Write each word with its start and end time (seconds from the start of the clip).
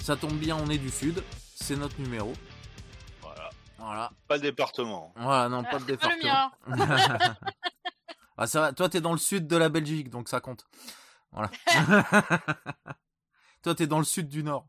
Ça 0.00 0.16
tombe 0.16 0.38
bien, 0.38 0.56
on 0.56 0.68
est 0.68 0.78
du 0.78 0.90
sud, 0.90 1.22
c'est 1.54 1.76
notre 1.76 1.98
numéro. 2.00 2.32
Voilà. 3.22 3.50
Voilà. 3.78 4.12
Pas 4.26 4.36
le 4.36 4.42
département. 4.42 5.12
Voilà, 5.16 5.48
non, 5.48 5.62
pas 5.62 5.70
ah, 5.72 5.78
le 5.78 5.84
département. 5.84 6.50
Ah, 8.40 8.46
ça. 8.46 8.72
Toi, 8.72 8.88
t'es 8.88 9.00
dans 9.00 9.10
le 9.10 9.18
sud 9.18 9.48
de 9.48 9.56
la 9.56 9.68
Belgique, 9.68 10.10
donc 10.10 10.28
ça 10.28 10.40
compte. 10.40 10.68
Voilà. 11.32 11.50
Toi, 13.62 13.74
t'es 13.74 13.88
dans 13.88 13.98
le 13.98 14.04
sud 14.04 14.28
du 14.28 14.44
nord. 14.44 14.68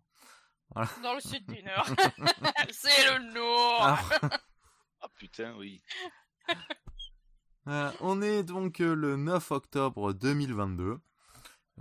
Dans 1.03 1.13
le 1.13 1.19
sud 1.19 1.45
du 1.45 1.61
nord. 1.63 1.85
c'est 2.71 3.05
le 3.11 3.31
nord. 3.31 3.77
Ah, 3.79 3.99
ah 5.01 5.07
putain, 5.15 5.53
oui. 5.57 5.83
Euh, 7.67 7.91
on 8.01 8.23
est 8.23 8.41
donc 8.41 8.81
euh, 8.81 8.95
le 8.95 9.17
9 9.17 9.51
octobre 9.51 10.13
2022. 10.13 10.99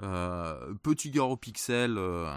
Euh, 0.02 0.74
petit 0.82 1.10
Garo 1.10 1.36
Pixel 1.36 1.96
euh, 1.98 2.32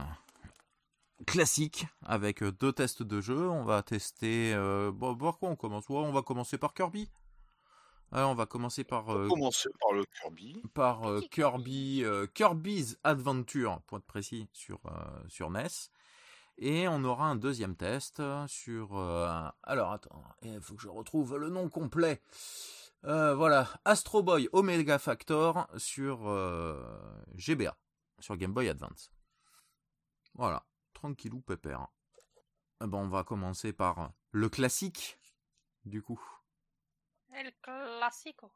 classique 1.25 1.85
avec 2.05 2.41
euh, 2.43 2.51
deux 2.51 2.73
tests 2.73 3.03
de 3.03 3.21
jeu. 3.21 3.49
On 3.49 3.63
va 3.63 3.83
tester. 3.83 4.53
Euh, 4.53 4.91
bon, 4.91 5.15
quoi 5.15 5.49
on 5.49 5.55
commence 5.55 5.87
Ouais, 5.89 5.97
On 5.97 6.11
va 6.11 6.21
commencer 6.21 6.57
par 6.57 6.73
Kirby. 6.73 7.09
On 8.13 8.33
va 8.33 8.45
commencer 8.45 8.83
par, 8.83 9.09
euh, 9.15 9.29
commencer 9.29 9.69
par 9.79 9.93
le 9.93 10.03
Kirby. 10.03 10.61
par 10.73 11.09
euh, 11.09 11.21
Kirby, 11.31 12.03
Kirby's 12.33 12.97
Adventure, 13.05 13.79
pour 13.87 13.99
être 13.99 14.05
précis, 14.05 14.49
sur, 14.51 14.81
sur 15.29 15.49
NES. 15.49 15.67
Et 16.57 16.89
on 16.89 17.03
aura 17.05 17.27
un 17.27 17.37
deuxième 17.37 17.75
test 17.77 18.21
sur... 18.47 18.99
alors 19.63 19.93
attends, 19.93 20.23
il 20.43 20.59
faut 20.59 20.75
que 20.75 20.81
je 20.81 20.89
retrouve 20.89 21.37
le 21.37 21.49
nom 21.49 21.69
complet. 21.69 22.21
Euh, 23.05 23.33
voilà, 23.33 23.67
Astro 23.83 24.21
Boy 24.21 24.47
Omega 24.53 24.99
Factor 24.99 25.67
sur 25.75 26.27
euh, 26.29 26.79
GBA, 27.33 27.75
sur 28.19 28.37
Game 28.37 28.53
Boy 28.53 28.69
Advance. 28.69 29.11
Voilà, 30.35 30.65
tranquillou 30.93 31.41
pépère. 31.41 31.87
Eh 32.83 32.87
ben, 32.87 32.99
on 32.99 33.09
va 33.09 33.23
commencer 33.23 33.73
par 33.73 34.13
le 34.29 34.49
classique, 34.49 35.19
du 35.85 36.03
coup. 36.03 36.21
El 37.33 37.51
Classico. 37.61 38.51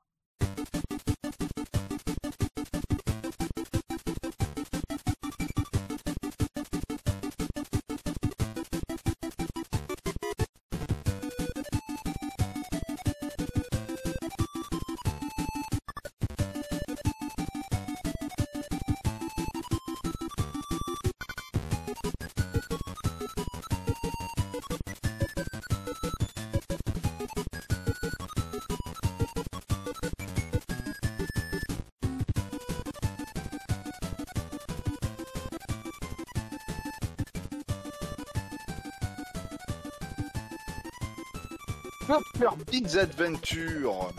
Kirby's 42.37 42.97
Adventure. 42.97 44.11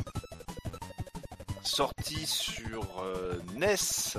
Sorti 1.63 2.27
sur 2.27 3.01
euh, 3.01 3.39
NES 3.55 4.19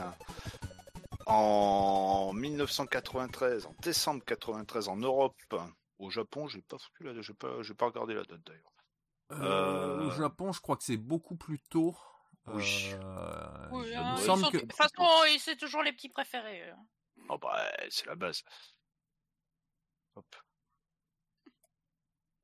en 1.25 2.31
1993, 2.34 3.66
en 3.66 3.75
décembre 3.81 4.24
93 4.25 4.88
en 4.90 4.97
Europe. 4.97 5.35
Au 6.00 6.09
Japon, 6.09 6.47
j'ai 6.47 6.62
pas 6.62 6.78
foutu 6.78 7.03
la, 7.03 7.19
j'ai 7.22 7.34
pas, 7.34 7.62
j'ai 7.63 7.74
pas 7.74 7.85
regardé 7.88 8.13
la 8.13 8.24
date 8.24 8.41
d'ailleurs. 8.46 8.72
Euh, 9.31 10.06
Au 10.06 10.09
Euh, 10.09 10.12
Japon, 10.18 10.52
je 10.52 10.62
crois 10.62 10.78
que 10.78 10.84
c'est 10.84 10.97
beaucoup 10.97 11.35
plus 11.35 11.59
tôt. 11.69 11.96
Oui. 12.47 12.91
Euh, 12.94 13.68
Oui, 13.72 13.88
il 13.90 13.96
hein, 13.96 14.14
me 14.14 14.19
ils 14.19 14.25
semble 14.25 14.44
sont- 14.46 14.52
que... 14.52 14.58
De 14.58 14.62
toute 14.62 14.74
façon, 14.74 15.03
ils- 15.34 15.40
c'est 15.40 15.58
toujours 15.58 15.84
les 15.84 15.91
petits 15.91 16.09
préférés. 16.09 16.72
Oh 17.29 17.38
bah, 17.38 17.59
c'est 17.90 18.06
la 18.06 18.16
base. 18.16 18.44
Hop. 20.16 20.35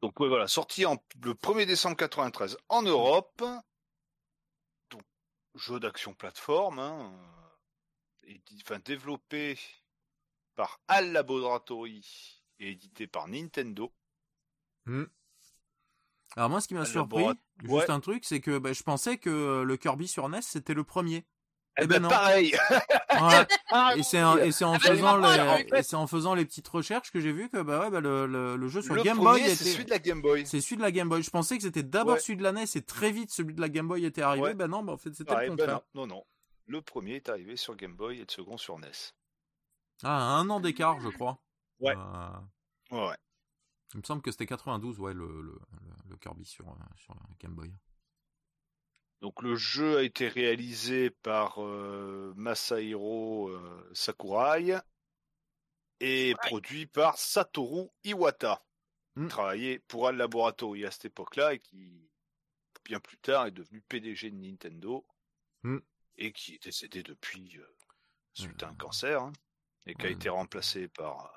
Donc 0.04 0.20
ouais, 0.20 0.28
voilà, 0.28 0.50
sorti 0.50 0.86
en, 0.86 1.02
le 1.22 1.34
1er 1.34 1.66
décembre 1.66 1.96
93 1.96 2.58
en 2.68 2.82
Europe. 2.82 3.42
Donc 4.90 5.02
jeu 5.56 5.80
d'action 5.80 6.14
plateforme, 6.14 6.80
hein, 6.80 7.14
euh, 7.14 8.28
et 8.28 8.42
di- 8.46 8.62
enfin 8.66 8.80
développé 8.84 9.58
par 10.56 10.82
Al 10.90 11.14
Laboratory 11.14 12.44
et 12.60 12.72
édité 12.72 13.08
par 13.08 13.30
Nintendo. 13.30 13.94
Hmm. 14.88 15.06
Alors 16.36 16.50
moi, 16.50 16.60
ce 16.60 16.68
qui 16.68 16.74
m'a 16.74 16.84
surpris, 16.84 17.24
juste 17.62 17.72
ouais. 17.72 17.90
un 17.90 18.02
truc, 18.02 18.26
c'est 18.26 18.42
que 18.42 18.58
bah, 18.58 18.74
je 18.74 18.84
pensais 18.84 19.18
que 19.18 19.64
le 19.66 19.78
Kirby 19.78 20.10
sur 20.10 20.28
NES, 20.28 20.42
c'était 20.42 20.74
le 20.74 20.84
premier. 20.84 21.26
Eh 21.80 21.84
Eh 21.84 21.88
ben, 21.88 21.96
ben 21.96 22.00
non. 22.04 22.10
pareil. 22.10 22.54
Ouais. 23.12 23.48
Et 23.98 24.04
c'est 24.04 24.22
en, 24.22 24.38
et 24.38 24.52
c'est 24.52 24.64
en 24.66 24.74
Ah 24.74 24.80
faisant 24.80 25.18
les, 25.18 25.40
en 25.40 25.58
fait- 25.58 25.80
et 25.80 25.84
c'est 25.84 25.96
en 25.96 26.06
faisant 26.08 26.36
les 26.36 26.46
petites 26.46 26.68
recherches 26.68 27.12
que 27.12 27.20
j'ai 27.20 27.32
vu 27.32 27.50
que 27.50 27.62
bah 27.62 27.80
ouais, 27.82 27.90
bah, 27.90 28.00
le, 28.00 28.28
le, 28.28 28.56
le 28.56 28.68
jeu 28.68 28.82
sur 28.84 28.94
le 28.94 29.02
Game 29.02 29.18
premier, 29.18 29.42
Boy 29.42 29.42
c'est 29.50 29.54
était 29.56 29.64
celui 29.72 29.86
de 29.86 29.90
la 29.90 30.00
Game 30.00 30.22
Boy. 30.22 30.46
c'est 30.46 30.62
celui 30.62 30.78
de 30.78 30.82
la 30.84 30.92
Game 30.92 31.10
Boy. 31.10 31.24
Je 31.24 31.30
pensais 31.32 31.58
que 31.58 31.64
c'était 31.64 31.82
d'abord 31.84 32.14
Ouais. 32.16 32.20
celui 32.20 32.38
de 32.38 32.44
la 32.44 32.52
NES 32.52 32.66
et 32.76 32.82
très 32.84 33.12
vite 33.12 33.32
celui 33.32 33.54
de 33.56 33.62
la 33.62 33.70
Game 33.70 33.88
Boy 33.88 34.06
était 34.06 34.22
arrivé. 34.22 34.46
Ouais. 34.48 34.54
Ben 34.54 34.68
non, 34.68 34.84
bah, 34.84 34.94
en 34.94 34.98
fait 34.98 35.14
c'était 35.16 35.34
le 35.34 35.40
ben 35.40 35.50
contraire. 35.50 35.82
non, 35.96 36.06
non, 36.06 36.16
non. 36.18 36.24
Le 36.68 36.82
premier 36.82 37.16
est 37.16 37.30
arrivé 37.30 37.56
sur 37.56 37.76
Game 37.76 37.96
Boy 37.96 38.18
et 38.18 38.22
le 38.22 38.26
second 38.30 38.58
sur 38.58 38.78
NES. 38.78 38.92
Ah, 40.04 40.36
un 40.38 40.50
an 40.52 40.60
d'écart, 40.60 41.00
je 41.02 41.10
crois. 41.10 41.40
Ouais. 41.80 41.96
Euh, 41.98 42.96
Ouais, 43.08 43.16
il 43.96 44.00
me 44.00 44.04
semble 44.04 44.22
que 44.22 44.30
c'était 44.32 44.46
92, 44.46 45.00
ouais, 45.00 45.14
le, 45.16 45.60
Kirby 46.22 46.46
sur, 46.46 46.68
euh, 46.70 46.74
sur 46.96 47.16
Game 47.40 47.54
Boy. 47.56 47.74
Donc 49.24 49.42
le 49.42 49.56
jeu 49.56 50.00
a 50.00 50.04
été 50.04 50.28
réalisé 50.28 51.10
par 51.10 51.64
euh, 51.64 52.34
Masahiro 52.36 53.48
euh, 53.48 53.90
Sakurai 53.94 54.80
et 56.02 56.36
produit 56.42 56.88
par 56.88 57.18
Satoru 57.18 57.88
Iwata, 58.04 58.62
qui 59.16 59.22
Mm. 59.22 59.28
travaillait 59.30 59.80
pour 59.80 60.10
Al 60.10 60.18
Laboratory 60.18 60.86
à 60.86 60.92
cette 60.92 61.06
époque-là 61.06 61.54
et 61.54 61.60
qui, 61.60 62.10
bien 62.84 63.00
plus 63.00 63.18
tard, 63.18 63.46
est 63.46 63.52
devenu 63.52 63.80
PDG 63.80 64.30
de 64.30 64.36
Nintendo 64.36 65.06
Mm. 65.64 65.78
et 66.18 66.34
qui 66.34 66.56
est 66.56 66.64
décédé 66.66 67.02
depuis 67.02 67.58
euh, 67.60 67.76
suite 68.34 68.62
à 68.62 68.68
un 68.68 68.72
Euh, 68.72 68.76
cancer 68.76 69.22
hein, 69.22 69.32
et 69.86 69.96
qui 69.96 70.06
a 70.06 70.10
été 70.10 70.28
remplacé 70.28 70.90
par 70.90 71.32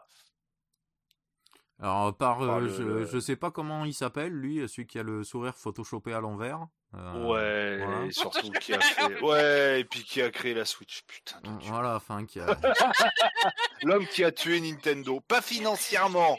Alors 1.78 2.16
par, 2.16 2.38
Par 2.38 2.58
le- 2.58 2.68
je, 2.68 2.82
le- 2.82 3.04
je 3.06 3.18
sais 3.20 3.36
pas 3.36 3.52
comment 3.52 3.84
il 3.84 3.94
s'appelle 3.94 4.32
lui, 4.32 4.68
celui 4.68 4.88
qui 4.88 4.98
a 4.98 5.04
le 5.04 5.22
sourire 5.22 5.54
photoshopé 5.54 6.12
à 6.14 6.20
l'envers. 6.20 6.66
Euh, 6.94 7.24
ouais 7.24 7.78
voilà. 7.84 8.04
et 8.06 8.10
surtout 8.12 8.50
qui 8.52 8.72
a 8.72 8.80
fait 8.80 9.20
ouais 9.20 9.80
et 9.80 9.84
puis 9.84 10.02
qui 10.04 10.22
a 10.22 10.30
créé 10.30 10.54
la 10.54 10.64
Switch 10.64 11.02
putain 11.02 11.40
de 11.42 11.58
Dieu. 11.58 11.68
Voilà, 11.70 11.96
enfin 11.96 12.24
qui 12.24 12.40
a... 12.40 12.46
l'homme 13.82 14.06
qui 14.06 14.24
a 14.24 14.32
tué 14.32 14.60
Nintendo 14.60 15.20
pas 15.20 15.42
financièrement 15.42 16.38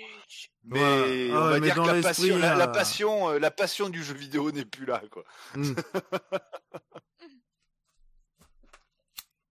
Mais 0.63 0.79
Ouais, 0.79 1.29
on 1.31 1.35
ouais, 1.45 1.49
va 1.51 1.59
mais 1.59 1.67
dire 1.71 1.75
que 1.75 1.87
la 1.87 2.01
passion, 2.01 2.37
la, 2.39 2.55
la 2.55 2.63
euh, 2.65 2.67
passion, 2.71 3.29
euh, 3.29 3.39
la 3.39 3.51
passion 3.51 3.89
du 3.89 4.03
jeu 4.03 4.13
vidéo 4.15 4.51
n'est 4.51 4.65
plus 4.65 4.85
là, 4.85 5.01
quoi. 5.11 5.23
Hmm. 5.55 5.73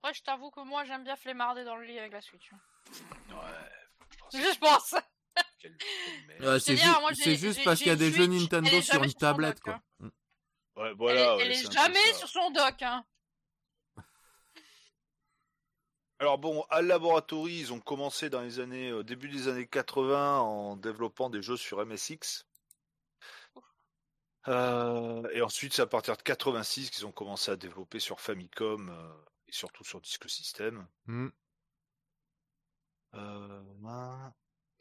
Après, 0.03 0.15
je 0.15 0.23
t'avoue 0.23 0.51
que 0.51 0.61
moi, 0.61 0.85
j'aime 0.85 1.05
bien 1.05 1.17
flemmarder 1.17 1.65
dans 1.65 1.77
le 1.77 1.85
lit 1.85 1.99
avec 1.99 2.13
la 2.13 2.21
Switch. 2.21 2.51
Ouais. 3.31 4.33
Je 4.33 4.59
pense. 4.59 4.95
Ouais, 6.41 6.61
c'est 6.61 6.77
ju- 6.77 6.87
c'est 7.15 7.37
juste 7.37 7.65
parce 7.65 7.79
qu'il 7.79 7.89
y 7.89 7.91
a 7.91 7.97
des 7.97 8.13
jeux 8.13 8.27
Nintendo 8.27 8.81
sur 8.81 9.03
une 9.03 9.13
tablette 9.15 9.61
quoi. 9.61 9.81
Ouais, 10.77 10.89
elle 10.91 10.97
voilà. 10.97 11.37
est, 11.45 11.73
jamais 11.73 12.13
sur 12.15 12.29
son 12.29 12.51
dock. 12.51 12.83
Hein. 12.83 13.05
Alors 16.19 16.39
bon, 16.39 16.65
Al 16.71 16.87
Laboratory, 16.87 17.59
ils 17.59 17.73
ont 17.73 17.81
commencé 17.81 18.29
dans 18.31 18.43
les 18.43 18.61
années, 18.61 18.91
euh, 18.91 19.03
début 19.03 19.29
des 19.29 19.49
années 19.49 19.67
80 19.67 20.41
en 20.41 20.77
développant 20.77 21.31
des 21.31 21.43
jeux 21.43 21.57
sur 21.57 21.85
MSX. 21.85 22.47
Euh, 24.49 25.29
et 25.33 25.43
ensuite, 25.43 25.75
c'est 25.75 25.83
à 25.83 25.87
partir 25.87 26.17
de 26.17 26.23
86 26.23 26.91
qu'ils 26.91 27.07
ont 27.07 27.13
commencé 27.13 27.51
à 27.51 27.57
développer 27.57 27.99
sur 27.99 28.21
Famicom 28.21 28.89
euh, 28.89 29.13
et 29.49 29.53
surtout 29.53 29.85
sur 29.85 30.01
Disque 30.01 30.29
System. 30.31 30.87
Hmm. 31.07 31.29
Euh, 33.15 33.63
ben, 33.81 34.35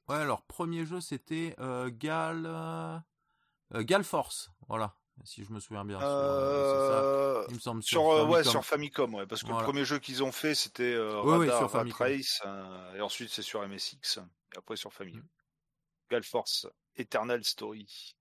Ouais, 0.07 0.17
alors 0.17 0.43
premier 0.43 0.85
jeu 0.85 1.01
c'était 1.01 1.55
euh, 1.57 1.89
Gal 1.91 3.03
Gal 3.73 4.03
Force, 4.03 4.51
voilà, 4.67 4.95
si 5.23 5.43
je 5.43 5.51
me 5.51 5.59
souviens 5.59 5.85
bien. 5.85 5.99
sur, 5.99 6.07
euh, 6.07 6.71
c'est 6.71 6.93
ça. 6.93 7.03
euh, 7.03 7.45
Il 7.49 7.55
me 7.55 7.59
semble 7.59 7.83
Sur, 7.83 8.09
euh, 8.09 8.23
ouais, 8.25 8.31
Famicom. 8.43 8.51
sur 8.51 8.65
Famicom, 8.65 9.13
ouais, 9.15 9.25
parce 9.27 9.41
que 9.41 9.47
Voilà. 9.47 9.61
le 9.61 9.65
premier 9.65 9.85
jeu 9.85 9.99
qu'ils 9.99 10.23
ont 10.23 10.31
fait, 10.31 10.53
c'était 10.55 10.93
euh, 10.93 11.21
Oui, 11.23 11.37
oui, 11.37 11.45
Radar 11.49 11.59
sur 11.59 11.71
Famicom. 11.71 12.07
Race, 12.07 12.41
euh, 12.45 12.95
et 12.95 13.01
ensuite 13.01 13.29
c'est 13.29 13.41
sur 13.41 13.61
MSX, 13.67 14.17
et 14.53 14.57
après 14.57 14.75
sur 14.75 14.91
Famicom. 14.93 15.21
Mm. 15.21 15.27
Galforce, 16.11 16.67
Eternal 16.95 17.43
Story. 17.43 18.15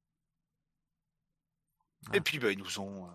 Ah. 2.11 2.17
Et 2.17 2.21
puis, 2.21 2.39
bah, 2.39 2.51
ils 2.53 2.59
nous 2.59 2.79
ont, 2.81 3.07
euh, 3.07 3.11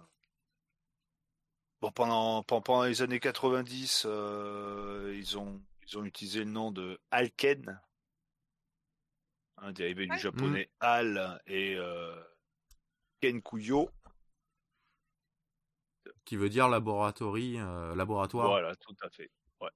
bon, 1.82 1.92
pendant, 1.92 2.44
pendant 2.44 2.84
les 2.84 3.02
années 3.02 3.20
90, 3.20 4.04
euh, 4.06 5.14
ils 5.18 5.38
ont 5.38 5.62
ils 5.88 5.98
ont 5.98 6.06
utilisé 6.06 6.40
le 6.44 6.52
nom 6.52 6.72
de 6.72 7.00
Alken, 7.10 7.82
un 9.58 9.72
dérivé 9.72 10.06
du 10.06 10.12
Ouais. 10.12 10.18
japonais 10.20 10.70
Al 10.80 11.42
et 11.48 11.76
euh, 11.78 12.16
Kenkuyo. 13.22 13.90
Qui 16.26 16.36
veut 16.36 16.50
dire 16.50 16.68
laboratory, 16.70 17.58
euh, 17.60 17.96
laboratoire. 17.96 18.48
Voilà, 18.48 18.76
tout 18.76 18.96
à 19.02 19.10
fait. 19.10 19.32
Ouais. 19.62 19.70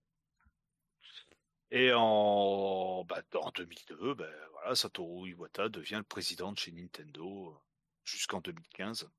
Et 1.71 1.91
en, 1.93 3.03
bah, 3.05 3.21
en 3.41 3.49
2002, 3.51 4.13
ben, 4.13 4.29
voilà, 4.51 4.75
Satoru 4.75 5.29
Iwata 5.29 5.69
devient 5.69 5.95
le 5.97 6.03
président 6.03 6.51
de 6.51 6.57
chez 6.59 6.71
Nintendo 6.71 7.49
euh, 7.49 7.57
jusqu'en 8.03 8.39
2015. 8.41 9.09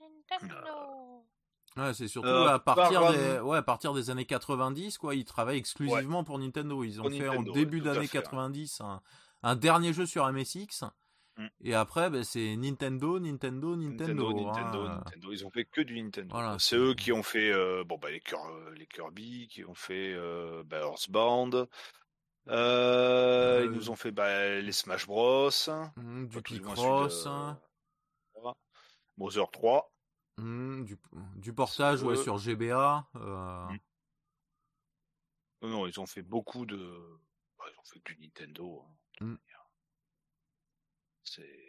Nintendo. 0.00 1.24
Ouais, 1.76 1.92
c'est 1.94 2.08
surtout 2.08 2.28
Euh, 2.28 2.46
à 2.54 2.58
partir 2.60 3.00
par- 3.00 3.12
des 3.12 3.40
ouais, 3.40 3.56
à 3.58 3.62
partir 3.62 3.94
des 3.94 4.10
années 4.10 4.26
90 4.26 4.96
quoi, 4.98 5.14
ils 5.14 5.24
travaillent 5.24 5.58
exclusivement 5.58 6.22
pour 6.22 6.38
Nintendo. 6.38 6.84
Ils 6.84 7.00
ont 7.00 7.04
Pour 7.04 7.12
fait 7.12 7.18
Nintendo, 7.20 7.40
en 7.40 7.44
ouais, 7.52 7.52
début 7.52 7.80
à 7.80 7.84
d'année 7.84 8.06
fait, 8.06 8.18
ouais. 8.18 8.22
90 8.22 8.80
un, 8.80 9.02
un 9.42 9.56
dernier 9.56 9.92
jeu 9.92 10.06
sur 10.06 10.24
MSX 10.30 10.84
Mm. 11.36 11.46
et 11.62 11.74
après 11.74 12.10
ben, 12.10 12.22
c'est 12.22 12.54
Nintendo, 12.56 13.18
Nintendo, 13.18 13.74
Nintendo. 13.74 14.32
Nintendo, 14.32 14.46
Nintendo, 14.46 14.80
hein. 14.86 15.02
Nintendo. 15.04 15.32
Ils 15.32 15.44
ont 15.44 15.50
fait 15.50 15.64
que 15.64 15.80
du 15.80 16.00
Nintendo. 16.00 16.28
Voilà, 16.32 16.56
c'est 16.60 16.76
eux 16.76 16.94
qui 16.94 17.10
ont 17.12 17.24
fait 17.24 17.50
euh, 17.50 17.82
bon 17.84 17.98
bah 17.98 18.10
les, 18.10 18.20
Kirby, 18.86 19.48
qui 19.48 19.64
ont 19.64 19.74
fait 19.74 20.12
euh, 20.14 20.62
bah, 20.64 20.80
Earthbound. 20.80 21.66
Euh, 22.48 23.62
Ils 23.64 23.70
nous 23.70 23.90
ont 23.90 23.96
fait 23.96 24.12
bah, 24.12 24.60
les 24.60 24.70
Smash 24.72 25.06
Bros. 25.06 25.50
Mm, 25.96 26.26
du 26.26 26.42
Picross, 26.42 27.24
de- 27.24 27.30
voilà. 28.34 28.56
Mother 29.16 29.50
3. 29.50 29.92
mm, 30.38 30.84
du, 30.84 30.96
du 31.36 31.52
portage 31.52 32.02
ouais, 32.02 32.16
sur 32.16 32.38
GBA. 32.38 33.08
Non, 35.62 35.68
non, 35.68 35.86
ils 35.86 35.98
ont 35.98 36.06
fait 36.06 36.22
beaucoup 36.22 36.66
de. 36.66 36.76
bah, 37.58 37.64
ils 37.72 37.78
ont 37.80 37.84
fait 37.84 38.02
du 38.04 38.18
Nintendo. 38.20 38.84
hein. 39.20 39.36
C'est- 41.24 41.60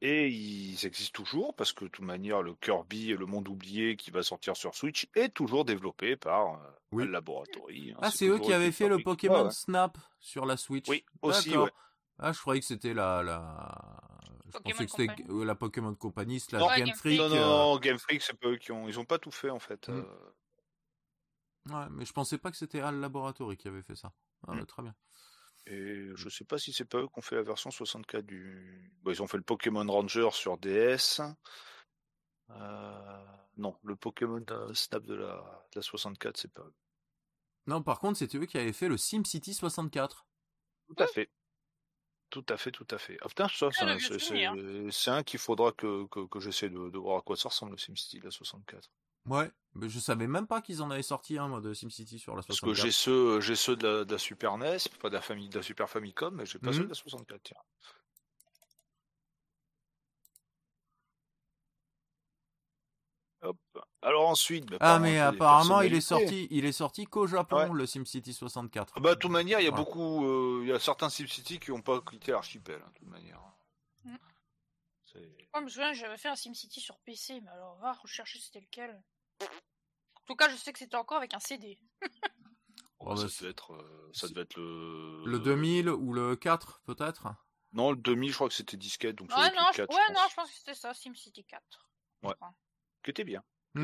Et 0.00 0.28
ils 0.28 0.84
existent 0.86 1.16
toujours 1.22 1.54
parce 1.56 1.72
que 1.72 1.84
de 1.86 1.90
toute 1.90 2.04
manière, 2.04 2.42
le 2.42 2.54
Kirby 2.56 3.12
et 3.12 3.16
le 3.16 3.24
monde 3.26 3.48
oublié 3.48 3.96
qui 3.96 4.10
va 4.10 4.22
sortir 4.22 4.54
sur 4.56 4.74
Switch 4.74 5.08
est 5.14 5.32
toujours 5.32 5.64
développé 5.64 6.16
par 6.16 6.54
euh, 6.62 6.70
Oui. 6.92 7.04
le 7.04 7.10
Laboratory. 7.12 7.92
hein. 7.92 7.98
Ah, 8.02 8.10
c'est 8.10 8.26
eux 8.26 8.38
qui 8.38 8.52
avaient 8.52 8.72
fait 8.72 8.88
le. 8.88 8.98
Pokémon 8.98 9.44
ouais. 9.44 9.50
Snap 9.50 9.96
sur 10.18 10.44
la 10.44 10.56
Switch. 10.58 10.88
Oui, 10.88 11.04
aussi, 11.22 11.50
D'accord. 11.50 11.64
ouais. 11.66 11.72
Ah, 12.18 12.32
je 12.32 12.40
croyais 12.40 12.60
que 12.60 12.66
c'était 12.66 12.92
la 12.92 13.22
la. 13.22 13.98
Je 14.46 14.50
Pokémon 14.52 14.70
pensais 14.72 14.84
que 14.84 14.90
c'était 14.90 15.06
Company. 15.22 15.44
la 15.46 15.54
Pokémon 15.54 15.94
Company 15.94 16.40
slash 16.40 16.60
Non, 16.60 16.68
Game 16.76 16.94
Freak. 16.94 17.18
Non, 17.18 17.28
non, 17.30 17.34
euh, 17.36 17.40
non, 17.46 17.78
Game 17.78 17.98
Freak, 17.98 18.20
c'est 18.22 18.38
pas 18.38 18.48
eux 18.48 18.56
qui 18.56 18.72
ont. 18.72 18.86
Ils 18.88 18.98
ont 19.00 19.04
pas 19.06 19.18
tout 19.18 19.30
fait 19.30 19.50
en 19.50 19.58
fait. 19.58 19.88
Mm. 19.88 19.92
euh. 19.92 20.04
Ouais, 21.70 21.86
mais 21.90 22.04
je 22.04 22.12
pensais 22.12 22.36
pas 22.38 22.50
que 22.50 22.56
c'était 22.58 22.80
Al 22.80 23.00
Laboratory 23.00 23.56
qui 23.56 23.68
avait 23.68 23.82
fait 23.82 23.96
ça. 23.96 24.12
Ah, 24.46 24.52
Mm. 24.54 24.58
bah, 24.60 24.66
très 24.66 24.82
bien. 24.82 24.94
Et 25.66 26.10
je 26.14 26.28
sais 26.28 26.44
pas 26.44 26.58
si 26.58 26.72
c'est 26.72 26.84
pas 26.84 26.98
eux 26.98 27.08
qui 27.08 27.18
ont 27.18 27.22
fait 27.22 27.36
la 27.36 27.42
version 27.42 27.70
64 27.70 28.24
du. 28.26 28.92
Bon, 29.02 29.10
ils 29.12 29.22
ont 29.22 29.26
fait 29.26 29.38
le 29.38 29.42
Pokémon 29.42 29.84
Ranger 29.90 30.28
sur 30.32 30.58
DS. 30.58 31.20
Euh, 32.50 33.24
Non, 33.56 33.78
le 33.84 33.96
Pokémon 33.96 34.44
Snap 34.74 35.04
de 35.04 35.14
la, 35.14 35.36
de 35.72 35.76
la 35.78 35.82
64, 35.82 36.36
c'est 36.36 36.52
pas 36.52 36.62
eux. 36.62 36.74
Non, 37.66 37.82
par 37.82 37.98
contre, 37.98 38.18
c'était 38.18 38.36
eux 38.38 38.46
qui 38.46 38.58
avaient 38.58 38.72
fait 38.72 38.88
le 38.88 38.96
SimCity 38.98 39.54
64. 39.54 40.26
Tout 40.88 40.96
à 40.98 41.06
fait. 41.06 41.30
Tout 42.30 42.44
à 42.48 42.56
fait, 42.56 42.72
tout 42.72 42.86
à 42.90 42.98
fait. 42.98 43.16
Ah 43.22 43.28
putain, 43.28 43.48
ça, 43.48 43.70
un- 43.80 43.96
vieux 43.96 44.06
c'est 44.08 44.18
souvenir. 44.18 44.52
c'est- 44.56 44.90
c'est 44.90 45.10
un 45.12 45.22
qu'il 45.22 45.38
faudra 45.38 45.72
que, 45.72 46.06
que, 46.08 46.26
que 46.26 46.40
j'essaie 46.40 46.68
de, 46.68 46.90
de 46.90 46.98
voir 46.98 47.18
à 47.18 47.22
quoi 47.22 47.36
ça 47.36 47.48
ressemble 47.48 47.72
le 47.72 47.78
SimCity 47.78 48.18
de 48.18 48.24
la 48.24 48.30
64. 48.30 48.90
Ouais, 49.26 49.50
mais 49.74 49.88
je 49.88 49.98
savais 49.98 50.26
même 50.26 50.46
pas 50.46 50.60
qu'ils 50.60 50.82
en 50.82 50.90
avaient 50.90 51.02
sorti 51.02 51.38
un 51.38 51.48
moi 51.48 51.60
de 51.60 51.72
SimCity 51.72 52.18
sur 52.18 52.32
la 52.36 52.42
Parce 52.42 52.58
64. 52.58 52.74
que 52.76 52.82
j'ai 52.82 52.92
ceux, 52.92 53.40
j'ai 53.40 53.56
ceux 53.56 53.76
de 53.76 53.86
la, 53.86 54.04
de 54.04 54.12
la 54.12 54.18
Super 54.18 54.58
NES, 54.58 54.76
pas 55.00 55.08
de 55.08 55.14
la, 55.14 55.22
famille, 55.22 55.48
de 55.48 55.56
la 55.56 55.62
Super 55.62 55.88
Famicom, 55.88 56.34
mais 56.34 56.44
j'ai 56.46 56.58
pas 56.58 56.68
Mhm. 56.68 56.74
ceux 56.74 56.84
de 56.84 56.88
la 56.88 56.94
64. 56.94 57.42
Tiens. 57.42 57.56
Hop. 63.42 63.58
Alors 64.00 64.28
ensuite, 64.28 64.66
bah, 64.66 64.78
Ah 64.80 64.98
mais 64.98 65.18
apparemment 65.18 65.82
il 65.82 65.92
est 65.94 66.00
sorti, 66.00 66.48
il 66.50 66.64
est 66.64 66.72
sorti 66.72 67.04
qu'au 67.04 67.26
Japon 67.26 67.56
Ouais. 67.70 67.74
le 67.74 67.86
SimCity 67.86 68.32
64. 68.32 68.94
Ah 68.96 69.00
Bah, 69.00 69.14
de 69.14 69.18
toute 69.18 69.30
manière, 69.30 69.60
il 69.60 69.64
y 69.64 69.68
a 69.68 69.70
beaucoup, 69.70 70.24
euh, 70.24 70.60
il 70.62 70.68
y 70.68 70.72
a 70.72 70.78
certains 70.78 71.10
SimCity 71.10 71.58
qui 71.60 71.70
n'ont 71.70 71.82
pas 71.82 72.00
quitté 72.00 72.32
l'archipel, 72.32 72.80
hein, 72.82 72.90
de 72.94 72.98
toute 72.98 73.08
manière. 73.08 73.40
Mm. 74.04 74.16
C'est- 75.04 75.18
Moi, 75.52 75.60
je 75.60 75.64
me 75.64 75.68
souviens, 75.68 75.92
j'avais 75.92 76.16
fait 76.16 76.28
un 76.28 76.36
SimCity 76.36 76.80
sur 76.80 76.98
PC, 77.00 77.40
mais 77.42 77.50
alors 77.50 77.76
va 77.80 77.92
rechercher 77.92 78.38
c'était 78.38 78.60
lequel. 78.60 79.02
En 79.42 80.26
tout 80.26 80.36
cas, 80.36 80.48
je 80.48 80.56
sais 80.56 80.72
que 80.72 80.78
c'était 80.78 80.96
encore 80.96 81.18
avec 81.18 81.34
un 81.34 81.40
CD. 81.40 81.78
Oh, 83.00 83.14
ça 83.16 83.28
c'est- 83.28 83.40
devait 83.42 83.50
être, 83.50 83.74
euh, 83.74 84.10
ça 84.14 84.28
devait 84.28 84.42
être 84.42 84.56
le. 84.56 85.22
Le 85.26 85.38
2000 85.38 85.90
ou 85.90 86.12
le 86.14 86.36
4 86.36 86.80
peut-être? 86.86 87.26
Non, 87.72 87.90
le 87.90 87.96
2000, 87.98 88.30
je 88.30 88.34
crois 88.36 88.48
que 88.48 88.54
c'était 88.54 88.76
disquette, 88.76 89.16
donc 89.16 89.30
ça 89.32 89.38
Ouais, 89.40 89.50
non, 89.50 89.66
le 89.68 89.72
je... 89.72 89.76
4, 89.78 89.90
ouais, 89.90 89.96
je 90.08 90.12
non, 90.12 90.20
pense. 90.20 90.30
je 90.30 90.34
pense 90.36 90.50
que 90.50 90.56
c'était 90.56 90.74
ça, 90.74 90.94
SimCity 90.94 91.44
4. 91.44 91.62
je 92.22 92.28
Ouais. 92.28 92.34
Qui 93.02 93.10
était 93.10 93.24
bien. 93.24 93.42
bah, 93.74 93.82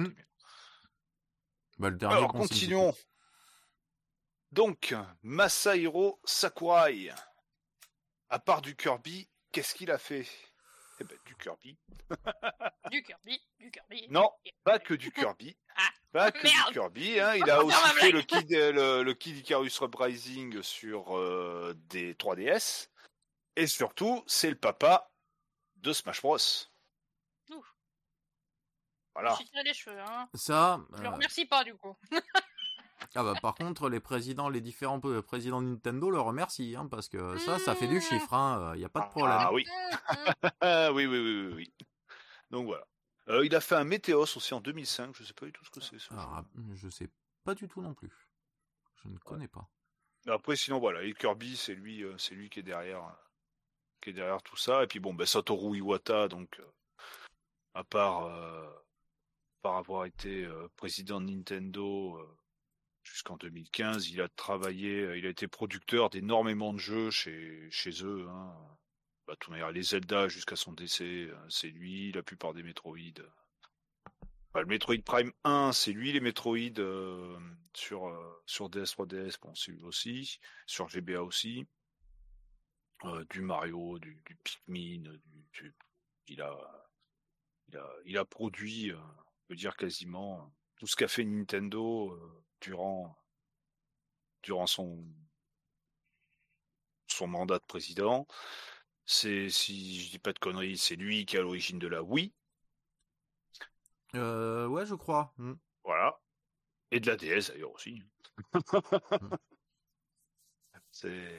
le 1.90 1.96
dernier 1.96 2.16
Alors, 2.16 2.32
continuons. 2.32 2.94
Donc, 4.52 4.94
Masahiro 5.22 6.20
Sakurai. 6.24 7.10
À 8.30 8.38
part 8.38 8.62
du 8.62 8.76
Kirby, 8.76 9.28
qu'est-ce 9.52 9.74
qu'il 9.74 9.90
a 9.90 9.98
fait? 9.98 10.26
Eh 11.00 11.04
ben, 11.04 11.18
du 11.24 11.34
Kirby. 11.36 11.78
Du 12.90 13.02
Kirby, 13.02 13.40
du 13.58 13.70
Kirby. 13.70 14.06
Non, 14.10 14.30
pas 14.64 14.78
que 14.78 14.92
du 14.94 15.10
Kirby. 15.12 15.56
Ah, 15.76 15.88
Pas 16.12 16.30
que 16.32 16.42
merde. 16.42 16.66
du 16.68 16.72
Kirby. 16.74 17.18
Hein. 17.20 17.34
Il 17.36 17.50
a 17.50 17.62
Oh, 17.62 17.66
aussi 17.68 17.98
fait 18.00 18.10
le 18.12 18.20
Kid, 18.22 18.50
le, 18.50 19.02
le 19.02 19.14
Kid 19.14 19.36
Icarus 19.38 19.80
Uprising 19.80 20.62
sur 20.62 21.16
euh, 21.16 21.72
des 21.86 22.14
3DS. 22.14 22.88
Et 23.56 23.66
surtout, 23.66 24.22
c'est 24.26 24.50
le 24.50 24.58
papa 24.58 25.10
de 25.76 25.92
Smash 25.92 26.20
Bros. 26.20 26.36
Ouh. 27.50 27.64
Voilà. 29.14 29.38
Je 29.54 29.62
les 29.62 29.74
cheveux, 29.74 29.98
hein. 30.00 30.28
Ça, 30.34 30.80
Je 30.96 31.02
le 31.02 31.08
euh, 31.08 31.10
remercie 31.12 31.46
pas, 31.46 31.64
du 31.64 31.74
coup. 31.74 31.96
ah 33.14 33.24
bah 33.24 33.34
par 33.40 33.54
contre 33.54 33.88
les 33.88 34.00
présidents, 34.00 34.48
les 34.48 34.60
différents 34.60 35.00
euh, 35.04 35.22
présidents 35.22 35.60
de 35.60 35.66
Nintendo 35.66 36.10
le 36.10 36.20
remercient 36.20 36.76
hein, 36.76 36.86
parce 36.88 37.08
que 37.08 37.38
ça, 37.38 37.58
ça 37.58 37.74
fait 37.74 37.88
du 37.88 38.00
chiffre, 38.00 38.32
hein, 38.34 38.74
y 38.76 38.84
a 38.84 38.88
pas 38.88 39.00
de 39.00 39.10
problème. 39.10 39.36
Ah 39.38 39.52
oui. 39.52 39.64
Ah 40.60 40.92
oui, 40.92 41.06
oui, 41.06 41.18
oui, 41.18 41.46
oui, 41.46 41.54
oui. 41.56 41.86
Donc 42.50 42.66
voilà. 42.66 42.86
Euh, 43.28 43.44
il 43.44 43.54
a 43.54 43.60
fait 43.60 43.76
un 43.76 43.84
Météos 43.84 44.36
aussi 44.36 44.54
en 44.54 44.60
2005. 44.60 45.14
Je 45.14 45.24
sais 45.24 45.32
pas 45.32 45.46
du 45.46 45.52
tout 45.52 45.64
ce 45.64 45.70
que 45.70 45.80
c'est. 45.80 45.98
ce 45.98 46.08
ah, 46.12 46.44
je 46.74 46.88
sais 46.88 47.08
pas 47.44 47.54
du 47.54 47.68
tout 47.68 47.82
non 47.82 47.94
plus. 47.94 48.10
Je 49.02 49.08
ne 49.08 49.18
connais 49.18 49.48
pas. 49.48 49.68
Après, 50.26 50.56
sinon 50.56 50.78
voilà, 50.78 51.02
et 51.02 51.14
Kirby, 51.14 51.56
c'est 51.56 51.74
lui, 51.74 52.02
euh, 52.02 52.16
c'est 52.18 52.34
lui 52.34 52.50
qui 52.50 52.60
est 52.60 52.64
derrière, 52.64 53.02
euh, 53.02 53.12
qui 54.02 54.10
est 54.10 54.12
derrière 54.12 54.42
tout 54.42 54.56
ça. 54.56 54.84
Et 54.84 54.86
puis 54.86 55.00
bon, 55.00 55.14
ben, 55.14 55.26
Satoru 55.26 55.78
Iwata, 55.78 56.28
donc 56.28 56.60
euh, 56.60 56.72
à 57.74 57.84
part, 57.84 58.24
euh, 58.26 58.68
par 59.62 59.76
avoir 59.76 60.04
été 60.04 60.44
euh, 60.44 60.68
président 60.76 61.20
de 61.20 61.30
Nintendo 61.30 62.16
euh, 62.18 62.36
jusqu'en 63.02 63.36
2015, 63.36 64.08
il 64.10 64.20
a 64.20 64.28
travaillé, 64.28 65.00
euh, 65.02 65.18
il 65.18 65.26
a 65.26 65.30
été 65.30 65.48
producteur 65.48 66.10
d'énormément 66.10 66.72
de 66.72 66.78
jeux 66.78 67.10
chez 67.10 67.68
chez 67.70 68.04
eux. 68.04 68.26
Hein. 68.28 68.54
Bah, 69.26 69.36
manière, 69.48 69.70
les 69.70 69.82
Zelda 69.82 70.28
jusqu'à 70.28 70.56
son 70.56 70.72
décès, 70.72 71.28
euh, 71.28 71.36
c'est 71.48 71.68
lui. 71.68 72.12
La 72.12 72.22
plupart 72.22 72.54
des 72.54 72.62
Metroid. 72.62 72.96
Bah, 74.52 74.60
le 74.60 74.66
Metroid 74.66 75.02
Prime 75.04 75.32
1, 75.44 75.72
c'est 75.72 75.92
lui. 75.92 76.12
Les 76.12 76.20
Metroid 76.20 76.78
euh, 76.78 77.38
sur 77.74 78.10
sur 78.46 78.68
DS 78.68 78.96
3DS, 78.96 79.36
bon, 79.40 79.54
c'est 79.54 79.72
lui 79.72 79.82
aussi. 79.82 80.40
Sur 80.66 80.88
GBA 80.88 81.22
aussi. 81.22 81.66
Du 83.30 83.40
Mario, 83.40 83.98
du, 83.98 84.22
Pikmin, 84.44 85.10
du, 85.54 85.74
il 86.26 86.42
a 86.42 86.54
il 88.04 88.18
a 88.18 88.24
produit, 88.26 88.92
on 88.92 89.46
peut 89.48 89.54
dire 89.54 89.74
quasiment 89.74 90.52
tout 90.76 90.86
ce 90.86 90.96
qu'a 90.96 91.08
fait 91.08 91.24
Nintendo 91.24 92.14
durant 92.60 93.16
durant 94.42 94.66
son 94.66 95.04
son 97.08 97.26
mandat 97.26 97.58
de 97.58 97.64
président. 97.64 98.26
C'est 99.06 99.50
si 99.50 100.00
je 100.02 100.10
dis 100.10 100.18
pas 100.18 100.32
de 100.32 100.38
conneries, 100.38 100.78
c'est 100.78 100.96
lui 100.96 101.26
qui 101.26 101.36
est 101.36 101.40
à 101.40 101.42
l'origine 101.42 101.78
de 101.78 101.88
la 101.88 102.02
Wii. 102.02 102.32
Euh, 104.14 104.66
ouais, 104.66 104.86
je 104.86 104.94
crois. 104.94 105.34
Hmm. 105.38 105.54
Voilà. 105.84 106.20
Et 106.90 107.00
de 107.00 107.06
la 107.06 107.16
DS 107.16 107.48
d'ailleurs 107.48 107.72
aussi. 107.72 108.02
c'est. 110.90 111.36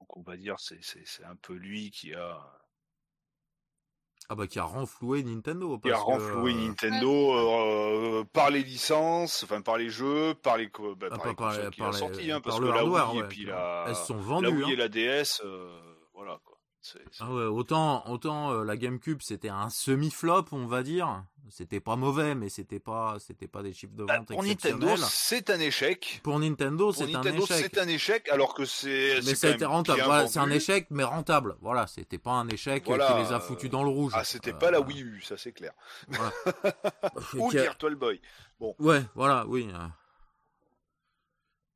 Donc 0.00 0.16
on 0.16 0.22
va 0.22 0.36
dire 0.36 0.60
c'est 0.60 0.82
c'est 0.82 1.06
c'est 1.06 1.24
un 1.24 1.36
peu 1.36 1.54
lui 1.54 1.90
qui 1.90 2.14
a 2.14 2.63
Ah 4.30 4.34
bah 4.34 4.46
qui 4.46 4.58
a 4.58 4.64
renfloué 4.64 5.22
Nintendo. 5.22 5.78
qui 5.78 5.90
a 5.90 5.94
que, 5.96 6.00
renfloué 6.00 6.52
euh, 6.54 6.66
Nintendo 6.68 7.34
euh, 7.34 8.24
par 8.32 8.50
les 8.50 8.62
licences, 8.62 9.44
enfin 9.44 9.60
par 9.60 9.76
les 9.76 9.90
jeux, 9.90 10.34
par 10.34 10.56
les 10.56 10.66
bah, 10.66 11.08
ah, 11.10 11.16
par 11.18 11.26
les 11.26 11.34
par, 11.34 11.48
consoles 11.50 11.64
les- 11.64 11.70
qu'il 11.70 11.82
a 11.82 11.84
par 11.86 11.92
les- 11.92 11.98
sorties, 11.98 12.32
hein, 12.32 12.40
par 12.40 12.42
parce 12.42 12.60
le 12.60 12.66
que 12.68 12.72
la 12.72 12.84
Wii 12.84 13.18
ouais. 13.18 13.24
et 13.24 13.28
puis 13.28 13.44
la 13.44 13.84
Elles 13.88 13.94
sont 13.96 14.14
la 14.16 14.20
vendues. 14.22 14.48
Wii 14.64 14.70
et 14.70 14.74
hein. 14.74 14.78
la 14.78 14.88
DS, 14.88 15.42
euh, 15.44 15.78
voilà 16.14 16.38
quoi. 16.44 16.53
Ah 17.20 17.32
ouais, 17.32 17.44
autant, 17.44 18.06
autant 18.10 18.52
euh, 18.52 18.64
la 18.64 18.76
GameCube 18.76 19.20
c'était 19.22 19.48
un 19.48 19.70
semi-flop, 19.70 20.44
on 20.52 20.66
va 20.66 20.82
dire. 20.82 21.24
C'était 21.50 21.80
pas 21.80 21.94
mauvais, 21.96 22.34
mais 22.34 22.48
c'était 22.48 22.80
pas, 22.80 23.16
c'était 23.20 23.46
pas 23.46 23.62
des 23.62 23.72
chiffres 23.74 23.92
de 23.94 24.04
Bah, 24.04 24.16
vente 24.18 24.28
pour 24.28 24.42
Nintendo, 24.42 24.96
c'est 25.08 25.50
un 25.50 25.60
échec. 25.60 26.20
Pour 26.22 26.38
Nintendo, 26.38 26.90
c'est 26.92 27.14
un 27.14 27.22
échec. 27.22 27.46
c'est 27.72 27.78
un 27.78 27.88
échec, 27.88 28.28
alors 28.30 28.54
que 28.54 28.64
c'est. 28.64 29.20
Mais 29.24 29.34
ça 29.34 29.48
a 29.48 29.50
été 29.50 29.64
rentable. 29.66 30.02
Voilà, 30.04 30.26
c'est 30.26 30.38
un 30.38 30.50
échec, 30.50 30.86
mais 30.90 31.04
rentable. 31.04 31.56
Voilà, 31.60 31.86
c'était 31.86 32.18
pas 32.18 32.32
un 32.32 32.48
échec 32.48 32.82
euh, 32.84 32.86
Voilà, 32.86 33.06
qui 33.12 33.18
les 33.28 33.32
a 33.32 33.40
foutus 33.40 33.68
dans 33.70 33.82
le 33.82 33.90
rouge. 33.90 34.12
Ah, 34.16 34.24
c'était 34.24 34.52
Euh, 34.54 34.58
pas 34.58 34.70
la 34.70 34.80
Wii 34.80 35.02
U, 35.02 35.20
ça 35.20 35.36
c'est 35.36 35.52
clair. 35.52 35.72
Ou 37.34 37.48
a- 37.50 37.62
Virtual 37.62 37.94
Boy. 37.94 38.20
Ouais, 38.78 39.04
voilà, 39.14 39.46
oui. 39.46 39.68
euh. 39.72 39.86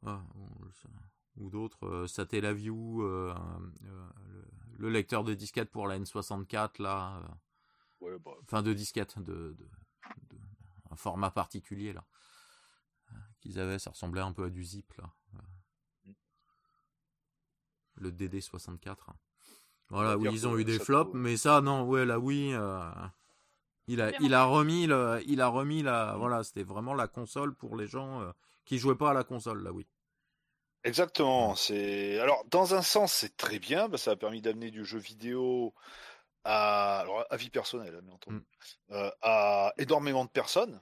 Ah, 0.07 0.21
bon, 0.35 0.49
Ou 1.45 1.51
d'autres, 1.51 1.87
euh, 1.87 2.07
Satellaview, 2.07 3.03
euh, 3.03 3.35
euh, 3.35 3.35
le, 3.83 4.45
le 4.79 4.89
lecteur 4.91 5.25
de 5.25 5.35
disquette 5.35 5.71
pour 5.71 5.87
la 5.87 5.99
N64, 5.99 6.81
là. 6.83 7.19
euh, 7.23 7.29
Ouais, 8.01 8.19
bah, 8.19 8.31
enfin, 8.45 8.63
de 8.63 8.73
disquette, 8.73 9.19
de, 9.19 9.57
de, 9.59 9.69
de- 10.31 10.39
un 10.91 10.97
format 10.97 11.31
particulier, 11.31 11.93
là. 11.93 12.05
euh, 13.13 13.17
Qu'ils 13.41 13.59
avaient, 13.59 13.79
ça 13.79 13.91
ressemblait 13.91 14.21
un 14.21 14.33
peu 14.33 14.45
à 14.45 14.51
du 14.51 14.63
zip, 14.65 14.93
là. 14.95 15.13
euh. 15.35 16.13
Le 17.97 18.13
DD64. 18.13 19.11
Voilà, 19.91 20.17
oui, 20.17 20.29
ils 20.33 20.47
ont 20.47 20.57
eu 20.57 20.65
des 20.65 20.79
flops, 20.79 21.15
mais 21.15 21.37
ça, 21.37 21.61
non, 21.61 21.85
ouais, 21.85 22.05
Wii, 22.15 22.53
euh, 22.55 22.81
il 23.89 24.01
a, 24.01 24.13
il 24.21 24.35
a 24.35 24.45
remis 24.45 24.87
le, 24.87 25.21
il 25.27 25.41
a 25.41 25.49
remis 25.49 25.83
la, 25.83 26.15
Mm. 26.15 26.19
voilà, 26.19 26.45
c'était 26.45 26.63
vraiment 26.63 26.95
la 26.95 27.09
console 27.09 27.55
pour 27.55 27.75
les 27.77 27.87
gens 27.87 28.21
euh, 28.21 28.31
qui 28.65 28.79
jouaient 28.79 28.95
pas 28.97 29.11
à 29.11 29.15
la 29.15 29.25
console, 29.25 29.63
la 29.63 29.73
Wii. 29.73 29.87
Exactement. 30.85 31.55
C'est 31.55 32.19
alors 32.21 32.45
dans 32.51 32.75
un 32.75 32.83
sens 32.83 33.13
c'est 33.13 33.37
très 33.37 33.59
bien, 33.59 33.89
que 33.91 33.97
ça 33.97 34.13
a 34.13 34.17
permis 34.17 34.41
d'amener 34.41 34.71
du 34.71 34.85
jeu 34.85 34.99
vidéo 34.99 35.75
à 36.45 37.01
alors 37.01 37.27
à 37.31 37.37
vie 37.37 37.51
personnelle, 37.51 37.95
hein, 37.97 38.03
bien 38.03 38.15
entendu, 38.15 38.37
Mm. 38.39 38.93
euh, 38.93 39.11
à 39.23 39.73
énormément 39.79 40.25
de 40.25 40.31
personnes 40.31 40.81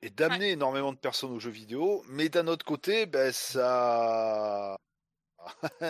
et 0.00 0.10
d'amener 0.10 0.50
énormément 0.52 0.92
de 0.92 0.98
personnes 0.98 1.32
aux 1.32 1.40
jeux 1.40 1.50
vidéo. 1.50 2.02
Mais 2.08 2.28
d'un 2.28 2.46
autre 2.48 2.64
côté, 2.64 3.06
ben 3.06 3.32
ça, 3.32 4.76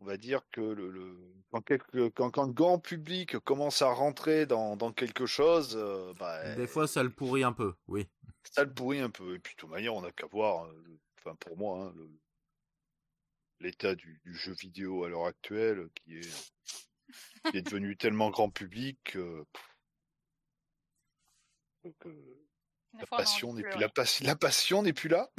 on 0.00 0.04
va 0.04 0.16
dire 0.16 0.42
que 0.50 0.60
le, 0.60 0.90
le- 0.90 1.32
quand, 1.50 1.62
quelque- 1.62 2.08
quand, 2.08 2.30
quand 2.30 2.46
le 2.46 2.52
grand 2.52 2.78
public 2.78 3.38
commence 3.40 3.80
à 3.82 3.88
rentrer 3.92 4.44
dans, 4.46 4.76
dans 4.76 4.92
quelque 4.92 5.26
chose, 5.26 5.76
euh, 5.76 6.12
ben, 6.18 6.56
Des 6.56 6.66
fois, 6.66 6.86
ça 6.88 7.02
le 7.02 7.10
pourrit 7.10 7.44
un 7.44 7.52
peu, 7.52 7.74
oui. 7.88 8.08
ça 8.42 8.64
le 8.64 8.72
pourrit 8.74 9.00
un 9.00 9.10
peu. 9.10 9.34
Et 9.34 9.38
puis, 9.38 9.54
de 9.54 9.60
toute 9.60 9.70
manière, 9.70 9.94
on 9.94 10.02
n'a 10.02 10.10
qu'à 10.12 10.26
voir, 10.26 10.64
euh, 10.66 10.82
le- 10.84 10.98
enfin, 11.24 11.36
pour 11.36 11.56
moi, 11.56 11.86
hein, 11.86 11.94
l'état 13.60 13.94
du, 13.94 14.20
du 14.24 14.34
jeu 14.34 14.52
vidéo 14.52 15.04
à 15.04 15.08
l'heure 15.08 15.26
actuelle, 15.26 15.88
qui 15.94 16.18
est, 16.18 16.52
qui 17.50 17.56
est 17.58 17.62
devenu 17.62 17.96
tellement 17.98 18.30
grand 18.30 18.50
public 18.50 18.98
que 19.04 19.44
la 22.98 23.06
passion 23.06 23.52
n'est 23.52 23.62
plus 23.62 23.80
la, 23.80 23.88
pas- 23.88 24.04
la 24.22 24.36
passion 24.36 24.82
n'est 24.82 24.92
plus 24.92 25.08
là. 25.08 25.30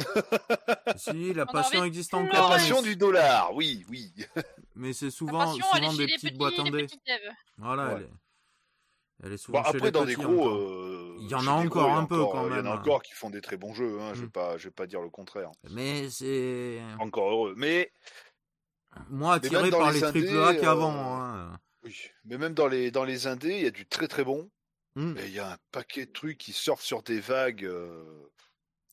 si, 0.98 1.34
la 1.34 1.44
On 1.44 1.51
passion 1.51 1.84
existe 1.84 2.12
pleurer. 2.12 2.27
La 2.27 2.39
encore, 2.39 2.50
mais, 2.50 2.56
passion 2.58 2.82
du 2.82 2.96
dollar, 2.96 3.54
oui, 3.56 3.86
oui. 3.89 4.13
mais 4.75 4.94
c'est 4.94 5.10
souvent, 5.10 5.54
des 5.56 6.06
petites 6.08 6.38
boîtes 6.38 6.56
devs. 6.56 6.88
Voilà, 7.58 7.88
Ouais. 7.88 7.94
elle 7.98 8.04
est, 8.04 8.10
elle 9.24 9.34
est 9.34 9.38
souvent 9.38 9.60
Bon, 9.60 9.64
chez 9.64 9.70
après, 9.78 9.88
les 9.88 9.92
dans 9.92 10.06
des 10.06 10.16
gros, 10.16 10.48
euh, 10.50 11.18
Il 11.22 11.30
y 11.30 11.36
en 11.36 11.48
a 11.48 11.52
encore 11.52 11.88
gros, 11.90 11.98
un 11.98 12.06
peu, 12.06 12.16
encore- 12.22 12.32
quand 12.34 12.48
Il 12.48 12.50
y 12.50 12.54
en 12.54 12.56
même. 12.58 12.68
a 12.68 12.76
encore 12.76 13.02
qui 13.02 13.14
font 13.14 13.30
des 13.30 13.42
très 13.42 13.58
bons 13.58 13.74
jeux. 13.74 14.00
Hein, 14.02 14.14
Je 14.14 14.22
vais 14.22 14.28
Mm. 14.28 14.32
pas, 14.32 14.58
je 14.58 14.66
vais 14.66 14.72
pas 14.72 14.86
dire 14.88 15.02
le 15.02 15.10
contraire. 15.10 15.52
Mais 15.72 16.10
c'est 16.10 16.80
Encore 17.00 17.30
heureux. 17.32 17.54
Mais 17.58 17.92
Mais 19.10 19.28
attiré 19.28 19.64
même 19.64 19.72
par 19.72 19.92
les 19.92 20.02
triple 20.02 20.38
A 20.40 20.56
qu'avant. 20.56 20.94
euh, 20.94 21.52
hein. 21.54 21.60
oui, 21.84 21.96
mais 22.26 22.38
même 22.38 22.54
dans 22.54 22.68
les 22.68 22.92
dans 22.92 23.04
les 23.04 23.28
indés, 23.28 23.58
il 23.58 23.64
y 23.64 23.68
a 23.68 23.72
du 23.72 23.86
très 23.88 24.08
très 24.08 24.24
bon. 24.24 24.50
Hmm. 24.96 25.18
Et 25.18 25.26
il 25.26 25.34
y 25.34 25.40
a 25.40 25.54
un 25.54 25.58
paquet 25.72 26.06
de 26.06 26.12
trucs 26.12 26.38
qui 26.38 26.54
surfent 26.54 26.82
sur 26.84 27.04
des 27.04 27.20
vagues. 27.20 27.66
euh, 27.66 28.30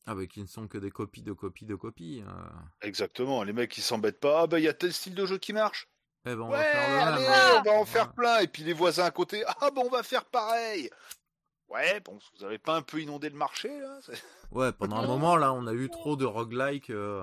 Ah 0.07 0.17
bah 0.17 0.27
qui 0.27 0.41
ne 0.41 0.47
sont 0.47 0.67
que 0.67 0.79
des 0.79 0.91
copies 0.91 1.23
de 1.23 1.33
copies 1.33 1.65
de 1.67 1.77
copies. 1.77 2.25
euh. 2.27 2.33
Exactement, 2.81 3.45
les 3.45 3.53
mecs 3.53 3.71
qui 3.71 3.81
s'embêtent 3.83 4.19
pas. 4.19 4.43
Ah 4.43 4.47
bah 4.49 4.59
il 4.59 4.65
y 4.65 4.69
a 4.69 4.75
tel 4.75 4.93
style 4.93 5.15
de 5.15 5.25
jeu 5.27 5.39
qui 5.39 5.53
marche. 5.53 5.87
Eh 6.25 6.35
ben 6.37 6.41
on 6.41 6.51
ouais, 6.51 6.57
va 6.59 6.65
faire 6.65 6.91
le 6.91 6.97
allez, 7.17 7.23
même. 7.23 7.33
on 7.59 7.63
va 7.63 7.73
en 7.73 7.85
faire 7.85 8.13
plein. 8.13 8.39
Et 8.41 8.47
puis 8.47 8.63
les 8.63 8.73
voisins 8.73 9.05
à 9.05 9.11
côté. 9.11 9.43
Ah 9.61 9.71
bah 9.71 9.83
on 9.85 9.89
va 9.89 10.03
faire 10.03 10.25
pareil. 10.25 10.89
Ouais, 11.69 12.01
bon, 12.01 12.19
vous 12.37 12.45
avez 12.45 12.59
pas 12.59 12.77
un 12.77 12.83
peu 12.83 13.01
inondé 13.01 13.29
le 13.31 13.37
marché 13.37 13.69
là 13.81 13.99
Ouais, 14.53 14.73
pendant 14.73 14.97
un 14.99 15.07
moment 15.07 15.37
là, 15.37 15.53
on 15.53 15.67
a 15.67 15.73
eu 15.73 15.89
trop 15.91 16.17
de 16.17 16.25
roguelike. 16.27 16.91
euh, 16.91 17.23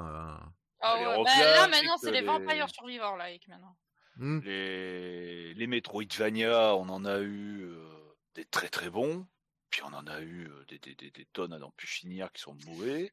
Ah 0.82 0.96
Les 1.00 1.06
ouais, 1.06 1.24
bah, 1.24 1.38
là 1.38 1.68
maintenant 1.68 1.98
c'est 1.98 2.12
les 2.12 2.22
les- 2.22 2.26
Vampire 2.28 2.68
Survivor 2.70 3.16
like 3.18 3.48
maintenant. 3.48 3.78
hmm. 4.18 4.40
Les 4.44 5.54
les 5.54 5.68
Metroidvania, 5.68 6.76
on 6.76 6.90
en 6.90 7.06
a 7.06 7.20
eu 7.20 7.62
euh, 7.64 7.88
des 8.36 8.46
très 8.46 8.70
très 8.70 8.90
bons. 8.90 9.26
Puis 9.70 9.84
on 9.84 9.94
en 9.94 10.08
a 10.08 10.20
eu 10.22 10.48
euh, 10.50 10.66
des, 10.68 10.80
des, 10.80 10.96
des, 10.96 11.12
des 11.12 11.26
tonnes 11.32 11.54
à 11.54 11.60
n'en 11.60 11.70
plus 11.72 11.86
finir 11.88 12.32
qui 12.32 12.42
sont 12.42 12.58
mauvais. 12.66 13.12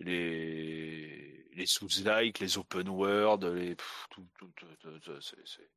Les 0.00 1.44
les 1.52 1.66
sous-like, 1.66 2.38
les 2.40 2.58
open 2.58 2.88
world, 2.88 3.44
les 3.44 3.74
pff, 3.76 4.06
tout, 4.10 4.28
tout, 4.38 4.52
tout, 4.56 4.66
tout, 4.80 4.98
tout, 5.00 5.20
c'est 5.20 5.36
c'est 5.46 5.70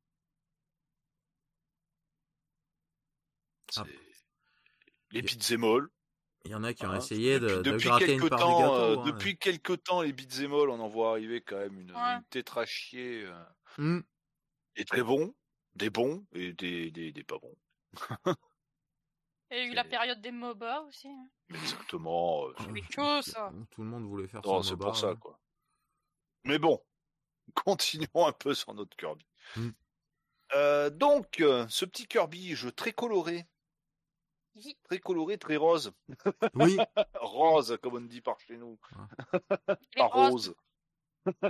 Ah. 3.76 3.86
les 5.12 5.22
all. 5.64 5.88
Il 6.44 6.52
y 6.52 6.54
en 6.54 6.62
a 6.64 6.72
qui 6.74 6.86
ont 6.86 6.92
Hein, 6.92 6.96
essayé 6.96 7.40
de, 7.40 7.48
depuis, 7.48 7.60
de 7.62 7.72
depuis 7.72 7.78
gratter 7.78 8.14
une 8.14 8.24
quelque 8.24 8.26
part 8.26 8.38
temps, 8.38 8.46
du 8.46 8.54
gâteau. 8.54 8.74
euh, 8.74 8.96
hein. 8.96 9.02
depuis 9.04 9.38
quelque 9.38 9.72
temps, 9.74 10.02
les 10.02 10.12
all, 10.44 10.70
on 10.70 10.80
en 10.80 10.88
voit 10.88 11.10
arriver 11.12 11.40
quand 11.42 11.58
même 11.58 11.78
une, 11.80 11.92
Ouais. 11.94 12.18
une 12.18 12.24
tétrachier. 12.24 13.24
euh, 13.24 13.44
Hmm. 13.78 14.02
des 14.76 14.84
très 14.84 15.02
bons, 15.02 15.34
des 15.74 15.88
bons 15.90 16.26
et 16.32 16.52
des, 16.52 16.90
des, 16.90 17.12
des 17.12 17.24
pas 17.24 17.38
bons. 17.38 17.56
Il 19.52 19.58
y 19.58 19.60
a 19.60 19.64
eu 19.64 19.74
la 19.74 19.84
période 19.84 20.20
des 20.22 20.32
MOBA 20.32 20.80
aussi. 20.82 21.08
hein. 21.08 21.28
Exactement. 21.50 22.46
euh, 22.48 23.22
ça. 23.22 23.52
Tout 23.70 23.82
le 23.82 23.88
monde 23.88 24.04
voulait 24.04 24.26
faire 24.26 24.40
non, 24.44 24.62
son 24.62 24.62
c'est 24.62 24.70
MOBA, 24.72 24.84
pour 24.86 24.96
ça, 24.96 25.08
hein. 25.10 25.16
quoi. 25.16 25.38
Mais 26.44 26.58
bon, 26.58 26.82
continuons 27.54 28.26
un 28.26 28.32
peu 28.32 28.54
sur 28.54 28.72
notre 28.74 28.96
Kirby. 28.96 29.26
Mm. 29.56 29.68
Euh, 30.54 30.90
donc, 30.90 31.40
euh, 31.40 31.66
ce 31.68 31.84
petit 31.84 32.06
Kirby, 32.06 32.54
jeu 32.54 32.72
très 32.72 32.92
coloré, 32.92 33.46
Hi. 34.54 34.76
très 34.84 34.98
coloré, 34.98 35.36
très 35.38 35.56
rose. 35.56 35.92
Oui, 36.54 36.78
Rose, 37.14 37.78
comme 37.82 37.94
on 37.96 38.00
dit 38.00 38.20
par 38.22 38.38
chez 38.40 38.56
nous. 38.56 38.78
Les 39.68 39.76
Pas 39.96 40.06
roses. 40.06 40.54
rose. 41.26 41.42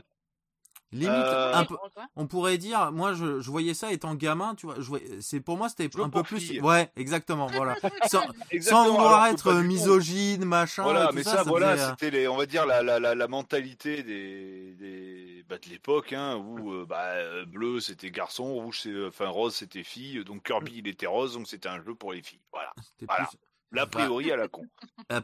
Limite 0.92 1.08
Euh, 1.08 1.54
un 1.54 1.64
peu. 1.64 1.76
On 2.16 2.26
pourrait 2.26 2.58
dire, 2.58 2.92
moi 2.92 3.12
je, 3.14 3.40
je 3.40 3.50
voyais 3.50 3.74
ça 3.74 3.92
étant 3.92 4.14
gamin, 4.14 4.54
tu 4.54 4.66
vois. 4.66 4.76
Je 4.78 4.82
voyais- 4.88 5.20
c'est 5.20 5.40
pour 5.40 5.56
moi 5.56 5.68
c'était 5.68 5.88
un 6.00 6.08
peu 6.10 6.22
plus. 6.22 6.40
filles. 6.40 6.60
Ouais, 6.60 6.90
exactement, 6.96 7.46
voilà. 7.46 7.76
Sans, 8.10 8.22
Exactement, 8.50 8.84
sans 8.84 8.92
vouloir 8.92 9.26
être 9.26 9.52
misogyne, 9.54 10.44
machin. 10.44 10.82
Voilà, 10.82 11.08
tout 11.08 11.14
mais 11.14 11.22
ça, 11.22 11.38
ça, 11.38 11.42
voilà, 11.44 11.72
faisait, 11.72 11.82
euh, 11.84 11.88
c'était 11.90 12.10
les, 12.10 12.28
on 12.28 12.36
va 12.36 12.46
dire 12.46 12.66
la, 12.66 12.82
la, 12.82 12.98
la, 13.00 13.14
la 13.14 13.28
mentalité 13.28 14.02
des, 14.02 14.74
des 14.74 15.44
bah, 15.48 15.56
de 15.58 15.68
l'époque, 15.70 16.12
hein, 16.12 16.36
où 16.36 16.72
euh, 16.72 16.86
bah, 16.88 17.14
bleu 17.46 17.80
c'était 17.80 18.10
garçon, 18.10 18.44
rouge 18.54 18.80
c'est, 18.82 19.06
enfin 19.06 19.28
rose 19.28 19.54
c'était 19.54 19.82
fille, 19.84 20.24
donc 20.24 20.44
Kirby 20.44 20.74
il 20.78 20.88
était 20.88 21.06
rose, 21.06 21.34
donc 21.34 21.46
c'était 21.48 21.68
un 21.68 21.82
jeu 21.82 21.94
pour 21.94 22.12
les 22.12 22.22
filles. 22.22 22.40
Voilà, 22.52 22.72
c'était 22.82 23.06
voilà. 23.06 23.24
plus- 23.26 23.38
l'a 23.72 23.86
priori 23.86 24.30
à 24.30 24.36
la 24.36 24.48
con. 24.48 24.66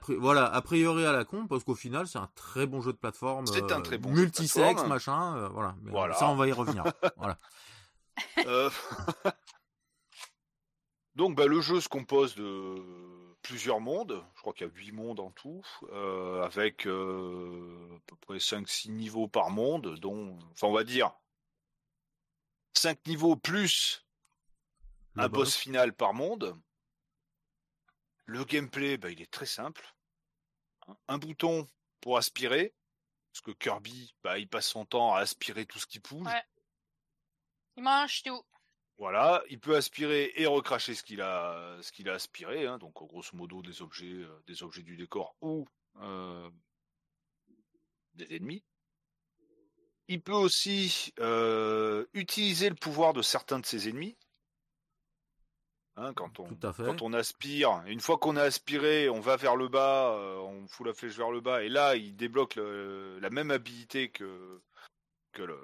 Voilà, 0.09 0.47
a 0.47 0.63
priori 0.63 1.05
à 1.05 1.13
la 1.13 1.25
con, 1.25 1.47
parce 1.47 1.65
qu'au 1.65 1.75
final, 1.75 2.07
c'est 2.07 2.19
un 2.19 2.31
très 2.35 2.67
bon 2.67 2.81
jeu 2.81 2.93
de 2.93 2.99
plateforme. 2.99 3.47
C'est 3.47 3.71
un 3.73 3.81
euh, 3.81 3.83
très 3.83 3.99
bon 3.99 4.11
Multisexe, 4.11 4.85
machin, 4.87 5.37
euh, 5.37 5.49
voilà. 5.49 5.77
Mais 5.83 5.91
Voilà. 5.91 6.15
Ça, 6.15 6.29
on 6.29 6.37
va 6.37 6.49
y 6.49 6.53
revenir. 6.53 6.85
voilà. 7.17 7.39
Euh, 8.39 8.71
donc 11.15 11.37
bah, 11.37 11.47
le 11.47 11.61
jeu 11.61 11.81
se 11.81 11.89
compose 11.89 12.35
de 12.35 12.83
plusieurs 13.43 13.81
mondes, 13.81 14.25
je 14.35 14.41
crois 14.41 14.53
qu'il 14.53 14.67
y 14.67 14.71
a 14.71 14.73
huit 14.73 14.91
mondes 14.93 15.21
en 15.21 15.31
tout, 15.31 15.63
euh, 15.93 16.43
avec 16.43 16.81
à 16.81 18.01
peu 18.07 18.17
près 18.21 18.39
5-6 18.39 18.91
niveaux 18.91 19.29
par 19.29 19.51
monde, 19.51 19.99
dont, 20.01 20.37
enfin 20.53 20.67
on 20.67 20.73
va 20.73 20.83
dire 20.83 21.13
5 22.75 23.07
niveaux 23.07 23.37
plus 23.37 24.05
Le 25.15 25.25
un 25.25 25.29
boss 25.29 25.55
final 25.55 25.93
par 25.93 26.13
monde. 26.15 26.57
Le 28.29 28.45
gameplay, 28.45 28.99
bah, 28.99 29.11
il 29.11 29.23
est 29.23 29.31
très 29.31 29.47
simple. 29.47 29.95
Un 31.09 31.17
bouton 31.17 31.67
pour 32.03 32.19
aspirer, 32.19 32.75
parce 33.33 33.41
que 33.41 33.53
Kirby, 33.53 34.15
bah, 34.23 34.39
il 34.39 34.47
passe 34.47 34.69
son 34.69 34.85
temps 34.85 35.15
à 35.15 35.21
aspirer 35.21 35.65
tout 35.65 35.79
ce 35.79 35.87
qui 35.87 35.99
bouge. 35.99 36.27
Ouais. 36.27 36.45
Il 37.79 37.83
mange 37.83 38.23
tout. 38.23 38.45
Voilà, 38.99 39.43
il 39.49 39.59
peut 39.59 39.77
aspirer 39.77 40.35
et 40.37 40.45
recracher 40.45 40.95
ce 40.95 41.03
qu'il 41.03 41.23
a, 41.23 41.79
ce 41.81 41.91
qu'il 41.91 42.11
a 42.11 42.13
aspiré, 42.13 42.67
hein, 42.67 42.77
donc 42.77 42.93
grosso 42.93 43.35
modo 43.35 43.63
des 43.63 43.81
objets, 43.81 44.13
euh, 44.13 44.43
des 44.47 44.63
objets 44.63 44.83
du 44.83 44.99
décor 44.99 45.35
ou 45.41 45.67
euh, 46.03 46.51
des 48.13 48.37
ennemis. 48.37 48.63
Il 50.09 50.21
peut 50.21 50.33
aussi 50.33 51.15
euh, 51.19 52.05
utiliser 52.13 52.69
le 52.69 52.75
pouvoir 52.75 53.15
de 53.15 53.23
certains 53.23 53.59
de 53.59 53.65
ses 53.65 53.89
ennemis. 53.89 54.19
Hein, 56.01 56.13
quand, 56.15 56.39
on, 56.39 56.45
Tout 56.55 56.67
à 56.67 56.73
fait. 56.73 56.85
quand 56.85 57.03
on 57.03 57.13
aspire, 57.13 57.83
une 57.87 57.99
fois 58.01 58.19
qu'on 58.19 58.37
a 58.37 58.43
aspiré, 58.43 59.09
on 59.09 59.19
va 59.21 59.37
vers 59.37 59.57
le 59.57 59.67
bas, 59.67 60.13
euh, 60.15 60.37
on 60.37 60.69
fout 60.69 60.87
la 60.87 60.95
flèche 60.95 61.17
vers 61.17 61.33
le 61.33 61.41
bas, 61.41 61.65
et 61.65 61.69
là 61.69 61.97
il 61.97 62.15
débloque 62.15 62.55
le- 62.55 63.19
la 63.21 63.31
même 63.31 63.51
habilité 63.51 64.09
que 64.11 64.61
que 65.33 65.43
le 65.43 65.59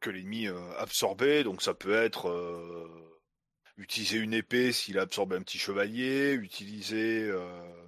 que 0.00 0.08
l'ennemi 0.10 0.46
euh, 0.46 0.72
absorbait. 0.78 1.42
Donc 1.42 1.62
ça 1.62 1.74
peut 1.74 1.92
être 1.94 2.28
euh, 2.28 2.88
utiliser 3.76 4.18
une 4.18 4.34
épée 4.34 4.70
s'il 4.72 4.98
a 4.98 5.02
absorbé 5.02 5.34
un 5.36 5.42
petit 5.42 5.58
chevalier, 5.58 6.32
utiliser 6.34 7.24
euh, 7.28 7.86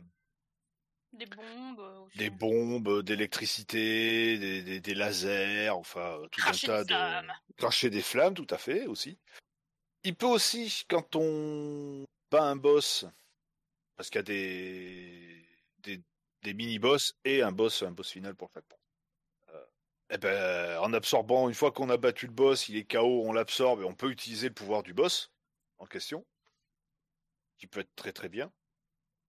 Des 1.13 1.27
bombes. 1.27 1.79
aussi. 2.07 2.19
des 2.19 2.31
bombes, 2.31 3.03
d'électricité, 3.03 4.37
des, 4.39 4.63
des, 4.63 4.81
des 4.81 4.95
lasers, 4.95 5.71
enfin 5.71 6.19
tout 6.33 6.41
Cracher 6.41 6.67
un 6.67 6.71
tas 6.71 6.85
des 6.85 6.95
flammes. 6.95 7.33
de 7.51 7.55
cracher 7.55 7.91
des 7.91 8.03
flammes, 8.03 8.35
tout 8.35 8.47
à 8.51 8.59
fait 8.59 8.87
aussi. 8.87 9.17
Il 10.05 10.15
peut 10.15 10.27
aussi, 10.27 10.85
quand 10.89 11.17
on 11.17 12.05
bat 12.31 12.45
un 12.45 12.57
boss, 12.57 13.07
parce 13.97 14.11
qu'il 14.11 14.19
y 14.19 14.21
a 14.21 14.23
des 14.23 15.49
des, 15.79 16.03
des 16.43 16.55
mini 16.55 16.79
boss 16.79 17.15
et 17.25 17.43
un 17.43 17.53
boss, 17.53 17.83
un 17.83 17.91
boss 17.91 18.11
final 18.11 18.35
pour 18.35 18.51
chaque 18.55 18.69
boss. 18.69 18.79
Euh, 19.55 19.65
eh 20.11 20.19
ben, 20.19 20.79
en 20.81 20.93
absorbant, 20.93 21.49
une 21.49 21.55
fois 21.55 21.73
qu'on 21.73 21.89
a 21.89 21.97
battu 21.97 22.27
le 22.27 22.33
boss, 22.33 22.69
il 22.69 22.77
est 22.77 22.85
KO, 22.85 23.23
on 23.25 23.33
l'absorbe 23.33 23.81
et 23.81 23.85
on 23.85 23.95
peut 23.95 24.11
utiliser 24.11 24.49
le 24.49 24.55
pouvoir 24.55 24.83
du 24.83 24.93
boss 24.93 25.33
en 25.79 25.87
question, 25.87 26.27
qui 27.59 27.67
peut 27.67 27.81
être 27.81 27.95
très 27.97 28.13
très 28.13 28.29
bien. 28.29 28.53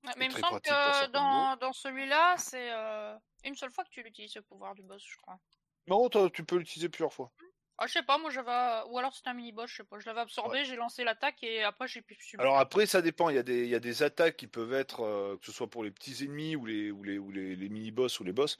Ouais, 0.03 0.13
mais 0.17 0.25
il 0.25 0.33
me 0.33 0.39
semble 0.39 0.61
que 0.61 1.07
dans, 1.07 1.55
dans 1.57 1.73
celui-là, 1.73 2.35
c'est 2.37 2.71
euh, 2.71 3.15
une 3.43 3.55
seule 3.55 3.71
fois 3.71 3.83
que 3.83 3.89
tu 3.89 4.03
l'utilises, 4.03 4.35
le 4.35 4.41
pouvoir 4.41 4.75
du 4.75 4.83
boss, 4.83 5.03
je 5.03 5.17
crois. 5.17 5.39
Non, 5.87 6.09
toi, 6.09 6.29
tu 6.29 6.43
peux 6.43 6.57
l'utiliser 6.57 6.89
plusieurs 6.89 7.13
fois. 7.13 7.31
Ah, 7.77 7.87
je 7.87 7.91
sais 7.93 8.03
pas, 8.03 8.17
moi 8.17 8.29
j'avais. 8.29 8.89
Ou 8.89 8.97
alors 8.97 9.13
c'était 9.13 9.29
un 9.29 9.33
mini-boss, 9.33 9.69
je 9.69 9.75
sais 9.77 9.83
pas. 9.83 9.99
Je 9.99 10.05
l'avais 10.05 10.21
absorbé, 10.21 10.63
j'ai 10.63 10.77
lancé 10.77 11.03
l'attaque 11.03 11.43
et 11.43 11.61
après 11.63 11.87
j'ai 11.87 12.01
pu 12.01 12.15
subir. 12.15 12.39
Alors 12.39 12.57
après, 12.57 12.85
ça 12.85 13.01
dépend. 13.01 13.29
Il 13.29 13.35
y 13.35 13.39
a 13.39 13.43
des, 13.43 13.63
il 13.63 13.69
y 13.69 13.75
a 13.75 13.79
des 13.81 14.01
attaques 14.01 14.37
qui 14.37 14.47
peuvent 14.47 14.73
être, 14.73 15.01
euh, 15.03 15.37
que 15.37 15.45
ce 15.45 15.51
soit 15.51 15.69
pour 15.69 15.83
les 15.83 15.91
petits 15.91 16.23
ennemis 16.23 16.55
ou 16.55 16.65
les, 16.65 16.89
ou 16.91 17.03
les, 17.03 17.17
ou 17.17 17.31
les, 17.31 17.55
les 17.55 17.69
mini-boss 17.69 18.19
ou 18.21 18.23
les 18.23 18.31
boss, 18.31 18.57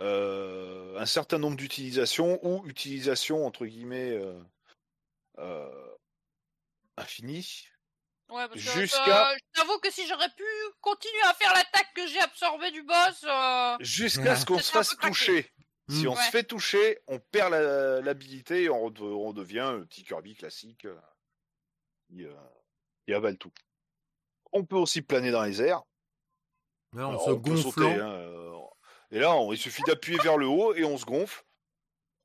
euh, 0.00 0.98
un 0.98 1.06
certain 1.06 1.38
nombre 1.38 1.56
d'utilisations 1.56 2.38
ou 2.46 2.66
utilisation 2.66 3.46
entre 3.46 3.64
guillemets 3.64 4.10
euh, 4.10 4.38
euh, 5.38 5.96
infinie. 6.98 7.66
Ouais, 8.28 8.46
parce 8.46 8.52
que 8.52 8.58
jusqu'à- 8.60 9.34
je 9.36 9.58
t'avoue 9.60 9.78
que 9.78 9.90
si 9.90 10.06
j'aurais 10.06 10.28
pu 10.36 10.44
continuer 10.80 11.22
à 11.24 11.34
faire 11.34 11.52
l'attaque 11.54 11.92
que 11.94 12.06
j'ai 12.06 12.20
absorbée 12.20 12.70
du 12.70 12.82
boss. 12.82 13.24
Jusqu'à 13.80 14.36
ce 14.36 14.44
qu'on 14.44 14.58
se 14.58 14.70
fasse 14.70 14.96
toucher. 14.98 15.50
Si 15.90 16.06
on 16.08 16.14
se 16.14 16.30
fait 16.30 16.44
toucher, 16.44 16.98
on 17.08 17.18
perd 17.18 17.52
la- 17.52 18.00
l'habilité 18.00 18.64
et 18.64 18.70
on, 18.70 18.86
on 19.00 19.32
devient 19.32 19.60
un 19.60 19.80
petit 19.80 20.04
Kirby 20.04 20.34
classique 20.34 20.84
euh, 20.84 20.96
qui, 22.08 22.24
euh, 22.24 22.32
qui 23.06 23.12
avale 23.14 23.36
tout. 23.38 23.52
On 24.52 24.64
peut 24.64 24.76
aussi 24.76 25.02
planer 25.02 25.30
dans 25.30 25.42
les 25.44 25.60
airs. 25.62 25.82
Là, 26.92 27.06
en 27.06 27.10
Alors, 27.10 27.24
se 27.24 27.30
on 27.30 27.40
peut 27.40 27.56
sauter, 27.56 27.82
hein, 28.00 28.10
euh, 28.10 28.56
et 29.10 29.18
là, 29.18 29.34
on- 29.36 29.52
il 29.52 29.58
suffit 29.58 29.82
d'appuyer 29.86 30.18
vers 30.18 30.36
le 30.36 30.46
haut 30.46 30.74
et 30.74 30.84
on 30.84 30.96
se 30.98 31.04
gonfle. 31.04 31.44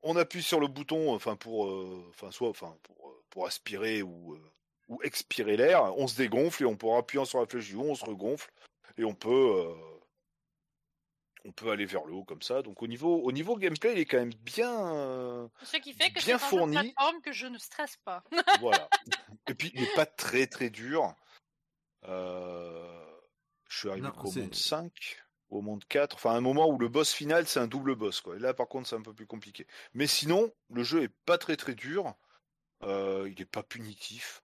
On 0.03 0.15
appuie 0.17 0.43
sur 0.43 0.60
le 0.60 0.67
bouton, 0.67 1.13
enfin 1.13 1.36
pour, 1.36 1.65
euh, 1.67 2.05
enfin 2.10 2.31
soit, 2.31 2.50
enfin 2.50 2.77
pour, 2.84 3.13
pour 3.29 3.48
aspirer 3.48 4.01
ou 4.03 4.34
euh, 4.36 4.51
ou 4.88 5.01
expirer 5.01 5.57
l'air. 5.57 5.84
On 5.98 6.07
se 6.07 6.15
dégonfle 6.15 6.62
et 6.62 6.65
on 6.67 6.75
peut 6.77 6.91
appuyer 6.93 7.25
sur 7.25 7.39
la 7.39 7.48
flèche 7.48 7.67
du 7.67 7.75
haut, 7.75 7.89
on 7.89 7.95
se 7.95 8.05
regonfle 8.05 8.51
et 8.97 9.04
on 9.04 9.15
peut 9.15 9.30
euh, 9.56 9.73
on 11.45 11.51
peut 11.51 11.69
aller 11.71 11.86
vers 11.86 12.03
le 12.05 12.13
haut 12.13 12.23
comme 12.25 12.41
ça. 12.41 12.62
Donc 12.63 12.81
au 12.81 12.88
niveau 12.88 13.21
au 13.21 13.31
niveau 13.31 13.55
gameplay, 13.55 13.93
il 13.93 13.99
est 13.99 14.05
quand 14.05 14.17
même 14.17 14.34
bien. 14.34 14.93
euh, 14.95 15.47
Ce 15.63 15.77
qui 15.77 15.93
fait 15.93 16.12
que 16.12 16.23
Bien 16.25 16.38
fourni. 16.39 16.73
plateforme 16.75 17.21
que 17.21 17.31
je 17.31 17.47
ne 17.47 17.58
stresse 17.58 17.97
pas. 18.03 18.23
voilà. 18.62 18.89
Et 19.47 19.53
puis 19.53 19.71
il 19.75 19.81
n'est 19.81 19.93
pas 19.95 20.05
très 20.08 20.47
très 20.47 20.69
dur. 20.69 21.13
Euh, 22.08 23.05
je 23.69 23.79
suis 23.79 23.89
arrivé 23.89 24.08
Non, 24.08 24.25
c'est- 24.31 24.41
monde 24.41 24.55
5, 24.55 25.17
au 25.49 25.62
monde 25.62 25.84
4, 25.88 26.15
enfin 26.15 26.31
un 26.31 26.41
moment 26.41 26.67
où 26.67 26.77
le 26.77 26.88
boss 26.88 27.13
final 27.13 27.47
c'est 27.47 27.60
un 27.60 27.67
double 27.67 27.95
boss 27.95 28.21
quoi. 28.21 28.36
Et 28.36 28.39
là 28.39 28.53
par 28.53 28.67
contre 28.67 28.88
c'est 28.88 28.95
un 28.95 29.01
peu 29.01 29.13
plus 29.13 29.27
compliqué. 29.27 29.65
Mais 29.93 30.08
sinon, 30.08 30.51
le 30.69 30.84
jeu 30.84 31.03
est 31.03 31.13
pas 31.25 31.38
très 31.38 31.55
très 31.58 31.75
dur. 31.75 32.13
Euh, 32.84 33.29
il 33.31 33.41
est 33.41 33.45
pas 33.45 33.63
punitif. 33.63 34.43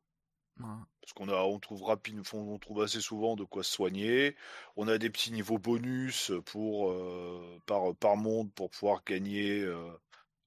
Parce 1.01 1.13
qu'on 1.13 1.29
a 1.29 1.41
on 1.43 1.59
trouve 1.59 1.83
rapide, 1.83 2.21
on 2.33 2.57
trouve 2.59 2.81
assez 2.83 3.01
souvent 3.01 3.35
de 3.35 3.43
quoi 3.43 3.63
se 3.63 3.71
soigner. 3.71 4.35
On 4.75 4.87
a 4.87 4.97
des 4.97 5.09
petits 5.09 5.31
niveaux 5.31 5.57
bonus 5.57 6.31
pour 6.45 6.91
euh, 6.91 7.59
par 7.65 7.95
par 7.95 8.17
monde 8.17 8.53
pour 8.53 8.69
pouvoir 8.69 9.03
gagner 9.03 9.61
euh, 9.61 9.91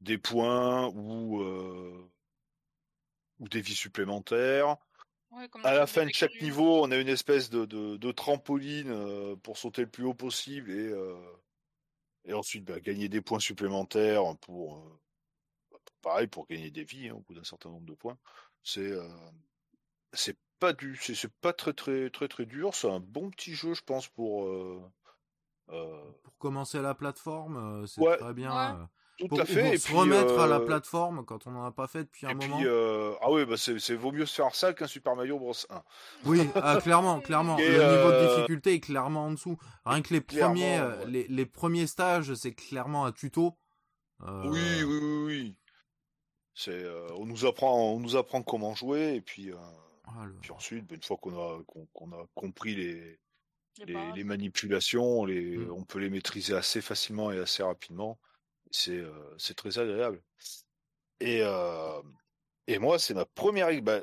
des 0.00 0.16
points 0.18 0.88
ou 0.94 1.42
euh, 1.42 2.11
ou 3.40 3.48
des 3.48 3.61
vies 3.61 3.74
supplémentaires. 3.74 4.77
Ouais, 5.33 5.48
comme 5.48 5.66
À 5.66 5.74
la 5.74 5.87
fin 5.87 6.07
de 6.07 6.12
chaque 6.12 6.40
niveau, 6.40 6.85
on 6.85 6.90
a 6.92 6.96
une 6.96 7.09
espèce 7.09 7.50
de, 7.50 7.64
de, 7.64 7.96
de 7.96 8.12
trampoline 8.12 9.37
pour 9.42 9.59
sauter 9.59 9.83
le 9.83 9.90
plus 9.90 10.05
haut 10.05 10.14
possible 10.14 10.70
et, 10.70 10.92
et 12.24 12.33
ensuite 12.33 12.64
bah, 12.64 12.79
gagner 12.79 13.09
des 13.09 13.20
points 13.20 13.40
supplémentaires 13.40 14.22
pour, 14.40 14.79
bah, 15.72 15.79
pareil 16.00 16.29
pour 16.29 16.46
gagner 16.46 16.70
des 16.70 16.85
vies 16.85 17.09
hein, 17.09 17.14
au 17.14 17.20
bout 17.20 17.35
d'un 17.35 17.42
certain 17.42 17.70
nombre 17.70 17.87
de 17.87 17.94
points. 17.94 18.16
C'est 18.62 18.92
c'est 20.14 20.37
pas 20.61 20.72
du 20.72 20.96
c'est 20.96 21.14
c'est 21.14 21.33
pas 21.40 21.53
très 21.53 21.72
très 21.72 22.11
très 22.11 22.29
très 22.29 22.46
dur. 22.46 22.74
C'est 22.74 22.90
un 22.90 23.00
bon 23.00 23.31
petit 23.31 23.55
jeu, 23.55 23.74
je 23.74 23.83
pense 23.83 24.09
pour 24.09 24.44
euh, 24.46 24.81
euh, 25.70 26.03
Pour 26.22 26.37
commencer 26.38 26.81
la 26.81 26.94
plateforme, 26.94 27.87
c'est 27.87 28.00
Ouais. 28.00 28.16
très 28.16 28.35
bien. 28.35 28.50
Ouais. 28.50 28.81
euh, 28.81 28.85
tout 29.18 29.29
pour, 29.29 29.40
à 29.40 29.44
fait. 29.44 29.62
pour 29.62 29.72
Et 29.72 29.79
se 29.79 29.87
puis, 29.87 29.94
remettre 29.96 30.38
à 30.40 30.46
la 30.48 30.59
plateforme 30.61 31.24
quand 31.24 31.46
on 31.46 31.53
n'en 31.53 31.64
a 31.64 31.70
pas 31.70 31.87
fait 31.87 32.03
depuis 32.05 32.27
un 32.27 32.31
Et 32.31 32.35
moment. 32.35 32.57
puis, 32.57 32.66
euh, 32.66 33.12
ah 33.20 33.31
oui, 33.31 33.44
bah 33.46 33.57
c'est, 33.57 33.94
vaut 33.94 34.11
mieux 34.11 34.27
se 34.27 34.35
faire 34.35 34.55
ça 34.57 34.72
qu'un 34.74 34.88
Super 34.88 35.14
Mario 35.14 35.38
Bros 35.38 35.53
1. 35.70 35.83
Oui, 36.24 36.48
ah, 36.57 36.79
clairement, 36.83 37.20
clairement. 37.20 37.57
Et, 37.59 37.68
le 37.68 37.96
niveau 37.96 38.11
de 38.11 38.27
difficulté 38.35 38.74
est 38.74 38.81
clairement 38.81 39.27
en 39.27 39.31
dessous. 39.31 39.57
Rien 39.85 40.03
que 40.03 40.12
les 40.12 40.20
Clairement, 40.22 40.55
premiers, 40.55 40.81
ouais. 40.81 41.07
les, 41.07 41.29
les 41.29 41.46
premiers 41.46 41.87
stages, 41.87 42.35
c'est 42.35 42.55
clairement 42.55 43.07
un 43.07 43.12
tuto. 43.12 43.57
Euh, 44.22 44.42
Oui, 44.48 44.83
oui, 44.85 44.98
oui, 45.00 45.24
oui. 45.27 45.57
C'est, 46.55 46.83
euh, 46.85 47.09
on 47.16 47.24
nous 47.27 47.46
apprend, 47.46 47.92
on 47.92 48.00
nous 48.00 48.16
apprend 48.16 48.42
comment 48.42 48.74
jouer 48.74 49.14
et 49.14 49.20
puis, 49.20 49.50
euh, 49.53 49.57
ah, 50.04 50.26
le- 50.26 50.34
puis 50.40 50.52
ensuite, 50.52 50.86
ben, 50.86 50.96
une 50.96 51.02
fois 51.02 51.16
qu'on 51.16 51.36
a, 51.36 51.62
qu'on, 51.64 51.86
qu'on 51.86 52.12
a 52.12 52.26
compris 52.34 52.74
les, 52.74 53.18
Les 54.14 54.22
manipulations, 54.24 55.24
les, 55.24 55.56
Mm. 55.58 55.72
on 55.72 55.84
peut 55.84 55.98
les 55.98 56.08
maîtriser 56.10 56.54
assez 56.54 56.80
facilement 56.80 57.32
et 57.32 57.38
assez 57.38 57.62
rapidement. 57.62 58.20
C'est, 58.70 58.96
euh, 58.98 59.34
c'est 59.38 59.54
très 59.56 59.78
agréable. 59.78 60.22
Et, 61.20 61.40
euh, 61.42 62.00
et 62.66 62.78
moi, 62.78 62.98
c'est 62.98 63.14
ma 63.14 63.24
première, 63.24 63.70
bah, 63.82 64.00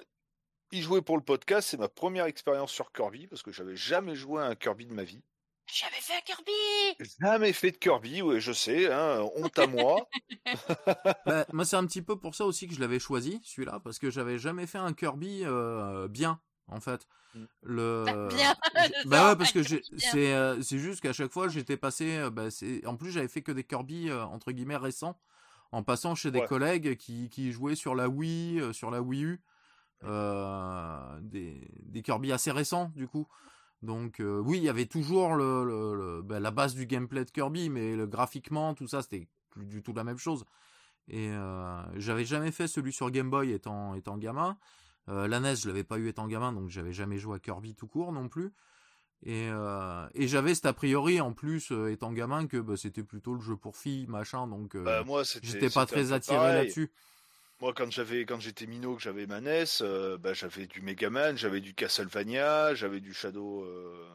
y 0.74 0.82
jouer 0.82 1.02
pour 1.02 1.18
le 1.18 1.24
podcast, 1.24 1.70
c'est 1.70 1.78
ma 1.78 1.88
première 1.90 2.26
expérience 2.26 2.72
sur 2.72 2.92
Kirby 2.92 3.28
parce 3.28 3.44
que 3.44 3.52
j'avais 3.52 3.76
jamais 3.76 4.16
joué 4.16 4.42
à 4.42 4.46
un 4.48 4.56
Kirby 4.56 4.86
de 4.88 4.94
ma 4.94 5.04
vie. 5.04 5.24
J'avais 5.68 6.02
fait 6.02 6.14
un 6.18 6.22
Kirby 6.22 7.12
Jamais 7.22 7.54
fait 7.54 7.72
de 7.72 7.78
Kirby, 7.78 8.22
ouais, 8.22 8.42
je 8.42 8.52
sais, 8.52 8.92
hein, 8.92 9.22
honte 9.36 9.58
à 9.58 9.68
moi. 9.68 10.08
Bah, 11.26 11.46
moi, 11.54 11.66
c'est 11.66 11.76
un 11.78 11.86
petit 11.86 12.02
peu 12.02 12.18
pour 12.20 12.36
ça 12.36 12.46
aussi 12.46 12.68
que 12.68 12.74
je 12.74 12.80
l'avais 12.82 13.00
choisi, 13.00 13.40
celui-là, 13.46 13.80
parce 13.84 14.00
que 14.00 14.10
j'avais 14.10 14.38
jamais 14.38 14.68
fait 14.68 14.80
un 14.80 14.92
Kirby 14.94 15.44
euh, 15.46 16.08
bien, 16.10 16.40
en 16.68 16.80
fait. 16.82 17.08
Mm. 17.36 17.44
Le... 17.64 18.28
Bien. 18.30 18.56
j'ai- 18.76 18.92
Bah 19.06 19.30
ouais, 19.30 19.36
parce 19.38 19.52
que 19.54 19.60
Bien. 19.60 19.80
c'est 19.98 20.34
euh, 20.34 20.62
c'est 20.62 20.78
juste 20.80 21.00
qu'à 21.02 21.14
chaque 21.14 21.32
fois, 21.32 21.48
j'étais 21.48 21.78
passé. 21.78 22.18
euh, 22.18 22.30
bah, 22.30 22.52
c'est- 22.52 22.86
en 22.86 22.98
plus, 22.98 23.12
j'avais 23.12 23.30
fait 23.30 23.42
que 23.42 23.52
des 23.54 23.64
Kirby, 23.64 24.10
euh, 24.10 24.24
entre 24.26 24.52
guillemets, 24.52 24.76
récents, 24.78 25.18
en 25.72 25.84
passant 25.84 26.16
chez 26.16 26.32
des 26.32 26.40
Ouais. 26.40 26.48
collègues 26.48 26.98
qui, 26.98 27.30
qui 27.30 27.52
jouaient 27.54 27.76
sur 27.76 27.96
la 27.96 28.10
Wii, 28.10 28.60
euh, 28.60 28.74
sur 28.74 28.92
la 28.92 29.02
Wii 29.02 29.24
U. 29.24 29.42
euh, 30.04 31.20
des, 31.22 31.62
des 31.84 32.02
Kirby 32.02 32.32
assez 32.34 32.52
récents, 32.52 32.92
du 32.96 33.08
coup. 33.08 33.28
Donc 33.82 34.20
euh, 34.20 34.40
oui, 34.40 34.58
il 34.58 34.64
y 34.64 34.70
avait 34.70 34.86
toujours 34.86 35.36
le, 35.36 35.64
le- 35.66 35.96
le- 35.96 36.22
bah, 36.22 36.40
la 36.40 36.52
base 36.52 36.76
du 36.76 36.86
gameplay 36.86 37.26
de 37.26 37.32
Kirby, 37.32 37.70
mais 37.70 37.96
le, 37.96 38.06
graphiquement, 38.08 38.74
tout 38.76 38.88
ça, 38.88 39.02
c'était 39.02 39.28
plus 39.50 39.66
du 39.66 39.82
tout 39.82 39.94
la 39.94 40.04
même 40.04 40.18
chose. 40.20 40.46
Et 41.08 41.30
euh, 41.32 41.82
j'avais 42.00 42.26
jamais 42.26 42.52
fait 42.52 42.68
celui 42.68 42.94
sur 42.94 43.12
Game 43.12 43.30
Boy 43.30 43.52
étant, 43.52 43.96
étant 43.96 44.18
gamin. 44.18 44.58
Euh, 45.10 45.28
la 45.28 45.38
NES, 45.38 45.56
je 45.64 45.68
l'avais 45.68 45.84
pas 45.84 45.98
eu 45.98 46.08
étant 46.08 46.28
gamin, 46.28 46.54
donc 46.54 46.70
j'avais 46.70 46.94
jamais 46.94 47.18
joué 47.18 47.38
à 47.38 47.40
Kirby 47.40 47.76
tout 47.76 47.88
court 47.88 48.12
non 48.12 48.30
plus. 48.30 48.52
Et, 49.24 49.50
et 50.16 50.28
j'avais 50.28 50.56
cet 50.56 50.66
a 50.66 50.74
priori 50.74 51.22
en 51.22 51.34
plus 51.34 51.72
étant 51.90 52.12
gamin 52.12 52.48
que 52.48 52.58
bah, 52.58 52.76
c'était 52.76 53.04
plutôt 53.04 53.36
le 53.36 53.40
jeu 53.42 53.56
pour 53.56 53.78
filles, 53.78 54.08
machin, 54.08 54.48
donc 54.48 54.76
Bah, 54.76 55.04
moi, 55.06 55.24
j'étais 55.44 55.70
pas 55.70 55.86
très 55.86 56.12
attiré 56.12 56.54
là-dessus. 56.54 56.92
Moi, 57.62 57.74
quand 57.76 57.92
j'avais, 57.92 58.26
quand 58.26 58.40
j'étais 58.40 58.66
minot, 58.66 58.96
que 58.96 59.04
j'avais 59.04 59.28
ma 59.28 59.38
NES, 59.38 59.82
euh, 59.82 60.18
bah, 60.18 60.34
j'avais 60.34 60.66
du 60.68 60.82
Megaman, 60.82 61.38
j'avais 61.38 61.62
du 61.62 61.76
Castlevania, 61.76 62.74
j'avais 62.74 63.00
du 63.00 63.14
Shadow, 63.14 63.64
euh, 63.64 64.10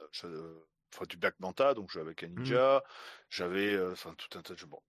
euh, 0.00 0.06
Shadow- 0.12 0.66
enfin 0.94 1.04
du 1.06 1.18
Black 1.18 1.34
Manta, 1.38 1.74
donc 1.74 1.88
je 1.88 1.94
jouais 1.94 2.02
avec 2.02 2.22
un 2.24 2.28
ninja, 2.28 2.82
j'avais, 3.30 3.74
euh, 3.74 3.92
enfin 3.92 4.14
tout 4.16 4.38
un 4.38 4.42
tas 4.42 4.54
de 4.54 4.58
jeux, 4.58 4.66
bon, 4.66 4.80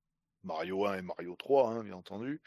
Mario 0.44 0.86
1 0.86 0.96
et 0.98 1.02
Mario 1.02 1.36
3, 1.36 1.70
hein, 1.72 1.84
bien 1.84 1.96
entendu. 1.96 2.42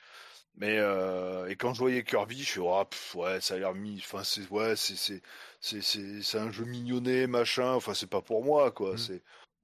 Mais 0.54 0.78
euh, 0.78 1.48
et 1.48 1.56
quand 1.56 1.74
je 1.74 1.80
voyais 1.80 2.04
Kirby, 2.04 2.38
je 2.42 2.50
suis 2.50 2.60
ah, 2.66 2.86
pff, 2.86 3.14
ouais, 3.16 3.40
ça 3.42 3.54
a 3.54 3.58
l'air 3.58 3.74
mis, 3.74 3.98
enfin 3.98 4.24
c'est 4.24 4.48
ouais, 4.50 4.76
c'est 4.76 4.96
c'est 4.96 5.22
c'est 5.60 5.82
c'est 6.22 6.38
un 6.38 6.50
jeu 6.50 6.64
mignonné, 6.64 7.26
machin, 7.26 7.72
enfin 7.74 7.94
c'est 7.94 8.08
pas 8.10 8.22
pour 8.22 8.44
moi 8.44 8.70
quoi. 8.72 8.94
Mm. 8.94 8.98
C'est 8.98 9.22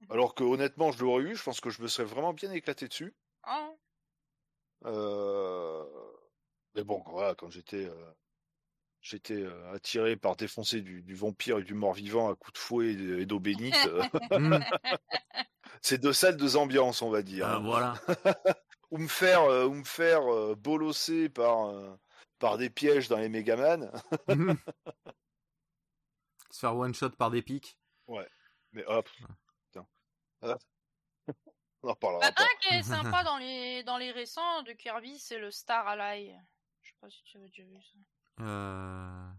alors 0.09 0.35
que 0.35 0.43
honnêtement, 0.43 0.91
je 0.91 0.99
l'aurais 1.03 1.23
eu, 1.23 1.35
je 1.35 1.43
pense 1.43 1.61
que 1.61 1.69
je 1.71 1.81
me 1.81 1.87
serais 1.87 2.05
vraiment 2.07 2.33
bien 2.33 2.51
éclaté 2.51 2.87
dessus. 2.87 3.15
Euh, 3.47 3.71
Mais 6.75 6.83
bon, 6.83 7.03
voilà, 7.07 7.35
quand 7.35 7.49
j'étais 7.49 7.85
euh, 7.85 8.11
j'étais 9.01 9.41
euh, 9.41 9.73
attiré 9.73 10.15
par 10.17 10.35
défoncer 10.35 10.81
du, 10.81 11.01
du 11.01 11.15
vampire 11.15 11.59
et 11.59 11.63
du 11.63 11.73
mort-vivant 11.73 12.29
à 12.31 12.35
coups 12.35 12.53
de 12.53 12.57
fouet 12.59 12.87
et 12.91 12.95
de- 12.95 13.19
et 13.19 13.25
d'eau 13.25 13.39
bénite, 13.39 13.75
euh, 13.87 14.03
Mm. 14.39 14.59
c'est 15.81 15.97
deux 15.97 16.13
salles, 16.13 16.37
deux 16.37 16.55
ambiances, 16.57 17.01
on 17.01 17.09
va 17.09 17.21
dire. 17.21 17.47
Ah, 17.47 17.55
hein. 17.55 17.59
voilà. 17.59 17.93
ou 18.91 18.97
me 18.97 19.07
faire, 19.07 19.43
euh, 19.43 19.65
ou 19.65 19.73
me 19.73 19.83
faire 19.83 20.21
euh, 20.31 20.55
bolosser 20.55 21.29
par, 21.29 21.69
euh, 21.69 21.95
par 22.39 22.57
des 22.57 22.69
pièges 22.69 23.07
dans 23.07 23.17
les 23.17 23.29
Megaman. 23.29 23.91
Se 26.51 26.59
faire 26.59 26.75
one 26.75 26.93
shot 26.93 27.11
par 27.11 27.31
des 27.31 27.41
pics. 27.41 27.77
Mais 28.73 28.85
hop, 28.85 29.09
putain. 29.71 29.85
On 31.83 31.89
en 31.89 31.93
reparlera 31.93 32.31
Bah, 32.31 32.35
un 32.43 32.57
qui 32.61 32.73
est 32.75 32.83
sympa 33.13 33.23
dans 33.23 33.37
les, 33.37 33.83
dans 33.83 33.97
les 33.97 34.11
récents 34.11 34.61
de 34.63 34.73
Kirby, 34.73 35.17
c'est 35.19 35.37
le 35.39 35.49
Star 35.51 35.87
Ally. 35.87 36.35
Je 36.81 36.89
sais 36.89 36.95
pas 36.99 37.09
si 37.09 37.23
tu 37.23 37.37
avais 37.37 37.47
déjà 37.47 37.63
vu 37.63 37.79
ça. 37.81 38.43
Euh... 38.43 39.29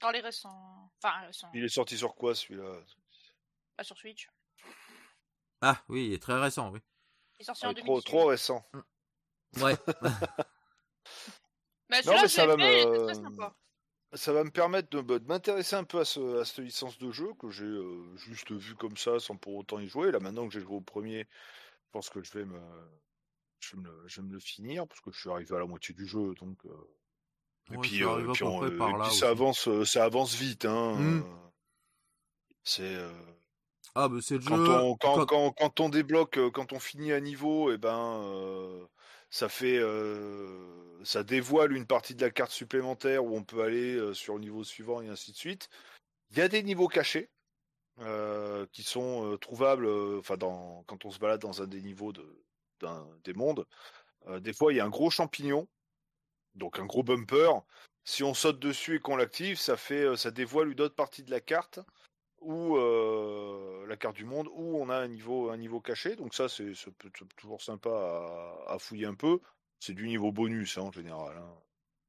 Dans 0.00 0.10
les 0.10 0.20
récents. 0.20 0.90
Enfin, 1.02 1.20
récents. 1.26 1.50
Il 1.54 1.64
est 1.64 1.68
sorti 1.68 1.96
sur 1.96 2.14
quoi 2.14 2.34
celui-là? 2.34 2.80
Pas 3.76 3.84
sur 3.84 3.96
Switch. 3.96 4.28
Ah 5.60 5.82
oui, 5.88 6.06
il 6.08 6.12
est 6.12 6.22
très 6.22 6.38
récent, 6.38 6.70
oui. 6.70 6.80
Il 7.38 7.42
est 7.42 7.44
sorti 7.46 7.62
Ah, 7.64 7.70
en 7.70 7.74
Trop, 7.74 8.00
2018. 8.00 8.04
trop 8.06 8.26
récent. 8.26 8.64
Ouais. 9.56 9.76
Bah, 11.88 11.98
Non, 11.98 12.02
celui-là, 12.02 12.22
mais 12.22 12.28
ça 12.28 12.46
l'ai 12.46 12.48
va 12.48 12.56
fait, 12.58 12.82
il 12.82 12.88
me- 12.88 12.94
était 12.96 13.04
très 13.04 13.14
sympa. 13.14 13.54
Ça 14.14 14.32
va 14.32 14.42
me 14.44 14.50
permettre 14.50 14.88
de, 14.90 15.00
bah, 15.00 15.18
de 15.18 15.26
m'intéresser 15.26 15.76
un 15.76 15.84
peu 15.84 15.98
à, 16.00 16.04
ce, 16.04 16.40
à 16.40 16.44
cette 16.44 16.58
licence 16.64 16.98
de 16.98 17.10
jeu 17.10 17.34
que 17.38 17.50
j'ai 17.50 17.64
euh, 17.64 18.16
juste 18.16 18.50
vu 18.52 18.74
comme 18.76 18.96
ça 18.96 19.18
sans 19.20 19.36
pour 19.36 19.54
autant 19.56 19.78
y 19.80 19.88
jouer. 19.88 20.10
Là 20.12 20.20
maintenant 20.20 20.46
que 20.48 20.54
j'ai 20.54 20.60
joué 20.60 20.76
au 20.76 20.80
premier, 20.80 21.20
je 21.20 21.90
pense 21.92 22.10
que 22.10 22.22
je 22.22 22.32
vais 22.38 22.44
me, 22.46 22.60
je 23.60 23.76
vais 23.76 23.82
me, 23.82 23.88
le- 23.88 24.08
je 24.08 24.20
vais 24.20 24.26
me 24.28 24.32
le 24.32 24.40
finir 24.40 24.86
parce 24.86 25.00
que 25.00 25.10
je 25.12 25.20
suis 25.20 25.30
arrivé 25.30 25.54
à 25.54 25.58
la 25.58 25.66
moitié 25.66 25.94
du 25.94 26.06
jeu 26.06 26.34
donc. 26.34 26.64
euh, 26.66 26.70
et 27.72 27.78
Ouais, 27.78 27.78
puis, 27.78 28.02
ça 28.02 28.04
euh, 28.04 28.28
puis 28.32 28.44
on- 28.44 28.64
et 28.66 28.94
puis 28.94 29.10
aussi. 29.10 29.10
ça 29.12 29.30
avance, 29.30 29.68
ça 29.84 30.04
avance 30.04 30.34
vite. 30.34 30.64
Hein, 30.66 30.94
Mm. 30.94 31.22
euh, 31.22 31.48
C'est 32.64 32.96
Ah, 33.94 34.08
bah 34.08 34.18
c'est 34.22 34.36
le 34.36 34.42
quand 34.44 34.58
jeu. 34.58 34.64
on 34.68 34.96
quand, 34.96 35.20
quand- 35.20 35.26
quand, 35.26 35.52
quand 35.52 35.80
on 35.80 35.88
débloque, 35.88 36.38
quand 36.52 36.72
on 36.72 36.78
finit 36.78 37.12
un 37.12 37.20
niveau, 37.20 37.72
et 37.72 37.78
ben 37.78 38.20
euh, 38.22 38.86
ça 39.30 39.48
fait 39.48 39.78
euh, 39.78 41.04
ça 41.04 41.22
dévoile 41.22 41.72
une 41.72 41.86
partie 41.86 42.14
de 42.14 42.22
la 42.22 42.30
carte 42.30 42.52
supplémentaire 42.52 43.24
où 43.24 43.36
on 43.36 43.44
peut 43.44 43.62
aller 43.62 43.94
euh, 43.94 44.14
sur 44.14 44.34
le 44.34 44.40
niveau 44.40 44.64
suivant 44.64 45.02
et 45.02 45.08
ainsi 45.08 45.32
de 45.32 45.36
suite. 45.36 45.68
Il 46.30 46.38
y 46.38 46.40
a 46.40 46.48
des 46.48 46.62
niveaux 46.62 46.88
cachés 46.88 47.30
euh, 48.00 48.66
qui 48.72 48.82
sont 48.82 49.36
trouvables, 49.40 49.86
enfin 50.18 50.36
quand 50.38 51.04
on 51.04 51.10
se 51.10 51.18
balade 51.18 51.40
dans 51.40 51.62
un 51.62 51.66
des 51.66 51.82
niveaux 51.82 52.12
des 52.12 53.34
mondes. 53.34 53.66
Des 54.40 54.52
fois, 54.52 54.72
il 54.72 54.76
y 54.76 54.80
a 54.80 54.84
un 54.84 54.90
gros 54.90 55.10
champignon, 55.10 55.68
donc 56.56 56.78
un 56.80 56.86
gros 56.86 57.04
bumper. 57.04 57.50
Si 58.04 58.24
on 58.24 58.34
saute 58.34 58.58
dessus 58.58 58.96
et 58.96 58.98
qu'on 59.00 59.16
l'active, 59.16 59.58
ça 59.58 59.76
fait 59.76 60.16
ça 60.16 60.30
dévoile 60.30 60.72
une 60.72 60.80
autre 60.80 60.96
partie 60.96 61.22
de 61.22 61.30
la 61.30 61.40
carte 61.40 61.80
ou 62.46 62.76
euh, 62.76 63.84
la 63.86 63.96
carte 63.96 64.16
du 64.16 64.24
monde 64.24 64.48
où 64.52 64.78
on 64.80 64.88
a 64.88 64.96
un 64.96 65.08
niveau 65.08 65.50
un 65.50 65.56
niveau 65.56 65.80
caché. 65.80 66.16
Donc 66.16 66.34
ça 66.34 66.48
c'est 66.48 66.72
toujours 67.36 67.60
sympa 67.62 67.90
à, 67.90 68.74
à 68.74 68.78
fouiller 68.78 69.06
un 69.06 69.14
peu. 69.14 69.40
C'est 69.80 69.92
du 69.94 70.06
niveau 70.06 70.32
bonus 70.32 70.78
hein, 70.78 70.82
en 70.82 70.92
général, 70.92 71.36
hein. 71.36 71.54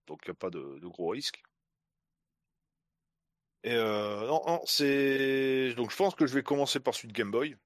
donc 0.07 0.21
il 0.25 0.29
n'y 0.29 0.31
a 0.31 0.35
pas 0.35 0.49
de, 0.49 0.79
de 0.79 0.87
gros 0.87 1.09
risques. 1.09 1.41
Et 3.63 3.73
euh, 3.73 4.27
non, 4.27 4.41
non, 4.47 4.61
c'est 4.65 5.73
donc 5.75 5.91
je 5.91 5.95
pense 5.97 6.15
que 6.15 6.25
je 6.27 6.33
vais 6.33 6.43
commencer 6.43 6.79
par 6.79 6.93
celui 6.93 7.09
de 7.09 7.13
Game 7.13 7.31
Boy. 7.31 7.57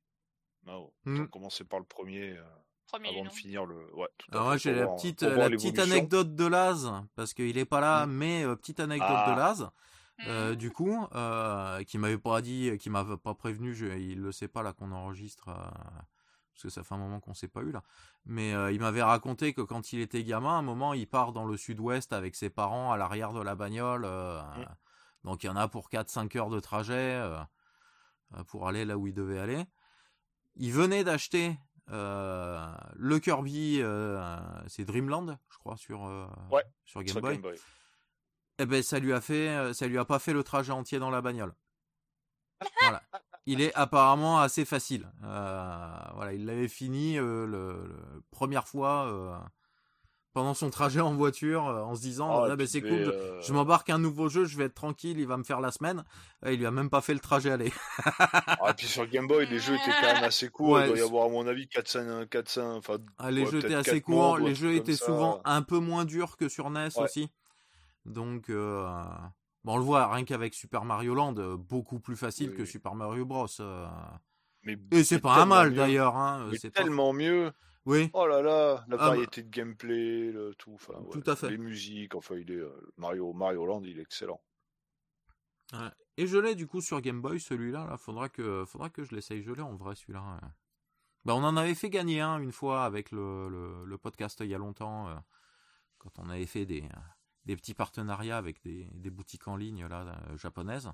Non, 0.66 0.92
Mm. 1.06 1.16
autant 1.22 1.28
commencer 1.32 1.64
par 1.66 1.80
le 1.80 1.86
premier 1.86 2.38
euh, 2.38 2.44
Premier 2.88 3.10
avant 3.10 3.26
de 3.26 3.30
finir 3.30 3.66
le. 3.66 3.94
Ouais, 3.96 4.08
tout 4.18 4.28
à 4.32 4.36
Alors 4.36 4.46
moi 4.48 4.54
fait, 4.54 4.60
j'ai 4.60 4.74
la 4.74 4.88
petite, 4.88 5.22
la 5.24 5.46
anecdote 5.84 6.36
de 6.36 6.46
Laz, 6.46 6.92
parce 7.16 7.34
qu'il 7.34 7.58
est 7.58 7.66
pas 7.66 7.80
là, 7.80 8.06
mais 8.06 8.44
euh, 8.44 8.56
petite 8.56 8.80
anecdote 8.80 9.10
Ah. 9.12 9.32
de 9.32 9.36
Laz, 9.38 9.70
euh, 10.28 10.56
du 10.56 10.72
coup, 10.72 11.06
euh, 11.16 11.84
qui 11.84 11.98
m'avait 11.98 12.18
pas 12.18 12.42
dit, 12.42 12.78
qui 12.78 12.90
m'avait 12.90 13.18
pas 13.18 13.34
prévenu, 13.34 13.74
je, 13.74 13.86
il 13.86 14.22
le 14.22 14.32
sait 14.32 14.48
pas 14.48 14.64
là 14.64 14.74
qu'on 14.74 14.92
enregistre, 14.92 15.50
euh, 15.50 15.54
parce 16.54 16.64
que 16.64 16.70
ça 16.70 16.84
fait 16.84 16.94
un 16.94 16.98
moment 16.98 17.20
qu'on 17.20 17.34
s'est 17.34 17.48
pas 17.48 17.62
eu 17.62 17.72
là, 17.72 17.82
mais 18.26 18.52
il 18.74 18.80
m'avait 18.80 19.02
raconté 19.04 19.54
que 19.54 19.62
quand 19.62 19.94
il 19.94 20.00
était 20.02 20.24
gamin, 20.24 20.56
à 20.56 20.60
un 20.60 20.62
moment 20.62 20.94
il 20.94 21.08
part 21.08 21.32
dans 21.34 21.46
le 21.46 21.58
sud-ouest 21.58 22.14
avec 22.14 22.36
ses 22.36 22.50
parents 22.50 22.92
à 22.92 22.98
l'arrière 22.98 23.34
de 23.34 23.42
la 23.42 23.56
bagnole, 23.56 24.06
Mm. 24.06 24.66
donc 25.24 25.44
il 25.44 25.48
y 25.48 25.50
en 25.50 25.56
a 25.56 25.68
pour 25.68 25.90
4-5 25.90 26.36
heures 26.38 26.50
de 26.50 26.60
trajet 26.60 27.24
pour 28.48 28.68
aller 28.68 28.86
là 28.86 28.98
où 28.98 29.08
il 29.08 29.14
devait 29.14 29.40
aller. 29.40 29.66
Il 30.56 30.72
venait 30.74 31.04
d'acheter 31.04 31.58
le 31.88 33.18
Kirby, 33.20 33.82
c'est 34.68 34.86
Dreamland, 34.86 35.38
je 35.50 35.58
crois, 35.58 35.78
sur, 35.78 36.02
Ouais, 36.52 36.64
sur 36.86 37.02
Game 37.02 37.14
Sur 37.14 37.22
Boy. 37.22 37.34
Game 37.34 37.42
Boy. 37.42 37.58
Eh 38.62 38.66
ben, 38.68 38.84
ça 38.84 39.00
lui 39.00 39.12
a 39.14 39.22
fait, 39.22 39.50
euh, 39.50 39.74
ça 39.74 39.88
lui 39.88 39.98
a 39.98 40.06
pas 40.06 40.20
fait 40.20 40.34
le 40.34 40.44
trajet 40.44 40.72
entier 40.72 41.00
dans 41.00 41.10
la 41.10 41.22
bagnole. 41.22 41.54
voilà. 42.82 43.02
Il 43.48 43.60
est 43.62 43.74
apparemment 43.76 44.40
assez 44.40 44.66
facile. 44.66 45.10
Euh, 45.24 45.88
voilà, 46.16 46.34
il 46.34 46.46
l'avait 46.46 46.68
fini 46.68 47.18
euh, 47.18 47.46
le, 47.48 47.88
le- 47.88 48.24
première 48.30 48.68
fois 48.68 49.08
euh, 49.08 49.36
pendant 50.34 50.54
son 50.54 50.70
trajet 50.70 51.00
en 51.02 51.14
voiture, 51.16 51.64
en 51.64 51.96
se 51.96 52.02
disant, 52.02 52.30
Ah, 52.44 52.48
ah, 52.50 52.54
et 52.54 52.56
ben, 52.56 52.68
c'est 52.68 52.82
cool, 52.82 53.14
je 53.42 53.52
m'embarque 53.52 53.90
un 53.90 53.98
nouveau 53.98 54.30
jeu, 54.30 54.46
je 54.46 54.58
vais 54.58 54.66
être 54.66 54.76
tranquille, 54.76 55.20
il 55.20 55.26
va 55.28 55.38
me 55.38 55.44
faire 55.44 55.60
la 55.60 55.72
semaine. 55.72 56.04
Euh, 56.46 56.54
il 56.54 56.60
lui 56.60 56.66
a 56.68 56.72
même 56.72 56.90
pas 56.92 57.02
fait 57.02 57.14
le 57.16 57.20
trajet 57.20 57.50
aller. 57.52 57.74
Ah, 58.06 58.70
et 58.70 58.74
puis 58.76 58.86
sur 58.88 59.08
Game 59.08 59.28
Boy, 59.28 59.48
les 59.48 59.60
jeux 59.60 59.74
étaient 59.76 59.92
quand 60.02 60.14
même 60.14 60.24
assez 60.24 60.50
courts. 60.52 60.70
Ouais, 60.74 60.84
il 60.84 60.88
doit 60.90 60.98
y 61.00 61.02
avoir, 61.02 61.26
à 61.26 61.30
mon 61.30 61.48
avis, 61.48 61.66
4-5. 61.66 62.28
4-5 62.28 62.78
enfin, 62.78 62.98
Ah, 63.18 63.32
les 63.32 63.42
ouais, 63.44 63.52
jeux 63.52 63.58
étaient 63.60 63.74
assez 63.74 64.02
courts, 64.02 64.38
les 64.38 64.54
jeux 64.56 64.74
étaient 64.76 64.96
ça. 64.96 65.06
souvent 65.06 65.42
un 65.46 65.64
peu 65.64 65.80
moins 65.80 66.06
durs 66.06 66.38
que 66.38 66.48
sur 66.48 66.70
NES 66.70 66.90
Ouais. 66.96 67.04
aussi. 67.04 67.30
Donc, 68.06 68.50
euh, 68.50 68.92
bon, 69.64 69.74
on 69.76 69.78
le 69.78 69.84
voit 69.84 70.08
rien 70.14 70.26
qu'avec 70.26 70.54
Super 70.54 70.86
Mario 70.86 71.14
Land, 71.14 71.36
euh, 71.38 71.58
beaucoup 71.58 72.00
plus 72.00 72.16
facile 72.16 72.52
Oui, 72.52 72.58
que. 72.58 72.66
Super 72.66 72.96
Mario 72.96 73.26
Bros. 73.26 73.48
euh. 73.60 73.88
Mais, 74.64 74.78
Et 74.92 75.04
c'est 75.04 75.20
pas 75.20 75.42
un 75.42 75.46
mal 75.46 75.74
d'ailleurs. 75.74 76.16
Hein. 76.16 76.50
C'est 76.60 76.70
pas- 76.72 76.82
tellement 76.84 77.14
mieux. 77.14 77.52
Oui, 77.86 78.12
Oh 78.14 78.28
là 78.28 78.44
là, 78.44 78.86
la 78.88 78.98
Ah, 79.00 79.08
variété 79.08 79.42
de 79.42 79.50
gameplay, 79.50 80.32
le 80.32 80.54
tout. 80.54 80.74
Enfin, 80.76 80.94
ouais, 81.00 81.10
Tout 81.20 81.24
à 81.30 81.36
fait. 81.36 81.50
Les 81.50 81.58
musiques, 81.58 82.14
enfin, 82.14 82.36
il 82.36 82.52
est 82.52 82.62
Mario 82.98 83.34
Mario 83.34 83.66
Land, 83.66 83.82
il 83.84 83.98
est 83.98 84.04
excellent. 84.04 84.40
Ouais. 85.74 85.90
Et 86.18 86.28
je 86.28 86.38
l'ai 86.38 86.54
du 86.54 86.68
coup 86.68 86.82
sur 86.82 87.02
Game 87.02 87.22
Boy 87.22 87.40
celui-là. 87.40 87.88
Là, 87.88 87.98
faudra 87.98 88.30
que, 88.30 88.66
faudra 88.66 88.90
que 88.92 89.04
je 89.04 89.16
l'essaye. 89.16 89.42
Je 89.42 89.52
l'ai 89.52 89.62
en 89.64 89.76
vrai 89.76 89.96
celui-là. 89.96 90.22
ouais. 90.22 90.48
Bah, 91.26 91.34
on 91.36 91.44
en 91.44 91.58
avait 91.58 91.74
fait 91.76 91.90
gagner 91.90 92.20
un 92.22 92.40
une 92.40 92.52
fois 92.52 92.84
avec 92.84 93.12
le, 93.12 93.48
le, 93.50 93.84
le 93.86 93.98
podcast 93.98 94.40
il 94.42 94.48
y 94.48 94.56
a 94.56 94.58
longtemps, 94.60 95.08
euh, 95.10 95.16
quand 95.98 96.20
on 96.20 96.30
avait 96.30 96.46
fait 96.46 96.66
des, 96.66 96.84
des 97.46 97.56
petits 97.56 97.74
partenariats 97.74 98.38
avec 98.38 98.62
des, 98.64 98.88
des 98.94 99.10
boutiques 99.10 99.48
en 99.48 99.56
ligne 99.56 99.86
là 99.88 100.02
euh, 100.30 100.38
japonaises. 100.38 100.92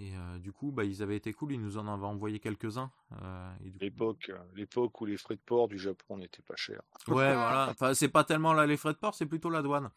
Et 0.00 0.14
euh, 0.16 0.38
du 0.38 0.52
coup, 0.52 0.70
bah, 0.70 0.84
ils 0.84 1.02
avaient 1.02 1.16
été 1.16 1.32
cool. 1.32 1.52
Ils 1.54 1.60
nous 1.60 1.76
en 1.76 1.92
avaient 1.92 2.06
envoyé 2.06 2.38
quelques-uns. 2.38 2.92
euh, 3.20 3.52
coup- 3.58 3.64
L'époque, 3.80 4.30
l'époque 4.54 5.00
où 5.00 5.04
les 5.06 5.16
frais 5.16 5.34
de 5.34 5.40
port 5.40 5.66
du 5.66 5.76
Japon 5.76 6.18
n'étaient 6.18 6.42
pas 6.42 6.54
chers. 6.56 6.82
Ouais, 7.08 7.14
voilà. 7.34 7.68
Enfin, 7.70 7.94
c'est 7.94 8.08
pas 8.08 8.22
tellement 8.22 8.52
là 8.52 8.64
les 8.64 8.76
frais 8.76 8.92
de 8.92 8.98
port, 8.98 9.14
c'est 9.16 9.26
plutôt 9.26 9.50
la 9.50 9.60
douane. 9.60 9.90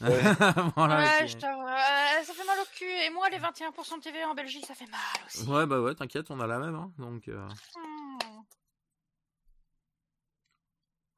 Ouais. 0.00 0.08
voilà, 0.76 0.96
ouais, 1.04 1.28
je 1.28 1.36
t'avoue, 1.36 1.60
euh, 1.60 2.24
ça 2.24 2.32
fait 2.32 2.46
mal 2.46 2.58
au 2.58 2.66
cul. 2.74 2.84
Et 2.88 3.10
moi, 3.10 3.28
les 3.28 3.38
21% 3.38 3.98
de 3.98 4.02
TVA 4.02 4.28
en 4.30 4.34
Belgique, 4.34 4.64
ça 4.66 4.74
fait 4.74 4.90
mal 4.90 5.00
aussi. 5.26 5.46
Ouais, 5.46 5.66
bah 5.66 5.80
ouais, 5.82 5.94
t'inquiète, 5.94 6.30
on 6.30 6.40
a 6.40 6.46
la 6.46 6.58
même. 6.58 6.74
Hein, 6.74 6.90
donc, 6.98 7.28
euh, 7.28 7.46
Hmm, 7.76 8.03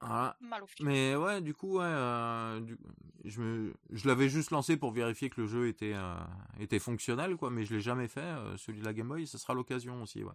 voilà. 0.07 0.37
mal 0.41 0.63
au 0.63 0.67
cul. 0.67 0.85
Mais 0.85 1.17
ouais, 1.17 1.41
du 1.41 1.55
coup, 1.55 1.79
ouais, 1.79 1.85
euh, 1.85 2.61
du- 2.61 2.79
je, 3.25 3.41
me, 3.41 3.75
je 3.91 4.07
l'avais 4.09 4.29
juste 4.29 4.51
lancé 4.51 4.77
pour 4.77 4.93
vérifier 4.93 5.31
que 5.31 5.41
le 5.41 5.47
jeu 5.47 5.69
était, 5.69 5.95
euh, 5.95 6.15
était 6.61 6.79
fonctionnel, 6.79 7.37
quoi, 7.37 7.51
mais 7.51 7.65
je 7.65 7.75
l'ai 7.75 7.81
jamais 7.81 8.09
fait. 8.09 8.21
euh, 8.21 8.57
celui 8.57 8.81
de 8.81 8.85
la 8.85 8.93
Game 8.93 9.09
Boy, 9.09 9.27
ce 9.27 9.39
sera 9.39 9.55
l'occasion 9.55 10.03
aussi, 10.03 10.23
ouais. 10.23 10.33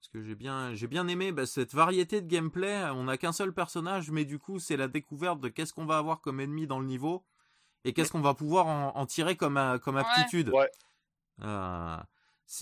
Parce 0.00 0.08
que 0.12 0.22
j'ai 0.22 0.36
bien, 0.36 0.72
j'ai 0.74 0.86
bien 0.86 1.08
aimé 1.08 1.32
bah, 1.32 1.46
cette 1.46 1.74
variété 1.74 2.20
de 2.20 2.28
gameplay. 2.28 2.84
On 2.92 3.04
n'a 3.04 3.16
qu'un 3.18 3.32
seul 3.32 3.52
personnage, 3.52 4.10
mais 4.10 4.24
du 4.24 4.38
coup, 4.38 4.60
c'est 4.60 4.76
la 4.76 4.86
découverte 4.86 5.40
de 5.40 5.48
qu'est-ce 5.48 5.72
qu'on 5.72 5.86
va 5.86 5.98
avoir 5.98 6.20
comme 6.20 6.38
ennemi 6.38 6.66
dans 6.68 6.78
le 6.78 6.86
niveau 6.86 7.24
et 7.84 7.92
qu'est-ce 7.92 8.12
qu'on 8.12 8.20
va 8.20 8.34
pouvoir 8.34 8.66
en, 8.66 8.96
en 8.96 9.06
tirer 9.06 9.36
comme, 9.36 9.56
aptitude. 9.56 10.50
Ouais. 10.50 10.70
Euh, 11.42 11.96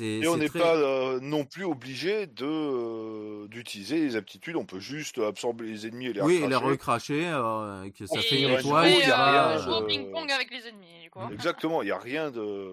Et 0.00 0.26
on 0.28 0.36
n'est 0.38 0.48
très- 0.48 0.58
pas 0.58 0.76
euh, 0.76 1.20
non 1.20 1.44
plus 1.44 1.64
obligé 1.64 2.26
de 2.26 2.46
euh, 2.46 3.48
d'utiliser 3.48 4.00
les 4.00 4.16
aptitudes. 4.16 4.56
On 4.56 4.64
peut 4.64 4.80
juste 4.80 5.18
absorber 5.18 5.66
les 5.66 5.86
ennemis 5.86 6.06
et 6.06 6.12
les 6.14 6.22
Oui, 6.22 6.36
et 6.36 6.48
les 6.48 6.54
recracher. 6.56 7.26
recracher, 7.26 7.26
euh, 7.26 7.90
que 7.90 8.06
ça 8.06 8.18
Et 8.18 8.22
fait 8.22 8.40
y 8.40 8.44
une 8.44 8.50
étoile. 8.58 8.90
il 8.90 8.98
y 8.98 9.02
a 9.12 9.58
jouer 9.58 9.74
au 9.74 9.82
euh, 9.82 9.86
ping-pong 9.86 10.30
avec 10.30 10.50
les 10.50 10.66
ennemis, 10.68 11.08
quoi. 11.10 11.28
Exactement. 11.32 11.82
Il 11.82 11.86
n'y 11.86 11.90
a 11.92 11.98
rien 11.98 12.30
de. 12.30 12.72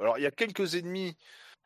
Alors, 0.00 0.18
il 0.18 0.22
y 0.22 0.26
a 0.26 0.30
quelques 0.30 0.76
ennemis 0.76 1.16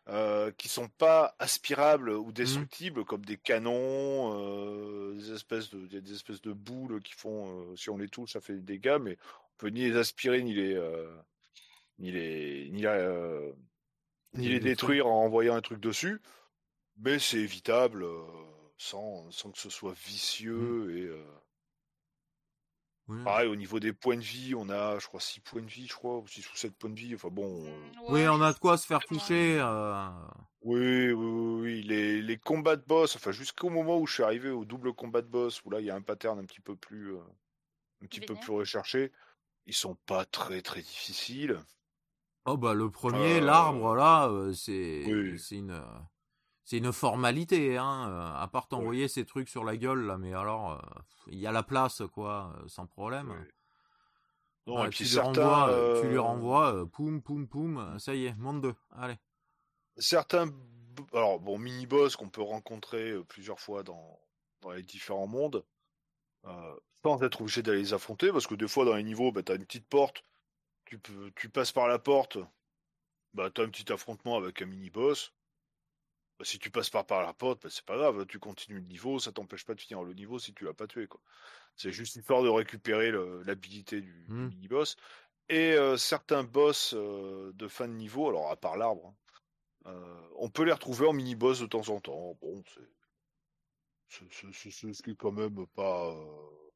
euh, 0.08 0.50
qui 0.56 0.68
sont 0.68 0.88
pas 0.88 1.34
aspirables 1.38 2.10
ou 2.10 2.32
destructibles, 2.32 3.04
comme 3.04 3.24
des 3.24 3.36
canons, 3.36 4.32
euh, 4.34 5.14
des 5.14 5.32
espèces 5.32 5.68
de 5.70 5.86
des, 6.00 6.12
espèces 6.12 6.40
de 6.40 6.52
boules 6.52 7.02
qui 7.02 7.12
font, 7.12 7.50
euh, 7.70 7.76
si 7.76 7.90
on 7.90 7.98
les 7.98 8.08
touche, 8.08 8.32
ça 8.32 8.40
fait 8.40 8.54
des 8.54 8.78
dégâts, 8.78 8.98
mais 9.00 9.18
on 9.44 9.56
peut 9.58 9.68
ni 9.68 9.82
les 9.90 9.96
aspirer 9.96 10.42
ni 10.42 10.54
les 10.54 10.74
euh, 10.74 11.06
ni 11.98 12.10
les 12.12 12.70
ni, 12.72 12.86
euh, 12.86 13.52
ni 14.34 14.48
les 14.48 14.60
détruire 14.60 15.06
en 15.06 15.24
envoyant 15.24 15.54
un 15.56 15.60
truc 15.62 15.80
dessus. 15.80 16.20
Mais 16.98 17.18
c'est 17.20 17.38
évitable 17.40 18.04
euh, 18.04 18.22
sans 18.78 19.30
sans 19.32 19.52
que 19.52 19.58
ce 19.58 19.70
soit 19.70 19.94
vicieux 19.94 20.96
et 20.98 21.06
euh, 21.06 21.24
pareil 23.22 23.48
au 23.48 23.56
niveau 23.56 23.80
des 23.80 23.92
points 23.94 24.16
de 24.16 24.22
vie, 24.22 24.54
on 24.54 24.68
a 24.68 24.98
je 24.98 25.06
crois 25.06 25.20
6 25.20 25.40
points 25.40 25.62
de 25.62 25.66
vie, 25.70 25.86
je 25.86 25.94
crois, 25.94 26.18
ou 26.18 26.26
6 26.26 26.50
ou 26.52 26.56
7 26.56 26.76
points 26.76 26.90
de 26.90 26.98
vie. 26.98 27.14
Enfin 27.14 27.28
bon. 27.30 27.64
euh, 27.66 27.90
Mm, 27.90 27.92
Oui, 28.08 28.26
on 28.28 28.40
a 28.42 28.52
de 28.52 28.58
quoi 28.58 28.76
se 28.78 28.86
faire 28.86 29.04
toucher. 29.04 29.58
euh, 29.60 30.08
Oui, 30.62 31.10
oui, 31.12 31.14
oui, 31.14 31.60
oui. 31.62 31.82
Les, 31.82 32.20
les 32.22 32.38
combats 32.38 32.76
de 32.76 32.84
boss, 32.84 33.16
enfin 33.16 33.32
jusqu'au 33.32 33.70
moment 33.70 33.98
où 33.98 34.06
je 34.06 34.14
suis 34.14 34.22
arrivé 34.22 34.50
au 34.50 34.64
double 34.64 34.92
combat 34.94 35.22
de 35.22 35.26
boss, 35.28 35.62
où 35.64 35.70
là 35.70 35.80
il 35.80 35.86
y 35.86 35.90
a 35.90 35.94
un 35.94 36.02
pattern 36.02 36.38
un 36.38 36.44
petit 36.44 36.60
peu 36.60 36.76
plus, 36.76 37.14
euh, 37.16 37.20
un 38.02 38.06
petit 38.06 38.22
peu 38.22 38.36
plus 38.36 38.52
recherché, 38.52 39.12
ils 39.66 39.74
sont 39.74 39.96
pas 40.06 40.24
très 40.26 40.62
très 40.62 40.82
difficiles. 40.82 41.60
Oh 42.46 42.57
bah 42.57 42.74
le 42.74 42.90
premier, 42.90 43.38
Euh, 43.38 43.40
l'arbre 43.40 43.94
là, 43.94 44.31
c'est 44.55 45.05
oui. 45.07 45.38
c'est 45.38 45.57
une 45.57 45.83
c'est 46.64 46.79
une 46.79 46.92
formalité 46.92 47.76
hein. 47.76 48.33
À 48.37 48.48
part 48.48 48.68
t'envoyer 48.68 49.09
ces 49.09 49.24
trucs 49.26 49.48
sur 49.48 49.64
la 49.64 49.76
gueule 49.76 50.07
là, 50.07 50.16
mais 50.18 50.33
alors 50.35 50.81
il 51.26 51.38
y 51.38 51.46
a 51.46 51.53
la 51.53 51.62
place 51.62 52.03
quoi, 52.12 52.55
sans 52.66 52.87
problème. 52.87 53.31
Oui. 53.31 53.46
Non, 54.66 54.85
et 54.85 54.88
puis 54.88 54.98
tu, 54.98 55.03
lui 55.05 55.11
certains, 55.11 55.44
renvoies, 55.44 55.70
euh, 55.70 56.00
tu 56.03 56.09
lui 56.09 56.18
renvoies, 56.18 56.87
poum 56.92 57.22
poum 57.22 57.48
poum, 57.48 57.98
ça 57.98 58.14
y 58.14 58.26
est, 58.26 58.35
monde 58.37 58.61
2, 58.62 58.74
allez. 58.92 59.16
certains, 59.96 60.50
alors 61.12 61.40
bon, 61.40 61.59
mini 61.59 61.87
boss 61.87 62.14
qu'on 62.16 62.29
peut 62.29 62.42
rencontrer 62.42 63.14
plusieurs 63.24 63.59
fois 63.59 63.83
dans, 63.83 64.20
dans 64.61 64.70
les 64.72 64.83
différents 64.83 65.26
mondes, 65.26 65.64
euh, 66.44 66.76
sans 67.05 67.22
être 67.22 67.40
obligé 67.40 67.62
d'aller 67.62 67.79
les 67.79 67.94
affronter, 67.94 68.31
parce 68.33 68.46
que 68.46 68.55
des 68.55 68.68
fois 68.68 68.85
dans 68.85 68.94
les 68.94 69.03
niveaux, 69.03 69.33
bah, 69.33 69.42
t'as 69.42 69.57
une 69.57 69.64
petite 69.64 69.88
porte, 69.88 70.22
tu 70.90 70.98
peux, 70.98 71.31
tu 71.37 71.48
passes 71.48 71.72
par 71.72 71.87
la 71.88 71.98
porte, 71.98 72.37
bah 73.33 73.50
t'as 73.50 73.62
un 73.62 73.68
petit 73.70 73.90
affrontement 73.92 74.37
avec 74.37 74.61
un 74.61 74.66
mini 74.66 74.90
boss. 74.90 75.33
Bah, 76.38 76.44
si 76.44 76.59
tu 76.59 76.70
passes 76.70 76.90
pas 76.90 77.05
par 77.05 77.22
la 77.22 77.33
porte, 77.33 77.62
bah, 77.62 77.68
c'est 77.70 77.85
pas 77.85 77.96
grave, 77.96 78.26
tu 78.26 78.38
continues 78.40 78.81
le 78.81 78.87
niveau, 78.87 79.18
ça 79.20 79.31
t'empêche 79.33 79.64
pas 79.64 79.74
de 79.74 79.81
finir 79.81 80.03
le 80.03 80.14
niveau 80.14 80.38
si 80.38 80.53
tu 80.53 80.64
l'as 80.64 80.74
pas 80.74 80.88
tué 80.88 81.07
quoi. 81.07 81.20
C'est 81.76 81.92
juste 81.92 82.16
histoire 82.16 82.42
de 82.42 82.48
récupérer 82.48 83.12
l'habilité 83.44 84.00
du, 84.00 84.24
Hmm. 84.29 84.48
mini 84.48 84.68
boss. 84.68 84.96
Et 85.48 85.72
euh, 85.72 85.96
certains 85.96 86.44
boss 86.44 86.92
euh, 86.96 87.53
de 87.55 87.68
fin 87.68 87.88
de 87.88 87.94
niveau, 87.94 88.29
alors 88.29 88.50
à 88.50 88.57
part 88.57 88.76
l'arbre, 88.76 89.14
hein, 89.87 89.92
euh, 89.92 90.29
on 90.37 90.50
peut 90.50 90.64
les 90.64 90.72
retrouver 90.72 91.07
en 91.07 91.12
mini 91.12 91.37
boss 91.37 91.61
de 91.61 91.66
temps 91.66 91.88
en 91.88 92.00
temps. 92.00 92.37
Bon, 92.40 92.62
c'est 92.74 92.81
c'est- 94.09 94.33
c'est- 94.33 94.53
c'est- 94.53 94.70
c'est 94.70 94.92
ce 94.92 95.03
qui 95.03 95.11
est 95.12 95.16
quand 95.16 95.33
même 95.33 95.66
pas. 95.68 96.11
euh, 96.11 96.70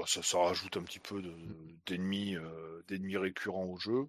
bah, 0.00 0.06
ça, 0.06 0.22
ça 0.22 0.38
rajoute 0.38 0.76
un 0.76 0.82
petit 0.82 0.98
peu 0.98 1.20
de- 1.22 1.34
d'ennemis 1.86 2.36
euh, 2.36 2.82
d'ennemis 2.88 3.16
récurrents 3.16 3.64
au 3.66 3.76
jeu. 3.78 4.06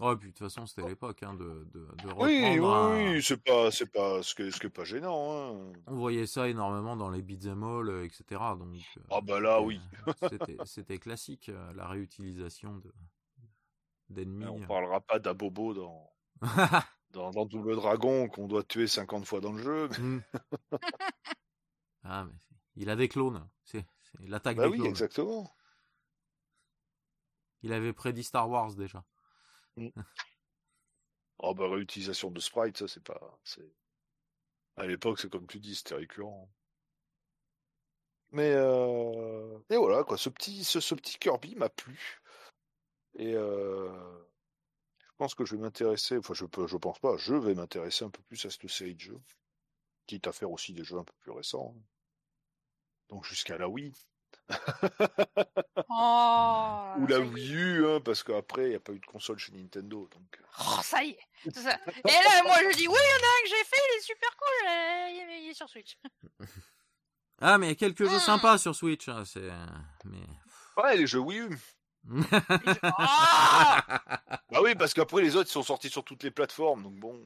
Ouais, 0.00 0.16
puis 0.16 0.30
de 0.30 0.34
toute 0.34 0.48
façon 0.48 0.66
c'était 0.66 0.88
l'époque 0.88 1.22
hein, 1.22 1.34
de, 1.34 1.68
de, 1.72 1.86
de 2.02 2.12
Oui, 2.16 2.40
oui, 2.42 2.58
reprendre 2.58 2.74
un- 2.74 3.12
oui, 3.14 3.22
c'est 3.22 3.40
pas, 3.42 3.70
c'est 3.70 3.86
pas, 3.92 4.22
ce 4.24 4.50
ce 4.50 4.58
qui 4.58 4.66
est 4.66 4.70
pas 4.70 4.82
gênant. 4.84 5.32
Hein. 5.54 5.72
On 5.86 5.96
voyait 5.96 6.26
ça 6.26 6.48
énormément 6.48 6.96
dans 6.96 7.10
les 7.10 7.22
beat'em 7.22 7.62
all, 7.62 7.88
euh, 7.88 8.04
etc. 8.04 8.24
Donc, 8.58 8.74
euh, 8.96 9.00
Ah 9.10 9.20
bah 9.20 9.38
là, 9.38 9.60
oui. 9.60 9.80
C'était 10.28 10.56
c'était 10.64 10.98
classique, 10.98 11.48
euh, 11.48 11.72
la 11.74 11.86
réutilisation 11.86 12.76
de 12.78 12.92
d'ennemis. 14.08 14.46
On 14.46 14.60
euh. 14.62 14.66
parlera 14.66 15.00
pas 15.00 15.18
d'Abobo 15.20 15.74
dans, 15.74 16.10
dans, 17.12 17.30
dans 17.30 17.46
Double 17.46 17.76
Dragon 17.76 18.28
qu'on 18.28 18.48
doit 18.48 18.64
tuer 18.64 18.88
50 18.88 19.24
fois 19.26 19.40
dans 19.40 19.52
le 19.52 19.62
jeu. 19.62 19.88
mais- 19.90 19.98
Hmm. 19.98 20.20
ah, 22.02 22.24
mais 22.24 22.34
il 22.76 22.90
a 22.90 22.96
des 22.96 23.08
clones. 23.08 23.48
C'est 23.64 23.86
c'est 24.18 24.26
l'attaque 24.28 24.56
Bah 24.56 24.64
des 24.64 24.70
oui, 24.70 24.78
clones. 24.78 24.88
exactement. 24.88 25.54
Il 27.62 27.72
avait 27.72 27.92
prédit 27.92 28.22
Star 28.22 28.48
Wars 28.48 28.74
déjà. 28.76 29.04
Oh 31.38 31.54
bah 31.54 31.68
réutilisation 31.70 32.30
de 32.32 32.40
sprite, 32.40 32.76
ça 32.78 32.88
c'est 32.88 33.02
pas. 33.02 33.38
c'est 33.44 33.72
À 34.76 34.86
l'époque, 34.86 35.18
c'est 35.18 35.30
comme 35.30 35.46
tu 35.48 35.58
dis, 35.60 35.74
c'était 35.74 35.96
récurrent. 35.96 36.48
Mais 38.32 38.52
euh... 38.54 39.58
et 39.70 39.76
voilà 39.76 40.02
quoi, 40.04 40.18
ce 40.18 40.28
petit, 40.28 40.64
ce, 40.64 40.80
ce 40.80 40.94
petit 40.94 41.18
Kirby 41.18 41.54
m'a 41.54 41.68
plu. 41.68 42.20
Et 43.16 43.34
euh... 43.34 43.92
je 44.98 45.12
pense 45.18 45.34
que 45.34 45.44
je 45.44 45.54
vais 45.56 45.62
m'intéresser. 45.62 46.18
Enfin, 46.18 46.34
je 46.34 46.44
peux, 46.46 46.66
je 46.66 46.76
pense 46.76 46.98
pas. 46.98 47.16
Je 47.16 47.34
vais 47.34 47.54
m'intéresser 47.54 48.04
un 48.04 48.10
peu 48.10 48.22
plus 48.22 48.44
à 48.46 48.50
cette 48.50 48.68
série 48.68 48.94
de 48.94 49.00
jeux, 49.00 49.20
quitte 50.06 50.26
à 50.26 50.32
faire 50.32 50.50
aussi 50.50 50.72
des 50.74 50.84
jeux 50.84 50.98
un 50.98 51.04
peu 51.04 51.14
plus 51.20 51.32
récents. 51.32 51.74
hein. 51.78 51.82
Donc 53.08 53.24
jusqu'à 53.24 53.58
la 53.58 53.68
Wii 53.68 53.92
Oh, 55.88 56.92
ou 56.98 57.06
la. 57.06 57.20
Wii 57.20 57.52
U, 57.54 57.86
hein, 57.86 58.00
parce 58.04 58.22
qu'après 58.22 58.64
il 58.64 58.68
n'y 58.70 58.74
a 58.74 58.80
pas 58.80 58.92
eu 58.92 58.98
de 58.98 59.06
console 59.06 59.38
chez 59.38 59.52
Nintendo. 59.52 60.08
Donc 60.12 60.38
euh, 60.40 60.44
Oh, 60.60 60.80
ça 60.82 61.02
y 61.02 61.10
est. 61.10 61.50
ça. 61.54 61.78
Et 61.88 62.08
là, 62.08 62.42
moi, 62.44 62.56
je 62.70 62.76
dis, 62.76 62.86
oui, 62.88 62.94
il 62.98 63.10
y 63.10 63.14
en 63.14 63.26
a 63.26 63.30
un 63.30 63.42
que 63.42 63.48
j'ai 63.48 63.64
fait, 63.64 63.76
il 63.76 63.96
est 63.98 64.02
super 64.02 64.30
cool, 64.36 64.68
euh, 64.68 65.08
il 65.10 65.30
est- 65.30 65.44
il 65.44 65.50
est 65.50 65.54
sur 65.54 65.68
Switch. 65.68 65.96
Ah, 67.40 67.58
mais 67.58 67.66
il 67.66 67.70
y 67.70 67.72
a 67.72 67.74
quelques 67.74 68.04
jeux 68.08 68.16
Hmm. 68.16 68.20
sympas 68.20 68.58
sur 68.58 68.76
Switch. 68.76 69.08
hein, 69.08 69.24
C'est 69.24 69.50
mais. 70.04 70.22
ouais, 70.76 70.96
les 70.96 71.06
jeux 71.06 71.18
Wii 71.18 71.40
U. 71.40 71.58
Et 72.08 72.22
je- 72.22 72.78
Ah 72.84 73.84
Bah 74.50 74.60
oui, 74.62 74.76
parce 74.76 74.94
qu'après 74.94 75.20
les 75.20 75.34
autres 75.34 75.48
ils 75.50 75.52
sont 75.52 75.64
sortis 75.64 75.90
sur 75.90 76.04
toutes 76.04 76.22
les 76.22 76.30
plateformes, 76.30 76.84
donc 76.84 76.94
bon. 76.94 77.20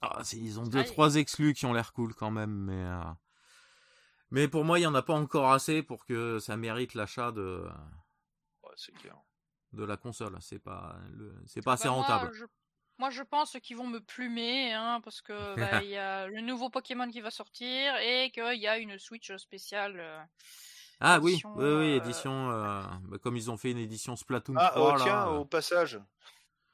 Ah, 0.00 0.20
ils 0.32 0.58
ont 0.58 0.64
deux 0.64 0.80
Allez. 0.80 0.88
trois 0.88 1.14
exclus 1.14 1.54
qui 1.54 1.64
ont 1.64 1.72
l'air 1.72 1.92
cool 1.92 2.12
quand 2.12 2.32
même, 2.32 2.50
mais 2.50 2.82
euh, 2.84 3.02
mais 4.32 4.48
pour 4.48 4.64
moi 4.64 4.78
il 4.78 4.82
y 4.82 4.86
en 4.86 4.94
a 4.94 5.02
pas 5.02 5.14
encore 5.14 5.52
assez 5.52 5.82
pour 5.82 6.04
que 6.04 6.38
ça 6.40 6.56
mérite 6.56 6.94
l'achat 6.94 7.32
de 7.32 7.64
Ouais, 8.62 8.72
c'est 8.76 8.92
clair. 8.94 9.16
de 9.72 9.84
la 9.84 9.96
console. 9.96 10.36
C'est 10.40 10.58
pas 10.58 10.96
le 11.10 11.34
c'est 11.46 11.62
pas 11.62 11.74
assez 11.74 11.88
Bah, 11.88 11.94
moi, 11.94 12.04
rentable. 12.04 12.32
je... 12.32 12.44
moi, 12.98 13.10
je 13.10 13.22
pense 13.22 13.56
qu'ils 13.62 13.76
vont 13.76 13.86
me 13.86 14.00
plumer, 14.00 14.72
hein, 14.72 15.00
parce 15.02 15.20
que 15.22 15.56
bah, 15.56 15.82
il 15.82 15.90
y 15.90 15.96
a 15.96 16.26
le 16.28 16.40
nouveau 16.40 16.70
Pokémon 16.70 17.10
qui 17.10 17.20
va 17.20 17.30
sortir 17.30 17.96
et 17.96 18.30
qu'il 18.30 18.58
y 18.60 18.66
a 18.68 18.78
une 18.78 18.98
Switch 18.98 19.34
spéciale. 19.36 19.98
euh, 20.00 20.22
Ah 21.00 21.18
oui, 21.20 21.32
édition, 21.32 21.56
oui, 21.56 21.64
oui, 21.64 21.92
euh, 21.94 21.96
édition 21.96 22.50
euh, 22.50 22.82
bah, 23.08 23.18
comme 23.18 23.36
ils 23.36 23.50
ont 23.50 23.56
fait 23.56 23.70
une 23.72 23.78
édition 23.78 24.16
Splatoon 24.16 24.54
Ah, 24.56 24.72
3 24.72 24.94
oh, 24.94 24.96
là. 24.98 25.04
tiens, 25.04 25.28
euh. 25.28 25.38
au 25.38 25.44
passage, 25.44 26.00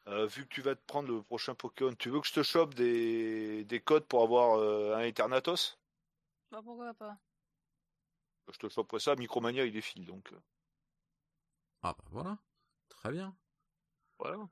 euh, 0.08 0.26
vu 0.26 0.44
que 0.46 0.54
tu 0.54 0.62
vas 0.62 0.74
te 0.76 0.84
prendre 0.86 1.08
le 1.10 1.22
prochain 1.22 1.54
Pokémon, 1.54 1.94
tu 1.94 2.10
veux 2.10 2.20
que 2.20 2.26
je 2.28 2.34
te 2.34 2.42
chope 2.42 2.74
des, 2.74 3.64
des 3.64 3.80
codes 3.80 4.06
pour 4.06 4.22
avoir 4.24 4.58
euh, 4.58 4.96
un 4.96 5.00
Eternatos? 5.02 5.78
Bah, 6.50 6.60
pourquoi 6.62 6.92
pas 6.94 7.18
Je 8.52 8.58
te 8.58 8.68
choperai 8.68 8.98
ça, 9.00 9.14
Micromania 9.16 9.64
il 9.64 9.76
est 9.76 9.80
file, 9.82 10.06
donc 10.06 10.32
euh, 10.32 10.40
Ah 11.82 11.94
bah 11.98 12.04
voilà, 12.10 12.38
très 12.88 13.10
bien. 13.12 13.36
voilà. 14.18 14.48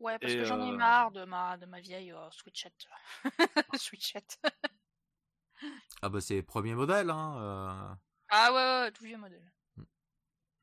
Ouais, 0.00 0.18
parce 0.18 0.32
Et, 0.32 0.38
que 0.38 0.44
j'en 0.44 0.60
ai 0.60 0.72
euh, 0.72 0.76
marre 0.76 1.10
de 1.10 1.24
ma, 1.24 1.56
de 1.58 1.66
ma 1.66 1.80
vieille 1.80 2.12
euh, 2.12 2.30
Switchette. 2.30 2.86
Switchette. 3.78 4.40
Ah 6.02 6.08
bah 6.08 6.20
c'est 6.22 6.42
premier 6.42 6.74
modèle 6.74 7.10
hein. 7.10 7.36
euh. 7.38 7.94
Ah 8.30 8.52
ouais, 8.52 8.84
ouais, 8.86 8.92
tout 8.92 9.04
vieux 9.04 9.18
modèle. 9.18 9.52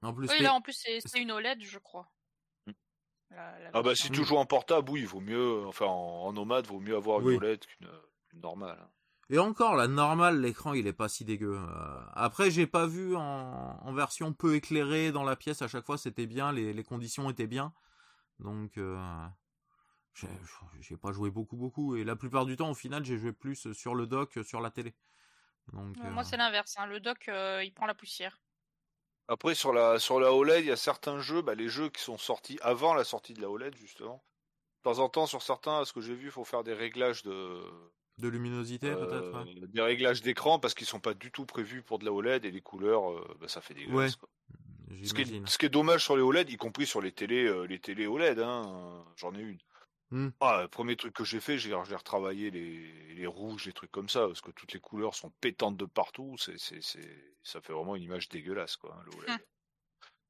En 0.02 0.13
plus 0.13 0.30
Oui, 0.30 0.41
là, 0.41 0.54
en 0.54 0.62
plus, 0.62 0.74
c'est 0.74 1.00
c'est 1.06 1.22
une 1.22 1.32
OLED, 1.32 1.62
je 1.63 1.80
crois. 1.80 2.12
Hmm. 2.65 2.72
La- 3.32 3.60
la 3.60 3.70
Ah 3.74 3.82
bah 3.82 3.96
si 3.96 4.10
tu 4.10 4.24
joues 4.24 4.38
en 4.38 4.46
portable, 4.46 4.89
oui, 4.89 5.02
il 5.02 5.08
vaut 5.08 5.20
mieux, 5.22 5.65
enfin 5.67 5.86
en, 5.86 6.26
en 6.26 6.34
nomade, 6.34 6.65
vaut 6.67 6.80
mieux 6.80 6.96
avoir 6.96 7.20
une 7.22 7.28
Oui. 7.28 7.36
OLED 7.38 7.65
qu'une 7.65 7.91
qu'une 8.30 8.41
normale. 8.41 8.80
hein. 8.80 8.91
Et 9.30 9.40
encore, 9.40 9.76
la 9.76 9.88
normale, 9.88 10.40
l'écran, 10.40 10.74
il 10.74 10.88
est 10.88 10.94
pas 10.94 11.10
si 11.10 11.26
dégueu. 11.26 11.58
Euh, 11.58 12.00
après, 12.13 12.50
j'ai 12.50 12.66
pas 12.68 12.88
vu 12.88 13.16
en, 13.16 13.22
en 13.22 13.94
version 13.94 14.32
peu 14.34 14.56
éclairée 14.56 15.12
dans 15.12 15.24
la 15.24 15.36
pièce. 15.36 15.62
À 15.62 15.68
chaque 15.68 15.86
fois, 15.86 15.98
c'était 15.98 16.28
bien, 16.28 16.54
les, 16.54 16.72
les 16.74 16.84
conditions 16.84 17.30
étaient 17.30 17.48
bien. 17.48 17.74
Donc, 18.40 18.78
euh, 18.78 18.98
j'ai 20.80 20.98
pas 20.98 21.12
joué 21.12 21.30
beaucoup, 21.30 21.58
beaucoup. 21.58 21.96
Et 21.96 22.04
la 22.04 22.16
plupart 22.16 22.46
du 22.46 22.56
temps, 22.56 22.70
au 22.70 22.76
final, 22.76 23.04
j'ai 23.04 23.18
joué 23.18 23.34
plus 23.34 23.72
sur 23.74 23.96
le 23.96 24.08
dock 24.08 24.32
que 24.32 24.44
sur 24.44 24.62
la 24.62 24.72
télé. 24.72 24.96
Donc, 25.74 25.98
euh, 25.98 26.10
Moi, 26.12 26.24
c'est 26.24 26.38
l'inverse. 26.38 26.76
hein. 26.78 26.86
Le 26.86 27.00
dock, 27.00 27.28
euh, 27.28 27.63
il 27.63 27.74
prend 27.74 27.86
la 27.86 27.96
poussière. 27.96 28.40
Après 29.30 29.56
sur 29.56 29.74
la 29.74 30.00
sur 30.00 30.22
la 30.22 30.32
OLED, 30.32 30.63
il 30.63 30.68
y 30.68 30.72
a 30.72 30.78
certains 30.78 31.20
jeux, 31.20 31.42
bah, 31.42 31.54
les 31.54 31.68
jeux 31.68 31.90
qui 31.90 32.02
sont 32.02 32.18
sortis 32.18 32.58
avant 32.62 32.94
la 32.94 33.04
sortie 33.04 33.34
de 33.34 33.42
la 33.42 33.50
OLED 33.50 33.76
justement. 33.76 34.24
De 34.78 34.84
temps 34.84 35.00
en 35.00 35.10
temps 35.10 35.26
sur 35.26 35.42
certains, 35.42 35.82
à 35.82 35.86
ce 35.86 35.92
que 35.92 36.00
j'ai 36.00 36.16
vu, 36.16 36.28
il 36.28 36.32
faut 36.32 36.46
faire 36.46 36.63
des 36.63 36.74
réglages 36.74 37.24
de 37.24 37.62
de 38.17 38.27
luminosité, 38.27 38.88
euh, 38.88 38.95
peut-être. 38.95 39.45
ouais. 39.62 39.67
des 39.67 39.82
réglages 39.82 40.21
d'écran 40.21 40.60
parce 40.60 40.73
qu'ils 40.73 40.88
sont 40.88 40.99
pas 40.99 41.13
du 41.13 41.32
tout 41.32 41.45
prévus 41.45 41.82
pour 41.84 41.99
de 41.99 42.06
la 42.06 42.12
OLED 42.12 42.45
et 42.45 42.51
les 42.51 42.62
couleurs, 42.62 43.12
euh, 43.12 43.38
bah, 43.39 43.47
ça 43.47 43.62
fait 43.62 43.73
des 43.73 43.86
Ouais, 43.88 44.10
Ce 44.10 45.13
qui, 45.13 45.21
est, 45.21 45.47
ce 45.47 45.58
qui 45.58 45.65
est 45.65 45.69
dommage 45.69 46.03
sur 46.03 46.15
les 46.15 46.23
OLED, 46.23 46.49
y 46.49 46.58
compris 46.58 46.86
sur 46.88 47.01
les 47.01 47.12
télés, 47.12 47.45
euh, 47.45 47.63
les 47.65 47.80
télés 47.80 48.08
OLED, 48.08 48.39
hein, 48.39 48.63
euh, 48.67 49.12
j'en 49.17 49.36
ai 49.36 49.41
une. 49.41 49.60
Hmm. 50.10 50.30
Ah, 50.39 50.62
le 50.62 50.67
premier 50.69 50.95
truc 50.95 51.13
que 51.13 51.25
j'ai 51.25 51.41
fait, 51.41 51.58
j'ai 51.58 51.75
j'ai 51.88 51.95
retravaillé 51.95 52.49
les, 52.49 53.13
les 53.13 53.27
rouges, 53.27 53.65
les 53.65 53.73
trucs 53.73 53.91
comme 53.91 54.08
ça, 54.08 54.25
parce 54.27 54.39
que 54.39 54.51
toutes 54.51 54.71
les 54.71 54.80
couleurs 54.80 55.13
sont 55.15 55.32
pétantes 55.41 55.75
de 55.75 55.84
partout. 55.86 56.36
C'est, 56.39 56.58
c'est, 56.58 56.82
c'est, 56.82 57.36
ça 57.43 57.60
fait 57.60 57.73
vraiment 57.73 57.95
une 57.97 58.03
image 58.03 58.30
dégueulasse, 58.30 58.77
quoi, 58.77 58.95
hein, 58.97 59.03
le 59.06 59.12
OLED. 59.17 59.39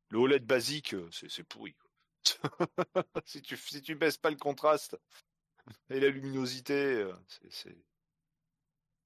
Le 0.10 0.20
OLED 0.20 0.46
basique, 0.46 0.94
euh, 0.94 1.10
c'est, 1.12 1.30
c'est 1.30 1.44
pourri. 1.44 1.74
quoi. 1.76 1.92
si 3.26 3.42
tu 3.42 3.58
si 3.58 3.82
tu 3.82 3.94
baisses 3.96 4.18
pas 4.18 4.30
le 4.30 4.38
contraste 4.38 4.98
et 5.90 6.00
la 6.00 6.10
luminosité, 6.10 6.74
euh, 6.74 7.14
c'est, 7.28 7.52
c'est... 7.52 7.78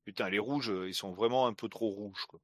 putain, 0.05 0.29
les 0.29 0.39
rouges, 0.39 0.71
euh, 0.71 0.87
ils 0.87 0.95
sont 0.95 1.13
vraiment 1.13 1.47
un 1.47 1.53
peu 1.53 1.69
trop 1.69 1.89
rouges, 1.89 2.25
quoi. 2.27 2.39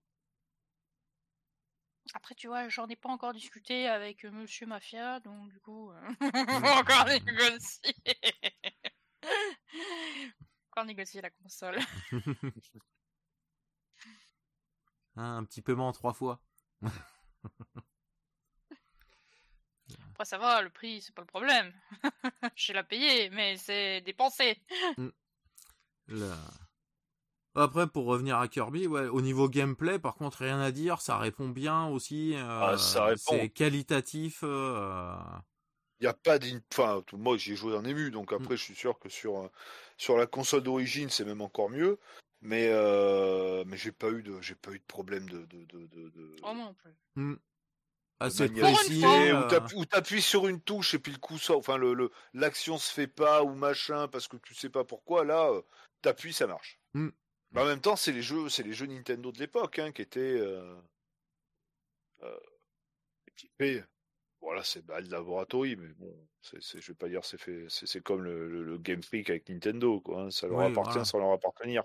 Après, 2.13 2.35
tu 2.35 2.47
vois, 2.47 2.69
j'en 2.69 2.87
ai 2.87 2.95
pas 2.95 3.09
encore 3.09 3.33
discuté 3.33 3.87
avec 3.87 4.25
euh, 4.25 4.31
Monsieur 4.31 4.65
Mafia, 4.65 5.19
donc 5.19 5.49
du 5.49 5.59
coup, 5.59 5.91
euh, 5.91 6.09
on 6.21 6.59
va 6.59 6.77
encore 6.77 7.05
négocier. 7.05 7.93
encore 10.71 10.85
négocier 10.85 11.21
la 11.21 11.29
console. 11.29 11.79
Hein, 15.15 15.37
un 15.37 15.43
petit 15.43 15.61
paiement 15.61 15.91
trois 15.91 16.13
fois. 16.13 16.41
Après, 20.17 20.25
ça 20.25 20.39
va, 20.39 20.63
le 20.63 20.71
prix, 20.71 20.99
c'est 21.03 21.13
pas 21.13 21.21
le 21.21 21.27
problème. 21.27 21.71
J'ai 22.55 22.73
la 22.73 22.83
payé, 22.83 23.29
mais 23.29 23.55
c'est 23.57 24.01
dépensé. 24.01 24.57
Là. 26.07 26.35
Après, 27.53 27.85
pour 27.85 28.05
revenir 28.05 28.39
à 28.39 28.47
Kirby, 28.47 28.87
ouais, 28.87 29.05
au 29.05 29.21
niveau 29.21 29.47
gameplay, 29.47 29.99
par 29.99 30.15
contre, 30.15 30.39
rien 30.39 30.59
à 30.59 30.71
dire, 30.71 31.01
ça 31.01 31.19
répond 31.19 31.49
bien 31.49 31.85
aussi. 31.85 32.33
euh, 32.33 32.71
Ah, 32.73 32.77
ça 32.79 33.05
répond. 33.05 33.19
C'est 33.29 33.49
qualitatif. 33.49 34.39
euh, 34.41 35.13
Il 35.99 36.05
n'y 36.05 36.07
a 36.07 36.15
pas 36.15 36.39
d'in... 36.39 36.61
Enfin, 36.73 37.03
tout- 37.05 37.17
moi, 37.17 37.37
j'ai 37.37 37.55
joué 37.55 37.77
en 37.77 37.85
ému, 37.85 38.09
donc 38.09 38.33
après, 38.33 38.55
Mm. 38.55 38.57
je 38.57 38.63
suis 38.63 38.75
sûr 38.75 38.97
que 38.97 39.09
sur, 39.09 39.37
euh, 39.37 39.51
sur 39.97 40.17
la 40.17 40.25
console 40.25 40.63
d'origine, 40.63 41.09
c'est 41.11 41.25
même 41.25 41.41
encore 41.41 41.69
mieux. 41.69 41.99
Mais, 42.41 42.69
euh, 42.71 43.63
mais 43.67 43.77
j'ai 43.77 43.91
pas 43.91 44.09
eu 44.09 44.23
de, 44.23 44.41
j'ai 44.41 44.55
pas 44.55 44.71
eu 44.71 44.79
de 44.79 44.85
problème 44.87 45.29
de, 45.29 45.45
de, 45.45 45.63
de, 45.65 45.85
de, 45.85 46.09
de- 46.09 46.35
Oh 46.41 46.55
non 46.55 46.73
plus. 46.73 46.95
de 47.17 47.39
assez 48.19 48.49
précis. 48.49 49.03
euh, 49.05 49.47
t'appuies- 49.85 50.21
sur 50.21 50.47
une 50.47 50.61
touche 50.61 50.93
et 50.93 50.99
puis 50.99 51.11
le 51.11 51.19
coup 51.19 51.37
sort, 51.37 51.57
enfin, 51.59 51.77
le, 51.77 51.93
le, 51.93 52.11
l'action 52.33 52.77
se 52.77 52.91
fait 52.91 53.07
pas 53.07 53.43
ou 53.43 53.53
machin 53.55 54.07
parce 54.07 54.27
que 54.27 54.37
tu 54.37 54.53
sais 54.55 54.69
pas 54.69 54.83
pourquoi, 54.83 55.23
là, 55.25 55.49
euh, 55.51 55.61
t'appuies, 56.01 56.33
ça 56.33 56.47
marche. 56.47 56.79
Mm. 56.93 57.09
Mais 57.51 57.61
en 57.61 57.65
même 57.65 57.81
temps, 57.81 57.95
c'est 57.95 58.11
les 58.11 58.21
jeux, 58.21 58.49
c'est 58.49 58.63
les 58.63 58.73
jeux 58.73 58.87
Nintendo 58.87 59.31
de 59.31 59.39
l'époque, 59.39 59.79
hein, 59.79 59.91
qui 59.91 60.01
étaient, 60.01 60.19
euh, 60.39 60.75
euh, 62.23 62.37
équipés. 63.27 63.83
Voilà, 64.41 64.63
c'est 64.63 64.85
Bad 64.85 65.07
Laboratory, 65.09 65.75
mais 65.77 65.89
bon, 65.95 66.27
c'est, 66.41 66.61
je 66.61 66.87
vais 66.87 66.95
pas 66.95 67.09
dire 67.09 67.25
c'est 67.25 67.39
fait, 67.39 67.65
c'est, 67.69 68.01
comme 68.03 68.23
le, 68.23 68.49
le, 68.49 68.63
le 68.63 68.77
Game 68.77 69.03
Freak 69.03 69.29
avec 69.31 69.49
Nintendo, 69.49 70.01
quoi. 70.01 70.23
hein, 70.23 70.31
ça 70.31 70.47
leur 70.47 70.59
Oui, 70.59 70.65
appartient 70.65 70.91
voilà. 70.93 71.05
sans 71.05 71.19
leur 71.19 71.31
appartenir. 71.33 71.83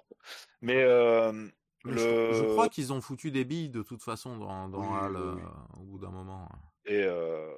Mais 0.63 0.83
euh, 0.83 1.33
mais 1.33 1.51
le, 1.85 2.33
je, 2.33 2.33
je 2.33 2.45
crois 2.45 2.69
qu'ils 2.69 2.93
ont 2.93 3.01
foutu 3.01 3.31
des 3.31 3.45
billes 3.45 3.71
de 3.71 3.83
toute 3.83 4.03
façon 4.03 4.37
dans, 4.39 4.69
dans 4.69 4.81
Oui, 4.81 4.99
HAL 4.99 5.17
oui, 5.17 5.43
euh, 5.43 5.79
au 5.79 5.85
bout 5.85 5.99
d'un 5.99 6.11
moment. 6.11 6.49
et 6.85 7.03
euh, 7.03 7.53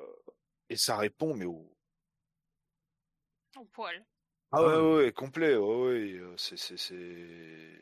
et 0.71 0.77
ça 0.77 0.97
répond, 0.97 1.35
mais 1.35 1.45
au 1.45 1.77
Au 3.57 3.65
poil. 3.67 4.05
Ah 4.53 4.59
Ah 4.59 4.63
ouais, 4.67 4.77
ouais. 4.77 4.97
ouais, 4.97 5.13
complet, 5.13 5.57
ouais, 5.57 5.77
ouais, 5.83 6.13
euh, 6.19 6.35
c'est, 6.37 6.57
c'est, 6.57 6.77
c'est... 6.77 7.81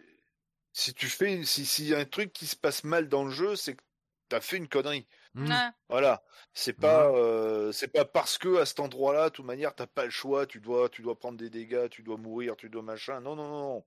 Si 0.73 0.95
tu 0.95 1.07
fais, 1.09 1.45
si, 1.45 1.67
s'il 1.67 1.87
y 1.89 1.95
a 1.95 1.99
un 1.99 2.05
truc 2.07 2.33
qui 2.33 2.47
se 2.47 2.57
passe 2.57 2.85
mal 2.85 3.09
dans 3.09 3.25
le 3.25 3.31
jeu, 3.31 3.57
c'est 3.57 3.77
que 3.77 3.83
t'as 4.29 4.41
fait 4.41 4.57
une 4.57 4.69
connerie. 4.69 5.07
Ouais. 5.35 5.69
Voilà. 5.89 6.23
C'est 6.55 6.73
pas, 6.73 7.11
euh, 7.11 7.73
c'est 7.73 7.89
pas 7.89 8.05
parce 8.07 8.39
que 8.39 8.57
à 8.59 8.67
cet 8.67 8.81
endroit-là, 8.81 9.29
de 9.31 9.35
toute 9.35 9.45
manière, 9.45 9.75
t'as 9.75 9.87
pas 9.87 10.05
le 10.05 10.11
choix, 10.11 10.47
tu 10.47 10.61
dois, 10.61 10.89
tu 10.89 11.03
dois 11.03 11.19
prendre 11.19 11.39
des 11.39 11.51
dégâts, 11.51 11.89
tu 11.91 12.03
dois 12.03 12.17
mourir, 12.17 12.57
tu 12.57 12.71
dois 12.71 12.83
machin. 12.83 13.21
Non, 13.21 13.37
non, 13.37 13.49
non, 13.49 13.85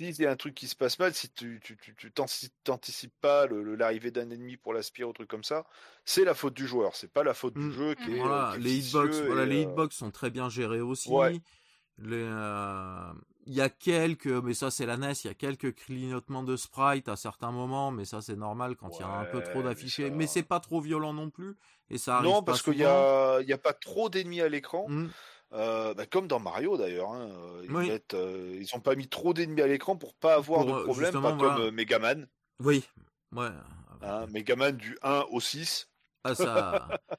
non. 0.00 0.12
Si 0.12 0.18
il 0.18 0.22
y 0.22 0.26
a 0.26 0.30
un 0.30 0.36
truc 0.36 0.54
qui 0.54 0.68
se 0.68 0.76
passe 0.76 0.98
mal, 0.98 1.12
si 1.14 1.30
tu, 1.30 1.60
tu, 1.62 1.76
tu, 1.76 1.94
tu 1.94 2.10
t'anti- 2.12 2.50
t'anticipes 2.64 3.14
pas 3.20 3.46
l'arrivée 3.46 4.10
d'un 4.10 4.30
ennemi 4.30 4.56
pour 4.56 4.72
l'aspirer 4.72 5.06
ou 5.08 5.12
truc 5.12 5.28
comme 5.28 5.44
ça, 5.44 5.64
c'est 6.04 6.24
la 6.24 6.34
faute 6.34 6.54
du 6.54 6.66
joueur. 6.66 6.96
C'est 6.96 7.12
pas 7.12 7.22
la 7.22 7.34
faute 7.34 7.54
du 7.54 7.72
jeu 7.72 7.94
qui 7.94 8.12
est, 8.12 8.18
Voilà, 8.18 8.52
qui 8.54 8.60
est 8.60 8.62
les 8.64 8.88
hitbox, 8.88 9.20
voilà, 9.20 9.44
les 9.46 9.58
euh, 9.64 9.68
hitbox 9.70 9.96
sont 9.96 10.10
très 10.10 10.30
bien 10.30 10.48
gérés 10.48 10.80
aussi. 10.80 11.10
Ouais. 11.10 11.40
Les, 11.98 12.16
euh, 12.22 13.12
Il 13.46 13.54
y 13.54 13.60
a 13.60 13.68
quelques, 13.68 14.26
mais 14.28 14.54
ça 14.54 14.70
c'est 14.70 14.86
la 14.86 14.96
NES, 14.96 15.12
il 15.24 15.26
y 15.26 15.30
a 15.30 15.34
quelques 15.34 15.74
clignotements 15.74 16.42
de 16.44 16.56
sprite 16.56 17.08
à 17.08 17.16
certains 17.16 17.50
moments, 17.50 17.90
mais 17.90 18.04
ça 18.04 18.20
c'est 18.22 18.36
normal 18.36 18.76
quand 18.76 18.90
il 18.96 19.00
y 19.00 19.02
a 19.02 19.08
un 19.08 19.24
peu 19.26 19.42
trop 19.42 19.62
d'affichés. 19.62 20.08
ça- 20.08 20.14
Mais 20.14 20.26
c'est 20.26 20.42
pas 20.44 20.60
trop 20.60 20.80
violent 20.80 21.12
non 21.12 21.28
plus, 21.28 21.56
et 21.90 21.98
ça 21.98 22.16
arrive 22.18 22.30
Non, 22.30 22.42
parce 22.42 22.62
qu'il 22.62 22.78
y 22.78 22.84
a, 22.84 23.40
il 23.40 23.48
y 23.48 23.52
a 23.52 23.58
pas 23.58 23.72
trop 23.74 24.08
d'ennemis 24.08 24.40
à 24.40 24.48
l'écran. 24.48 24.86
Mm. 24.88 25.10
Euh, 25.54 25.92
bah, 25.92 26.06
comme 26.06 26.28
dans 26.28 26.40
Mario 26.40 26.78
d'ailleurs, 26.78 27.10
hein, 27.12 27.28
euh, 27.30 27.60
ils, 27.64 27.72
Oui. 27.72 27.88
mettent, 27.88 28.14
euh, 28.14 28.56
ils 28.58 28.74
ont 28.74 28.80
pas 28.80 28.94
mis 28.94 29.08
trop 29.08 29.34
d'ennemis 29.34 29.60
à 29.60 29.66
l'écran 29.66 29.96
pour 29.96 30.14
pas 30.14 30.34
avoir 30.36 30.64
Pour, 30.64 30.76
de 30.78 30.82
problème, 30.84 31.12
pas 31.12 31.32
voilà. 31.32 31.54
comme 31.56 31.70
Megaman, 31.72 32.26
Oui, 32.60 32.88
ouais. 33.32 33.48
hein, 34.00 34.26
Megaman 34.28 34.74
du 34.74 34.96
1 35.02 35.26
au 35.30 35.40
6, 35.40 35.90
Ah, 36.24 36.34
ça... 36.34 36.88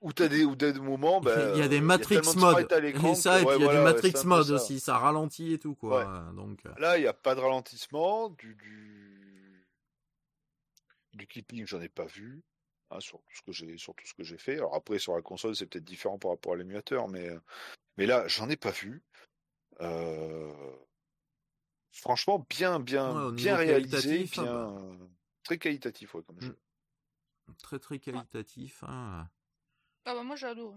où 0.00 0.12
t'as 0.12 0.28
des, 0.28 0.44
où 0.44 0.56
des 0.56 0.72
moments, 0.74 1.20
bah, 1.20 1.50
il 1.52 1.58
y 1.58 1.62
a 1.62 1.68
des 1.68 1.80
Matrix 1.82 2.20
mode, 2.36 2.68
et 2.72 2.92
ça, 3.14 3.38
que- 3.38 3.42
et 3.42 3.46
ouais, 3.46 3.56
puis 3.56 3.58
il 3.58 3.60
y 3.60 3.64
a 3.64 3.64
voilà, 3.64 3.78
du 3.80 3.84
Matrix 3.84 4.14
mode 4.24 4.46
ça. 4.46 4.54
aussi, 4.54 4.80
ça 4.80 4.98
ralentit 4.98 5.52
et 5.52 5.58
tout 5.58 5.74
quoi. 5.74 6.32
Donc, 6.34 6.60
Là, 6.78 6.96
il 6.96 7.02
n'y 7.02 7.06
a 7.06 7.12
pas 7.12 7.34
de 7.34 7.40
ralentissement, 7.40 8.30
du, 8.30 8.54
du, 8.54 9.66
du 11.12 11.26
clipping, 11.26 11.66
j'en 11.66 11.80
ai 11.80 11.88
pas 11.88 12.06
vu. 12.06 12.42
Hein, 12.94 13.00
sur 13.00 13.18
tout 13.18 13.34
ce 13.34 13.42
que 13.42 13.52
j'ai 13.52 13.76
sur 13.76 13.94
tout 13.94 14.06
ce 14.06 14.14
que 14.14 14.22
j'ai 14.24 14.38
fait. 14.38 14.54
Alors 14.56 14.74
après 14.74 14.98
sur 14.98 15.14
la 15.16 15.22
console 15.22 15.54
c'est 15.56 15.66
peut-être 15.66 15.84
différent 15.84 16.18
par 16.18 16.30
rapport 16.30 16.54
à 16.54 16.56
l'émulateur, 16.56 17.08
mais 17.08 17.28
euh, 17.28 17.40
mais 17.96 18.06
là 18.06 18.26
j'en 18.28 18.48
ai 18.48 18.56
pas 18.56 18.70
vu. 18.70 19.02
Euh, 19.80 20.52
Franchement 21.92 22.44
bien 22.50 22.80
bien 22.80 23.28
Ouais, 23.28 23.32
bien 23.32 23.56
réalisé, 23.56 24.24
bien 24.24 24.44
bah. 24.44 24.50
euh, 24.72 24.96
très 25.44 25.58
qualitatif 25.58 26.14
ouais, 26.14 26.22
comme 26.24 26.36
Mm. 26.36 26.40
jeu. 26.46 26.58
très 27.62 27.78
très 27.78 27.98
qualitatif. 27.98 28.82
hein. 28.84 29.28
Ah 30.06 30.14
bah 30.14 30.22
moi 30.22 30.36
j'adore. 30.36 30.76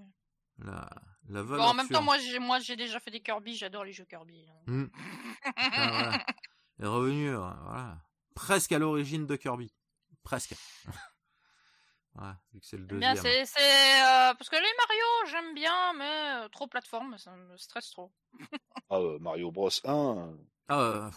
La, 0.60 0.90
la 1.30 1.42
Bon, 1.44 1.50
valeur 1.50 1.66
en 1.68 1.74
même 1.74 1.88
temps, 1.88 2.02
moi 2.04 2.18
j'ai 2.20 2.40
moi 2.40 2.60
j'ai 2.60 2.76
déjà 2.76 3.00
fait 3.00 3.12
des 3.12 3.22
Kirby, 3.22 3.56
j'adore 3.56 3.84
les 3.84 3.94
jeux 3.94 4.06
Kirby. 4.06 4.48
hein. 4.50 4.72
Mm. 4.72 4.90
Ah, 5.56 5.90
voilà. 5.92 6.26
est 6.80 6.86
revenu, 6.86 7.34
voilà, 7.34 7.98
presque 8.36 8.72
à 8.72 8.80
l'origine 8.80 9.26
de 9.26 9.36
Kirby, 9.36 9.74
presque. 10.24 10.56
Voilà, 12.18 12.38
vu 12.54 12.60
que 12.60 12.66
c'est 12.66 12.78
le 12.78 12.88
J'aime 12.90 13.00
bien, 13.00 13.16
c'est 13.16 13.46
c'est, 13.46 14.02
euh, 14.02 14.34
parce 14.34 14.50
que 14.50 14.56
les 14.56 14.62
Mario 14.62 15.32
j'aime 15.32 15.54
bien, 15.54 15.94
mais 15.94 16.44
euh, 16.46 16.50
trop 16.50 16.68
plateforme, 16.68 17.18
ça 17.18 17.32
me 17.36 17.56
stresse 17.58 17.90
trop. 17.92 18.12
Ah, 18.90 18.98
euh, 18.98 19.20
Mario 19.20 19.52
Bros 19.52 19.70
1 19.86 20.36
Ah, 20.68 20.80
euh, 20.80 21.12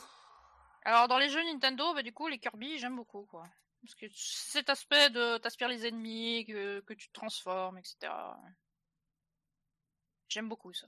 Alors 0.85 1.09
dans 1.09 1.19
les 1.19 1.29
jeux 1.31 1.43
Nintendo, 1.45 1.95
bah 1.95 2.03
du 2.03 2.13
coup 2.13 2.29
les 2.29 2.39
Kirby 2.39 2.79
j'aime 2.79 2.97
beaucoup 2.97 3.25
quoi. 3.27 3.45
Parce 3.83 3.95
que 3.95 4.07
cet 4.13 4.69
aspect 4.69 5.09
de 5.11 5.39
t'aspires 5.39 5.69
les 5.69 5.87
ennemis, 5.87 6.45
que, 6.47 6.81
que 6.81 6.93
tu 6.93 7.09
te 7.09 7.13
transformes, 7.15 7.79
etc. 7.79 8.13
J'aime 10.29 10.49
beaucoup 10.49 10.73
ça. 10.73 10.87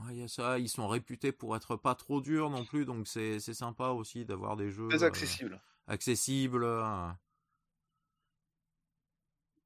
ouais, 0.00 0.16
y 0.16 0.22
a 0.22 0.28
ça, 0.28 0.58
ils 0.58 0.68
sont 0.68 0.88
réputés 0.88 1.32
pour 1.32 1.56
être 1.56 1.76
pas 1.76 1.94
trop 1.94 2.20
durs 2.20 2.50
non 2.50 2.64
plus, 2.64 2.84
donc 2.84 3.06
c'est 3.08 3.40
c'est 3.40 3.54
sympa 3.54 3.88
aussi 3.88 4.24
d'avoir 4.24 4.56
des 4.56 4.70
jeux 4.70 4.88
très 4.88 5.04
euh, 5.04 5.06
accessible. 5.06 5.62
accessibles. 5.86 6.64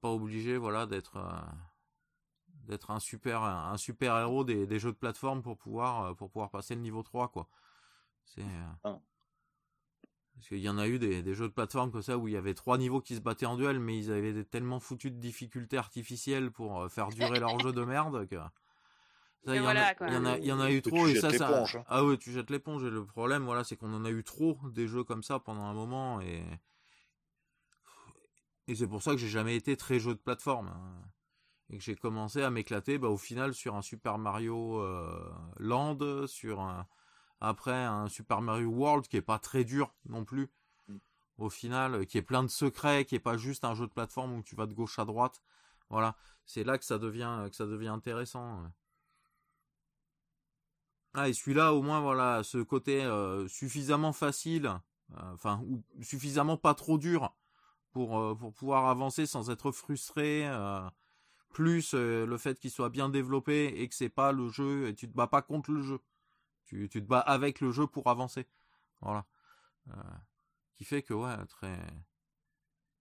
Pas 0.00 0.10
obligé, 0.10 0.56
voilà, 0.56 0.86
d'être 0.86 1.16
euh, 1.16 1.30
d'être 2.66 2.90
un 2.90 3.00
super 3.00 3.42
un 3.42 3.76
super 3.78 4.18
héros 4.18 4.44
des, 4.44 4.66
des 4.66 4.78
jeux 4.78 4.92
de 4.92 4.96
plateforme 4.96 5.42
pour 5.42 5.56
pouvoir 5.56 6.04
euh, 6.04 6.14
pour 6.14 6.30
pouvoir 6.30 6.50
passer 6.50 6.74
le 6.74 6.80
niveau 6.82 7.02
3 7.02 7.28
quoi. 7.28 7.48
C'est 8.24 8.42
euh, 8.42 8.68
Ah. 8.84 8.98
parce 10.34 10.48
qu'il 10.48 10.58
y 10.58 10.68
en 10.68 10.76
a 10.78 10.86
eu 10.86 10.98
des, 10.98 11.22
des 11.22 11.34
jeux 11.34 11.48
de 11.48 11.52
plateforme 11.52 11.90
comme 11.90 12.02
ça 12.02 12.18
où 12.18 12.28
il 12.28 12.34
y 12.34 12.36
avait 12.36 12.54
trois 12.54 12.76
niveaux 12.78 13.00
qui 13.00 13.16
se 13.16 13.20
battaient 13.20 13.46
en 13.46 13.56
duel 13.56 13.80
mais 13.80 13.96
ils 13.98 14.12
avaient 14.12 14.32
des- 14.34 14.44
tellement 14.44 14.80
foutu 14.80 15.10
de 15.10 15.16
difficultés 15.18 15.78
artificielles 15.78 16.50
pour 16.50 16.90
faire 16.90 17.08
durer 17.08 17.40
leur 17.40 17.58
jeu 17.60 17.72
de 17.72 17.82
merde 17.84 18.26
que 18.28 18.36
ça, 19.46 19.54
il 19.54 19.56
y 19.56 19.60
en 19.60 19.62
a- 19.62 19.62
voilà, 19.62 19.94
quoi. 19.94 20.08
il 20.08 20.12
y 20.12 20.16
en 20.16 20.24
a 20.26 20.38
il 20.38 20.44
y 20.44 20.52
en 20.52 20.60
a 20.60 20.70
eu 20.70 20.82
trop 20.82 21.04
tu 21.06 21.10
et 21.12 21.14
jettes 21.14 21.22
ça, 21.22 21.30
ça 21.38 21.48
l'éponge, 21.50 21.76
hein. 21.76 21.84
ah 21.88 22.04
ouais 22.04 22.18
tu 22.18 22.32
jettes 22.32 22.50
l'éponge 22.50 22.84
et 22.84 22.90
le 22.90 23.04
problème 23.06 23.44
voilà 23.44 23.64
c'est 23.64 23.76
qu'on 23.76 23.94
en 23.94 24.04
a 24.04 24.10
eu 24.10 24.22
trop 24.24 24.58
des 24.70 24.86
jeux 24.88 25.04
comme 25.04 25.22
ça 25.22 25.38
pendant 25.38 25.62
un 25.64 25.74
moment 25.74 26.20
et 26.20 26.44
et 28.68 28.74
c'est 28.74 28.86
pour 28.86 29.02
ça 29.02 29.12
que 29.12 29.16
j'ai 29.16 29.28
jamais 29.28 29.56
été 29.56 29.76
très 29.76 29.98
jeu 29.98 30.14
de 30.14 30.20
plateforme. 30.20 30.68
hein. 30.68 31.02
Et 31.70 31.78
que 31.78 31.84
j'ai 31.84 31.96
commencé 31.96 32.42
à 32.42 32.50
m'éclater 32.50 32.98
bah, 32.98 33.08
au 33.08 33.18
final 33.18 33.52
sur 33.54 33.74
un 33.74 33.82
Super 33.82 34.18
Mario 34.18 34.80
euh, 34.80 35.30
Land, 35.58 36.26
sur 36.26 36.60
un, 36.60 36.86
après 37.40 37.74
un 37.74 38.08
Super 38.08 38.40
Mario 38.40 38.68
World 38.68 39.06
qui 39.06 39.16
est 39.16 39.22
pas 39.22 39.38
très 39.38 39.64
dur 39.64 39.94
non 40.06 40.24
plus. 40.24 40.50
Mm. 40.88 40.96
Au 41.38 41.50
final, 41.50 42.06
qui 42.06 42.18
est 42.18 42.22
plein 42.22 42.42
de 42.42 42.48
secrets, 42.48 43.04
qui 43.04 43.14
est 43.14 43.20
pas 43.20 43.36
juste 43.36 43.64
un 43.64 43.74
jeu 43.74 43.86
de 43.86 43.92
plateforme 43.92 44.34
où 44.34 44.42
tu 44.42 44.54
vas 44.54 44.66
de 44.66 44.74
gauche 44.74 44.98
à 44.98 45.04
droite. 45.04 45.42
Voilà, 45.90 46.16
c'est 46.46 46.64
là 46.64 46.78
que 46.78 46.84
ça 46.84 46.98
devient 46.98 47.46
que 47.50 47.56
ça 47.56 47.66
devient 47.66 47.88
intéressant. 47.88 48.62
Ah 51.14 51.28
et 51.28 51.32
celui-là 51.32 51.74
au 51.74 51.82
moins 51.82 52.00
voilà 52.00 52.42
ce 52.44 52.58
côté 52.58 53.02
euh, 53.04 53.48
suffisamment 53.48 54.12
facile, 54.12 54.66
euh, 55.16 55.32
enfin 55.32 55.62
ou 55.66 55.82
suffisamment 56.02 56.56
pas 56.56 56.74
trop 56.74 56.98
dur 56.98 57.34
pour 57.92 58.18
euh, 58.18 58.34
pour 58.34 58.52
pouvoir 58.54 58.86
avancer 58.86 59.26
sans 59.26 59.50
être 59.50 59.70
frustré. 59.72 60.46
euh, 60.46 60.88
plus 61.54 61.94
euh, 61.94 62.26
le 62.26 62.36
fait 62.38 62.58
qu'il 62.60 62.70
soit 62.70 62.90
bien 62.90 63.08
développé 63.08 63.66
et 63.80 63.88
que 63.88 63.94
c'est 63.94 64.10
pas 64.10 64.32
le 64.32 64.48
jeu 64.50 64.88
et 64.88 64.94
tu 64.94 65.08
te 65.08 65.14
bats 65.16 65.26
pas 65.26 65.40
contre 65.42 65.72
le 65.72 65.82
jeu. 65.82 65.98
Tu, 66.66 66.88
tu 66.90 67.02
te 67.02 67.06
bats 67.08 67.20
avec 67.20 67.60
le 67.62 67.72
jeu 67.72 67.86
pour 67.86 68.06
avancer. 68.08 68.46
Voilà. 69.00 69.24
Qui 70.76 70.84
fait 70.84 71.02
que 71.02 71.14
ouais 71.14 71.34
très 71.46 71.78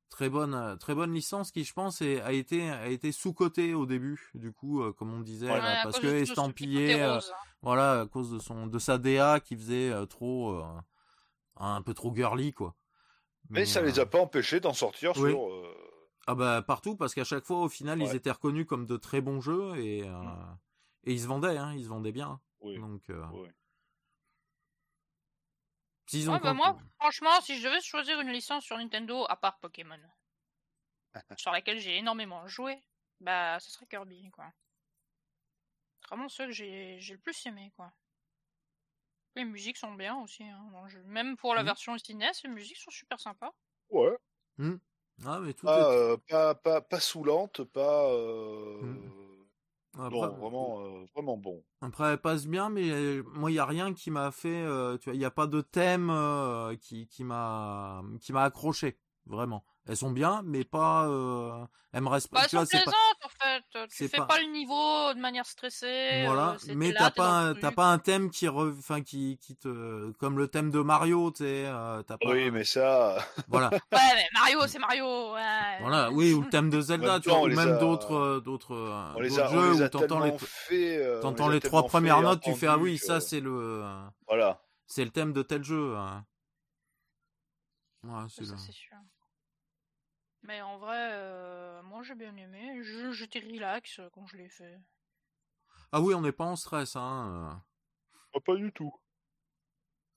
très 0.10 0.30
bonne 0.30 0.78
très 0.80 0.96
bonne 0.96 1.14
licence 1.14 1.52
qui 1.52 1.64
je 1.66 1.74
pense 1.74 2.02
est- 2.02 2.22
a 2.22 2.32
été 2.32 2.70
a 2.70 2.88
été 2.88 3.12
sous 3.12 3.34
cotée 3.34 3.74
au 3.74 3.86
début 3.86 4.32
du 4.34 4.54
coup 4.54 4.82
euh, 4.82 4.94
comme 4.94 5.14
on 5.14 5.20
disait 5.20 5.52
Ouais, 5.52 5.60
là, 5.60 5.80
à 5.82 5.84
parce 5.84 6.00
que 6.00 6.08
estampillé 6.08 7.02
euh, 7.04 7.18
hein. 7.18 7.20
voilà 7.62 8.02
à 8.02 8.06
cause 8.08 8.32
de 8.32 8.40
son 8.40 8.68
de 8.68 8.80
sa 8.80 8.98
DA 8.98 9.40
qui 9.42 9.56
faisait 9.58 9.92
euh, 9.92 10.06
trop 10.06 10.64
un 11.58 11.82
peu 11.82 11.94
trop 11.94 12.16
girly 12.16 12.54
quoi. 12.54 12.76
Mais, 13.50 13.66
ça 13.66 13.80
euh, 13.80 13.84
les 13.84 14.00
a 14.00 14.06
pas 14.06 14.20
empêchés 14.20 14.60
d'en 14.60 14.74
sortir 14.74 15.12
oui. 15.18 15.32
sur 15.32 15.50
euh, 15.50 15.74
ah 16.28 16.36
bah 16.36 16.62
partout 16.62 16.96
parce 16.98 17.14
qu'à 17.14 17.24
chaque 17.24 17.46
fois 17.46 17.60
au 17.62 17.70
final 17.70 18.02
ils 18.02 18.14
étaient 18.16 18.32
reconnus 18.32 18.66
comme 18.66 18.86
de 18.86 18.98
très 18.98 19.22
bons 19.22 19.40
jeux 19.40 19.78
et 19.78 20.04
euh, 20.04 20.14
et 21.06 21.14
ils 21.14 21.22
se 21.22 21.28
vendaient 21.28 21.58
hein, 21.58 21.74
ils 21.74 21.84
se 21.86 21.90
vendaient 21.90 22.12
bien 22.12 22.42
oui, 22.60 22.78
donc 22.78 23.10
euh, 23.10 23.24
oui. 23.32 23.50
s'ils 26.08 26.30
ont 26.30 26.34
Ouais, 26.34 26.40
bah, 26.40 26.54
compris- 26.54 26.72
moi, 26.72 26.78
franchement, 27.00 27.42
si 27.42 27.58
je 27.58 27.68
devais 27.68 27.82
choisir 27.82 28.20
une 28.20 28.32
licence 28.32 28.64
sur 28.64 28.78
Nintendo, 28.78 29.26
à 29.30 29.36
part 29.36 29.60
Pokémon, 29.60 30.00
sur 31.38 31.52
laquelle 31.52 31.80
j'ai 31.80 31.98
énormément 31.98 32.48
joué, 32.48 32.82
bah, 33.20 33.60
ce 33.60 33.72
serait 33.72 33.86
Kirby, 33.86 34.30
quoi. 34.32 34.52
Vraiment 36.10 36.30
ceux 36.30 36.48
que 36.48 36.52
j'ai 36.52 37.00
j'ai 37.00 37.14
le 37.14 37.20
plus 37.20 37.46
aimé, 37.46 37.72
quoi. 37.76 37.92
Les 39.38 39.46
musiques 39.46 39.78
sont 39.78 39.94
bien 39.94 40.18
aussi. 40.22 40.44
Hein, 40.44 40.68
dans 40.74 40.84
le 40.84 40.90
jeu. 40.90 41.02
Même 41.06 41.38
pour 41.38 41.56
la 41.56 41.64
Mhm. 41.64 41.64
version 41.64 41.96
SNES, 41.96 42.44
les 42.44 42.50
musiques 42.50 42.76
sont 42.76 42.92
super 42.92 43.22
sympas. 43.22 43.54
Ouais. 43.90 44.18
Ah, 45.26 45.40
mais 45.40 45.54
tout 45.54 45.68
Pas, 45.68 45.78
est... 45.78 45.92
euh, 45.92 46.18
pas, 46.28 46.56
pas, 46.56 46.82
pas 46.82 47.00
saoulante, 47.00 47.64
pas. 47.64 48.10
euh, 48.12 48.82
Mm. 48.82 49.12
Après, 50.00 50.30
Non, 50.30 50.38
vraiment, 50.40 50.82
euh, 50.82 51.06
vraiment 51.16 51.38
bon. 51.38 51.66
Après, 51.82 52.06
elle 52.14 52.22
passe 52.22 52.48
bien, 52.48 52.70
mais 52.70 52.90
euh, 52.90 53.24
moi, 53.36 53.52
il 53.52 53.56
y 53.56 53.60
a 53.60 53.66
rien 53.66 53.94
qui 53.94 54.10
m'a 54.10 54.32
fait. 54.32 54.50
euh, 54.64 54.98
tu 54.98 55.06
vois, 55.10 55.16
il 55.16 55.20
n'y 55.20 55.26
a 55.26 55.32
pas 55.32 55.46
de 55.48 55.62
thème 55.62 56.10
euh, 56.10 56.76
qui 56.76 57.08
qui 57.08 57.24
m'a 57.24 58.02
qui 58.20 58.34
m'a 58.34 58.44
accroché, 58.44 59.00
vraiment. 59.28 59.64
Elles 59.90 59.96
sont 59.98 60.12
bien, 60.12 60.42
mais 60.44 60.64
pas. 60.66 61.08
Euh, 61.08 61.66
elles 61.94 62.02
me 62.04 62.10
restent 62.10 62.30
Bah, 62.32 62.40
pas. 62.40 62.44
elles 62.44 62.50
Tu 62.50 62.58
sont 62.58 62.66
plaisantes 62.66 62.94
pas. 62.94 63.26
en 63.26 63.30
fait. 63.30 63.88
Tu 63.90 64.08
fais 64.10 64.18
pas- 64.18 64.26
pas... 64.26 64.40
le 64.42 64.48
niveau 64.52 65.14
de 65.14 65.20
manière 65.20 65.46
stressée. 65.46 66.24
Voilà, 66.26 66.52
euh, 66.52 66.58
c'est- 66.60 66.76
mais 66.76 66.94
t'as 66.94 67.10
pas 67.10 67.54
t'as 67.60 67.72
pas 67.72 67.86
un 67.86 67.98
thème 67.98 68.30
qui 68.30 68.48
re... 68.50 68.74
enfin 68.78 69.02
qui 69.02 69.38
qui 69.42 69.56
te 69.56 70.12
comme 70.20 70.38
le 70.38 70.50
thème 70.50 70.72
de 70.72 70.80
Mario, 70.82 71.32
tu 71.32 71.38
sais. 71.44 71.66
euh, 71.68 72.04
t'as 72.04 72.18
pas. 72.18 72.30
Oui, 72.30 72.52
mais 72.52 72.66
ça. 72.66 73.18
Voilà, 73.48 73.70
Ouais, 73.72 73.80
mais 73.92 74.28
Mario, 74.34 74.60
c'est 74.68 74.80
Mario. 74.80 75.34
ouais. 75.34 75.78
voilà, 75.80 76.12
oui, 76.12 76.34
ou 76.34 76.42
le 76.42 76.50
thème 76.50 76.70
de 76.70 76.82
Zelda, 76.82 77.14
même 77.14 77.22
tu 77.22 77.30
vois, 77.30 77.40
ou 77.42 77.48
même 77.48 77.60
a- 77.60 77.78
d'autres 77.78 78.14
euh, 78.16 78.40
d'autres 78.42 78.74
euh, 78.76 79.30
jeux 79.50 79.84
où 79.86 79.88
t'entends 79.88 80.20
les 80.20 80.34
fait. 80.38 81.20
t'entends 81.22 81.48
les 81.48 81.62
trois 81.62 81.86
premières 81.88 82.22
notes, 82.22 82.42
tu 82.42 82.54
fais 82.56 82.68
ah 82.68 82.78
oui, 82.78 82.98
ça 82.98 83.22
c'est 83.22 83.40
le 83.40 83.52
euh, 83.84 84.06
Voilà. 84.28 84.62
c'est 84.86 85.06
le 85.06 85.12
thème 85.12 85.32
de 85.32 85.44
tel 85.44 85.64
jeu. 85.64 85.96
hein. 85.96 86.26
Ouais, 88.04 88.26
c'est 88.30 88.46
Ça, 88.46 88.52
le- 88.54 88.58
c'est 88.60 88.72
sûr. 88.72 88.96
Mais 90.44 90.62
en 90.62 90.78
vrai, 90.78 91.10
euh, 91.14 91.82
moi 91.84 92.04
j'ai 92.04 92.16
bien 92.16 92.36
aimé. 92.36 92.80
Je- 92.84 93.12
J'étais 93.12 93.40
relax 93.40 94.00
quand 94.14 94.26
je 94.28 94.38
l'ai 94.38 94.50
fait. 94.50 94.80
Ah 95.92 96.02
oui, 96.02 96.14
on 96.14 96.22
n'est 96.22 96.32
pas 96.32 96.46
en 96.46 96.56
stress, 96.56 96.96
hein. 96.96 97.52
euh, 97.54 97.56
Ah, 98.36 98.40
pas 98.46 98.56
du 98.56 98.72
tout. 98.72 98.94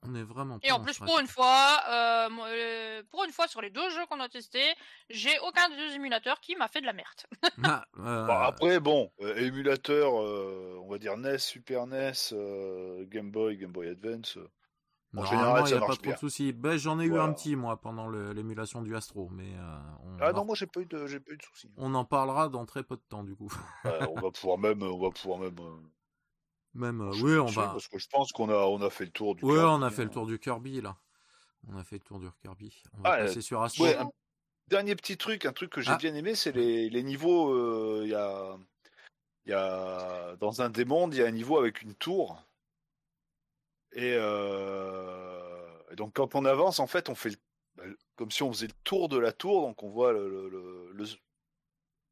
On 0.03 0.14
est 0.14 0.23
vraiment 0.23 0.59
pas 0.59 0.66
Et 0.66 0.73
en 0.73 0.77
en 0.77 0.83
plus, 0.83 0.95
stress. 0.95 1.11
pour 1.11 1.18
une 1.21 1.27
fois, 1.27 1.79
euh, 1.91 3.03
pour 3.11 3.25
une 3.25 3.33
fois 3.33 3.47
sur 3.49 3.61
les 3.61 3.68
deux 3.71 3.91
jeux 3.91 4.07
qu'on 4.07 4.21
a 4.21 4.31
testés, 4.31 4.75
j'ai 5.11 5.39
aucun 5.41 5.68
des 5.68 5.77
deux 5.77 5.93
émulateurs 5.95 6.41
qui 6.41 6.57
m'a 6.57 6.68
fait 6.68 6.81
de 6.81 6.87
la 6.87 6.95
merde. 6.95 7.21
Ah, 7.62 7.85
euh, 7.99 8.27
Bon, 8.27 8.33
après, 8.39 8.81
bon, 8.81 9.12
euh, 9.21 9.37
émulateur, 9.37 10.18
euh, 10.23 10.79
on 10.83 10.89
va 10.89 10.99
dire 10.99 11.16
NES, 11.18 11.37
Super 11.39 11.87
NES, 11.87 12.12
euh, 12.33 13.05
Game 13.09 13.31
Boy, 13.31 13.59
Game 13.59 13.73
Boy 13.73 13.89
Advance. 13.89 14.39
En 15.16 15.24
général, 15.24 15.62
il 15.66 15.72
n'y 15.72 15.82
a 15.82 15.86
pas 15.86 15.96
trop 15.96 16.12
de 16.12 16.16
soucis. 16.16 16.52
Ben, 16.52 16.76
j'en 16.76 17.00
ai 17.00 17.04
eu 17.04 17.11
Voilà. 17.11 17.24
un 17.24 17.32
petit, 17.32 17.56
moi, 17.56 17.80
pendant 17.80 18.08
l'émulation 18.08 18.82
du 18.82 18.94
Astro, 18.94 19.28
mais 19.30 19.54
euh, 19.56 19.78
on, 20.04 20.16
Ah 20.20 20.30
en, 20.30 20.36
non, 20.36 20.44
moi 20.44 20.54
j'ai 20.54 20.66
pas 20.66 20.80
eu 20.80 20.86
de, 20.86 21.06
j'ai 21.06 21.18
pas 21.20 21.32
eu 21.32 21.36
de 21.36 21.42
soucis. 21.42 21.70
on 21.76 21.94
en 21.94 22.04
parlera 22.04 22.48
dans 22.48 22.64
très 22.66 22.82
peu 22.84 22.96
de 22.96 23.02
temps, 23.08 23.24
du 23.24 23.34
coup. 23.34 23.52
Euh, 23.86 24.06
on 24.14 24.20
va 24.20 24.30
pouvoir 24.30 24.58
même, 24.58 24.82
on 24.82 24.98
va 25.00 25.11
pouvoir 25.11 25.38
même. 25.40 25.56
euh, 25.58 25.76
Même, 26.74 27.00
euh, 27.00 27.12
oui, 27.22 27.36
on 27.38 27.46
va. 27.46 27.68
Parce 27.68 27.88
que 27.88 27.98
je 27.98 28.06
pense 28.08 28.30
qu'on 28.32 28.48
a, 28.50 28.54
on 28.66 28.80
a 28.82 28.90
fait 28.90 29.04
le 29.04 29.11
tour 29.11 29.34
du. 29.34 29.42
Kirby, 29.42 29.58
on 29.58 29.82
a 29.82 29.90
fait 29.90 30.02
le 30.04 30.08
hein. 30.11 30.12
tour 30.12 30.26
du 30.26 30.38
Kirby, 30.38 30.80
là. 30.80 30.96
On 31.68 31.76
a 31.76 31.82
fait 31.84 31.96
le 31.96 32.02
tour 32.02 32.20
du 32.20 32.28
Kirby. 32.42 32.82
On 32.98 33.02
va 33.02 33.11
Ah, 33.14 33.16
passer 33.18 33.40
sur 33.42 33.61
Astro. 33.62 33.84
Ouais, 33.84 33.96
un 33.96 34.08
dernier 34.68 34.94
petit 34.94 35.16
truc, 35.18 35.44
un 35.44 35.52
truc 35.52 35.70
que 35.70 35.80
j'ai 35.80 35.90
Ah. 35.90 35.96
bien 35.98 36.14
aimé, 36.14 36.34
c'est 36.36 36.52
les, 36.52 36.88
les 36.88 37.02
niveaux. 37.02 37.52
euh, 37.52 38.02
Il 38.04 38.11
y 38.11 38.14
a, 38.14 38.56
il 39.46 39.50
y 39.50 39.54
a 39.54 40.36
dans 40.36 40.62
un 40.62 40.70
des 40.70 40.84
mondes, 40.84 41.12
il 41.14 41.18
y 41.20 41.22
a 41.22 41.26
un 41.26 41.32
niveau 41.32 41.58
avec 41.58 41.82
une 41.82 41.94
tour. 41.94 42.40
Et, 43.93 44.14
euh, 44.16 45.66
et 45.91 45.97
donc 45.97 46.14
quand 46.14 46.34
on 46.34 46.45
avance, 46.45 46.78
en 46.78 46.86
fait, 46.86 47.09
on 47.09 47.14
fait 47.14 47.30
le- 47.30 47.36
bah, 47.76 47.84
comme 48.16 48.30
si 48.30 48.43
on 48.43 48.53
faisait 48.53 48.66
le 48.68 48.72
tour 48.84 49.09
de 49.09 49.18
la 49.18 49.32
tour, 49.32 49.62
donc 49.66 49.82
on 49.82 49.88
voit 49.88 50.12
le, 50.12 50.28
le, 50.28 50.49
le- 50.49 50.93
le- 50.93 51.05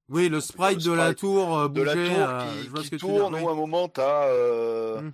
Oui, 0.08 0.24
le 0.24 0.36
le 0.36 0.40
sprite 0.40 0.84
de 0.84 0.92
la 0.92 1.14
tour 1.14 1.56
euh, 1.58 1.68
de 1.68 1.82
la 1.82 1.94
bouger, 1.94 2.08
tour 2.08 2.28
euh, 2.28 2.82
qui, 2.82 2.90
tourne. 2.98 3.34
Ou 3.34 3.48
à 3.48 3.52
un 3.52 3.54
moment, 3.54 3.88
t'as, 3.88 4.26
euh, 4.28 5.02
Mm. 5.02 5.12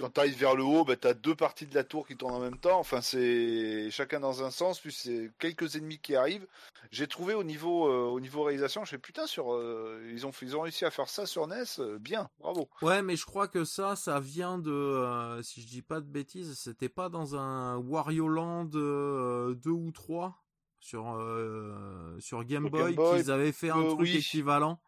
Quand 0.00 0.10
tu 0.14 0.20
ailles 0.20 0.30
vers 0.30 0.56
le 0.56 0.62
haut, 0.64 0.84
bah, 0.84 0.96
tu 0.96 1.06
as 1.06 1.14
deux 1.14 1.34
parties 1.34 1.66
de 1.66 1.74
la 1.74 1.84
tour 1.84 2.06
qui 2.06 2.16
tournent 2.16 2.34
en 2.34 2.40
même 2.40 2.56
temps. 2.58 2.78
Enfin, 2.78 3.00
c'est 3.02 3.90
chacun 3.90 4.18
dans 4.18 4.42
un 4.42 4.50
sens, 4.50 4.80
puis 4.80 4.92
c'est 4.92 5.30
quelques 5.38 5.76
ennemis 5.76 5.98
qui 5.98 6.16
arrivent. 6.16 6.46
J'ai 6.90 7.06
trouvé 7.06 7.34
au 7.34 7.44
niveau, 7.44 7.86
euh, 7.86 8.08
au 8.08 8.18
niveau 8.18 8.42
réalisation, 8.42 8.84
je 8.84 8.90
fais 8.90 8.98
putain, 8.98 9.26
sur, 9.26 9.52
euh, 9.52 10.00
ils, 10.12 10.26
ont, 10.26 10.30
ils 10.42 10.56
ont 10.56 10.62
réussi 10.62 10.84
à 10.86 10.90
faire 10.90 11.08
ça 11.08 11.26
sur 11.26 11.46
NES, 11.46 11.64
euh, 11.78 11.98
bien, 11.98 12.30
bravo. 12.40 12.68
Ouais, 12.82 13.02
mais 13.02 13.14
je 13.16 13.26
crois 13.26 13.46
que 13.46 13.64
ça, 13.64 13.94
ça 13.94 14.18
vient 14.20 14.58
de, 14.58 15.40
si 15.42 15.60
je 15.62 15.66
dis 15.66 15.82
pas 15.82 16.00
de 16.00 16.06
bêtises, 16.06 16.58
c'était 16.58 16.88
pas 16.88 17.08
dans 17.10 17.36
un 17.36 17.76
Wario 17.76 18.26
Land 18.26 18.70
euh, 18.74 19.54
2 19.56 19.70
ou 19.70 19.92
3 19.92 20.42
sur, 20.80 21.04
sur 22.20 22.44
Game 22.44 22.64
Sur 22.64 22.70
Boy, 22.70 22.94
Boy, 22.94 23.20
qu'ils 23.20 23.30
avaient 23.30 23.52
fait 23.52 23.68
un 23.70 23.84
truc 23.84 24.00
oui. 24.00 24.16
équivalent. 24.16 24.80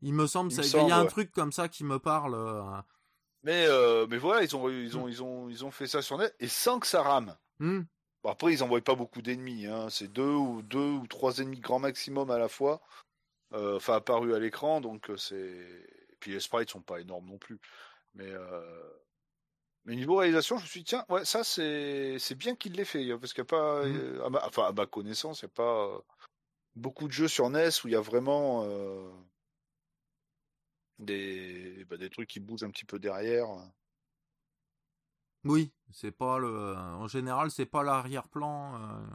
Il 0.00 0.14
me 0.14 0.26
semble, 0.26 0.52
Il 0.52 0.62
ça- 0.64 0.78
me 0.78 0.84
il 0.84 0.88
y 0.88 0.92
a 0.92 0.96
un 0.98 1.02
ouais. 1.02 1.08
truc 1.08 1.32
comme 1.32 1.50
ça 1.50 1.68
qui 1.68 1.82
me 1.82 1.98
parle. 1.98 2.34
Mais, 3.44 3.66
euh, 3.68 4.06
mais 4.08 4.16
voilà, 4.16 4.42
ils 4.42 4.56
ont, 4.56 4.68
ils, 4.70 4.96
ont, 4.96 5.06
ils, 5.06 5.22
ont, 5.22 5.48
ils 5.48 5.64
ont 5.64 5.70
fait 5.70 5.86
ça 5.86 6.02
sur 6.02 6.18
NES, 6.18 6.30
et 6.40 6.48
sans 6.48 6.80
que 6.80 6.86
ça 6.86 7.02
rame. 7.02 7.36
hmm, 7.60 7.82
Bon, 8.22 8.30
après, 8.30 8.54
ils 8.54 8.62
envoient 8.62 8.80
pas 8.80 8.94
beaucoup 8.94 9.20
d'ennemis, 9.20 9.66
hein. 9.66 9.90
c'est 9.90 10.08
deux 10.08 10.32
ou, 10.32 10.62
deux 10.62 10.78
ou 10.78 11.06
trois 11.06 11.38
ennemis 11.38 11.60
grand 11.60 11.78
maximum 11.78 12.30
à 12.30 12.38
la 12.38 12.48
fois, 12.48 12.80
euh, 13.52 13.76
enfin 13.76 13.96
apparus 13.96 14.34
à 14.34 14.38
l'écran, 14.38 14.80
donc 14.80 15.10
euh, 15.10 15.16
c'est. 15.18 15.36
Et 15.36 16.16
puis 16.20 16.32
les 16.32 16.40
sprites 16.40 16.70
sont 16.70 16.80
pas 16.80 17.00
énormes 17.00 17.26
non 17.26 17.36
plus. 17.36 17.60
Mais, 18.14 18.30
euh... 18.30 18.90
mais 19.84 19.94
niveau 19.94 20.16
réalisation, 20.16 20.56
je 20.56 20.62
me 20.62 20.66
suis 20.68 20.80
dit, 20.80 20.86
tiens, 20.86 21.04
ouais, 21.10 21.26
ça 21.26 21.44
c'est 21.44 22.16
c'est 22.18 22.34
bien 22.34 22.56
qu'il 22.56 22.72
l'ait 22.72 22.86
fait, 22.86 23.12
hein, 23.12 23.18
parce 23.20 23.34
qu'il 23.34 23.42
n'y 23.42 23.48
a 23.48 23.50
pas, 23.50 23.84
à 24.26 24.30
ma... 24.30 24.46
enfin 24.46 24.68
à 24.68 24.72
ma 24.72 24.86
connaissance, 24.86 25.42
il 25.42 25.46
n'y 25.46 25.50
a 25.50 25.54
pas 25.56 26.02
beaucoup 26.76 27.08
de 27.08 27.12
jeux 27.12 27.28
sur 27.28 27.50
NES 27.50 27.68
où 27.84 27.88
il 27.88 27.92
y 27.92 27.96
a 27.96 28.00
vraiment 28.00 28.64
euh, 28.64 29.10
des... 30.98 31.84
Bah, 31.86 31.96
des 31.96 32.10
trucs 32.10 32.28
qui 32.28 32.40
bougent 32.40 32.64
un 32.64 32.70
petit 32.70 32.84
peu 32.84 32.98
derrière. 32.98 33.46
Oui, 35.44 35.72
c'est 35.92 36.12
pas 36.12 36.38
le. 36.38 36.74
En 36.74 37.06
général, 37.06 37.50
c'est 37.50 37.66
pas 37.66 37.82
l'arrière-plan 37.82 38.80
euh, 38.80 39.06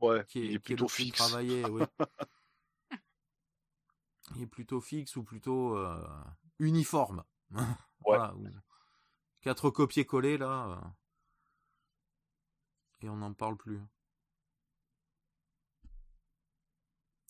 Ouais, 0.00 0.24
qui 0.28 0.40
est, 0.40 0.46
il 0.46 0.54
est 0.56 0.60
qui 0.60 0.72
est 0.72 0.76
plutôt 0.76 0.88
fixe. 0.88 1.18
travaillé. 1.18 1.64
Oui. 1.66 1.82
il 4.36 4.42
est 4.42 4.46
plutôt 4.46 4.80
fixe 4.80 5.16
ou 5.16 5.24
plutôt 5.24 5.76
euh, 5.76 5.96
uniforme. 6.58 7.24
Voilà, 8.04 8.34
ou- 8.34 8.46
Quatre 9.42 9.70
copier-coller 9.70 10.38
là. 10.38 10.68
euh, 10.68 10.80
Et 13.02 13.08
on 13.10 13.16
n'en 13.16 13.34
parle 13.34 13.56
plus. 13.56 13.80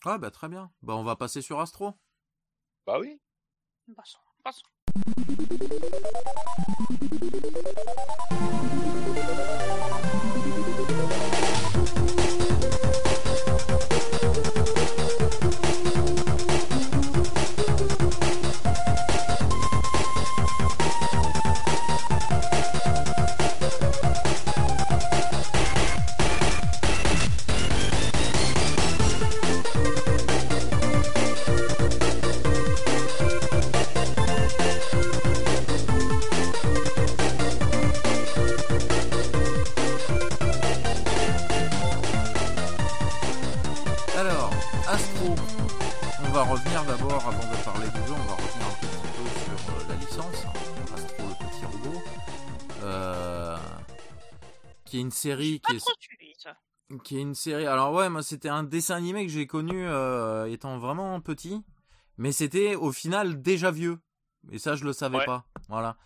Ah 0.04 0.16
bah 0.18 0.30
très 0.30 0.48
bien. 0.48 0.70
Bah 0.82 0.94
on 0.94 1.02
va 1.02 1.16
passer 1.16 1.42
sur 1.42 1.58
Astro. 1.60 1.94
Bah 2.86 2.98
oui. 3.00 3.20
Paso, 3.90 4.18
paso. 4.44 4.62
Série 55.22 55.60
qui 55.60 55.76
est, 55.76 55.78
trop 55.78 55.90
suivi, 56.00 56.32
ça. 56.38 56.56
qui 57.04 57.18
est 57.18 57.22
une 57.22 57.34
série. 57.34 57.66
Alors 57.66 57.92
ouais, 57.92 58.08
moi 58.08 58.22
c'était 58.22 58.48
un 58.48 58.62
dessin 58.64 58.96
animé 58.96 59.24
que 59.26 59.32
j'ai 59.32 59.46
connu 59.46 59.86
euh, 59.86 60.46
étant 60.46 60.78
vraiment 60.78 61.20
petit, 61.20 61.62
mais 62.16 62.32
c'était 62.32 62.74
au 62.74 62.92
final 62.92 63.40
déjà 63.42 63.70
vieux. 63.70 63.98
Et 64.50 64.58
ça 64.58 64.74
je 64.76 64.84
le 64.84 64.92
savais 64.92 65.18
Ouais. 65.18 65.26
pas. 65.26 65.44
Voilà. 65.68 65.96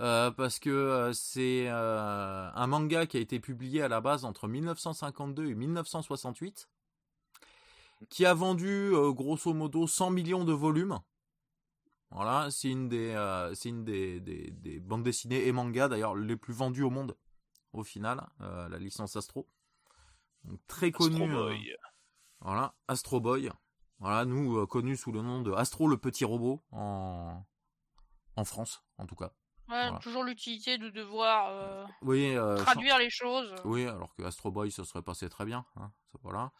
Euh, 0.00 0.30
parce 0.32 0.58
que 0.58 0.70
euh, 0.70 1.12
c'est 1.12 1.68
un 1.68 2.66
manga 2.66 3.06
qui 3.06 3.16
a 3.16 3.20
été 3.20 3.38
publié 3.38 3.82
à 3.82 3.88
la 3.88 4.00
base 4.00 4.24
entre 4.24 4.48
1952 4.48 5.46
et 5.46 5.54
1968, 5.54 6.68
qui 8.08 8.26
a 8.26 8.34
vendu 8.34 8.92
grosso 9.10 9.52
modo 9.54 9.86
100 9.86 10.10
millions 10.10 10.44
de 10.44 10.52
volumes. 10.52 10.98
Voilà, 12.10 12.48
c'est 12.50 12.68
une 12.70 12.88
des, 12.88 13.10
euh, 13.10 13.52
c'est 13.54 13.70
une 13.70 13.84
des, 13.84 14.20
des, 14.20 14.50
des 14.50 14.78
bandes 14.78 15.02
dessinées 15.02 15.46
et 15.48 15.52
mangas 15.52 15.88
d'ailleurs 15.88 16.14
les 16.14 16.36
plus 16.36 16.54
vendues 16.54 16.84
au 16.84 16.90
monde 16.90 17.16
au 17.74 17.84
final, 17.84 18.26
euh, 18.40 18.68
la 18.68 18.78
licence 18.78 19.16
Astro. 19.16 19.46
Donc, 20.44 20.60
très 20.66 20.88
Astro 20.88 21.04
connue. 21.08 21.34
euh, 21.34 21.48
Boy. 21.48 21.76
voilà, 22.40 22.74
Astro 22.88 23.20
Boy. 23.20 23.50
Voilà, 23.98 24.24
nous 24.24 24.58
euh, 24.58 24.66
connus 24.66 24.96
sous 24.96 25.12
le 25.12 25.22
nom 25.22 25.40
de 25.42 25.52
Astro 25.52 25.88
le 25.88 25.96
petit 25.96 26.24
robot 26.24 26.62
en 26.72 27.44
en 28.36 28.44
France, 28.44 28.82
en 28.98 29.06
tout 29.06 29.14
cas. 29.14 29.30
Ouais, 29.68 29.88
Voilà. 29.88 29.98
toujours 30.00 30.24
l'utilité 30.24 30.76
de 30.76 30.90
devoir 30.90 31.48
euh, 31.50 31.86
Oui, 32.02 32.34
euh, 32.36 32.56
traduire 32.56 32.98
les 32.98 33.08
choses. 33.10 33.54
oui, 33.64 33.86
alors 33.86 34.12
que 34.14 34.22
Astro 34.24 34.50
Boy, 34.50 34.70
ça 34.72 34.84
serait 34.84 35.02
passé 35.02 35.28
très 35.28 35.44
bien. 35.44 35.64
Hein, 35.76 35.90
ça, 36.12 36.18
voilà. 36.22 36.52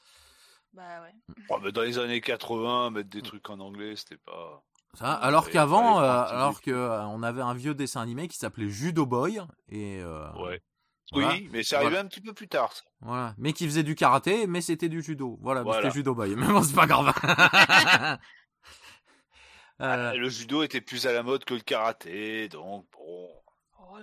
Bah 0.72 1.02
ouais. 1.02 1.14
Oh, 1.50 1.58
mais 1.62 1.70
dans 1.72 1.82
les 1.82 1.98
années 1.98 2.20
80, 2.20 2.90
mettre 2.90 3.10
des 3.10 3.22
trucs 3.22 3.48
en 3.50 3.60
anglais, 3.60 3.94
c'était 3.96 4.16
pas. 4.16 4.62
Ça, 4.94 5.12
alors 5.12 5.50
qu'avant, 5.50 6.00
euh, 6.00 6.22
alors 6.24 6.60
que 6.62 6.70
euh, 6.70 7.02
on 7.06 7.22
avait 7.24 7.42
un 7.42 7.54
vieux 7.54 7.74
dessin 7.74 8.00
animé 8.00 8.28
qui 8.28 8.38
s'appelait 8.38 8.68
Judo 8.70 9.04
Boy 9.06 9.40
et 9.68 10.00
euh, 10.00 10.32
Ouais. 10.34 10.62
Voilà. 11.12 11.28
Oui, 11.34 11.48
mais 11.52 11.62
c'est 11.62 11.76
arrivé 11.76 11.90
Voilà. 11.90 12.04
un 12.04 12.08
petit 12.08 12.20
peu 12.20 12.32
plus 12.32 12.48
tard. 12.48 12.72
ça. 12.72 12.82
Voilà, 13.00 13.34
mais 13.38 13.52
qui 13.52 13.66
faisait 13.66 13.82
du 13.82 13.94
karaté, 13.94 14.46
mais 14.46 14.60
c'était 14.62 14.88
du 14.88 15.02
judo. 15.02 15.38
Voilà, 15.42 15.60
mais 15.60 15.64
Voilà. 15.64 15.82
c'était 15.82 15.94
judo 15.94 16.14
boy. 16.14 16.34
Mais 16.36 16.46
bon, 16.46 16.62
c'est 16.62 16.74
pas 16.74 16.86
grave. 16.86 17.12
Euh, 19.80 20.12
Le 20.14 20.28
judo 20.28 20.62
était 20.62 20.80
plus 20.80 21.04
à 21.06 21.12
la 21.12 21.24
mode 21.24 21.44
que 21.44 21.52
le 21.54 21.58
karaté, 21.60 22.48
donc 22.48 22.86
bon. 22.92 23.28
Oh, 23.80 23.98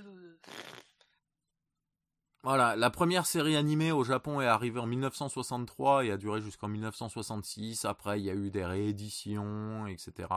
voilà, 2.44 2.76
la 2.76 2.90
première 2.90 3.26
série 3.26 3.56
animée 3.56 3.92
au 3.94 4.04
Japon 4.04 4.42
est 4.42 4.48
arrivée 4.48 4.80
en 4.82 4.86
1963 4.88 6.06
et 6.06 6.12
a 6.12 6.18
duré 6.18 6.42
jusqu'en 6.42 6.68
1966. 6.68 7.86
Après, 7.86 8.20
il 8.20 8.26
y 8.26 8.30
a 8.30 8.34
eu 8.34 8.50
des 8.52 8.66
rééditions, 8.66 9.88
etc. 9.88 10.28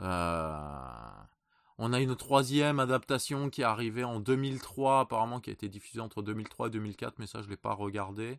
Euh, 0.00 1.10
on 1.78 1.92
a 1.92 2.00
une 2.00 2.16
troisième 2.16 2.80
adaptation 2.80 3.50
qui 3.50 3.60
est 3.62 3.64
arrivée 3.64 4.04
en 4.04 4.20
2003, 4.20 5.00
apparemment 5.00 5.40
qui 5.40 5.50
a 5.50 5.52
été 5.52 5.68
diffusée 5.68 6.00
entre 6.00 6.22
2003 6.22 6.66
et 6.68 6.70
2004, 6.70 7.18
mais 7.18 7.26
ça 7.26 7.40
je 7.42 7.48
l'ai 7.48 7.56
pas 7.56 7.72
regardé. 7.74 8.38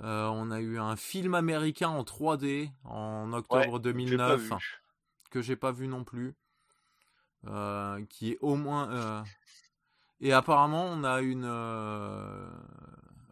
Euh, 0.00 0.26
on 0.28 0.50
a 0.50 0.60
eu 0.60 0.78
un 0.78 0.96
film 0.96 1.34
américain 1.34 1.88
en 1.88 2.04
3D 2.04 2.70
en 2.84 3.32
octobre 3.32 3.64
J'ai 3.64 3.70
pas 3.72 3.78
2009. 3.80 4.40
vu. 4.42 4.50
que 5.30 5.42
j'ai 5.42 5.56
pas 5.56 5.72
vu 5.72 5.88
non 5.88 6.04
plus, 6.04 6.34
euh, 7.46 8.02
qui 8.08 8.32
est 8.32 8.38
au 8.40 8.54
moins. 8.56 8.90
euh, 8.92 9.22
Et 10.20 10.32
apparemment, 10.32 10.84
on 10.86 11.04
a 11.04 11.20
une. 11.20 11.44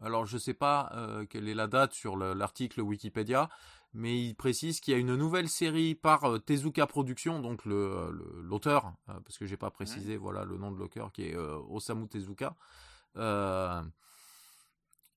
Alors, 0.02 0.26
je 0.26 0.38
sais 0.38 0.54
pas 0.54 0.92
quelle 1.30 1.48
est 1.48 1.54
la 1.54 1.66
date 1.66 1.92
sur 1.94 2.16
le- 2.16 2.34
l'article 2.34 2.80
Wikipédia, 2.80 3.48
mais 3.97 4.18
il 4.24 4.34
précise 4.34 4.80
qu'il 4.80 4.92
y 4.92 4.97
a 4.97 5.01
une 5.01 5.16
nouvelle 5.16 5.49
série 5.49 5.94
par 5.94 6.24
euh, 6.24 6.38
Tezuka 6.38 6.86
Productions, 6.86 7.40
donc 7.40 7.64
le 7.64 8.11
le- 8.12 8.42
l'auteur, 8.42 8.92
euh, 9.09 9.18
parce 9.24 9.38
que 9.38 9.47
j'ai 9.47 9.57
pas 9.57 9.70
précisé, 9.70 10.16
voilà 10.16 10.44
le 10.44 10.57
nom 10.59 10.70
de 10.70 10.78
l'auteur 10.78 11.11
qui 11.12 11.24
est 11.24 11.34
euh, 11.34 11.59
Osamu 11.68 12.07
Tezuka. 12.09 12.55
euh, 13.16 13.82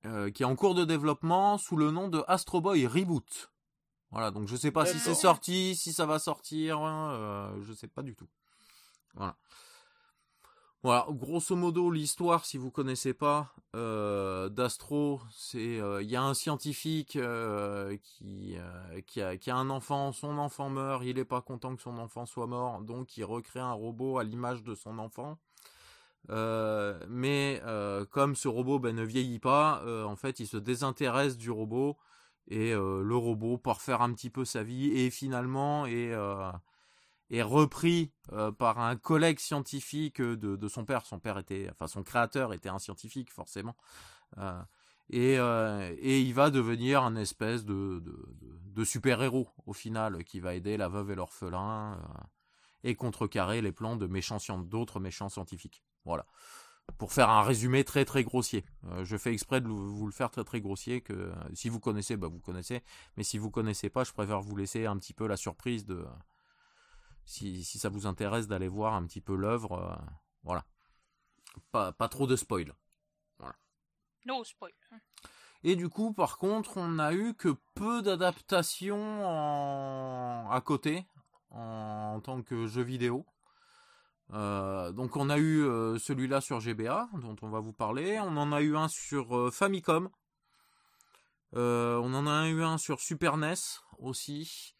euh, 0.06 0.32
qui 0.32 0.44
est 0.44 0.46
en 0.46 0.56
cours 0.56 0.76
de 0.76 0.86
développement 0.86 1.58
sous 1.58 1.76
le 1.76 1.92
nom 1.92 2.08
de 2.08 2.24
Astro 2.28 2.62
Boy 2.62 2.88
Reboot. 2.88 3.52
Voilà, 4.12 4.32
donc 4.32 4.48
je 4.48 4.56
sais 4.56 4.72
pas 4.72 4.86
si 4.86 4.98
c'est 5.00 5.10
sorti, 5.16 5.76
si 5.76 5.92
ça 5.94 6.06
va 6.06 6.18
sortir, 6.20 6.80
hein, 6.80 7.12
euh, 7.14 7.64
je 7.64 7.74
sais 7.74 7.88
pas 7.90 8.02
du 8.02 8.16
tout. 8.16 8.28
Voilà. 9.16 9.36
Voilà, 10.82 11.06
grosso 11.10 11.58
modo 11.58 11.92
l'histoire, 11.92 12.46
si 12.46 12.58
vous 12.58 12.72
connaissez 12.72 13.14
pas 13.14 13.54
euh, 13.76 14.48
d'Astro, 14.48 15.20
c'est 15.30 15.78
euh, 15.82 16.02
il 16.02 16.10
y 16.10 16.16
a 16.16 16.24
un 16.24 16.34
scientifique 16.34 17.18
euh, 17.18 17.98
qui 18.02 18.56
qui 19.06 19.22
a 19.22 19.56
un 19.58 19.70
enfant, 19.70 20.14
son 20.14 20.38
enfant 20.38 20.70
meurt, 20.70 21.04
il 21.04 21.20
est 21.20 21.26
pas 21.26 21.42
content 21.42 21.76
que 21.76 21.82
son 21.82 21.98
enfant 21.98 22.26
soit 22.26 22.48
mort, 22.48 22.80
donc 22.82 23.18
il 23.18 23.26
recrée 23.26 23.60
un 23.60 23.74
robot 23.74 24.20
à 24.20 24.24
l'image 24.24 24.64
de 24.64 24.74
son 24.74 25.00
enfant. 25.00 25.38
Mais 26.30 27.62
comme 28.12 28.36
ce 28.36 28.48
robot 28.48 28.80
ben, 28.80 28.96
ne 28.96 29.04
vieillit 29.04 29.40
pas, 29.40 29.84
en 30.06 30.16
fait, 30.16 30.40
il 30.40 30.48
se 30.48 30.58
désintéresse 30.58 31.38
du 31.38 31.52
robot 31.52 31.98
et 32.50 32.72
le 32.74 33.16
robot, 33.16 33.58
pour 33.58 33.82
faire 33.82 34.02
un 34.02 34.14
petit 34.14 34.30
peu 34.30 34.46
sa 34.46 34.64
vie, 34.64 34.92
et 34.92 35.10
finalement 35.12 35.86
euh, 35.88 36.52
est 37.30 37.42
repris 37.44 38.12
euh, 38.32 38.52
par 38.52 38.80
un 38.80 38.96
collègue 38.96 39.40
scientifique 39.40 40.22
de, 40.22 40.56
de 40.56 40.68
son 40.68 40.86
père. 40.86 41.06
Son 41.06 41.20
père 41.20 41.38
était, 41.38 41.68
enfin 41.72 41.88
son 41.88 42.04
créateur 42.04 42.54
était 42.54 42.70
un 42.70 42.80
scientifique 42.80 43.32
forcément, 43.32 43.76
Euh, 44.38 44.62
et, 45.10 45.40
euh, 45.40 45.96
il 46.04 46.34
va 46.34 46.52
devenir 46.52 47.04
un 47.04 47.16
espèce 47.16 47.66
de, 47.66 48.00
de, 48.00 48.12
de, 48.42 48.60
de 48.62 48.84
super 48.84 49.24
héros 49.24 49.50
au 49.66 49.74
final, 49.74 50.24
qui 50.24 50.40
va 50.40 50.54
aider 50.54 50.78
la 50.78 50.88
veuve 50.88 51.10
et 51.12 51.16
l'orphelin 51.16 51.94
euh, 51.94 52.24
et 52.84 52.96
contrecarrer 52.96 53.62
les 53.62 53.72
plans 53.72 53.96
de 53.98 54.08
méchants 54.08 54.38
d'autres 54.60 55.00
méchants 55.00 55.30
scientifiques. 55.30 55.84
Voilà. 56.06 56.26
Pour 56.98 57.12
faire 57.12 57.30
un 57.30 57.44
résumé 57.44 57.84
très 57.84 58.06
très 58.06 58.24
grossier. 58.24 58.64
Euh, 58.86 59.04
je 59.04 59.18
fais 59.18 59.34
exprès 59.34 59.62
de 59.62 59.68
vous 59.68 60.06
le 60.06 60.12
faire 60.14 60.30
très 60.30 60.44
très 60.44 60.62
grossier 60.62 61.02
que 61.02 61.14
euh, 61.14 61.34
si 61.54 61.70
vous 61.70 61.80
connaissez, 61.80 62.16
bah 62.16 62.28
vous 62.28 62.40
connaissez. 62.40 62.84
Mais 63.18 63.24
si 63.24 63.38
vous 63.40 63.52
connaissez 63.52 63.90
pas, 63.90 64.04
je 64.04 64.14
préfère 64.14 64.42
vous 64.42 64.56
laisser 64.56 64.86
un 64.86 64.98
petit 64.98 65.14
peu 65.14 65.28
la 65.28 65.38
surprise 65.38 65.86
de 65.86 66.06
si, 67.30 67.64
si 67.64 67.78
ça 67.78 67.90
vous 67.90 68.08
intéresse 68.08 68.48
d'aller 68.48 68.68
voir 68.68 68.96
un 68.96 69.06
petit 69.06 69.22
peu 69.22 69.36
l'œuvre. 69.36 69.74
euh, 69.74 70.12
voilà. 70.44 70.66
Pas, 71.72 71.92
pas 71.92 72.10
trop 72.10 72.26
de 72.26 72.36
spoil. 72.36 72.74
No 74.26 74.44
spoil. 74.44 74.74
Et 75.64 75.76
du 75.76 75.90
coup, 75.90 76.14
par 76.14 76.38
contre, 76.38 76.78
on 76.78 77.00
a 77.00 77.14
eu 77.14 77.34
que 77.36 77.56
peu 77.76 78.02
d'adaptations 78.02 79.26
en... 79.26 80.50
à 80.50 80.62
côté 80.62 81.06
en... 81.52 82.16
en 82.16 82.22
tant 82.22 82.42
que 82.42 82.66
jeu 82.68 82.82
vidéo. 82.82 83.26
Euh, 84.32 84.92
donc 84.92 85.16
on 85.16 85.30
a 85.30 85.38
eu 85.38 85.64
euh, 85.64 85.98
celui-là 85.98 86.42
sur 86.42 86.60
GBA 86.60 87.10
dont 87.14 87.36
on 87.42 87.50
va 87.50 87.60
vous 87.60 87.74
parler. 87.74 88.20
On 88.20 88.38
en 88.38 88.52
a 88.52 88.62
eu 88.62 88.76
un 88.76 88.88
sur 88.88 89.38
euh, 89.38 89.52
Famicom. 89.52 90.10
On 91.54 92.14
en 92.14 92.28
a 92.28 92.48
eu 92.50 92.64
un 92.64 92.78
sur 92.78 93.00
Super 93.00 93.38
NES 93.38 93.56
aussi. 94.00 94.76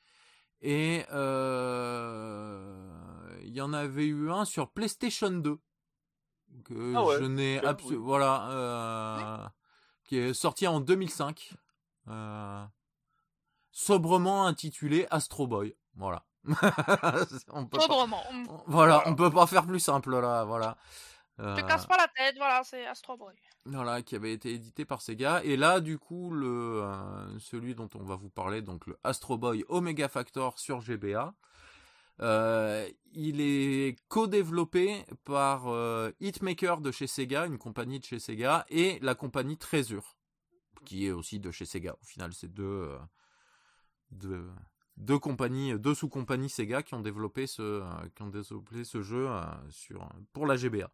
Et 0.62 1.06
euh, 1.12 3.40
il 3.44 3.54
y 3.54 3.62
en 3.62 3.72
avait 3.74 4.06
eu 4.08 4.32
un 4.32 4.46
sur 4.46 4.70
PlayStation 4.70 5.32
2 5.32 5.58
que 6.66 6.94
Ah 6.96 7.06
ouais, 7.06 7.18
je 7.20 7.26
n'ai 7.26 7.66
absolument 7.66 8.02
oui. 8.02 8.06
voilà 8.06 8.50
euh, 8.52 9.48
qui 10.04 10.18
est 10.18 10.34
sorti 10.34 10.68
en 10.68 10.82
2005 10.82 11.54
euh, 12.10 12.66
sobrement 13.72 14.46
intitulé 14.48 15.08
Astro 15.12 15.48
Boy 15.48 15.76
voilà 15.96 16.26
on 17.54 17.66
peut 17.68 17.80
Sobrement. 17.80 18.24
Mm. 18.34 18.46
voilà 18.68 19.04
on 19.06 19.16
peut 19.16 19.30
pas 19.30 19.48
faire 19.48 19.66
plus 19.66 19.80
simple 19.80 20.20
là 20.20 20.44
voilà 20.44 20.76
Euh, 21.40 21.56
Te 21.56 21.62
casse 21.62 21.86
pas 21.86 21.96
la 21.98 22.08
tête, 22.08 22.36
voilà, 22.38 22.64
c'est 22.64 22.86
Astro 22.86 23.16
Boy. 23.16 23.34
voilà, 23.66 24.02
qui 24.02 24.16
avait 24.16 24.34
été 24.34 24.54
édité 24.54 24.84
par 24.84 25.02
Sega. 25.02 25.42
Et 25.44 25.56
là, 25.56 25.80
du 25.80 25.98
coup, 25.98 26.32
le 26.32 26.82
euh, 26.84 27.40
celui 27.40 27.76
dont 27.76 27.90
on 27.96 28.04
va 28.04 28.16
vous 28.16 28.30
parler, 28.30 28.62
donc 28.62 28.86
le 28.88 28.98
Astro 29.04 29.38
Boy 29.38 29.64
Omega 29.70 30.10
Factor 30.10 30.60
sur 30.60 30.82
GBA, 30.82 31.34
euh, 32.22 32.90
il 33.14 33.40
est 33.40 33.96
co-développé 34.10 35.06
par 35.24 35.68
euh, 35.68 36.12
Hitmaker 36.20 36.82
de 36.82 36.92
chez 36.92 37.08
Sega, 37.08 37.46
une 37.46 37.58
compagnie 37.58 38.00
de 38.00 38.06
chez 38.06 38.20
Sega, 38.20 38.66
et 38.70 39.00
la 39.02 39.16
compagnie 39.16 39.58
Treasure, 39.58 40.18
qui 40.84 41.06
est 41.08 41.12
aussi 41.12 41.40
de 41.40 41.52
chez 41.52 41.66
Sega. 41.66 41.96
Au 42.02 42.06
final, 42.06 42.34
c'est 42.34 42.54
deux, 42.54 42.90
deux, 44.12 44.50
deux 44.98 45.20
compagnies, 45.20 45.80
deux 45.80 45.96
sous-compagnies 45.96 46.50
Sega 46.50 46.84
qui 46.84 46.96
ont 46.96 47.00
développé 47.00 47.48
ce, 47.48 47.82
qui 48.16 48.24
ont 48.24 48.28
développé 48.28 48.84
ce 48.84 49.02
jeu 49.02 49.30
sur, 49.70 50.10
pour 50.34 50.46
la 50.46 50.58
GBA. 50.58 50.92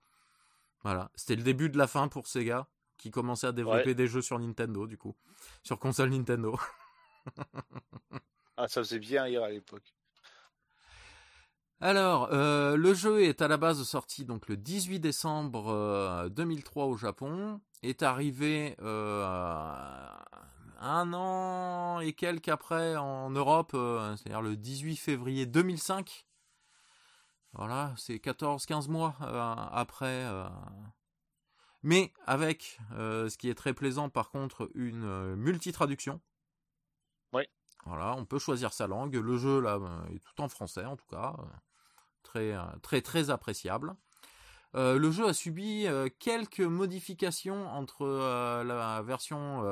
Voilà, 0.84 1.11
c'était 1.15 1.36
le 1.36 1.43
début 1.43 1.69
de 1.69 1.78
la 1.78 1.88
fin 1.88 2.07
pour 2.07 2.28
Sega, 2.28 2.67
qui 2.97 3.09
commençait 3.11 3.47
à 3.47 3.51
développer 3.51 3.89
Ouais. 3.89 3.95
des 3.95 4.07
jeux 4.07 4.21
sur 4.21 4.38
Nintendo, 4.39 4.86
du 4.88 4.97
coup, 4.97 5.15
sur 5.63 5.80
console 5.80 6.09
Nintendo. 6.09 6.57
Ah, 8.57 8.67
ça 8.67 8.82
faisait 8.84 8.99
bien 8.99 9.23
rire 9.23 9.43
à 9.43 9.49
l'époque. 9.49 9.93
Alors, 11.82 12.30
euh, 12.32 12.78
le 12.78 12.93
jeu 12.93 13.23
est 13.23 13.41
à 13.41 13.47
la 13.47 13.57
base 13.57 13.84
sorti 13.84 14.23
donc 14.23 14.47
le 14.47 14.55
18 14.55 14.99
décembre 14.99 15.67
euh, 15.69 16.30
2003 16.30 16.86
au 16.86 16.95
Japon, 16.95 17.59
est 17.84 18.01
arrivé 18.01 18.76
euh, 18.82 20.07
un 20.80 21.13
an 21.13 21.99
et 21.99 22.13
quelques 22.13 22.47
après 22.47 22.95
en 22.95 23.30
Europe, 23.30 23.71
euh, 23.73 24.15
c'est-à-dire 24.15 24.41
le 24.41 24.55
18 24.55 24.95
février 24.95 25.45
2005. 25.45 26.24
Voilà, 27.56 27.93
c'est 27.97 28.16
14-15 28.16 28.89
mois 28.89 29.16
euh, 29.22 29.56
après. 29.72 30.26
euh, 30.26 30.47
Mais 31.84 32.12
avec, 32.26 32.80
euh, 32.93 33.30
ce 33.30 33.38
qui 33.38 33.49
est 33.49 33.56
très 33.56 33.74
plaisant 33.74 34.10
par 34.10 34.30
contre, 34.30 34.70
une 34.76 35.36
multitraduction. 35.36 36.22
Oui. 37.34 37.43
Voilà, 37.86 38.16
on 38.16 38.26
peut 38.26 38.39
choisir 38.39 38.74
sa 38.74 38.88
langue. 38.88 39.16
Le 39.16 39.38
jeu 39.38 39.62
là 39.62 39.80
est 40.14 40.20
tout 40.20 40.41
en 40.41 40.49
français 40.49 40.86
en 40.86 40.97
tout 40.97 41.08
cas, 41.08 41.36
très 42.24 42.56
très 42.82 43.01
très 43.01 43.30
appréciable. 43.30 43.95
Euh, 44.76 44.97
le 44.99 45.10
jeu 45.10 45.26
a 45.26 45.34
subi 45.34 45.88
euh, 45.88 46.10
quelques 46.20 46.60
modifications 46.60 47.68
entre 47.70 48.01
euh, 48.01 48.64
la 48.64 49.01
version 49.03 49.64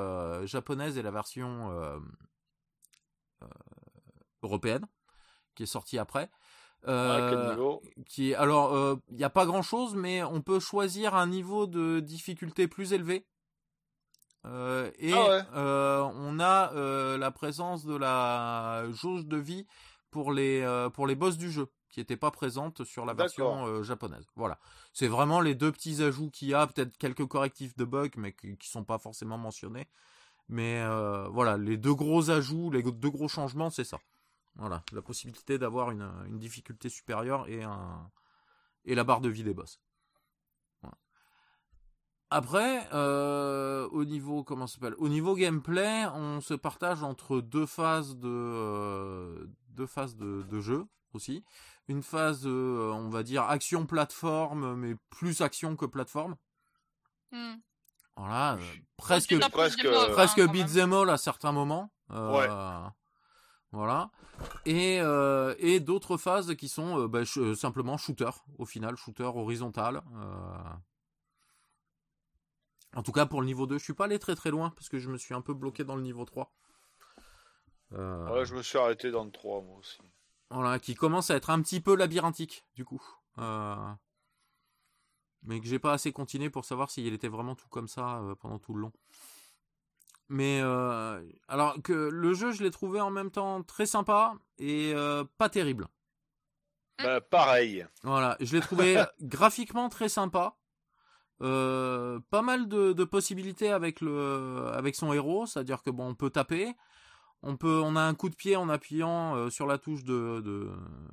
japonaise 0.46 0.98
et 0.98 1.02
la 1.02 1.12
version 1.12 2.02
européenne, 4.42 4.86
qui 5.56 5.64
est 5.64 5.68
sortie 5.68 6.00
après. 6.00 6.30
À 6.86 6.92
Euh, 6.92 7.30
quel 7.30 7.50
niveau 7.52 7.82
qui 8.06 8.32
est 8.32 8.36
alors 8.36 8.98
il 9.10 9.16
n'y 9.16 9.24
a 9.24 9.30
pas 9.30 9.46
grand 9.46 9.62
chose 9.62 9.96
mais 9.96 10.22
on 10.24 10.42
peut 10.42 10.60
choisir 10.60 11.16
un 11.16 11.28
niveau 11.28 11.66
de 11.68 12.00
difficulté 12.02 12.68
plus 12.68 12.92
élevé 12.94 13.26
Euh, 14.46 14.92
et 15.00 15.14
Ah 15.14 15.30
ouais. 15.30 15.42
euh, 15.56 16.02
on 16.16 16.40
a 16.40 16.74
euh, 16.74 17.18
la 17.18 17.32
présence 17.32 17.86
de 17.86 17.96
la 17.96 18.84
jauge 18.92 19.26
de 19.26 19.38
vie 19.38 19.66
pour 20.12 20.34
les 20.34 20.62
euh, 20.62 20.90
pour 20.90 21.08
les 21.08 21.16
boss 21.16 21.38
du 21.38 21.50
jeu 21.50 21.68
qui 21.90 22.00
n'était 22.02 22.18
pas 22.18 22.32
présente 22.32 22.84
sur 22.84 23.06
la 23.06 23.14
version 23.14 23.66
euh, 23.68 23.84
japonaise. 23.84 24.26
Voilà. 24.36 24.58
C'est 24.94 25.08
vraiment 25.08 25.40
les 25.42 25.54
deux 25.56 25.72
petits 25.72 26.02
ajouts 26.04 26.32
qu'il 26.32 26.48
y 26.50 26.54
a, 26.56 26.66
peut-être 26.68 26.98
quelques 26.98 27.26
correctifs 27.28 27.76
de 27.78 27.86
bugs, 27.86 28.10
mais 28.18 28.34
qui, 28.34 28.58
qui 28.58 28.68
sont 28.68 28.84
pas 28.84 28.98
forcément 28.98 29.38
mentionnés. 29.38 29.88
Mais 30.50 30.82
euh, 30.82 31.28
voilà, 31.30 31.56
les 31.58 31.78
deux 31.78 31.94
gros 31.94 32.32
ajouts, 32.32 32.72
les 32.72 32.82
deux 32.84 33.10
gros 33.12 33.28
changements, 33.28 33.70
c'est 33.70 33.84
ça. 33.86 34.00
Voilà, 34.56 34.84
la 34.91 35.01
possibilité 35.01 35.58
d'avoir 35.58 35.91
une, 35.91 36.10
une, 36.28 36.38
difficulté 36.38 36.88
supérieure 36.89 37.47
et 37.47 37.64
un 37.64 38.12
et 38.86 38.95
la 38.95 39.04
barre 39.04 39.22
de 39.22 39.30
vie 39.30 39.43
des 39.43 39.54
boss. 39.54 39.80
Voilà. 40.82 40.97
Après, 42.30 42.88
euh, 42.93 43.88
au 43.89 44.06
niveau 44.06 44.43
comment 44.43 44.68
s'appelle, 44.68 44.93
au 44.99 45.10
niveau 45.10 45.36
gameplay, 45.36 46.06
on 46.14 46.39
se 46.39 46.54
partage 46.54 47.01
entre 47.01 47.41
deux 47.41 47.66
phases 47.66 48.16
de 48.18 48.30
euh, 48.30 49.47
deux 49.70 49.88
phases 49.88 50.16
de, 50.16 50.43
de 50.43 50.62
jeu 50.62 50.86
aussi 51.14 51.43
une 51.88 52.04
phase, 52.04 52.43
euh, 52.45 52.91
on 52.93 53.10
va 53.10 53.24
dire, 53.24 53.43
action 53.43 53.86
plateforme, 53.86 54.76
mais 54.76 54.95
plus 55.10 55.41
action 55.41 55.76
que 55.76 55.86
plateforme. 55.86 56.36
Hmm. 57.32 57.56
Voilà, 58.16 58.54
euh, 58.54 58.58
presque, 58.95 59.38
presque, 59.49 59.86
hein, 59.86 60.08
presque 60.12 60.41
beat'em 60.51 60.93
all 60.93 61.10
à 61.10 61.18
certains 61.18 61.51
moments. 61.51 61.91
Euh, 62.12 62.88
Voilà. 63.74 64.12
Et, 64.66 65.00
euh, 65.02 65.56
et 65.58 65.80
d'autres 65.80 66.16
phases 66.18 66.56
qui 66.56 66.70
sont 66.70 67.00
euh, 67.02 67.08
bah, 67.08 67.22
euh, 67.38 67.56
simplement 67.56 67.98
shooter, 67.98 68.30
au 68.60 68.66
final, 68.66 68.96
shooter 68.96 69.24
horizontal. 69.24 70.04
euh. 70.16 70.74
En 72.96 73.02
tout 73.02 73.12
cas, 73.12 73.26
pour 73.26 73.42
le 73.42 73.48
niveau 73.48 73.66
2, 73.66 73.80
je 73.80 73.84
suis 73.84 73.96
pas 73.96 74.06
allé 74.06 74.20
très 74.20 74.36
très 74.36 74.52
loin, 74.52 74.70
parce 74.70 74.88
que 74.90 75.00
je 75.00 75.10
me 75.10 75.18
suis 75.18 75.34
un 75.34 75.42
peu 75.42 75.56
bloqué 75.56 75.84
dans 75.84 75.96
le 75.96 76.04
niveau 76.04 76.24
3. 76.24 76.54
Euh, 77.94 78.30
Ouais, 78.32 78.46
je 78.46 78.54
me 78.56 78.62
suis 78.62 78.78
arrêté 78.78 79.10
dans 79.10 79.24
le 79.26 79.32
3, 79.32 79.62
moi 79.62 79.80
aussi. 79.80 79.98
Voilà, 80.52 80.78
qui 80.78 80.94
commence 80.94 81.32
à 81.32 81.36
être 81.36 81.50
un 81.50 81.60
petit 81.64 81.82
peu 81.82 81.96
labyrinthique, 81.96 82.64
du 82.76 82.86
coup. 82.86 83.02
Mais 85.46 85.60
que 85.60 85.66
j'ai 85.66 85.80
pas 85.80 85.94
assez 85.94 86.12
continué 86.14 86.52
pour 86.52 86.64
savoir 86.66 86.92
s'il 86.92 87.12
était 87.14 87.28
vraiment 87.28 87.56
tout 87.56 87.68
comme 87.70 87.88
ça 87.88 88.22
pendant 88.40 88.60
tout 88.60 88.76
le 88.76 88.82
long. 88.82 88.94
Mais 90.30 90.62
euh, 90.62 91.22
alors 91.48 91.82
que 91.82 91.94
le 91.94 92.34
jeu, 92.34 92.52
je 92.52 92.64
l'ai 92.64 92.72
trouvé 92.72 93.02
en 93.02 93.12
même 93.12 93.32
temps 93.32 93.64
très 93.64 93.86
sympa 93.86 94.34
et 94.58 94.94
euh, 94.96 95.24
pas 95.38 95.50
terrible. 95.50 95.88
Bah, 96.98 97.22
pareil. 97.22 97.86
Voilà, 98.04 98.38
je 98.40 98.56
l'ai 98.56 98.62
trouvé 98.62 99.04
graphiquement 99.22 99.90
très 99.90 100.10
sympa. 100.10 100.56
Euh, 101.42 102.20
pas 102.30 102.42
mal 102.42 102.68
de, 102.68 102.94
de 102.94 103.04
possibilités 103.04 103.70
avec 103.70 104.00
le 104.00 104.68
avec 104.74 104.96
son 104.96 105.12
héros, 105.12 105.46
c'est-à-dire 105.46 105.84
que 105.84 105.90
bon, 105.90 106.10
on 106.10 106.16
peut 106.16 106.30
taper, 106.30 106.74
on 107.42 107.58
peut, 107.58 107.82
on 107.84 107.96
a 107.96 108.02
un 108.02 108.14
coup 108.14 108.30
de 108.30 108.36
pied 108.36 108.56
en 108.56 108.70
appuyant 108.70 109.50
sur 109.50 109.68
la 109.68 109.78
touche 109.78 110.04
de, 110.04 110.42
de 110.42 110.72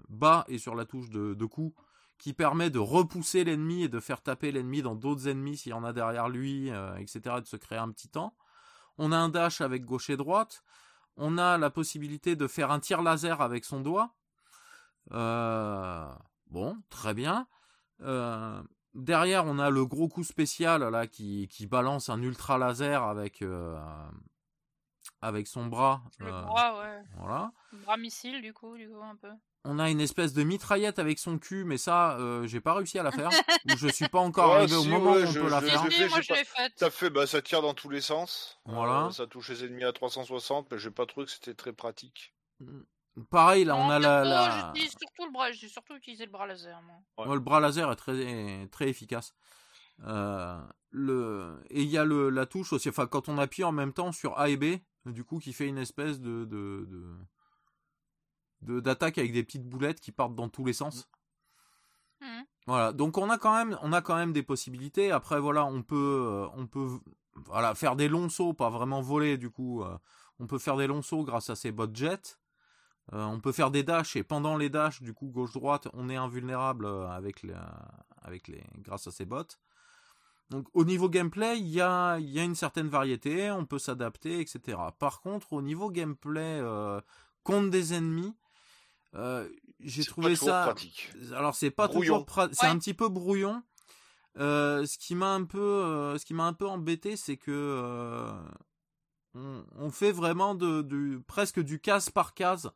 bas 0.09 0.45
et 0.49 0.59
sur 0.59 0.75
la 0.77 0.85
touche 0.85 1.11
de, 1.11 1.35
de 1.35 1.45
coup, 1.47 1.75
qui 2.21 2.35
permet 2.35 2.69
de 2.69 2.79
repousser 2.79 3.45
l'ennemi 3.45 3.85
et 3.85 3.89
de 3.89 3.99
faire 3.99 4.23
taper 4.23 4.53
l'ennemi 4.53 4.83
dans 4.83 4.95
d'autres 4.95 5.27
ennemis 5.27 5.57
s'il 5.57 5.71
y 5.71 5.73
en 5.73 5.83
a 5.85 5.95
derrière 5.95 6.29
lui, 6.29 6.71
euh, 6.71 6.95
etc. 6.97 7.37
et 7.39 7.41
de 7.41 7.47
se 7.47 7.57
créer 7.57 7.79
un 7.79 7.91
petit 7.91 8.09
temps. 8.09 8.37
On 9.03 9.13
a 9.13 9.17
un 9.17 9.31
dash 9.31 9.63
avec 9.63 9.87
gauche 9.87 10.11
et 10.11 10.19
droite. 10.19 10.63
On 11.17 11.39
a 11.39 11.57
la 11.57 11.71
possibilité 11.71 12.37
de 12.37 12.47
faire 12.47 12.71
un 12.71 12.81
tir 12.81 13.01
laser 13.01 13.41
avec 13.41 13.65
son 13.65 13.81
doigt. 13.81 14.15
Euh, 15.13 16.07
bon, 16.49 16.77
très 16.91 17.15
bien. 17.15 17.47
Euh, 18.03 18.63
derrière, 18.93 19.47
on 19.47 19.59
a 19.59 19.71
le 19.71 19.87
gros 19.87 20.09
coup 20.09 20.23
spécial 20.23 20.83
là 20.83 21.07
qui, 21.07 21.49
qui 21.49 21.67
balance 21.67 22.11
un 22.11 22.21
ultra 22.21 22.59
laser 22.59 23.03
avec 23.03 23.41
euh, 23.41 23.81
avec 25.23 25.47
son 25.47 25.65
bras. 25.65 26.03
Le 26.19 26.31
bras, 26.31 26.79
ouais. 26.81 27.03
voilà. 27.17 27.53
Bras 27.73 27.97
missile, 27.97 28.43
du 28.43 28.53
coup, 28.53 28.77
du 28.77 28.87
coup, 28.87 29.03
un 29.03 29.17
peu. 29.17 29.33
On 29.65 29.79
a 29.79 29.91
une 29.91 30.01
espèce 30.01 30.33
de 30.33 30.43
mitraillette 30.43 30.99
avec 30.99 31.19
son 31.19 31.39
cul, 31.39 31.65
mais 31.65 31.77
ça, 31.77 32.17
euh, 32.19 32.47
j'ai 32.47 32.61
pas 32.63 32.73
réussi 32.75 32.99
à 32.99 33.03
la 33.03 33.11
faire. 33.13 33.29
je 33.67 33.89
suis 33.89 34.09
pas 34.09 34.19
encore 34.21 34.51
Ouais, 34.53 34.57
arrivé 34.57 34.77
au 34.77 34.85
moment 34.85 35.13
ouais, 35.13 35.25
où 35.25 35.27
on 35.27 35.31
je- 35.31 35.41
peut 35.41 35.51
la 35.51 35.61
je- 35.61 35.67
faire. 35.67 35.85
je- 35.85 35.91
fait, 35.91 36.09
moi, 36.09 36.21
je 36.23 36.29
pas-. 36.29 36.69
Ça 36.77 36.91
fait, 36.91 37.11
bah, 37.11 37.27
ça 37.27 37.43
tire 37.43 37.61
dans 37.61 37.75
tous 37.75 37.91
les 37.91 38.01
sens. 38.01 38.59
Voilà. 38.65 39.07
Euh, 39.07 39.11
ça 39.11 39.27
touche 39.27 39.51
les 39.51 39.65
ennemis 39.65 39.85
à 39.85 39.93
360, 39.93 40.69
mais 40.71 40.79
j'ai 40.79 40.91
pas 40.91 41.05
trouvé 41.05 41.27
que 41.27 41.33
c'était 41.33 41.53
très 41.55 41.75
pratique. 41.75 42.35
Pareil, 43.31 43.65
là, 43.65 43.77
on 43.77 43.91
a 43.91 43.99
la, 43.99 44.25
la... 44.25 44.51
J'utilise 44.73 44.93
surtout 44.99 45.27
le 45.27 45.33
bras, 45.33 45.53
j'ai 45.53 45.69
surtout 45.69 45.95
utilisé 45.95 46.25
le 46.25 46.31
bras 46.31 46.47
laser, 46.47 46.81
moi. 46.83 46.97
Ouais. 47.19 47.27
Ouais, 47.27 47.35
le 47.35 47.41
bras 47.41 47.61
laser 47.61 47.91
est 47.91 47.97
très 47.97 48.67
très 48.71 48.89
efficace. 48.89 49.35
Euh, 50.07 50.59
le 50.91 51.61
et 51.69 51.83
il 51.83 51.89
y 51.89 51.99
a 51.99 52.05
le 52.05 52.31
la 52.31 52.47
touche 52.47 52.73
aussi. 52.73 52.89
Enfin, 52.89 53.07
quand 53.07 53.29
on 53.29 53.37
appuie 53.37 53.65
en 53.65 53.73
même 53.73 53.93
temps 53.93 54.13
sur 54.13 54.39
A 54.39 54.49
et 54.49 54.57
B, 54.57 54.77
du 55.05 55.25
coup, 55.25 55.39
qui 55.39 55.53
fait 55.53 55.67
une 55.67 55.77
espèce 55.77 56.19
de 56.21 56.45
de 56.47 56.87
de 56.89 57.15
de- 58.63 58.81
d'attaque 58.81 59.19
avec 59.19 59.33
des 59.33 59.43
petites 59.43 59.69
boulettes 59.69 60.01
qui 60.01 60.13
partent 60.13 60.35
dans 60.35 60.49
tous 60.49 60.65
les 60.65 60.73
sens. 60.73 61.09
Mhm. 62.21 62.45
Voilà, 62.67 62.93
donc 62.93 63.19
on 63.19 63.31
a 63.31 63.39
quand 63.39 63.55
même, 63.55 63.79
on 63.83 63.93
a 63.93 64.03
quand 64.03 64.17
même 64.17 64.33
des 64.33 64.43
possibilités. 64.43 65.11
Après, 65.11 65.41
voilà, 65.41 65.65
on 65.65 65.83
peut, 65.83 65.97
euh, 66.29 66.47
on 66.55 66.67
peut, 66.67 66.89
voilà, 67.47 67.75
faire 67.75 67.97
des 67.97 68.09
longs 68.09 68.29
sauts, 68.29 68.53
pas 68.53 68.71
vraiment 68.71 69.01
voler. 69.01 69.39
Du 69.39 69.51
coup, 69.51 69.83
euh, 69.83 69.97
on 70.39 70.47
peut 70.47 70.59
faire 70.59 70.77
des 70.77 70.87
longs 70.87 71.03
sauts 71.03 71.25
grâce 71.25 71.51
à 71.51 71.57
ces 71.57 71.73
bots 71.73 71.93
jet. 71.93 72.39
Euh, 73.13 73.25
on 73.25 73.41
peut 73.41 73.53
faire 73.53 73.71
des 73.71 73.83
dashs 73.83 74.15
et 74.17 74.23
pendant 74.23 74.57
les 74.57 74.69
dashs, 74.69 75.03
du 75.03 75.15
coup, 75.15 75.27
gauche-droite, 75.29 75.89
on 75.95 76.09
est 76.09 76.17
invulnérable 76.17 76.87
avec 76.87 77.43
les, 77.43 77.55
avec 78.23 78.47
les, 78.49 78.63
grâce 78.79 79.07
à 79.07 79.11
ces 79.11 79.25
bots. 79.25 79.43
Donc, 80.51 80.67
au 80.75 80.85
niveau 80.85 81.09
gameplay, 81.09 81.59
il 81.59 81.69
y 81.69 81.81
a, 81.81 82.19
y 82.19 82.41
a 82.41 82.45
une 82.45 82.57
certaine 82.57 82.89
variété, 82.89 83.51
on 83.53 83.65
peut 83.65 83.79
s'adapter, 83.79 84.41
etc. 84.41 84.79
Par 84.99 85.21
contre, 85.21 85.53
au 85.53 85.63
niveau 85.63 85.91
gameplay 85.91 86.59
euh, 86.61 87.01
contre 87.45 87.71
des 87.71 87.95
ennemis, 87.95 88.35
euh, 89.15 89.49
j'ai 89.81 90.05
trouvé 90.05 90.37
ça. 90.37 90.63
pratique. 90.65 91.11
Alors 91.35 91.55
c'est 91.55 91.71
pas 91.71 91.89
Brouillon. 91.89 92.23
toujours 92.23 92.27
pra- 92.27 92.49
c'est 92.53 92.67
Ouais. 92.67 92.73
un 92.73 92.79
petit 92.79 92.95
peu 92.95 93.09
brouillon. 93.09 93.63
Euh, 94.39 94.87
ce 94.87 94.97
qui 94.99 95.15
m'a 95.17 95.33
un 95.35 95.45
peu 95.45 95.59
euh, 95.61 96.17
ce 96.19 96.25
qui 96.25 96.35
m'a 96.35 96.45
un 96.45 96.53
peu 96.53 96.69
embêté 96.69 97.17
c'est 97.17 97.37
que 97.37 97.51
euh, 97.51 98.33
on, 99.35 99.65
on 99.77 99.91
fait 99.91 100.13
vraiment 100.13 100.55
de, 100.55 100.83
de- 100.83 101.21
presque 101.27 101.61
du 101.61 101.81
case 101.81 102.11
par 102.11 102.35
case. 102.35 102.71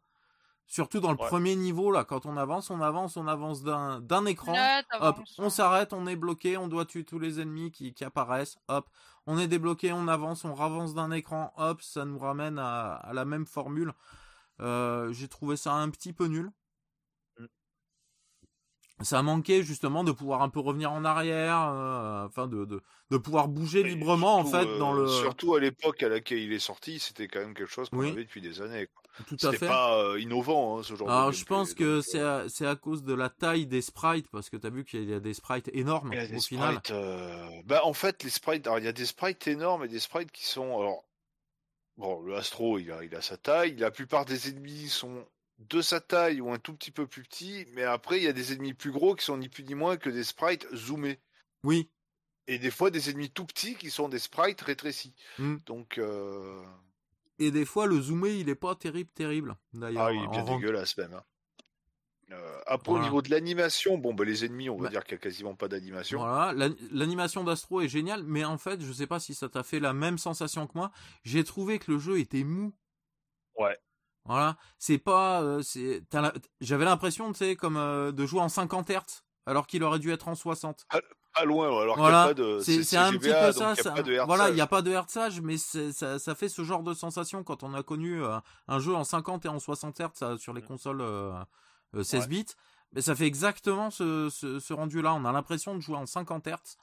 Surtout 0.66 0.98
dans 1.00 1.12
le 1.12 1.18
Ouais. 1.20 1.26
premier 1.28 1.56
niveau 1.56 1.90
là 1.90 2.04
quand 2.04 2.24
on 2.26 2.36
avance, 2.38 2.70
on 2.70 2.80
avance, 2.80 3.16
on 3.18 3.26
avance 3.28 3.62
d'un 3.62 4.00
d'un 4.00 4.24
écran. 4.24 4.52
Là, 4.54 4.82
Hop, 5.00 5.18
on 5.38 5.44
hein. 5.44 5.50
s'arrête, 5.50 5.92
on 5.92 6.06
est 6.06 6.16
bloqué, 6.16 6.56
on 6.56 6.68
doit 6.68 6.86
tuer 6.86 7.04
tous 7.04 7.18
les 7.18 7.38
ennemis 7.38 7.70
qui, 7.70 7.92
qui 7.92 8.02
apparaissent. 8.02 8.56
Hop, 8.68 8.88
on 9.26 9.38
est 9.38 9.46
débloqué, 9.46 9.92
on 9.92 10.08
avance, 10.08 10.44
on 10.46 10.58
avance 10.58 10.94
d'un 10.94 11.10
écran. 11.10 11.52
Hop, 11.58 11.82
ça 11.82 12.06
nous 12.06 12.18
ramène 12.18 12.58
à, 12.58 12.94
à 12.94 13.12
la 13.12 13.26
même 13.26 13.44
formule. 13.46 13.92
Euh, 14.60 15.12
J'ai 15.12 15.28
trouvé 15.28 15.56
ça 15.56 15.72
un 15.74 15.90
petit 15.90 16.12
peu 16.12 16.26
nul. 16.26 16.50
Mm. 17.38 17.46
Ça 19.02 19.22
manquait 19.22 19.62
justement 19.64 20.04
de 20.04 20.12
pouvoir 20.12 20.42
un 20.42 20.48
peu 20.48 20.60
revenir 20.60 20.92
en 20.92 21.04
arrière, 21.04 21.58
euh, 21.68 22.26
enfin 22.26 22.46
de, 22.46 22.64
de, 22.64 22.80
de 23.10 23.16
pouvoir 23.18 23.48
bouger 23.48 23.80
Et 23.80 23.82
librement 23.82 24.36
en 24.36 24.44
surtout, 24.44 24.56
fait 24.58 24.66
euh, 24.68 24.78
dans 24.78 24.92
le. 24.92 25.08
Surtout 25.08 25.54
à 25.54 25.60
l'époque 25.60 26.02
à 26.04 26.08
laquelle 26.08 26.38
il 26.38 26.52
est 26.52 26.58
sorti, 26.60 27.00
c'était 27.00 27.26
quand 27.28 27.40
même 27.40 27.54
quelque 27.54 27.70
chose 27.70 27.90
qu'on 27.90 27.98
Oui. 27.98 28.08
avait 28.10 28.22
depuis 28.24 28.40
des 28.40 28.60
années. 28.62 28.86
quoi. 28.86 29.02
Tout 29.26 29.36
à 29.42 29.52
fait. 29.52 29.66
pas 29.66 29.98
euh, 29.98 30.20
innovant, 30.20 30.78
hein, 30.78 30.82
ce 30.84 30.94
genre 30.96 31.12
de 31.12 31.12
Alors 31.12 31.32
je 31.32 31.44
gameplay, 31.44 31.44
pense 31.44 31.74
que 31.74 32.00
c'est 32.00 32.20
euh, 32.20 32.44
à, 32.44 32.48
c'est 32.48 32.66
à 32.66 32.76
cause 32.76 33.02
de 33.04 33.14
la 33.14 33.30
taille 33.30 33.66
des 33.66 33.82
sprites 33.82 34.28
parce 34.30 34.48
que 34.50 34.56
t'as 34.56 34.70
vu 34.70 34.84
qu'il 34.84 35.08
y 35.08 35.14
a 35.14 35.20
des 35.20 35.34
sprites 35.34 35.68
énormes 35.72 36.14
au 36.30 36.40
final. 36.40 36.82
sprites, 36.82 36.90
euh, 36.90 37.48
Bah, 37.64 37.80
en 37.84 37.92
fait, 37.94 38.22
les 38.24 38.30
sprites, 38.30 38.66
alors 38.66 38.78
il 38.78 38.84
y 38.84 38.88
a 38.88 38.92
des 38.92 39.06
sprites 39.06 39.46
énormes 39.46 39.84
et 39.84 39.88
des 39.88 40.00
sprites 40.00 40.30
qui 40.32 40.44
sont. 40.46 40.78
Alors, 40.80 41.04
bon, 41.96 42.20
le 42.22 42.34
Astro, 42.36 42.78
il 42.78 42.90
a, 42.92 43.04
il 43.04 43.14
a 43.14 43.22
sa 43.22 43.36
taille. 43.36 43.76
La 43.76 43.90
plupart 43.90 44.24
des 44.24 44.48
ennemis 44.48 44.88
sont 44.88 45.26
de 45.58 45.80
sa 45.80 46.00
taille 46.00 46.40
ou 46.40 46.50
un 46.52 46.58
tout 46.58 46.74
petit 46.74 46.90
peu 46.90 47.06
plus 47.06 47.22
petits, 47.22 47.66
mais 47.74 47.82
après, 47.84 48.18
il 48.18 48.24
y 48.24 48.28
a 48.28 48.32
des 48.32 48.52
ennemis 48.52 48.74
plus 48.74 48.90
gros 48.92 49.14
qui 49.14 49.24
sont 49.24 49.36
ni 49.38 49.48
plus 49.48 49.64
ni 49.64 49.74
moins 49.74 49.96
que 49.96 50.10
des 50.10 50.24
sprites 50.24 50.66
zoomés. 50.74 51.20
Oui, 51.62 51.88
Et 52.46 52.58
des 52.58 52.70
fois, 52.70 52.90
des 52.90 53.08
ennemis 53.10 53.30
tout 53.30 53.46
petits 53.46 53.74
qui 53.76 53.90
sont 53.90 54.08
des 54.08 54.18
sprites 54.18 54.60
rétrécis. 54.60 55.14
Mm. 55.38 55.56
Donc, 55.66 55.98
euh... 55.98 56.62
Et 57.38 57.50
des 57.50 57.64
fois, 57.64 57.86
le 57.86 58.00
zoomé, 58.00 58.34
il 58.38 58.48
est 58.48 58.54
pas 58.54 58.74
terrible, 58.74 59.10
terrible. 59.14 59.56
D'ailleurs, 59.72 60.06
ah, 60.06 60.12
il 60.12 60.22
est 60.22 60.28
bien 60.28 60.42
en 60.42 60.56
dégueulasse 60.56 60.96
même. 60.98 61.14
hein. 61.14 61.24
Euh, 62.32 62.58
après, 62.66 62.90
Voilà. 62.92 63.04
au 63.04 63.06
niveau 63.08 63.22
de 63.22 63.30
l'animation, 63.30 63.98
bon, 63.98 64.14
bah, 64.14 64.24
les 64.24 64.44
ennemis, 64.44 64.70
on 64.70 64.76
va 64.76 64.84
Bah, 64.84 64.88
dire 64.90 65.04
qu'il 65.04 65.12
y 65.12 65.14
a 65.16 65.18
quasiment 65.18 65.54
pas 65.54 65.68
d'animation. 65.68 66.18
Voilà, 66.20 66.52
la- 66.54 66.74
l'animation 66.90 67.44
d'Astro 67.44 67.80
est 67.82 67.88
géniale, 67.88 68.22
mais 68.24 68.44
en 68.44 68.56
fait, 68.58 68.80
je 68.80 68.92
sais 68.92 69.06
pas 69.06 69.20
si 69.20 69.34
ça 69.34 69.48
t'a 69.48 69.62
fait 69.62 69.78
la 69.80 69.92
même 69.92 70.16
sensation 70.18 70.66
que 70.66 70.72
moi. 70.74 70.90
J'ai 71.22 71.44
trouvé 71.44 71.78
que 71.78 71.90
le 71.92 71.98
jeu 71.98 72.18
était 72.18 72.44
mou. 72.44 72.72
Ouais. 73.58 73.78
Voilà, 74.24 74.56
c'est 74.78 74.96
pas, 74.98 75.42
euh, 75.42 75.60
c'est, 75.62 76.02
la- 76.14 76.32
j'avais 76.62 76.86
l'impression, 76.86 77.30
tu 77.32 77.38
sais, 77.38 77.56
comme 77.56 77.76
euh, 77.76 78.10
de 78.10 78.24
jouer 78.24 78.40
en 78.40 78.48
50 78.48 78.88
Hz, 78.90 79.22
alors 79.44 79.66
qu'il 79.66 79.82
aurait 79.84 79.98
dû 79.98 80.10
être 80.10 80.28
en 80.28 80.34
60. 80.34 80.86
Pas 81.34 81.44
loin, 81.44 81.66
alors 81.82 81.96
Voilà, 81.98 82.32
qu'il 82.32 82.42
n'y 82.42 82.42
a 82.42 82.54
pas 82.54 82.56
de. 82.56 82.60
c'est 82.80 82.96
un 82.96 83.10
petit 83.10 83.18
peu 83.18 83.52
ça. 83.52 83.74
il 83.74 83.76
y 83.76 83.80
a 83.80 83.82
ça- 83.82 83.90
pas 83.90 84.02
de 84.02 84.20
voilà, 84.24 84.48
il 84.50 84.54
n'y 84.54 84.60
a 84.60 84.66
pas 84.68 84.82
de 84.82 84.92
hertzage, 84.92 85.40
mais 85.42 85.56
ça, 85.58 86.18
ça 86.20 86.34
fait 86.36 86.48
ce 86.48 86.62
genre 86.64 86.84
de 86.84 86.94
sensation 86.94 87.42
quand 87.42 87.64
on 87.64 87.74
a 87.74 87.82
connu 87.82 88.22
euh, 88.24 88.38
un 88.68 88.78
jeu 88.78 88.94
en 88.94 89.02
50 89.04 89.44
et 89.44 89.48
en 89.48 89.58
60 89.58 89.98
Hz 90.00 90.22
euh, 90.22 90.36
sur 90.38 90.54
les 90.54 90.62
Mm. 90.62 90.66
consoles 90.66 91.02
16 92.02 92.22
Ouais. 92.22 92.26
bits. 92.28 92.46
Mais 92.92 93.00
ça 93.00 93.14
fait 93.14 93.26
exactement 93.26 93.90
ce, 93.90 94.28
ce, 94.30 94.58
ce 94.60 94.72
rendu-là. 94.72 95.14
On 95.14 95.24
a 95.24 95.32
l'impression 95.32 95.74
de 95.74 95.80
jouer 95.80 95.96
en 95.96 96.06
50 96.06 96.46
Hz. 96.46 96.76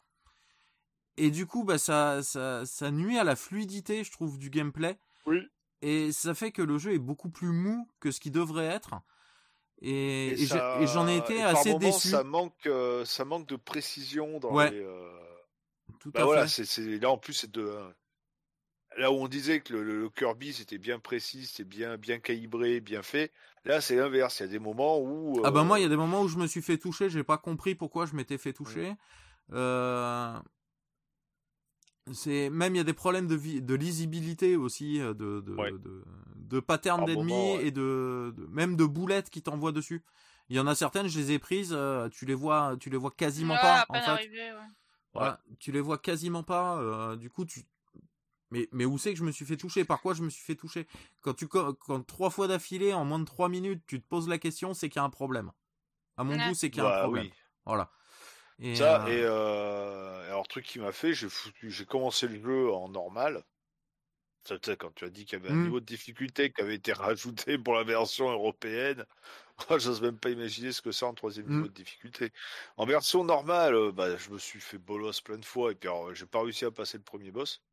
Et 1.18 1.30
du 1.32 1.46
coup, 1.46 1.64
bah, 1.64 1.78
ça, 1.78 2.24
ça, 2.24 2.66
ça 2.66 2.92
nuit 2.92 3.18
à 3.18 3.24
la 3.24 3.36
fluidité, 3.36 4.04
je 4.04 4.12
trouve, 4.12 4.38
du 4.38 4.50
gameplay. 4.50 4.98
Oui. 5.26 5.40
et 5.84 6.12
ça 6.12 6.34
fait 6.34 6.52
que 6.52 6.62
le 6.64 6.78
jeu 6.80 6.94
est 6.94 7.00
beaucoup 7.00 7.30
plus 7.30 7.50
mou 7.50 7.88
que 8.00 8.12
ce 8.12 8.20
qu'il 8.20 8.32
devrait 8.32 8.66
être. 8.66 8.96
Et, 9.82 10.36
j'en 10.86 11.08
ai 11.08 11.18
été 11.18 11.38
et 11.38 11.42
par 11.42 11.58
assez 11.58 11.74
déçu. 11.76 12.10
Ça 12.10 12.24
manque, 12.24 12.66
euh, 12.68 13.04
ça 13.06 13.26
manque 13.26 13.48
de 13.48 13.56
précision 13.56 14.40
dans 14.40 14.52
Ouais. 14.54 14.70
les. 14.72 14.80
euh, 14.82 15.10
Tout 16.00 16.12
Bah 16.12 16.22
à 16.22 16.26
voilà, 16.26 16.42
fait. 16.44 16.66
c'est 16.66 16.66
c'est- 16.66 16.98
là 17.00 17.10
en 17.12 17.18
plus 17.18 17.34
c'est 17.34 17.52
de. 17.52 17.76
Là 18.98 19.12
où 19.12 19.16
on 19.16 19.28
disait 19.28 19.62
que 19.62 19.74
le, 19.74 19.84
le 19.84 20.10
Kirby 20.10 20.54
c'était 20.54 20.78
bien 20.78 21.00
précis, 21.00 21.46
c'était 21.46 21.64
bien 21.64 21.98
bien 21.98 22.20
calibré, 22.20 22.80
bien 22.82 23.02
fait. 23.04 23.32
Là 23.66 23.82
c'est 23.82 23.96
l'inverse. 23.96 24.40
Il 24.40 24.44
y 24.44 24.46
a 24.46 24.50
des 24.50 24.60
moments 24.60 25.00
où. 25.00 25.40
Ah 25.44 25.52
bah 25.52 25.64
moi, 25.64 25.80
il 25.80 25.84
y 25.84 25.86
euh, 25.86 25.88
a 25.88 25.90
des 25.90 25.98
moments 25.98 26.22
où 26.22 26.28
je 26.28 26.38
me 26.38 26.46
suis 26.48 26.62
fait 26.62 26.78
toucher, 26.78 27.10
j'ai 27.10 27.24
pas 27.24 27.38
compris 27.38 27.74
pourquoi 27.76 28.06
je 28.06 28.16
m'étais 28.16 28.38
fait 28.38 28.54
toucher. 28.54 28.96
Euh, 29.54 30.40
C'est 32.14 32.50
même 32.50 32.76
il 32.76 32.80
y 32.80 32.82
a 32.82 32.84
des 32.84 32.94
problèmes 32.94 33.28
de, 33.28 33.36
vi- 33.36 33.62
de 33.62 33.76
lisibilité 33.76 34.56
aussi, 34.56 35.00
euh, 35.00 35.14
de 35.14 35.42
de, 35.42 35.54
Ouais. 35.56 35.72
de, 35.72 36.04
de 36.36 36.60
patterns 36.60 37.06
d'ennemis 37.06 37.58
ouais. 37.58 37.68
et 37.68 37.72
de, 37.72 38.34
de- 38.36 38.46
même 38.48 38.76
de 38.76 38.86
boulettes 38.86 39.30
qui 39.30 39.42
t'envoient 39.42 39.72
dessus. 39.72 40.04
Il 40.50 40.56
y 40.56 40.60
en 40.60 40.68
a 40.68 40.76
certaines, 40.76 41.08
je 41.08 41.18
les 41.20 41.32
ai 41.32 41.40
prises, 41.40 41.72
euh, 41.74 42.10
tu 42.10 42.26
les 42.26 42.34
vois, 42.34 42.76
tu 42.80 42.90
les 42.90 42.98
vois 42.98 43.12
quasiment 43.12 43.54
Ouais, 43.54 43.62
pas 43.62 43.80
à 43.82 43.86
en 43.90 43.94
fait. 44.02 44.10
arrivé, 44.12 44.52
ouais. 44.52 44.68
Voilà, 45.14 45.42
tu 45.60 45.72
les 45.72 45.80
vois 45.82 45.98
quasiment 45.98 46.44
pas. 46.44 46.78
euh, 46.82 47.16
du 47.16 47.30
coup, 47.30 47.46
tu. 47.46 47.62
Mais, 48.52 48.68
mais 48.72 48.86
où 48.86 48.98
c'est 48.98 49.14
que 49.14 49.20
je 49.20 49.24
me 49.24 49.32
suis 49.32 49.46
fait 49.46 49.58
toucher? 49.58 49.86
Par 49.86 50.02
quoi 50.02 50.14
je 50.14 50.24
me 50.24 50.30
suis 50.30 50.44
fait 50.44 50.56
toucher? 50.56 50.88
Quand 51.22 51.34
tu 51.34 51.48
quand 51.48 51.76
trois 52.06 52.30
fois 52.30 52.48
d'affilée 52.48 52.94
en 52.94 53.06
moins 53.06 53.20
de 53.20 53.26
trois 53.26 53.50
minutes, 53.50 53.84
tu 53.88 54.02
te 54.02 54.08
poses 54.08 54.28
la 54.30 54.38
question, 54.40 54.74
c'est 54.74 54.90
qu'il 54.90 55.00
y 55.00 55.04
a 55.04 55.06
un 55.06 55.10
problème. 55.10 55.52
À 56.18 56.24
mon 56.26 56.38
Ouais. 56.38 56.40
goût, 56.40 56.56
c'est 56.56 56.72
qu'il 56.72 56.80
y 56.80 56.82
a 56.82 56.88
un 56.88 56.92
bah 56.92 57.08
problème. 57.08 57.30
oui. 57.30 57.34
Voilà. 57.66 57.92
Et, 58.60 58.74
Ça 58.74 59.00
euh, 59.00 59.00
et 59.06 59.22
euh, 59.24 60.26
alors 60.28 60.46
truc 60.48 60.66
qui 60.66 60.80
m'a 60.80 60.92
fait, 60.92 61.14
j'ai 61.14 61.30
foutu, 61.30 61.72
j'ai 61.72 61.86
commencé 61.86 62.28
le 62.28 62.42
jeu 62.44 62.70
en 62.74 62.90
normal. 62.90 63.44
Ça, 64.48 64.58
tu 64.60 64.72
sais, 64.72 64.78
quand 64.78 64.92
tu 64.96 65.06
as 65.06 65.10
dit 65.10 65.26
qu'il 65.26 65.38
y 65.40 65.42
avait 65.42 65.52
un 65.52 65.58
Mm. 65.58 65.74
niveau 65.74 65.80
de 65.80 65.86
difficulté 65.86 66.52
qui 66.52 66.62
avait 66.62 66.76
été 66.76 66.94
rajouté 66.94 67.58
pour 67.60 67.76
la 67.76 67.84
version 67.84 68.30
européenne, 68.32 69.06
moi 69.70 69.80
j'ose 69.80 70.02
même 70.02 70.20
pas 70.20 70.30
imaginer 70.32 70.72
ce 70.72 70.82
que 70.82 70.92
c'est 70.92 71.06
en 71.06 71.14
troisième 71.16 71.48
Mm. 71.48 71.66
niveau 71.66 71.68
de 71.68 71.74
difficulté. 71.74 72.32
En 72.78 72.86
version 72.86 73.24
normale, 73.24 73.76
euh, 73.76 73.92
bah, 73.92 74.18
je 74.18 74.32
me 74.32 74.40
suis 74.40 74.60
fait 74.62 74.78
bolos 74.80 75.22
plein 75.24 75.38
de 75.40 75.46
fois 75.46 75.72
et 75.72 75.76
puis 75.76 75.90
alors, 75.90 76.14
j'ai 76.16 76.26
pas 76.28 76.42
réussi 76.44 76.66
à 76.66 76.72
passer 76.72 76.98
le 76.98 77.04
premier 77.04 77.32
boss. 77.32 77.64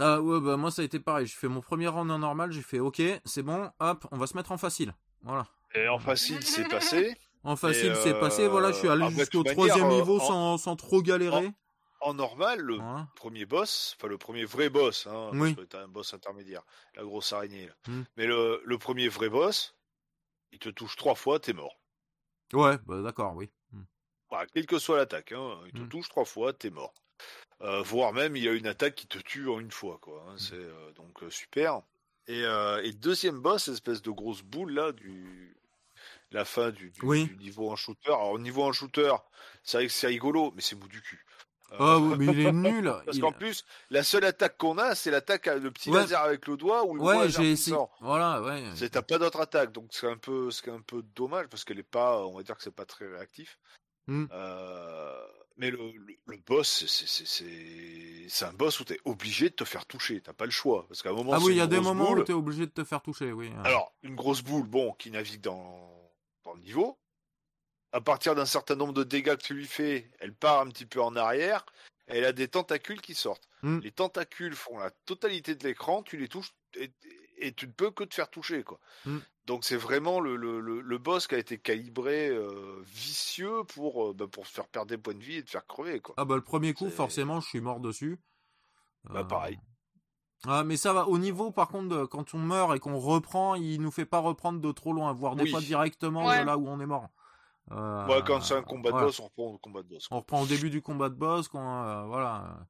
Ah 0.00 0.20
ouais, 0.20 0.40
bah 0.40 0.56
moi 0.56 0.70
ça 0.70 0.82
a 0.82 0.84
été 0.84 0.98
pareil. 0.98 1.26
J'ai 1.26 1.34
fait 1.36 1.48
mon 1.48 1.60
premier 1.60 1.86
round 1.88 2.10
en 2.10 2.18
normal, 2.18 2.50
j'ai 2.52 2.62
fait 2.62 2.80
OK, 2.80 3.00
c'est 3.24 3.42
bon, 3.42 3.70
hop, 3.80 4.06
on 4.10 4.16
va 4.18 4.26
se 4.26 4.36
mettre 4.36 4.52
en 4.52 4.58
facile. 4.58 4.94
Voilà. 5.22 5.46
Et 5.74 5.88
en 5.88 5.98
facile, 5.98 6.42
c'est 6.44 6.68
passé. 6.68 7.16
En 7.46 7.56
facile, 7.56 7.94
c'est 8.02 8.18
passé. 8.18 8.48
Voilà, 8.48 8.72
je 8.72 8.78
suis 8.78 8.88
euh, 8.88 8.92
allé 8.92 9.04
de 9.04 9.10
jusqu'au 9.10 9.42
troisième 9.42 9.84
euh, 9.84 9.96
niveau 9.96 10.18
en- 10.18 10.26
sans, 10.26 10.56
sans 10.56 10.76
trop 10.76 11.02
galérer. 11.02 11.52
En 12.00 12.14
normal, 12.14 12.58
le 12.60 12.76
Voilà. 12.76 13.06
premier 13.16 13.44
boss, 13.44 13.94
enfin 13.98 14.08
le 14.08 14.16
premier 14.16 14.46
vrai 14.46 14.70
boss, 14.70 15.06
hein, 15.06 15.28
Oui. 15.34 15.52
parce 15.54 15.66
que 15.66 15.70
t'as 15.70 15.82
un 15.82 15.88
boss 15.88 16.14
intermédiaire, 16.14 16.62
la 16.94 17.02
grosse 17.02 17.34
araignée. 17.34 17.66
Là. 17.66 17.74
Mm. 17.88 18.02
Mais 18.16 18.26
le, 18.26 18.62
le 18.64 18.78
premier 18.78 19.08
vrai 19.08 19.28
boss, 19.28 19.76
il 20.52 20.58
te 20.58 20.70
touche 20.70 20.96
trois 20.96 21.14
fois, 21.14 21.38
t'es 21.38 21.52
mort. 21.52 21.78
Ouais, 22.54 22.78
bah 22.86 23.02
d'accord, 23.02 23.34
oui. 23.36 23.50
Hmm. 23.72 23.82
Voilà, 24.30 24.46
quelle 24.46 24.64
que 24.64 24.78
soit 24.78 24.96
l'attaque, 24.96 25.32
hein, 25.32 25.58
il 25.66 25.72
te 25.72 25.80
Mm. 25.80 25.88
touche 25.90 26.08
trois 26.08 26.24
fois, 26.24 26.54
t'es 26.54 26.70
mort. 26.70 26.94
Euh, 27.60 27.82
voire 27.82 28.12
même, 28.12 28.36
il 28.36 28.42
y 28.44 28.48
a 28.48 28.52
une 28.52 28.66
attaque 28.66 28.94
qui 28.94 29.06
te 29.06 29.18
tue 29.18 29.48
en 29.48 29.60
une 29.60 29.70
fois, 29.70 29.98
quoi. 30.02 30.22
Mm. 30.26 30.28
hein, 30.28 30.34
c'est 30.38 30.54
euh, 30.54 30.92
donc 30.92 31.22
euh, 31.22 31.30
super. 31.30 31.80
Et, 32.26 32.42
euh, 32.44 32.82
et 32.82 32.92
deuxième 32.92 33.40
boss, 33.40 33.68
espèce 33.68 34.02
de 34.02 34.10
grosse 34.10 34.42
boule 34.42 34.72
là 34.72 34.92
du 34.92 35.56
la 36.30 36.44
fin 36.44 36.70
du, 36.70 36.90
du- 36.90 37.04
Oui. 37.04 37.26
du 37.26 37.36
niveau 37.36 37.70
en 37.70 37.76
shooter. 37.76 38.08
Alors 38.08 38.30
au 38.32 38.38
niveau 38.38 38.64
en 38.64 38.72
shooter, 38.72 39.14
c'est 39.62 39.76
vrai 39.78 39.86
que 39.86 39.92
c'est 39.92 40.08
rigolo, 40.08 40.52
mais 40.56 40.62
c'est 40.62 40.74
mou 40.74 40.88
du 40.88 41.00
cul. 41.00 41.24
Oui, 41.78 42.14
mais 42.18 42.26
il 42.26 42.40
est 42.46 42.52
nul. 42.52 42.84
Parce 43.04 43.16
il- 43.16 43.20
qu'en 43.20 43.32
plus, 43.32 43.64
la 43.90 44.02
seule 44.04 44.24
attaque 44.24 44.56
qu'on 44.58 44.78
a, 44.78 44.94
c'est 44.94 45.10
l'attaque 45.10 45.46
le 45.46 45.70
petit 45.70 45.90
Ouais. 45.90 46.00
laser 46.00 46.20
avec 46.20 46.46
le 46.48 46.56
doigt 46.56 46.84
ou 46.84 46.94
le 46.94 47.02
Ouais, 47.02 47.28
j'ai 47.28 47.52
essayé. 47.52 47.76
sort. 47.76 47.96
Voilà, 48.00 48.40
ouais. 48.42 48.62
C'est 48.74 48.90
t'as 48.90 49.02
pas 49.02 49.18
d'autre 49.18 49.40
attaque, 49.40 49.72
donc 49.72 49.88
c'est 49.90 50.08
un 50.08 50.16
peu, 50.16 50.50
c'est 50.50 50.70
un 50.70 50.80
peu 50.80 51.02
dommage 51.14 51.46
parce 51.48 51.64
qu'elle 51.64 51.78
est 51.78 51.82
pas, 51.82 52.24
on 52.26 52.36
va 52.36 52.42
dire 52.42 52.56
que 52.56 52.62
c'est 52.62 52.74
pas 52.74 52.84
très 52.84 53.06
réactif. 53.08 53.58
Mm. 54.06 54.26
Euh, 54.32 55.26
mais 55.56 55.70
le, 55.70 55.92
le, 55.92 56.16
le 56.26 56.36
boss, 56.38 56.84
c'est- 56.86 58.44
un 58.44 58.52
boss 58.52 58.80
où 58.80 58.84
t'es 58.84 58.98
obligé 59.04 59.50
de 59.50 59.54
te 59.54 59.64
faire 59.64 59.86
toucher, 59.86 60.20
t'as 60.20 60.32
pas 60.32 60.44
le 60.46 60.50
choix 60.50 60.86
parce 60.88 61.02
qu'à 61.02 61.10
un 61.10 61.12
moment. 61.14 61.32
Ah 61.32 61.38
oui, 61.40 61.52
il 61.54 61.56
y 61.58 61.60
a 61.60 61.66
des 61.66 61.80
moments 61.80 62.08
boule. 62.10 62.20
où 62.20 62.24
t'es 62.24 62.32
obligé 62.32 62.66
de 62.66 62.70
te 62.72 62.84
faire 62.84 63.00
toucher, 63.02 63.32
oui. 63.32 63.50
Alors 63.64 63.94
une 64.02 64.14
grosse 64.16 64.42
boule, 64.42 64.66
bon, 64.66 64.92
qui 64.94 65.10
navigue 65.10 65.40
dans 65.40 65.90
dans 66.44 66.54
le 66.54 66.60
niveau. 66.60 66.98
À 67.92 68.00
partir 68.00 68.34
d'un 68.34 68.44
certain 68.46 68.74
nombre 68.74 68.92
de 68.92 69.04
dégâts 69.04 69.36
que 69.36 69.42
tu 69.42 69.54
lui 69.54 69.66
fais, 69.68 70.10
elle 70.18 70.34
part 70.34 70.60
un 70.60 70.68
petit 70.68 70.84
peu 70.86 71.00
en 71.00 71.14
arrière. 71.14 71.64
et 72.08 72.18
Elle 72.18 72.24
a 72.24 72.32
des 72.32 72.48
tentacules 72.48 73.00
qui 73.00 73.14
sortent. 73.14 73.48
Mm. 73.62 73.78
Les 73.78 73.92
tentacules 73.92 74.56
font 74.56 74.78
la 74.78 74.90
totalité 75.06 75.54
de 75.54 75.62
l'écran, 75.64 76.02
tu 76.02 76.16
les 76.16 76.28
touches 76.28 76.52
et, 76.76 76.90
et 77.38 77.52
tu 77.52 77.68
ne 77.68 77.72
peux 77.72 77.92
que 77.92 78.02
te 78.02 78.12
faire 78.14 78.28
toucher. 78.30 78.64
quoi. 78.64 78.80
Mm. 79.06 79.18
Donc 79.46 79.64
c'est 79.64 79.76
vraiment 79.76 80.20
le, 80.20 80.36
le, 80.36 80.58
le, 80.60 80.80
le 80.80 80.98
boss 80.98 81.26
qui 81.26 81.34
a 81.34 81.38
été 81.38 81.58
calibré 81.58 82.28
euh, 82.28 82.80
vicieux 82.86 83.62
pour, 83.74 84.06
euh, 84.08 84.14
bah, 84.14 84.26
pour 84.26 84.46
se 84.46 84.52
faire 84.52 84.66
perdre 84.68 84.88
des 84.88 84.96
points 84.98 85.14
de 85.14 85.22
vie 85.22 85.36
et 85.36 85.42
te 85.42 85.50
faire 85.50 85.66
crever. 85.66 86.00
Quoi. 86.00 86.14
Ah 86.16 86.24
bah 86.24 86.34
le 86.36 86.40
premier 86.42 86.72
coup, 86.72 86.88
forcément, 86.88 87.40
je 87.40 87.48
suis 87.48 87.60
mort 87.60 87.80
dessus. 87.80 88.18
Bah, 89.04 89.20
Euh, 89.20 89.24
pareil. 89.24 89.58
Ah 90.46 90.64
mais 90.64 90.76
ça 90.78 90.92
va. 90.94 91.08
Au 91.08 91.18
niveau, 91.18 91.50
par 91.50 91.68
contre, 91.68 91.88
de- 91.94 92.04
quand 92.06 92.32
on 92.34 92.38
meurt 92.38 92.74
et 92.74 92.78
qu'on 92.80 92.98
reprend, 92.98 93.54
il 93.54 93.80
nous 93.82 93.90
fait 93.90 94.06
pas 94.06 94.18
reprendre 94.18 94.60
de 94.60 94.72
trop 94.72 94.92
loin, 94.94 95.12
voire 95.12 95.36
des 95.36 95.44
Oui. 95.44 95.50
fois 95.50 95.60
directement 95.60 96.26
Ouais. 96.26 96.40
de 96.40 96.46
là 96.46 96.56
où 96.58 96.66
on 96.68 96.80
est 96.80 96.86
mort. 96.86 97.08
Euh, 97.70 98.06
Ouais, 98.06 98.22
quand 98.26 98.40
c'est 98.42 98.54
un 98.54 98.62
combat 98.62 98.92
de 98.92 98.98
boss, 98.98 99.20
on 99.20 99.24
reprend 99.24 99.52
le 99.52 99.58
combat 99.58 99.82
de 99.82 99.88
boss. 99.88 100.08
quoi. 100.08 100.16
On 100.16 100.20
reprend 100.20 100.42
au 100.42 100.46
début 100.46 100.68
du 100.70 100.80
combat 100.82 101.08
de 101.10 101.14
boss, 101.14 101.48
quand 101.48 101.84
euh, 101.86 102.04
voilà. 102.06 102.66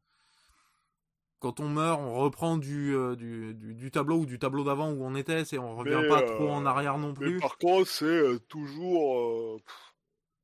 Quand 1.44 1.60
on 1.60 1.68
meurt, 1.68 2.00
on 2.00 2.14
reprend 2.14 2.56
du, 2.56 2.94
euh, 2.96 3.16
du, 3.16 3.52
du, 3.52 3.74
du 3.74 3.90
tableau 3.90 4.20
ou 4.20 4.24
du 4.24 4.38
tableau 4.38 4.64
d'avant 4.64 4.90
où 4.90 5.04
on 5.04 5.14
était, 5.14 5.44
c'est 5.44 5.58
on 5.58 5.76
revient 5.76 5.90
Mais, 5.90 6.08
pas 6.08 6.22
euh, 6.22 6.36
trop 6.36 6.50
en 6.50 6.64
arrière 6.64 6.96
non 6.96 7.12
Mais 7.12 7.26
plus. 7.26 7.38
par 7.38 7.58
contre, 7.58 7.86
c'est 7.86 8.06
euh, 8.06 8.38
toujours, 8.48 9.60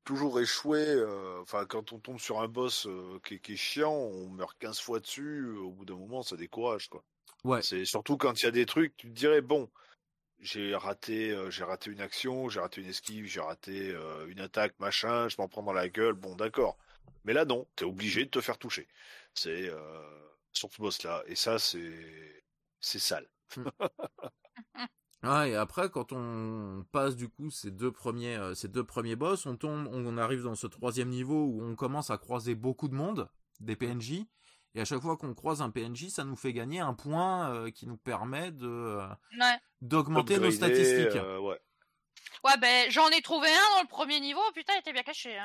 toujours 0.04 0.40
échoué. 0.40 0.78
euh, 0.78 1.40
Enfin, 1.40 1.64
quand 1.64 1.94
on 1.94 1.98
tombe 1.98 2.18
sur 2.20 2.42
un 2.42 2.48
boss 2.48 2.86
euh, 2.86 3.18
qui, 3.24 3.36
est- 3.36 3.38
qui 3.38 3.54
est 3.54 3.56
chiant, 3.56 3.94
on 3.94 4.28
meurt 4.28 4.54
15 4.58 4.78
fois 4.78 5.00
dessus. 5.00 5.46
euh, 5.46 5.60
Au 5.60 5.70
bout 5.70 5.86
d'un 5.86 5.96
moment, 5.96 6.22
ça 6.22 6.36
décourage, 6.36 6.88
quoi. 6.90 7.02
Ouais. 7.44 7.62
C'est 7.62 7.86
surtout 7.86 8.18
quand 8.18 8.38
il 8.42 8.44
y 8.44 8.48
a 8.48 8.50
des 8.50 8.66
trucs, 8.66 8.94
tu 8.98 9.06
te 9.08 9.14
dirais 9.14 9.40
bon, 9.40 9.70
j'ai 10.40 10.74
raté, 10.74 11.34
j'ai 11.48 11.64
raté 11.64 11.90
une 11.90 12.02
action, 12.02 12.50
j'ai 12.50 12.60
raté 12.60 12.82
une 12.82 12.88
esquive, 12.88 13.24
j'ai 13.24 13.40
raté 13.40 13.94
une 14.28 14.40
attaque, 14.40 14.74
machin, 14.80 15.28
je 15.30 15.36
m'en 15.38 15.48
prends 15.48 15.62
dans 15.62 15.72
la 15.72 15.88
gueule, 15.88 16.12
bon, 16.14 16.36
d'accord. 16.36 16.76
Mais 17.24 17.32
là, 17.32 17.46
non, 17.46 17.66
t'es 17.74 17.86
obligé 17.86 18.26
de 18.26 18.30
te 18.30 18.42
faire 18.42 18.58
toucher. 18.58 18.86
C'est 19.34 19.70
sur 20.52 20.72
ce 20.72 20.80
boss-là, 20.82 21.22
et 21.26 21.34
ça, 21.36 21.58
c'est 21.58 22.44
c'est 22.80 22.98
sale. 22.98 23.28
Ah, 25.22 25.46
et 25.46 25.54
après, 25.54 25.90
quand 25.90 26.12
on 26.12 26.82
passe 26.92 27.14
du 27.14 27.28
coup 27.28 27.50
ces 27.50 27.70
deux 27.70 27.92
premiers, 27.92 28.36
euh, 28.36 28.54
ces 28.54 28.68
deux 28.68 28.84
premiers 28.84 29.16
boss, 29.16 29.44
on 29.44 29.54
tombe, 29.54 29.86
on 29.92 30.16
arrive 30.16 30.44
dans 30.44 30.54
ce 30.54 30.66
troisième 30.66 31.10
niveau 31.10 31.44
où 31.44 31.62
on 31.62 31.76
commence 31.76 32.08
à 32.08 32.16
croiser 32.16 32.54
beaucoup 32.54 32.88
de 32.88 32.94
monde, 32.94 33.28
des 33.60 33.76
PNJ, 33.76 34.24
et 34.74 34.80
à 34.80 34.86
chaque 34.86 35.02
fois 35.02 35.18
qu'on 35.18 35.34
croise 35.34 35.60
un 35.60 35.68
PNJ, 35.68 36.08
ça 36.08 36.24
nous 36.24 36.36
fait 36.36 36.54
gagner 36.54 36.80
un 36.80 36.94
point 36.94 37.50
euh, 37.52 37.70
qui 37.70 37.86
nous 37.86 37.98
permet 37.98 38.50
de 38.50 38.66
euh, 38.66 39.06
Ouais. 39.38 39.58
d'augmenter 39.82 40.38
nos 40.38 40.50
statistiques. 40.50 41.16
euh, 41.16 41.38
ouais. 41.38 41.60
Ouais, 42.42 42.56
ben 42.58 42.90
j'en 42.90 43.08
ai 43.10 43.20
trouvé 43.20 43.48
un 43.48 43.76
dans 43.76 43.82
le 43.82 43.88
premier 43.88 44.20
niveau, 44.20 44.40
putain, 44.54 44.72
il 44.76 44.78
était 44.80 44.94
bien 44.94 45.02
caché. 45.02 45.36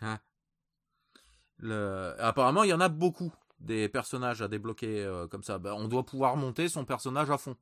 Hein. 0.00 0.18
Le... 1.58 2.14
Apparemment, 2.18 2.62
il 2.62 2.70
y 2.70 2.72
en 2.72 2.80
a 2.80 2.88
beaucoup 2.88 3.30
des 3.60 3.88
personnages 3.88 4.42
à 4.42 4.48
débloquer 4.48 5.04
euh, 5.04 5.26
comme 5.28 5.42
ça. 5.42 5.58
Bah, 5.58 5.74
on 5.76 5.86
doit 5.88 6.04
pouvoir 6.04 6.36
monter 6.36 6.68
son 6.68 6.84
personnage 6.84 7.30
à 7.30 7.38
fond, 7.38 7.56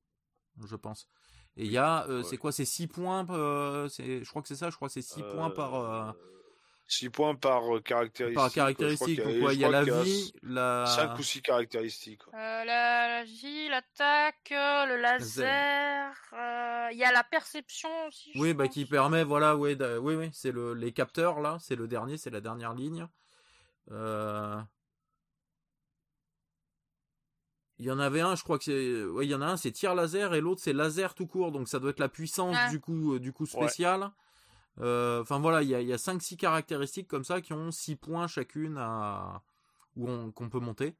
je 0.64 0.76
pense. 0.76 1.08
Et 1.56 1.64
il 1.64 1.72
y 1.72 1.78
a, 1.78 2.06
euh, 2.08 2.18
Ouais. 2.18 2.24
c'est 2.24 2.36
quoi, 2.36 2.52
c'est 2.52 2.64
6 2.64 2.86
points, 2.86 3.26
euh, 3.30 3.88
c'est, 3.88 4.22
je 4.22 4.28
crois 4.30 4.42
que 4.42 4.48
c'est 4.48 4.54
ça, 4.56 4.70
je 4.70 4.76
crois 4.76 4.88
que 4.88 4.94
c'est 4.94 5.02
6 5.02 5.22
points 5.24 5.50
par, 5.50 5.74
euh, 5.74 6.12
6 6.86 7.10
points 7.10 7.34
par 7.34 7.74
euh, 7.76 7.80
caractéristique. 7.80 8.36
par 8.36 8.52
caractéristique. 8.52 9.18
Donc, 9.20 9.52
il 9.52 9.58
y 9.58 9.64
a 9.64 9.68
la 9.70 9.82
vie, 9.82 10.32
la. 10.44 10.86
5 10.86 11.18
ou 11.18 11.22
6 11.24 11.42
caractéristiques. 11.42 12.22
quoi. 12.22 12.32
Euh, 12.38 12.64
la, 12.64 13.08
la 13.18 13.24
vie, 13.24 13.68
l'attaque, 13.68 14.52
euh, 14.52 14.86
le 14.86 14.96
laser, 15.02 16.12
euh, 16.32 16.88
il 16.92 16.98
y 16.98 17.04
a 17.04 17.10
la 17.10 17.24
perception 17.24 17.90
aussi. 18.06 18.30
Oui, 18.36 18.54
bah, 18.54 18.64
pense. 18.66 18.74
qui 18.74 18.86
permet, 18.86 19.24
voilà, 19.24 19.56
ouais, 19.56 19.76
oui, 19.98 20.14
oui, 20.14 20.30
c'est 20.32 20.52
le, 20.52 20.74
les 20.74 20.92
capteurs, 20.92 21.40
là, 21.40 21.58
c'est 21.60 21.76
le 21.76 21.88
dernier, 21.88 22.16
c'est 22.18 22.30
la 22.30 22.40
dernière 22.40 22.72
ligne. 22.72 23.08
Euh... 23.90 24.60
Il 27.80 27.86
y 27.86 27.90
en 27.92 27.98
avait 28.00 28.20
un, 28.20 28.34
je 28.34 28.42
crois 28.42 28.58
que 28.58 28.64
c'est, 28.64 29.04
ouais, 29.04 29.24
il 29.26 29.30
y 29.30 29.34
en 29.34 29.40
a 29.40 29.46
un, 29.46 29.56
c'est 29.56 29.70
tir 29.70 29.94
laser, 29.94 30.34
et 30.34 30.40
l'autre, 30.40 30.60
c'est 30.60 30.72
laser 30.72 31.14
tout 31.14 31.26
court, 31.28 31.52
donc 31.52 31.68
ça 31.68 31.78
doit 31.78 31.90
être 31.90 32.00
la 32.00 32.08
puissance, 32.08 32.56
du 32.70 32.80
coup, 32.80 33.14
euh, 33.14 33.20
du 33.20 33.32
coup, 33.32 33.46
spécial. 33.46 34.10
Euh, 34.80 35.22
Enfin, 35.22 35.38
voilà, 35.38 35.62
il 35.62 35.68
y 35.68 35.74
a, 35.74 35.80
il 35.80 35.86
y 35.88 35.92
a 35.92 35.96
5-6 35.98 36.36
caractéristiques 36.36 37.06
comme 37.08 37.24
ça 37.24 37.40
qui 37.40 37.52
ont 37.52 37.70
6 37.70 37.94
points 37.96 38.26
chacune 38.26 38.76
à, 38.78 39.42
où 39.96 40.08
on, 40.08 40.30
qu'on 40.32 40.48
peut 40.48 40.60
monter. 40.60 40.94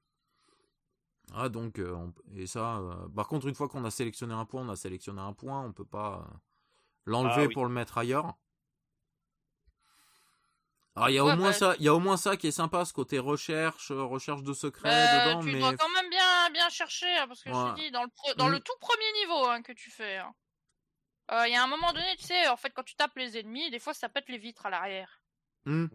Ah, 1.35 1.49
donc, 1.49 1.79
euh, 1.79 1.93
on- 1.95 2.13
et 2.35 2.47
ça, 2.47 2.79
euh, 2.79 2.95
par 3.15 3.29
contre, 3.29 3.47
une 3.49 3.55
fois 3.55 3.69
qu'on 3.69 3.85
a 3.85 3.91
sélectionné 3.91 4.33
un 4.35 4.45
point, 4.45 4.63
on 4.63 4.69
a 4.71 4.77
sélectionné 4.77 5.21
un 5.21 5.33
point, 5.33 5.61
on 5.63 5.73
peut 5.73 5.85
pas 5.85 6.25
euh, 6.31 6.35
l'enlever 7.07 7.43
Ah 7.43 7.47
oui. 7.49 7.53
pour 7.55 7.67
le 7.67 7.73
mettre 7.73 7.99
ailleurs. 7.99 8.35
Alors 10.99 11.11
il 11.11 11.15
y 11.15 11.19
a 11.19 11.25
au 11.25 11.37
moins 11.37 11.51
bah- 11.51 11.53
ça, 11.53 11.75
il 11.79 11.85
y 11.85 11.89
a 11.89 11.95
au 11.95 12.01
moins 12.01 12.17
ça 12.17 12.37
qui 12.37 12.49
est 12.49 12.53
sympa, 12.53 12.85
ce 12.85 12.93
côté 12.93 13.21
recherche, 13.21 13.93
euh, 13.93 14.03
recherche 14.03 14.43
de 14.43 14.53
secrets 14.53 14.89
Bah, 14.91 15.29
dedans, 15.31 15.41
tu 15.41 15.53
mais 15.53 15.61
dois 15.61 15.75
quand 15.77 15.89
même 15.91 16.11
bien, 16.11 16.51
bien 16.51 16.69
chercher, 16.71 17.07
hein, 17.19 17.29
parce 17.29 17.41
que 17.43 17.51
je 17.51 17.55
te 17.55 17.75
dis, 17.77 17.91
dans 17.93 18.03
le, 18.03 18.35
dans 18.35 18.49
Mm. 18.49 18.53
le 18.53 18.61
tout 18.61 18.73
premier 18.81 19.13
niveau 19.21 19.47
hein, 19.47 19.63
que 19.63 19.71
tu 19.71 19.93
fais, 19.93 20.17
hein, 20.17 20.35
euh, 21.31 21.47
il 21.47 21.53
y 21.53 21.57
a 21.57 21.63
un 21.63 21.69
moment 21.69 21.93
donné, 21.93 22.17
tu 22.17 22.25
sais, 22.25 22.49
en 22.49 22.57
fait, 22.57 22.71
quand 22.71 22.83
tu 22.83 22.97
tapes 22.97 23.17
les 23.17 23.39
ennemis, 23.39 23.71
des 23.71 23.79
fois, 23.79 23.95
ça 23.95 24.09
pète 24.09 24.29
les 24.29 24.39
vitres 24.39 24.67
à 24.67 24.71
l'arrière. 24.71 25.21
Hmm. 25.67 25.87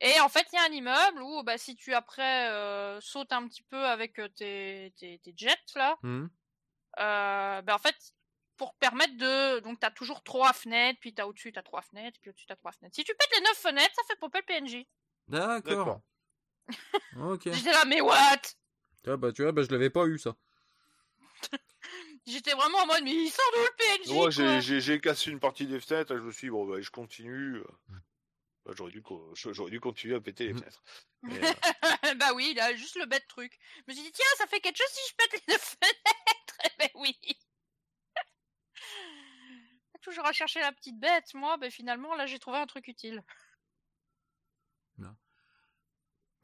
Et 0.00 0.20
en 0.20 0.28
fait, 0.28 0.46
il 0.52 0.56
y 0.56 0.58
a 0.58 0.64
un 0.64 0.72
immeuble 0.72 1.22
où, 1.22 1.42
bah, 1.42 1.56
si 1.56 1.74
tu 1.74 1.94
après 1.94 2.50
euh, 2.50 3.00
sautes 3.00 3.32
un 3.32 3.46
petit 3.48 3.62
peu 3.62 3.82
avec 3.86 4.18
euh, 4.18 4.28
tes, 4.28 4.92
tes, 4.98 5.20
tes 5.20 5.32
jets 5.34 5.56
là, 5.76 5.96
euh, 6.04 7.62
bah, 7.62 7.74
en 7.74 7.78
fait, 7.78 7.96
pour 8.56 8.74
permettre 8.74 9.16
de, 9.16 9.60
donc 9.60 9.80
t'as 9.80 9.90
toujours 9.90 10.22
trois 10.22 10.52
fenêtres, 10.52 10.98
puis 11.00 11.12
t'as 11.14 11.26
au-dessus 11.26 11.52
t'as 11.52 11.62
trois 11.62 11.82
fenêtres, 11.82 12.18
puis 12.20 12.30
au-dessus 12.30 12.46
t'as 12.46 12.56
trois 12.56 12.72
fenêtres. 12.72 12.94
Si 12.94 13.04
tu 13.04 13.14
pètes 13.14 13.32
les 13.36 13.40
neuf 13.42 13.56
fenêtres, 13.58 13.94
ça 13.94 14.02
fait 14.08 14.16
popper 14.18 14.40
le 14.46 14.60
PNJ. 14.60 14.86
D'accord. 15.28 16.00
ok. 17.18 17.42
J'étais 17.52 17.72
là, 17.72 17.84
mais 17.84 18.00
what? 18.00 18.40
Ah, 19.06 19.16
bah 19.16 19.32
tu 19.32 19.42
vois, 19.42 19.52
bah 19.52 19.62
je 19.62 19.70
l'avais 19.70 19.90
pas 19.90 20.06
eu 20.06 20.18
ça. 20.18 20.34
J'étais 22.26 22.52
vraiment 22.54 22.78
en 22.78 22.86
mode, 22.86 23.02
mais 23.04 23.12
il 23.12 23.30
sort 23.30 23.44
d'où 23.54 23.60
le 23.60 23.76
PNJ 23.76 24.08
Moi, 24.12 24.30
j'ai- 24.30 25.00
cassé 25.00 25.30
une 25.30 25.40
partie 25.40 25.66
des 25.66 25.78
fenêtres 25.80 26.16
je 26.16 26.22
me 26.22 26.32
suis 26.32 26.46
dit, 26.46 26.50
bon, 26.50 26.64
bah, 26.66 26.80
je 26.80 26.90
continue. 26.90 27.60
Bah, 28.64 28.72
J'aurais 28.74 28.92
dû, 28.92 29.02
dû 29.70 29.80
continuer 29.80 30.14
à 30.16 30.20
péter 30.22 30.46
les 30.46 30.54
Mm. 30.54 30.58
fenêtres. 30.58 30.82
Mais, 31.22 31.38
euh, 31.44 31.52
bah 32.16 32.32
oui, 32.34 32.52
il 32.52 32.60
a 32.60 32.74
juste 32.74 32.96
le 32.96 33.04
bête 33.04 33.26
truc. 33.28 33.58
Je 33.76 33.82
me 33.88 33.94
suis 33.94 34.04
dit, 34.04 34.12
tiens, 34.12 34.24
ça 34.38 34.46
fait 34.46 34.60
quelque 34.60 34.78
chose 34.78 34.86
si 34.90 35.10
je 35.10 35.14
pète 35.16 35.32
les 35.46 35.52
neuf 35.52 35.76
fenêtres. 35.80 36.58
Eh 36.64 36.70
ben 36.78 36.88
oui. 36.94 37.18
Toujours 40.04 40.26
à 40.26 40.32
chercher 40.32 40.60
la 40.60 40.70
petite 40.70 41.00
bête, 41.00 41.32
moi, 41.34 41.56
ben 41.56 41.70
finalement, 41.70 42.14
là, 42.14 42.26
j'ai 42.26 42.38
trouvé 42.38 42.58
un 42.58 42.66
truc 42.66 42.86
utile. 42.88 43.22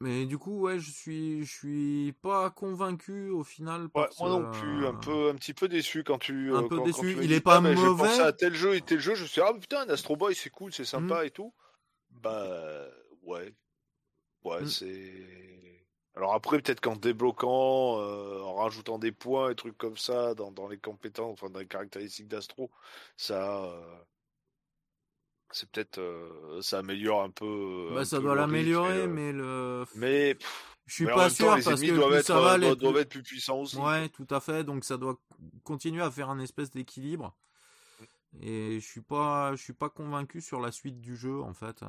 Mais 0.03 0.25
du 0.25 0.39
coup, 0.39 0.61
ouais, 0.61 0.79
je 0.79 0.89
suis, 0.89 1.45
je 1.45 1.51
suis 1.53 2.13
pas 2.23 2.49
convaincu 2.49 3.29
au 3.29 3.43
final. 3.43 3.81
ouais, 3.93 4.07
moi 4.19 4.29
non 4.29 4.51
plus, 4.51 4.87
un 4.87 4.95
peu, 4.95 5.29
un 5.29 5.35
petit 5.35 5.53
peu 5.53 5.67
déçu 5.67 6.03
quand 6.03 6.17
tu. 6.17 6.51
Un 6.51 6.63
euh, 6.63 6.67
peu 6.67 6.69
quand- 6.69 6.77
quand 6.77 6.85
déçu. 6.85 7.01
tu 7.15 7.21
Il 7.21 7.27
dit, 7.27 7.33
est 7.35 7.39
pas 7.41 7.57
ah, 7.57 7.61
mais 7.61 7.75
Je 7.75 7.81
mauvais. 7.85 8.07
pensais 8.07 8.21
à 8.23 8.33
tel 8.33 8.55
jeu 8.55 8.73
et 8.73 8.81
tel 8.81 8.99
jeu, 8.99 9.13
je 9.13 9.21
me 9.21 9.27
suis 9.27 9.39
dit, 9.41 9.47
ah 9.47 9.53
putain, 9.53 9.81
un 9.81 9.89
Astro 9.89 10.15
Boy, 10.15 10.33
c'est 10.33 10.49
cool, 10.49 10.73
c'est 10.73 10.85
sympa 10.85 11.21
Mm. 11.21 11.27
et 11.27 11.29
tout. 11.29 11.53
Bah, 12.09 12.87
ouais. 13.21 13.53
Ouais, 14.43 14.61
Mm. 14.63 14.67
c'est. 14.67 15.70
Alors 16.15 16.33
après, 16.33 16.61
peut-être 16.61 16.81
qu'en 16.81 16.95
débloquant, 16.97 17.99
euh, 18.01 18.41
en 18.41 18.55
rajoutant 18.55 18.99
des 18.99 19.11
points 19.13 19.49
et 19.51 19.55
trucs 19.55 19.77
comme 19.77 19.97
ça 19.97 20.33
dans, 20.35 20.51
dans 20.51 20.67
les 20.67 20.77
compétences, 20.77 21.33
enfin 21.33 21.49
dans 21.49 21.59
les 21.59 21.67
caractéristiques 21.67 22.27
d'Astro, 22.27 22.69
ça. 23.15 23.63
euh, 23.63 23.95
C'est 25.51 25.69
peut-être. 25.69 25.99
euh, 25.99 26.61
ça 26.61 26.79
améliore 26.79 27.23
un 27.23 27.29
peu. 27.29 27.89
Bah, 27.93 28.01
un 28.01 28.05
ça 28.05 28.19
peu 28.19 28.27
rythme 28.29 28.35
l'améliorer, 28.39 29.07
mais 29.07 29.31
le. 29.31 29.85
Mais. 29.95 30.35
pff, 30.35 30.77
Je 30.87 30.93
suis 30.95 31.05
mais 31.05 31.13
pas 31.13 31.29
sûr 31.29 31.45
temps, 31.47 31.55
les 31.55 31.63
parce 31.63 31.81
que 31.81 31.95
doivent 31.95 32.13
être, 32.13 32.25
ça 32.25 32.39
va, 32.41 32.57
doivent 32.57 32.75
plus- 32.77 33.01
être 33.01 33.09
plus 33.09 33.23
puissants 33.23 33.59
aussi. 33.61 33.77
Ouais, 33.77 34.09
tout 34.09 34.27
à 34.29 34.39
fait. 34.41 34.63
Donc 34.65 34.83
ça 34.83 34.97
doit 34.97 35.17
continuer 35.63 36.01
à 36.03 36.11
faire 36.11 36.29
un 36.29 36.39
espèce 36.39 36.71
d'équilibre. 36.71 37.33
Mm. 38.33 38.43
Et 38.43 38.79
je 38.81 38.85
suis 38.85 39.01
pas, 39.01 39.55
je 39.55 39.61
suis 39.63 39.73
pas 39.73 39.89
convaincu 39.89 40.41
sur 40.41 40.59
la 40.59 40.71
suite 40.73 40.99
du 40.99 41.15
jeu 41.15 41.41
en 41.41 41.53
fait. 41.53 41.83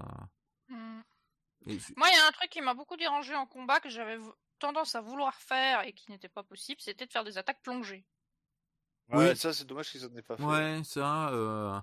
Euh. 1.67 1.71
Et- 1.73 1.79
Moi, 1.97 2.09
il 2.11 2.17
y 2.17 2.21
a 2.21 2.27
un 2.27 2.33
truc 2.33 2.51
qui 2.51 2.61
m'a 2.61 2.75
beaucoup 2.75 2.97
dérangé 2.97 3.35
en 3.35 3.47
combat 3.47 3.81
que 3.81 3.89
j'avais 3.89 4.19
tendance 4.59 4.95
à 4.95 5.01
vouloir 5.01 5.35
faire 5.35 5.83
et 5.83 5.93
qui 5.93 6.11
n'était 6.11 6.29
pas 6.29 6.43
possible, 6.43 6.81
c'était 6.81 7.07
de 7.07 7.13
faire 7.13 7.25
des 7.25 7.39
attaques 7.39 7.63
plongées. 7.63 8.05
Ouais, 9.09 9.31
Oui. 9.31 9.37
ça 9.37 9.53
c'est 9.53 9.65
dommage 9.65 9.91
qu'ils 9.91 10.05
en 10.07 10.15
aient 10.17 10.23
pas 10.23 10.37
fait. 10.37 10.43
Ouais, 10.45 10.81
ça. 10.85 11.29
euh, 11.31 11.79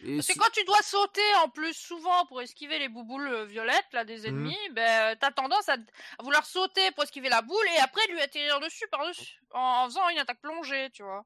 Et 0.00 0.14
Parce 0.16 0.28
que 0.28 0.32
c'est- 0.34 0.38
quand 0.38 0.50
tu 0.52 0.64
dois 0.64 0.80
sauter 0.82 1.34
en 1.44 1.48
plus 1.48 1.74
souvent 1.74 2.24
pour 2.26 2.40
esquiver 2.40 2.78
les 2.78 2.88
bouboules 2.88 3.26
euh, 3.26 3.44
violettes 3.44 3.92
là 3.92 4.04
des 4.04 4.26
ennemis, 4.28 4.56
ben 4.70 5.16
t'as 5.18 5.32
tendance 5.32 5.68
à, 5.68 5.74
à 5.74 6.22
vouloir 6.22 6.46
sauter 6.46 6.92
pour 6.92 7.02
esquiver 7.02 7.28
la 7.28 7.42
boule 7.42 7.66
et 7.76 7.78
après 7.80 8.06
lui 8.08 8.20
atterrir 8.20 8.60
dessus 8.60 8.86
par 8.90 9.06
dessus 9.06 9.42
en, 9.50 9.58
en 9.60 9.84
faisant 9.86 10.08
une 10.10 10.18
attaque 10.18 10.40
plongée, 10.40 10.88
tu 10.92 11.02
vois. 11.02 11.24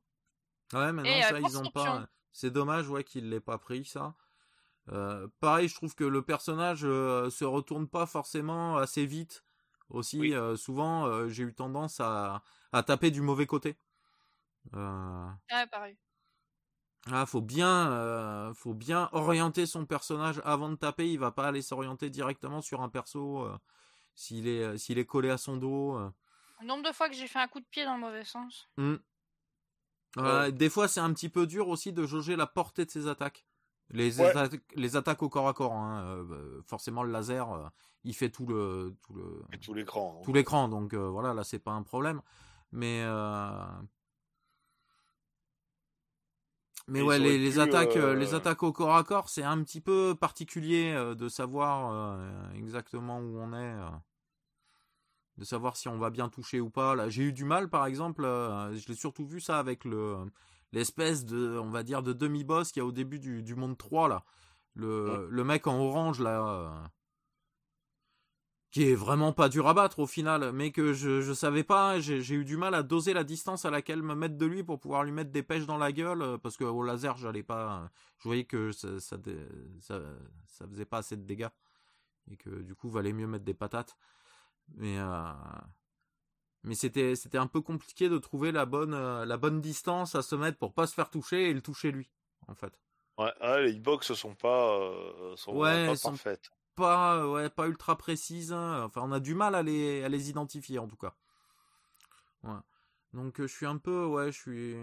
Ouais, 0.72 0.90
mais 0.92 1.02
non, 1.02 1.04
Et, 1.04 1.22
euh, 1.24 1.28
ça, 1.28 1.38
ils 1.38 1.58
ont 1.58 1.70
pas. 1.70 1.84
construction. 1.84 2.06
C'est 2.32 2.50
dommage, 2.50 2.88
ouais, 2.88 3.04
qu'ils 3.04 3.28
l'aient 3.28 3.40
pas 3.40 3.58
pris, 3.58 3.84
ça. 3.84 4.14
Euh, 4.92 5.26
pareil, 5.40 5.68
je 5.68 5.74
trouve 5.74 5.94
que 5.94 6.04
le 6.04 6.22
personnage 6.22 6.84
euh, 6.84 7.28
se 7.30 7.44
retourne 7.44 7.88
pas 7.88 8.06
forcément 8.06 8.76
assez 8.76 9.04
vite. 9.06 9.44
Aussi, 9.88 10.18
Oui. 10.18 10.34
euh, 10.34 10.56
souvent, 10.56 11.06
euh, 11.06 11.28
j'ai 11.28 11.44
eu 11.44 11.54
tendance 11.54 12.00
à, 12.00 12.42
à 12.72 12.82
taper 12.82 13.10
du 13.10 13.20
mauvais 13.20 13.46
côté. 13.46 13.76
Ouais, 14.72 15.66
pareil. 15.70 15.96
ah, 17.12 17.24
faut 17.26 17.40
bien, 17.40 18.52
faut 18.54 18.74
bien 18.74 19.08
orienter 19.12 19.64
son 19.66 19.86
personnage 19.86 20.40
avant 20.44 20.68
de 20.70 20.74
taper. 20.76 21.10
Il 21.10 21.18
va 21.18 21.30
pas 21.30 21.46
aller 21.48 21.62
s'orienter 21.62 22.10
directement 22.10 22.62
sur 22.62 22.80
un 22.82 22.88
perso 22.88 23.48
s'il 24.16 24.48
est, 24.48 24.76
s'il 24.78 24.98
est 24.98 25.06
collé 25.06 25.30
à 25.30 25.38
son 25.38 25.56
dos. 25.56 25.98
Le 26.60 26.66
nombre 26.66 26.88
de 26.88 26.92
fois 26.92 27.08
que 27.08 27.14
j'ai 27.14 27.28
fait 27.28 27.38
un 27.38 27.48
coup 27.48 27.60
de 27.60 27.66
pied 27.66 27.84
dans 27.84 27.94
le 27.94 28.00
mauvais 28.00 28.24
sens. 28.24 28.68
Euh, 30.18 30.50
Des 30.50 30.70
fois, 30.70 30.88
c'est 30.88 31.00
un 31.00 31.12
petit 31.12 31.28
peu 31.28 31.46
dur 31.46 31.68
aussi 31.68 31.92
de 31.92 32.06
jauger 32.06 32.34
la 32.36 32.46
portée 32.46 32.84
de 32.84 32.90
ses 32.90 33.06
attaques. 33.06 33.45
Les, 33.90 34.10
Ouais. 34.18 34.32
les 34.74 34.96
attaques 34.96 35.22
au 35.22 35.28
corps 35.28 35.48
à 35.48 35.54
corps, 35.54 35.72
hein, 35.72 36.02
euh, 36.02 36.24
bah, 36.24 36.62
forcément 36.66 37.02
le 37.04 37.12
laser, 37.12 37.52
euh, 37.52 37.68
il 38.04 38.14
fait 38.14 38.30
tout 38.30 38.46
le 38.46 38.94
tout 39.02 39.12
le 39.14 39.42
Et 39.52 39.58
tout 39.58 39.74
l'écran. 39.74 40.20
tout 40.24 40.32
l'écran, 40.32 40.68
donc 40.68 40.92
euh, 40.92 41.08
voilà, 41.08 41.34
là 41.34 41.44
c'est 41.44 41.60
pas 41.60 41.70
un 41.72 41.82
problème. 41.82 42.20
Mais 42.72 43.04
mais 46.88 47.00
Et 47.00 47.02
ouais, 47.02 47.18
les, 47.18 47.38
les 47.38 47.58
attaques, 47.60 47.94
les 47.94 48.34
attaques 48.34 48.62
au 48.64 48.72
corps 48.72 48.96
à 48.96 49.04
corps, 49.04 49.28
c'est 49.28 49.42
un 49.44 49.62
petit 49.62 49.80
peu 49.80 50.16
particulier 50.20 50.92
de 51.16 51.28
savoir 51.28 52.18
exactement 52.54 53.18
où 53.18 53.38
on 53.38 53.52
est, 53.52 53.74
de 55.38 55.44
savoir 55.44 55.76
si 55.76 55.88
on 55.88 55.98
va 55.98 56.10
bien 56.10 56.28
toucher 56.28 56.60
ou 56.60 56.70
pas. 56.70 56.94
Là, 56.94 57.08
j'ai 57.08 57.22
eu 57.22 57.32
du 57.32 57.44
mal, 57.44 57.68
par 57.68 57.86
exemple, 57.86 58.22
je 58.24 58.88
l'ai 58.88 58.94
surtout 58.94 59.26
vu 59.26 59.40
ça 59.40 59.58
avec 59.58 59.84
le 59.84 60.16
l'espèce 60.76 61.24
de, 61.24 61.58
on 61.58 61.70
va 61.70 61.82
dire, 61.82 62.02
de 62.02 62.12
demi-boss 62.12 62.72
qu'il 62.72 62.80
y 62.80 62.84
a 62.84 62.86
au 62.86 62.92
début 62.92 63.18
du, 63.20 63.42
du 63.42 63.54
monde 63.54 63.76
3 63.78 64.08
là, 64.08 64.24
le, 64.74 65.28
le 65.30 65.44
mec 65.44 65.66
en 65.66 65.78
orange 65.80 66.20
là. 66.20 66.48
euh, 66.48 66.88
qui 68.70 68.82
est 68.90 68.94
vraiment 68.94 69.32
pas 69.32 69.48
dur 69.48 69.66
à 69.68 69.74
battre 69.74 70.00
au 70.00 70.06
final, 70.06 70.52
mais 70.52 70.70
que 70.70 70.92
je, 70.92 71.22
je 71.22 71.32
savais 71.32 71.64
pas, 71.64 71.98
j'ai 72.00 72.20
j'ai 72.20 72.34
eu 72.34 72.44
du 72.44 72.56
mal 72.58 72.74
à 72.74 72.82
doser 72.82 73.14
la 73.14 73.24
distance 73.24 73.64
à 73.64 73.70
laquelle 73.70 74.02
me 74.02 74.14
mettre 74.14 74.36
de 74.36 74.44
lui 74.44 74.62
pour 74.64 74.78
pouvoir 74.80 75.02
lui 75.04 75.12
mettre 75.12 75.30
des 75.30 75.42
pêches 75.42 75.66
dans 75.66 75.78
la 75.78 75.92
gueule, 75.92 76.20
euh, 76.22 76.38
parce 76.38 76.56
que 76.56 76.64
au 76.64 76.82
laser 76.82 77.16
j'allais 77.16 77.42
pas, 77.42 77.84
euh, 77.84 77.88
je 78.18 78.24
voyais 78.28 78.44
que 78.44 78.72
ça, 78.72 79.00
ça, 79.00 79.16
dé- 79.16 79.38
ça, 79.80 80.00
ça 80.46 80.66
faisait 80.68 80.84
pas 80.84 80.98
assez 80.98 81.16
de 81.16 81.22
dégâts, 81.24 81.48
et 82.30 82.36
que 82.36 82.50
du 82.62 82.74
coup 82.74 82.90
valait 82.90 83.12
mieux 83.14 83.26
mettre 83.28 83.44
des 83.44 83.54
patates, 83.54 83.96
mais 84.76 84.98
euh, 84.98 85.32
mais 86.66 86.74
c'était 86.74 87.16
c'était 87.16 87.38
un 87.38 87.46
peu 87.46 87.62
compliqué 87.62 88.08
de 88.10 88.18
trouver 88.18 88.52
la 88.52 88.66
bonne 88.66 88.92
euh, 88.92 89.24
la 89.24 89.38
bonne 89.38 89.60
distance 89.62 90.14
à 90.14 90.20
se 90.22 90.34
mettre 90.36 90.58
pour 90.58 90.74
pas 90.74 90.86
se 90.86 90.94
faire 90.94 91.08
toucher 91.08 91.48
et 91.48 91.54
le 91.54 91.62
toucher 91.62 91.90
lui, 91.92 92.10
en 92.48 92.54
fait. 92.54 92.78
Ouais, 93.18 93.32
ah, 93.40 93.60
les 93.60 93.72
hitbox 93.72 94.12
sont 94.12 94.34
pas, 94.34 94.76
euh, 94.78 95.34
sont 95.36 95.56
Ouais, 95.56 95.86
pas 95.86 95.92
elles 95.92 95.96
sont- 95.98 96.10
parfaites. 96.10 96.50
pas 96.74 97.26
ouais 97.26 97.48
pas 97.48 97.66
ultra 97.66 97.96
précises 97.96 98.52
hein. 98.52 98.82
enfin 98.84 99.00
on 99.02 99.10
a 99.12 99.20
du 99.20 99.34
mal 99.34 99.54
à 99.54 99.62
les 99.62 100.04
à 100.04 100.10
les 100.10 100.28
identifier 100.28 100.78
en 100.78 100.86
tout 100.86 100.96
cas 100.98 101.14
ouais. 102.44 102.50
donc 103.14 103.40
euh, 103.40 103.46
je 103.46 103.54
suis 103.54 103.64
un 103.64 103.78
peu 103.78 104.04
ouais 104.04 104.30
je 104.32 104.38
suis 104.38 104.76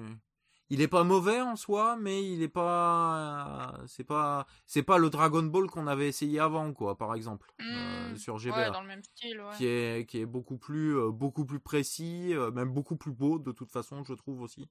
il 0.74 0.82
est 0.82 0.88
pas 0.88 1.04
mauvais 1.04 1.40
en 1.42 1.56
soi 1.56 1.96
mais 1.98 2.18
il 2.34 2.42
est 2.42 2.48
pas 2.62 3.72
euh, 3.74 3.86
c'est 3.88 4.04
pas 4.04 4.46
c'est 4.66 4.84
pas 4.84 4.98
le 4.98 5.10
Dragon 5.10 5.44
Ball 5.44 5.68
qu'on 5.70 5.88
avait 5.88 6.08
essayé 6.08 6.40
avant 6.40 6.74
quoi 6.74 6.98
par 6.98 7.14
exemple 7.16 7.52
euh, 7.62 8.12
Hmm, 8.12 8.16
sur 8.16 8.34
Ouais, 8.36 8.40
GBA 8.42 8.70
dans 8.72 8.82
le 8.82 8.88
même 8.88 9.04
style, 9.04 9.40
ouais. 9.42 9.56
qui 9.58 9.66
est 9.66 10.06
qui 10.10 10.20
est 10.20 10.26
beaucoup 10.26 10.58
plus 10.58 10.98
euh, 10.98 11.12
beaucoup 11.12 11.46
plus 11.46 11.60
précis 11.60 12.34
euh, 12.34 12.52
même 12.52 12.72
beaucoup 12.74 12.96
plus 12.98 13.12
beau 13.12 13.40
de 13.40 13.52
toute 13.52 13.72
façon 13.72 14.04
je 14.04 14.14
trouve 14.14 14.42
aussi 14.42 14.70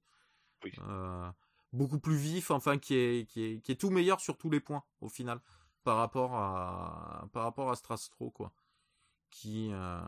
Oui. 0.64 0.72
Euh, 0.88 1.30
beaucoup 1.72 1.98
plus 1.98 2.16
vif 2.16 2.50
enfin 2.50 2.78
qui 2.78 2.94
est 2.94 3.26
qui 3.30 3.44
est 3.44 3.60
qui 3.60 3.72
est 3.72 3.80
tout 3.80 3.90
meilleur 3.90 4.20
sur 4.20 4.36
tous 4.36 4.50
les 4.50 4.60
points 4.60 4.82
au 5.00 5.08
final 5.08 5.40
par 5.84 5.96
rapport 5.96 6.34
à 6.36 7.26
par 7.32 7.42
rapport 7.44 7.70
à 7.70 7.76
Strastro 7.76 8.30
quoi 8.30 8.52
qui 9.30 9.70
euh, 9.72 10.00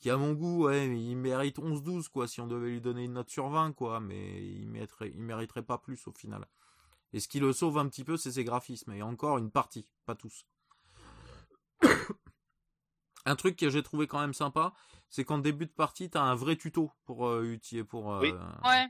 qui 0.00 0.10
à 0.10 0.16
mon 0.16 0.32
goût 0.32 0.64
ouais 0.64 0.86
il 0.88 1.16
mérite 1.16 1.58
11 1.58 1.82
12 1.82 2.08
quoi 2.08 2.28
si 2.28 2.40
on 2.40 2.46
devait 2.46 2.70
lui 2.70 2.80
donner 2.80 3.04
une 3.04 3.14
note 3.14 3.30
sur 3.30 3.48
20 3.48 3.72
quoi 3.72 4.00
mais 4.00 4.46
il 4.46 4.68
mériterait 4.68 5.12
mériterait 5.14 5.62
pas 5.62 5.78
plus 5.78 6.06
au 6.06 6.12
final 6.12 6.46
et 7.12 7.20
ce 7.20 7.28
qui 7.28 7.40
le 7.40 7.52
sauve 7.52 7.78
un 7.78 7.88
petit 7.88 8.04
peu 8.04 8.16
c'est 8.16 8.32
ses 8.32 8.44
graphismes 8.44 8.92
et 8.92 9.02
encore 9.02 9.38
une 9.38 9.50
partie 9.50 9.86
pas 10.04 10.14
tous 10.14 10.46
un 13.24 13.36
truc 13.36 13.56
que 13.56 13.70
j'ai 13.70 13.82
trouvé 13.82 14.06
quand 14.06 14.20
même 14.20 14.34
sympa 14.34 14.74
c'est 15.08 15.24
qu'en 15.24 15.38
début 15.38 15.66
de 15.66 15.72
partie 15.72 16.10
t'as 16.10 16.22
un 16.22 16.34
vrai 16.34 16.56
tuto 16.56 16.90
pour 17.04 17.26
euh, 17.26 17.56
pour 17.88 18.12
euh. 18.12 18.20
Ouais. 18.64 18.88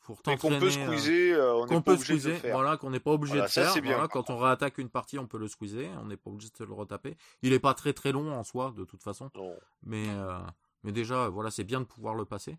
Pour 0.00 0.18
Et 0.28 0.36
qu'on 0.36 0.58
peut 0.58 0.66
euh, 0.66 0.70
squeezer, 0.70 1.32
euh, 1.34 1.54
on 1.54 1.66
qu'on 1.66 1.74
n'est 1.74 1.80
pas 1.80 1.82
peut 1.82 1.92
obligé 1.92 2.12
de 2.12 2.14
le 2.14 2.20
squeezer, 2.20 2.40
faire. 2.40 2.54
voilà, 2.54 2.76
qu'on 2.76 2.90
n'est 2.90 3.00
pas 3.00 3.10
obligé 3.12 3.34
Voilà, 3.34 3.46
de 3.48 3.52
ça, 3.52 3.62
faire. 3.64 3.72
c'est 3.72 3.80
bien, 3.80 3.92
voilà, 3.92 4.08
quand 4.08 4.28
on 4.30 4.38
réattaque 4.38 4.78
une 4.78 4.88
partie, 4.90 5.18
on 5.18 5.26
peut 5.26 5.38
le 5.38 5.46
squeezer, 5.48 5.88
on 6.00 6.06
n'est 6.06 6.16
pas 6.16 6.30
obligé 6.30 6.50
de 6.58 6.64
le 6.64 6.72
retaper. 6.72 7.16
Il 7.42 7.52
est 7.52 7.60
pas 7.60 7.74
très 7.74 7.92
très 7.92 8.10
long 8.12 8.32
en 8.32 8.42
soi, 8.42 8.72
de 8.76 8.84
toute 8.84 9.02
façon, 9.02 9.30
Non. 9.34 9.54
mais 9.82 10.08
euh, 10.08 10.38
mais 10.82 10.92
déjà, 10.92 11.28
voilà, 11.28 11.50
c'est 11.50 11.64
bien 11.64 11.80
de 11.80 11.84
pouvoir 11.86 12.14
le 12.14 12.24
passer. 12.24 12.58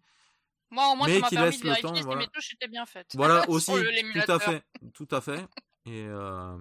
Moi, 0.69 0.89
au 0.93 0.95
moins, 0.95 1.07
Mais 1.07 1.15
ça 1.15 1.21
m'a 1.21 1.29
permis 1.29 1.57
de 1.57 1.63
le 1.63 1.69
vérifier 1.69 1.81
temps, 1.81 1.95
si 1.95 2.01
voilà. 2.03 2.21
mes 2.21 2.27
touches 2.27 2.53
étaient 2.53 2.67
bien 2.69 2.85
faites. 2.85 3.11
Voilà 3.15 3.43
aussi, 3.49 3.71
tout 3.73 4.31
à 4.31 4.39
fait, 4.39 4.63
tout 4.93 5.07
à 5.11 5.19
fait. 5.19 5.45
Et 5.85 6.05
euh... 6.07 6.55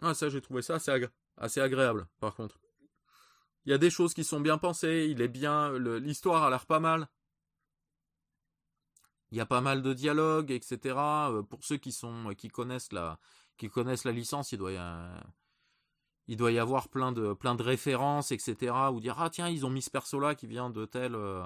ah, 0.00 0.14
ça, 0.14 0.28
j'ai 0.28 0.40
trouvé 0.40 0.62
ça 0.62 0.76
assez, 0.76 0.90
agré- 0.90 1.10
assez 1.36 1.60
agréable, 1.60 2.06
par 2.20 2.34
contre. 2.34 2.58
Il 3.66 3.70
y 3.70 3.74
a 3.74 3.78
des 3.78 3.90
choses 3.90 4.14
qui 4.14 4.24
sont 4.24 4.40
bien 4.40 4.56
pensées, 4.56 5.08
il 5.10 5.20
est 5.20 5.28
bien, 5.28 5.72
l'histoire 5.78 6.44
a 6.44 6.50
l'air 6.50 6.64
pas 6.64 6.80
mal. 6.80 7.08
Il 9.30 9.38
y 9.38 9.40
a 9.40 9.46
pas 9.46 9.60
mal 9.60 9.82
de 9.82 9.92
dialogues, 9.92 10.50
etc. 10.50 10.96
Euh, 10.96 11.42
pour 11.42 11.64
ceux 11.64 11.76
qui 11.76 11.92
sont, 11.92 12.34
qui 12.36 12.48
connaissent 12.48 12.92
la, 12.92 13.18
qui 13.56 13.68
connaissent 13.68 14.04
la 14.04 14.12
licence, 14.12 14.52
il 14.52 14.58
doit 14.58 14.72
y 14.72 14.78
il 16.30 16.36
doit 16.36 16.52
y 16.52 16.58
avoir 16.58 16.88
plein 16.88 17.12
de, 17.12 17.32
plein 17.32 17.54
de 17.54 17.62
références, 17.62 18.32
etc. 18.32 18.74
Ou 18.92 19.00
dire 19.00 19.16
ah 19.18 19.30
tiens 19.30 19.48
ils 19.48 19.64
ont 19.64 19.70
mis 19.70 19.82
ce 19.82 19.90
perso 19.90 20.20
là 20.20 20.34
qui 20.34 20.46
vient 20.46 20.70
de 20.70 20.84
telle, 20.84 21.14
euh, 21.14 21.42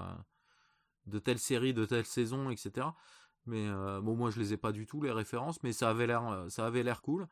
de 1.06 1.18
telle 1.18 1.38
série, 1.38 1.72
de 1.74 1.84
telle 1.84 2.06
saison, 2.06 2.50
etc. 2.50 2.88
Mais 3.46 3.66
euh, 3.68 4.00
bon 4.00 4.16
moi 4.16 4.30
je 4.30 4.40
les 4.40 4.52
ai 4.52 4.56
pas 4.56 4.72
du 4.72 4.86
tout 4.86 5.00
les 5.00 5.12
références, 5.12 5.62
mais 5.62 5.72
ça 5.72 5.90
avait 5.90 6.06
l'air, 6.06 6.46
ça 6.48 6.66
avait 6.66 6.82
l'air 6.82 7.02
cool. 7.02 7.28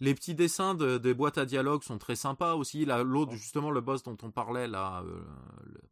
Les 0.00 0.14
petits 0.14 0.34
dessins 0.34 0.74
de, 0.74 0.98
des 0.98 1.14
boîtes 1.14 1.38
à 1.38 1.46
dialogue 1.46 1.82
sont 1.82 1.98
très 1.98 2.16
sympas 2.16 2.54
aussi. 2.54 2.84
L'autre, 2.84 3.32
justement, 3.32 3.70
le 3.70 3.80
boss 3.80 4.02
dont 4.02 4.16
on 4.22 4.30
parlait 4.30 4.66
là, 4.66 5.02
euh, 5.06 5.22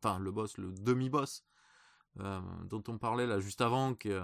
enfin 0.02 0.18
le 0.18 0.30
boss, 0.32 0.58
le 0.58 0.72
demi-boss 0.72 1.44
euh, 2.20 2.40
dont 2.64 2.82
on 2.88 2.98
parlait 2.98 3.26
là 3.26 3.40
juste 3.40 3.60
avant, 3.60 3.94
que 3.94 4.20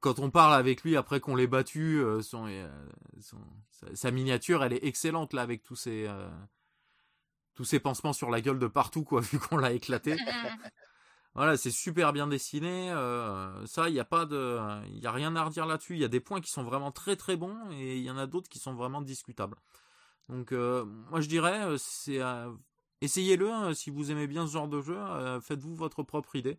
quand 0.00 0.18
on 0.18 0.30
parle 0.30 0.54
avec 0.54 0.82
lui 0.82 0.96
après 0.96 1.20
qu'on 1.20 1.36
l'ait 1.36 1.46
battu, 1.46 2.00
euh, 2.00 2.22
son, 2.22 2.48
sa, 3.94 4.10
miniature, 4.10 4.64
elle 4.64 4.72
est 4.72 4.84
excellente 4.84 5.32
là 5.32 5.42
avec 5.42 5.62
tous 5.62 5.76
ces 5.76 6.08
tous 7.54 7.76
pansements 7.80 8.12
sur 8.12 8.30
la 8.30 8.40
gueule 8.40 8.60
de 8.60 8.68
partout 8.68 9.02
quoi, 9.02 9.20
vu 9.32 9.38
qu'on 9.38 9.56
l'a 9.56 9.72
éclaté. 9.72 10.16
Voilà, 11.34 11.56
c'est 11.56 11.70
super 11.70 12.12
bien 12.12 12.26
dessiné. 12.26 12.90
Euh, 12.90 13.64
ça, 13.64 13.88
il 13.88 13.92
n'y 13.92 14.00
a 14.00 14.04
pas 14.04 14.24
de, 14.26 14.58
il 14.92 15.06
a 15.06 15.12
rien 15.12 15.36
à 15.36 15.44
redire 15.44 15.66
là-dessus. 15.66 15.94
Il 15.94 16.00
y 16.00 16.04
a 16.04 16.08
des 16.08 16.18
points 16.18 16.40
qui 16.40 16.50
sont 16.50 16.64
vraiment 16.64 16.90
très 16.90 17.14
très 17.14 17.36
bons 17.36 17.56
et 17.70 17.96
il 17.96 18.02
y 18.02 18.10
en 18.10 18.18
a 18.18 18.26
d'autres 18.26 18.48
qui 18.48 18.58
sont 18.58 18.74
vraiment 18.74 19.02
discutables. 19.02 19.56
Donc, 20.28 20.50
euh, 20.50 20.84
moi 20.84 21.20
je 21.20 21.28
dirais, 21.28 21.62
euh, 21.64 21.76
c'est, 21.78 22.18
essayez-le 23.02 23.52
hein, 23.52 23.72
si 23.72 23.90
vous 23.90 24.10
aimez 24.10 24.26
bien 24.26 24.48
ce 24.48 24.52
genre 24.52 24.66
de 24.66 24.80
jeu. 24.80 24.98
faites-vous 25.40 25.76
votre 25.76 26.02
propre 26.02 26.34
idée. 26.34 26.58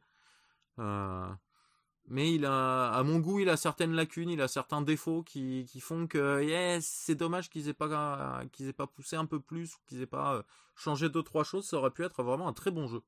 Mais 2.07 2.33
il 2.33 2.45
a, 2.45 2.89
à 2.91 3.03
mon 3.03 3.19
goût, 3.19 3.39
il 3.39 3.49
a 3.49 3.57
certaines 3.57 3.93
lacunes, 3.93 4.29
il 4.29 4.41
a 4.41 4.47
certains 4.47 4.81
défauts 4.81 5.23
qui, 5.23 5.65
qui 5.69 5.79
font 5.79 6.07
que 6.07 6.43
yes, 6.43 6.85
c'est 6.85 7.15
dommage 7.15 7.49
qu'ils 7.49 7.69
aient 7.69 7.73
pas 7.73 8.43
qu'ils 8.51 8.67
aient 8.67 8.73
pas 8.73 8.87
poussé 8.87 9.15
un 9.15 9.25
peu 9.25 9.39
plus 9.39 9.75
ou 9.75 9.77
qu'ils 9.87 10.01
aient 10.01 10.05
pas 10.07 10.43
changé 10.75 11.09
deux 11.09 11.23
trois 11.23 11.43
choses. 11.43 11.67
Ça 11.67 11.77
aurait 11.77 11.91
pu 11.91 12.03
être 12.03 12.23
vraiment 12.23 12.47
un 12.47 12.53
très 12.53 12.71
bon 12.71 12.87
jeu. 12.87 13.03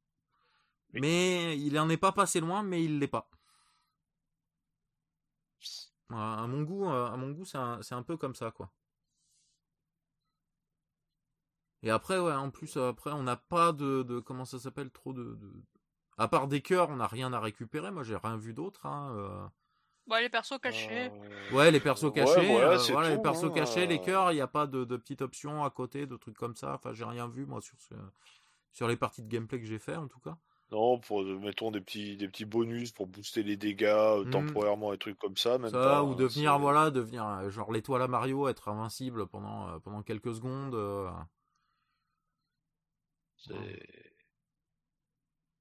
Mais 0.94 1.58
il 1.58 1.80
en 1.80 1.90
est 1.90 1.98
pas 1.98 2.12
passé 2.12 2.40
loin, 2.42 2.64
mais 2.64 2.84
il 2.84 3.00
l'est 3.00 3.08
pas. 3.08 3.30
À 6.12 6.46
mon 6.48 6.62
goût, 6.64 6.86
euh, 6.86 7.08
à 7.08 7.18
mon 7.18 7.32
goût, 7.32 7.46
c'est 7.46 7.58
un, 7.58 7.80
un, 7.92 8.04
peu 8.04 8.18
comme 8.18 8.36
ça, 8.36 8.52
quoi. 8.52 8.72
Et 11.84 11.90
après, 11.92 12.18
ouais, 12.20 12.34
en 12.34 12.50
plus, 12.52 12.78
après, 12.78 13.12
on 13.12 13.24
n'a 13.24 13.36
pas 13.38 13.72
de, 13.72 14.04
de, 14.04 14.20
comment 14.20 14.46
ça 14.46 14.60
s'appelle, 14.60 14.92
trop 14.92 15.14
de, 15.14 15.36
de, 15.36 15.64
à 16.22 16.28
part 16.28 16.48
des 16.48 16.62
cœurs, 16.62 16.90
on 16.90 16.98
n'a 16.98 17.08
rien 17.08 17.34
à 17.34 17.40
récupérer. 17.40 17.92
Moi, 17.92 18.04
j'ai 18.04 18.16
rien 18.16 18.38
vu 18.38 18.54
d'autre. 18.54 18.86
Hein, 18.86 19.14
euh. 19.16 19.46
Ouais, 20.08 20.22
les 20.22 20.30
persos 20.30 20.60
cachés. 20.60 21.12
Euh, 21.12 21.56
ouais, 21.56 21.72
les 21.72 21.80
persos 21.80 22.12
cachés. 22.14 22.46
voilà, 22.46 23.10
les 23.10 23.22
persos 23.22 23.46
hein, 23.46 23.52
cachés, 23.54 23.88
les 23.88 24.02
cœurs, 24.02 24.32
il 24.32 24.36
n'y 24.36 24.42
a 24.42 24.48
pas 24.48 24.68
de, 24.68 24.84
de 24.84 24.98
petite 24.98 25.22
option 25.22 25.64
à 25.64 25.70
côté, 25.70 26.06
de 26.06 26.18
trucs 26.18 26.38
comme 26.38 26.56
ça. 26.56 26.74
Enfin, 26.76 26.94
j'ai 26.94 27.06
rien 27.06 27.28
vu 27.28 27.46
moi 27.46 27.62
sur 27.62 27.76
sur 28.72 28.88
les 28.88 28.96
parties 28.96 29.22
de 29.22 29.28
gameplay 29.28 29.60
que 29.60 29.66
j'ai 29.66 29.80
fait 29.80 29.96
en 29.96 30.08
tout 30.08 30.20
cas. 30.20 30.38
Non, 30.72 31.00
pour 31.00 31.24
mettons 31.24 31.70
des 31.70 31.82
petits 31.82 32.16
des 32.16 32.30
petits 32.30 32.46
bonus 32.46 32.94
pour 32.94 33.06
booster 33.06 33.44
les 33.44 33.58
dégâts 33.58 33.88
euh, 33.88 34.24
mmh. 34.24 34.30
temporairement 34.30 34.94
et 34.94 34.98
trucs 34.98 35.20
comme 35.20 35.36
ça. 35.36 35.58
Même 35.58 35.70
ça 35.70 36.02
ou 36.04 36.12
hein, 36.12 36.16
devenir 36.16 36.58
voilà 36.60 36.92
devenir 36.92 37.28
euh, 37.28 37.50
genre 37.50 37.74
l'étoile 37.74 38.02
à 38.02 38.08
Mario, 38.08 38.48
être 38.48 38.70
invincible 38.70 39.28
pendant 39.28 39.68
euh, 39.68 39.80
pendant 39.80 40.02
quelques 40.02 40.34
secondes. 40.34 40.76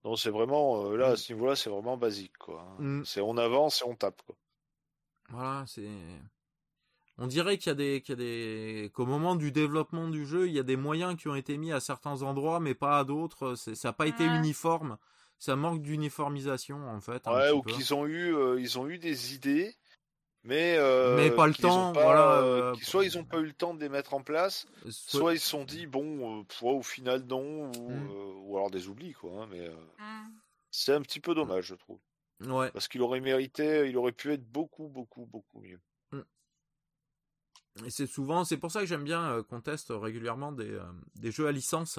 Non, 0.05 0.17
c'est 0.17 0.31
vraiment 0.31 0.91
là 0.93 1.09
à 1.09 1.13
mmh. 1.13 1.17
ce 1.17 1.33
niveau-là, 1.33 1.57
c'est 1.57 1.71
vraiment 1.71 1.97
basique 1.97 2.37
quoi. 2.39 2.63
Hein. 2.63 2.83
Mmh. 2.83 3.05
C'est 3.05 3.21
on 3.21 3.37
avance 3.37 3.83
et 3.83 3.85
on 3.85 3.95
tape 3.95 4.23
quoi. 4.27 4.37
Voilà, 5.31 5.65
c'est. 5.67 5.89
On 7.19 7.27
dirait 7.27 7.59
qu'il 7.59 7.69
y 7.69 7.73
a 7.73 7.75
des, 7.75 8.01
qu'il 8.01 8.13
y 8.13 8.13
a 8.15 8.17
des, 8.17 8.91
qu'au 8.95 9.05
moment 9.05 9.37
du 9.37 9.53
développement 9.53 10.09
du 10.09 10.25
jeu, 10.25 10.49
il 10.49 10.55
y 10.55 10.59
a 10.59 10.63
des 10.63 10.77
moyens 10.77 11.17
qui 11.17 11.29
ont 11.29 11.35
été 11.35 11.59
mis 11.59 11.71
à 11.71 11.79
certains 11.79 12.23
endroits, 12.23 12.61
mais 12.61 12.75
pas 12.75 12.99
à 12.99 13.05
d'autres. 13.05 13.55
ça 13.57 13.73
n'a 13.89 13.93
pas 13.93 14.07
été 14.07 14.25
uniforme. 14.25 14.97
Ça 15.39 15.57
manque 15.57 15.83
d'uniformisation 15.83 16.89
en 16.89 17.01
fait. 17.01 17.27
Ouais, 17.27 17.51
ou 17.51 17.63
qu'ils 17.63 17.95
ont 17.95 18.07
eu, 18.07 18.35
euh, 18.35 18.61
ils 18.61 18.79
ont 18.79 18.89
eu 18.89 18.99
des 18.99 19.35
idées, 19.35 19.75
mais 20.43 20.77
euh, 20.79 21.17
mais 21.17 21.31
pas 21.31 21.47
le 21.47 21.55
temps. 21.55 21.93
voilà. 21.93 22.41
Euh, 22.43 22.75
soit 22.83 23.05
ils 23.05 23.17
n'ont 23.17 23.25
pas 23.25 23.39
eu 23.39 23.47
le 23.47 23.53
temps 23.53 23.75
de 23.75 23.81
les 23.81 23.89
mettre 23.89 24.15
en 24.15 24.23
place, 24.23 24.67
soit, 24.89 25.35
ils 25.35 25.41
se 25.41 25.49
sont 25.49 25.65
dit 25.65 25.87
bon, 25.87 26.45
au 26.63 26.83
final 26.83 27.25
non, 27.25 27.71
ou, 27.77 27.91
hmm. 27.91 28.49
ou 28.49 28.57
alors 28.57 28.71
des 28.71 28.89
oublis 28.89 29.13
quoi. 29.13 29.43
Hein, 29.43 29.49
mais 29.51 29.69
hmm. 29.69 30.31
c'est 30.71 30.95
un 30.95 31.03
petit 31.03 31.21
peu 31.21 31.35
dommage, 31.35 31.67
je 31.67 31.75
trouve. 31.75 31.99
Ouais. 32.47 32.71
Parce 32.71 32.89
qu'il 32.89 33.03
aurait 33.03 33.21
mérité, 33.21 33.89
il 33.89 33.97
aurait 33.99 34.13
pu 34.13 34.33
être 34.33 34.51
beaucoup, 34.51 34.89
beaucoup, 34.89 35.27
beaucoup 35.27 35.61
mieux. 35.61 35.81
Et 37.85 37.91
c'est 37.91 38.07
souvent, 38.07 38.45
c'est 38.45 38.57
pour 38.57 38.71
ça 38.71 38.81
que 38.81 38.87
j'aime 38.87 39.05
bien 39.05 39.31
euh, 39.31 39.43
qu'on 39.43 39.61
teste 39.61 39.93
régulièrement 39.95 40.53
des, 40.53 40.71
euh, 40.71 40.93
des 41.17 41.31
jeux 41.31 41.47
à 41.47 41.53
licence, 41.53 41.99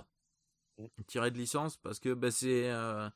mmh. 0.77 0.85
tirés 1.07 1.31
de 1.31 1.37
licence, 1.37 1.77
parce 1.77 1.99
que 1.99 2.13
bah, 2.13 2.31
c'est 2.31 2.69
euh, 2.69 3.09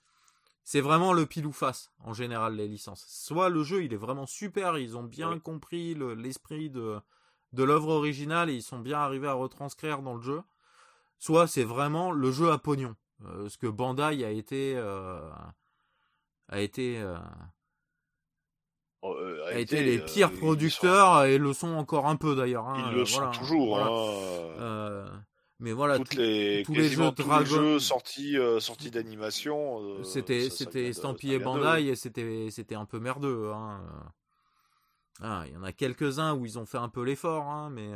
c'est 0.66 0.82
vraiment 0.82 1.14
le 1.14 1.26
pile 1.26 1.46
ou 1.46 1.54
face 1.54 1.92
en 2.04 2.14
général 2.14 2.56
les 2.56 2.68
licences. 2.68 3.06
Soit 3.08 3.50
le 3.50 3.64
jeu 3.64 3.84
il 3.84 3.94
est 3.94 3.98
vraiment 3.98 4.26
super, 4.26 4.78
ils 4.78 4.98
ont 4.98 5.04
bien 5.04 5.40
compris 5.40 5.96
l'esprit 6.18 6.70
de 6.70 7.00
de 7.54 7.64
l'œuvre 7.64 7.90
originale 7.90 8.50
et 8.50 8.56
ils 8.56 8.64
sont 8.64 8.80
bien 8.80 9.00
arrivés 9.00 9.28
à 9.28 9.34
retranscrire 9.34 10.02
dans 10.02 10.16
le 10.16 10.22
jeu. 10.22 10.42
Soit 11.20 11.48
c'est 11.48 11.64
vraiment 11.64 12.12
le 12.12 12.32
jeu 12.32 12.52
à 12.52 12.58
pognon, 12.58 12.96
ce 13.48 13.58
que 13.58 13.68
Bandai 13.68 14.26
a 14.26 14.32
été 14.32 14.78
a 16.50 16.60
été 16.60 17.00
euh, 17.00 17.18
a 19.52 19.60
été 19.60 19.84
les 19.84 20.00
euh, 20.00 20.06
pires 20.06 20.32
producteurs 20.32 21.26
et 21.26 21.38
le 21.38 21.54
sont 21.54 21.76
encore 21.76 22.08
un 22.08 22.16
peu 22.16 22.36
d'ailleurs. 22.36 22.68
Hein, 22.68 22.90
ils 22.90 22.98
le 22.98 23.06
sont 23.06 23.30
toujours. 23.32 23.80
Hein. 23.80 25.06
Euh, 25.62 25.64
mais 25.64 25.72
voilà, 25.72 26.00
tous 26.00 26.18
les 26.18 26.64
jeux, 26.90 27.12
Dragon... 27.12 27.80
sortis, 27.80 28.36
sortis 28.60 28.92
d'animation. 28.92 30.04
c'était 30.04 30.50
c'était 30.50 30.88
estampillé 30.88 31.40
Bandai 31.40 31.88
et 31.88 31.96
c'était 31.96 32.50
c'était 32.52 32.76
un 32.76 32.86
peu 32.86 33.00
merdeux. 33.00 33.52
Hein. 33.54 33.82
Ah, 35.22 35.44
il 35.48 35.54
y 35.54 35.58
en 35.58 35.64
a 35.64 35.72
quelques 35.72 36.20
uns 36.20 36.36
où 36.36 36.46
ils 36.46 36.60
ont 36.60 36.66
fait 36.66 36.78
un 36.78 36.90
peu 36.90 37.04
l'effort, 37.04 37.46
hein, 37.46 37.70
mais 37.70 37.92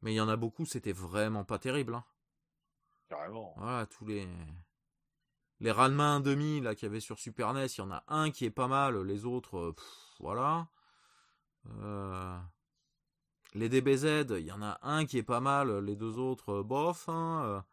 mais 0.00 0.12
il 0.12 0.16
y 0.16 0.20
en 0.20 0.28
a 0.28 0.36
beaucoup, 0.36 0.64
c'était 0.64 0.92
vraiment 0.92 1.44
pas 1.44 1.58
terrible. 1.58 1.94
Hein. 1.94 2.04
Carrément. 3.08 3.54
Voilà, 3.58 3.86
tous 3.86 4.06
les 4.06 4.26
les 5.62 5.70
Ranma 5.70 6.18
1.5 6.18 6.62
là 6.62 6.74
qu'il 6.74 6.88
y 6.88 6.90
avait 6.90 7.00
sur 7.00 7.20
Super 7.20 7.54
NES, 7.54 7.66
il 7.66 7.78
y 7.78 7.80
en 7.82 7.92
a 7.92 8.02
un 8.08 8.30
qui 8.30 8.44
est 8.44 8.50
pas 8.50 8.66
mal, 8.66 9.00
les 9.02 9.24
autres, 9.24 9.56
euh, 9.58 9.74
voilà. 10.18 10.66
Euh, 11.80 12.36
les 13.54 13.68
DBZ, 13.68 14.26
il 14.38 14.46
y 14.46 14.52
en 14.52 14.62
a 14.62 14.78
un 14.82 15.04
qui 15.04 15.18
est 15.18 15.22
pas 15.22 15.40
mal, 15.40 15.78
les 15.84 15.96
deux 15.96 16.18
autres, 16.18 16.60
euh, 16.60 16.62
bof. 16.62 17.08
Hein, 17.08 17.64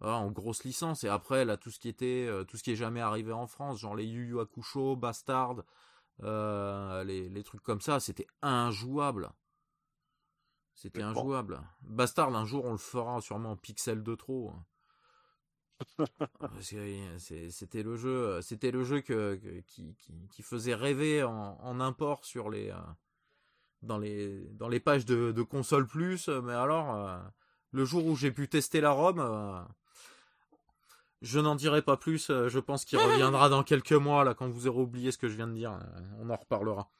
en 0.00 0.30
grosse 0.30 0.64
licence. 0.64 1.04
Et 1.04 1.08
après, 1.08 1.44
là, 1.46 1.56
tout 1.56 1.70
ce 1.70 1.78
qui 1.78 1.88
était, 1.88 2.28
tout 2.46 2.58
ce 2.58 2.62
qui 2.62 2.72
est 2.72 2.76
jamais 2.76 3.00
arrivé 3.00 3.32
en 3.32 3.46
France, 3.46 3.80
genre 3.80 3.96
les 3.96 4.04
Yu 4.04 4.26
Yu 4.26 4.40
Hakusho, 4.40 4.96
Bastard, 4.96 5.62
les, 6.20 7.28
les 7.30 7.42
trucs 7.42 7.62
comme 7.62 7.80
ça, 7.80 8.00
c'était 8.00 8.26
injouable. 8.42 9.30
C'était 10.74 11.02
injouable. 11.02 11.62
Bastard, 11.82 12.34
un 12.34 12.44
jour, 12.44 12.66
on 12.66 12.72
le 12.72 12.78
fera 12.78 13.20
sûrement 13.22 13.52
en 13.52 13.56
pixel 13.56 14.02
de 14.02 14.14
trop. 14.14 14.50
Hein. 14.50 14.64
c'était 16.60 17.82
le 17.82 17.96
jeu, 17.96 18.40
c'était 18.42 18.70
le 18.70 18.84
jeu 18.84 19.00
que, 19.00 19.36
qui, 19.66 19.96
qui, 20.30 20.42
faisait 20.42 20.74
rêver 20.74 21.22
en, 21.22 21.80
import 21.80 22.24
sur 22.24 22.50
les 22.50 22.70
euh, 22.70 22.76
dans 23.84 23.98
les 23.98 24.40
dans 24.52 24.68
les 24.68 24.80
pages 24.80 25.04
de, 25.04 25.32
de 25.32 25.42
console 25.42 25.86
plus. 25.86 26.28
Mais 26.28 26.52
alors, 26.52 26.94
euh, 26.94 27.18
le 27.72 27.84
jour 27.84 28.04
où 28.06 28.16
j'ai 28.16 28.30
pu 28.32 28.48
tester 28.48 28.80
la 28.80 28.90
ROM, 28.90 29.18
euh, 29.18 29.62
je 31.22 31.38
n'en 31.40 31.54
dirai 31.54 31.82
pas 31.82 31.96
plus. 31.96 32.28
Je 32.28 32.58
pense 32.58 32.84
qu'il 32.84 32.98
reviendra 32.98 33.48
dans 33.48 33.62
quelques 33.62 33.92
mois 33.92 34.24
là 34.24 34.34
quand 34.34 34.48
vous 34.48 34.66
aurez 34.66 34.80
oublié 34.80 35.12
ce 35.12 35.18
que 35.18 35.28
je 35.28 35.36
viens 35.36 35.48
de 35.48 35.54
dire. 35.54 35.78
On 36.18 36.30
en 36.30 36.36
reparlera. 36.36 36.90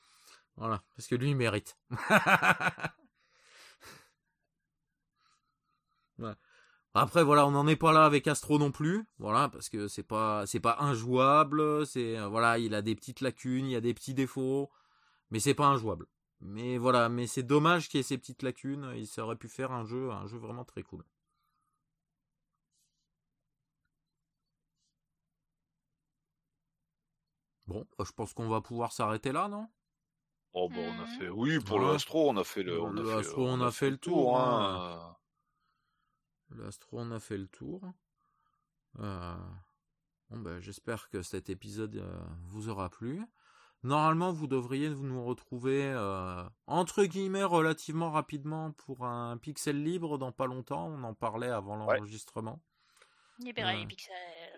Voilà, 0.57 0.82
parce 0.97 1.09
que 1.09 1.16
lui 1.16 1.30
il 1.30 1.37
mérite. 1.37 1.76
ouais. 6.18 6.35
Après 6.95 7.24
voilà, 7.24 7.47
on 7.47 7.51
n'en 7.51 7.66
est 7.66 7.74
pas 7.76 7.93
là 7.93 8.05
avec 8.05 8.28
Astro 8.28 8.57
non 8.59 8.70
plus, 8.70 9.05
voilà, 9.18 9.49
parce 9.49 9.68
que 9.68 9.89
c'est 9.89 10.05
pas 10.05 10.47
c'est 10.47 10.61
pas 10.61 10.76
injouable, 10.78 11.85
c'est 11.87 12.16
euh, 12.16 12.28
voilà, 12.28 12.59
il 12.59 12.72
a 12.72 12.82
des 12.82 12.95
petites 12.95 13.20
lacunes, 13.20 13.66
il 13.66 13.72
y 13.72 13.76
a 13.76 13.80
des 13.80 13.95
petits 13.95 14.14
défauts, 14.14 14.70
mais 15.30 15.41
c'est 15.41 15.55
pas 15.55 15.66
injouable. 15.66 16.07
Mais 16.45 16.76
voilà, 16.76 17.09
mais 17.09 17.26
c'est 17.26 17.42
dommage 17.42 17.88
qu'il 17.88 17.99
y 17.99 18.01
ait 18.01 18.05
ces 18.05 18.18
petites 18.18 18.42
lacunes, 18.42 18.92
il 18.97 19.20
aurait 19.20 19.34
pu 19.36 19.49
faire 19.49 19.72
un 19.72 19.84
jeu 19.84 20.11
un 20.12 20.26
jeu 20.26 20.36
vraiment 20.36 20.64
très 20.64 20.82
cool. 20.82 21.03
Bon, 27.66 27.86
bah, 27.99 28.05
je 28.07 28.12
pense 28.12 28.34
qu'on 28.34 28.49
va 28.49 28.61
pouvoir 28.61 28.92
s'arrêter 28.92 29.32
là, 29.32 29.49
non? 29.49 29.68
Oh 30.53 30.68
bon, 30.68 30.86
on 30.86 31.03
a 31.03 31.07
fait 31.07 31.28
oui 31.30 31.59
pour 31.59 31.80
l'Astro, 31.80 32.30
on 32.30 32.36
a 32.36 32.45
fait 32.45 32.62
le 32.62 32.80
on 32.80 32.97
a 32.97 33.22
fait, 33.22 33.28
on 33.36 33.61
a 33.62 33.70
fait 33.72 33.90
le 33.90 33.97
tour. 33.99 34.38
hein. 34.38 35.16
L'astro, 36.51 37.01
on 37.01 37.11
a 37.11 37.18
fait 37.20 37.38
le 37.38 37.49
tour. 37.49 37.80
Euh, 39.01 39.34
bon, 40.30 40.38
ben, 40.40 40.61
j'espère 40.61 41.09
que 41.09 41.22
cet 41.22 41.49
épisode 41.49 41.97
euh, 41.97 42.24
vous 42.42 42.68
aura 42.68 42.90
plu. 42.90 43.22
Normalement, 43.85 44.32
vous 44.32 44.47
devriez 44.47 44.89
nous 44.89 45.24
retrouver 45.24 45.85
euh, 45.85 46.43
entre 46.66 47.05
guillemets 47.05 47.45
relativement 47.45 48.11
rapidement 48.11 48.72
pour 48.72 49.05
un 49.05 49.37
pixel 49.37 49.82
libre 49.82 50.16
dans 50.18 50.32
pas 50.32 50.47
longtemps. 50.47 50.89
On 50.89 51.05
en 51.05 51.14
parlait 51.14 51.51
avant 51.51 51.76
l'enregistrement. 51.76 52.61
Les 53.41 53.53
pixels. 53.53 54.14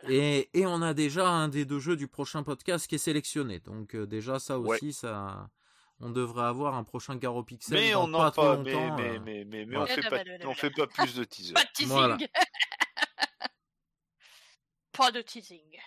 Et, 0.09 0.49
et, 0.55 0.66
on 0.66 0.81
a 0.81 0.95
déjà 0.95 1.29
un 1.29 1.49
des 1.49 1.64
deux 1.64 1.81
jeux 1.81 1.97
du 1.97 2.07
prochain 2.09 2.43
podcast 2.43 2.87
qui 2.87 2.95
est 2.95 2.99
sélectionné. 2.99 3.59
Donc 3.59 3.97
déjà 3.97 4.39
ça 4.39 4.59
aussi, 4.59 4.93
ça, 4.93 5.49
on 6.01 6.11
devrait 6.11 6.45
avoir 6.45 6.74
un 6.74 6.85
prochain 6.85 7.16
Garo 7.16 7.43
Pixel. 7.43 7.79
Mais 7.79 7.93
dans 7.93 8.09
on 8.09 8.12
pas 8.12 8.27
en 8.27 8.31
trop 8.31 8.43
pas, 8.43 8.55
longtemps. 8.57 8.97
mais, 8.97 9.16
euh. 9.16 9.20
mais, 9.24 9.45
mais, 9.45 9.64
mais, 9.66 9.77
on 9.77 9.87
fait 9.87 10.09
pas, 10.09 10.22
on 10.45 10.55
fait 10.55 10.70
pas 10.70 10.87
plus 10.95 11.14
de 11.14 11.24
teaser. 11.24 11.55
Pas 11.55 11.64
de 11.64 11.72
teasing. 11.74 11.93
Voilà. 11.93 12.18
pas 14.93 15.11
de 15.11 15.22
teasing. 15.22 15.79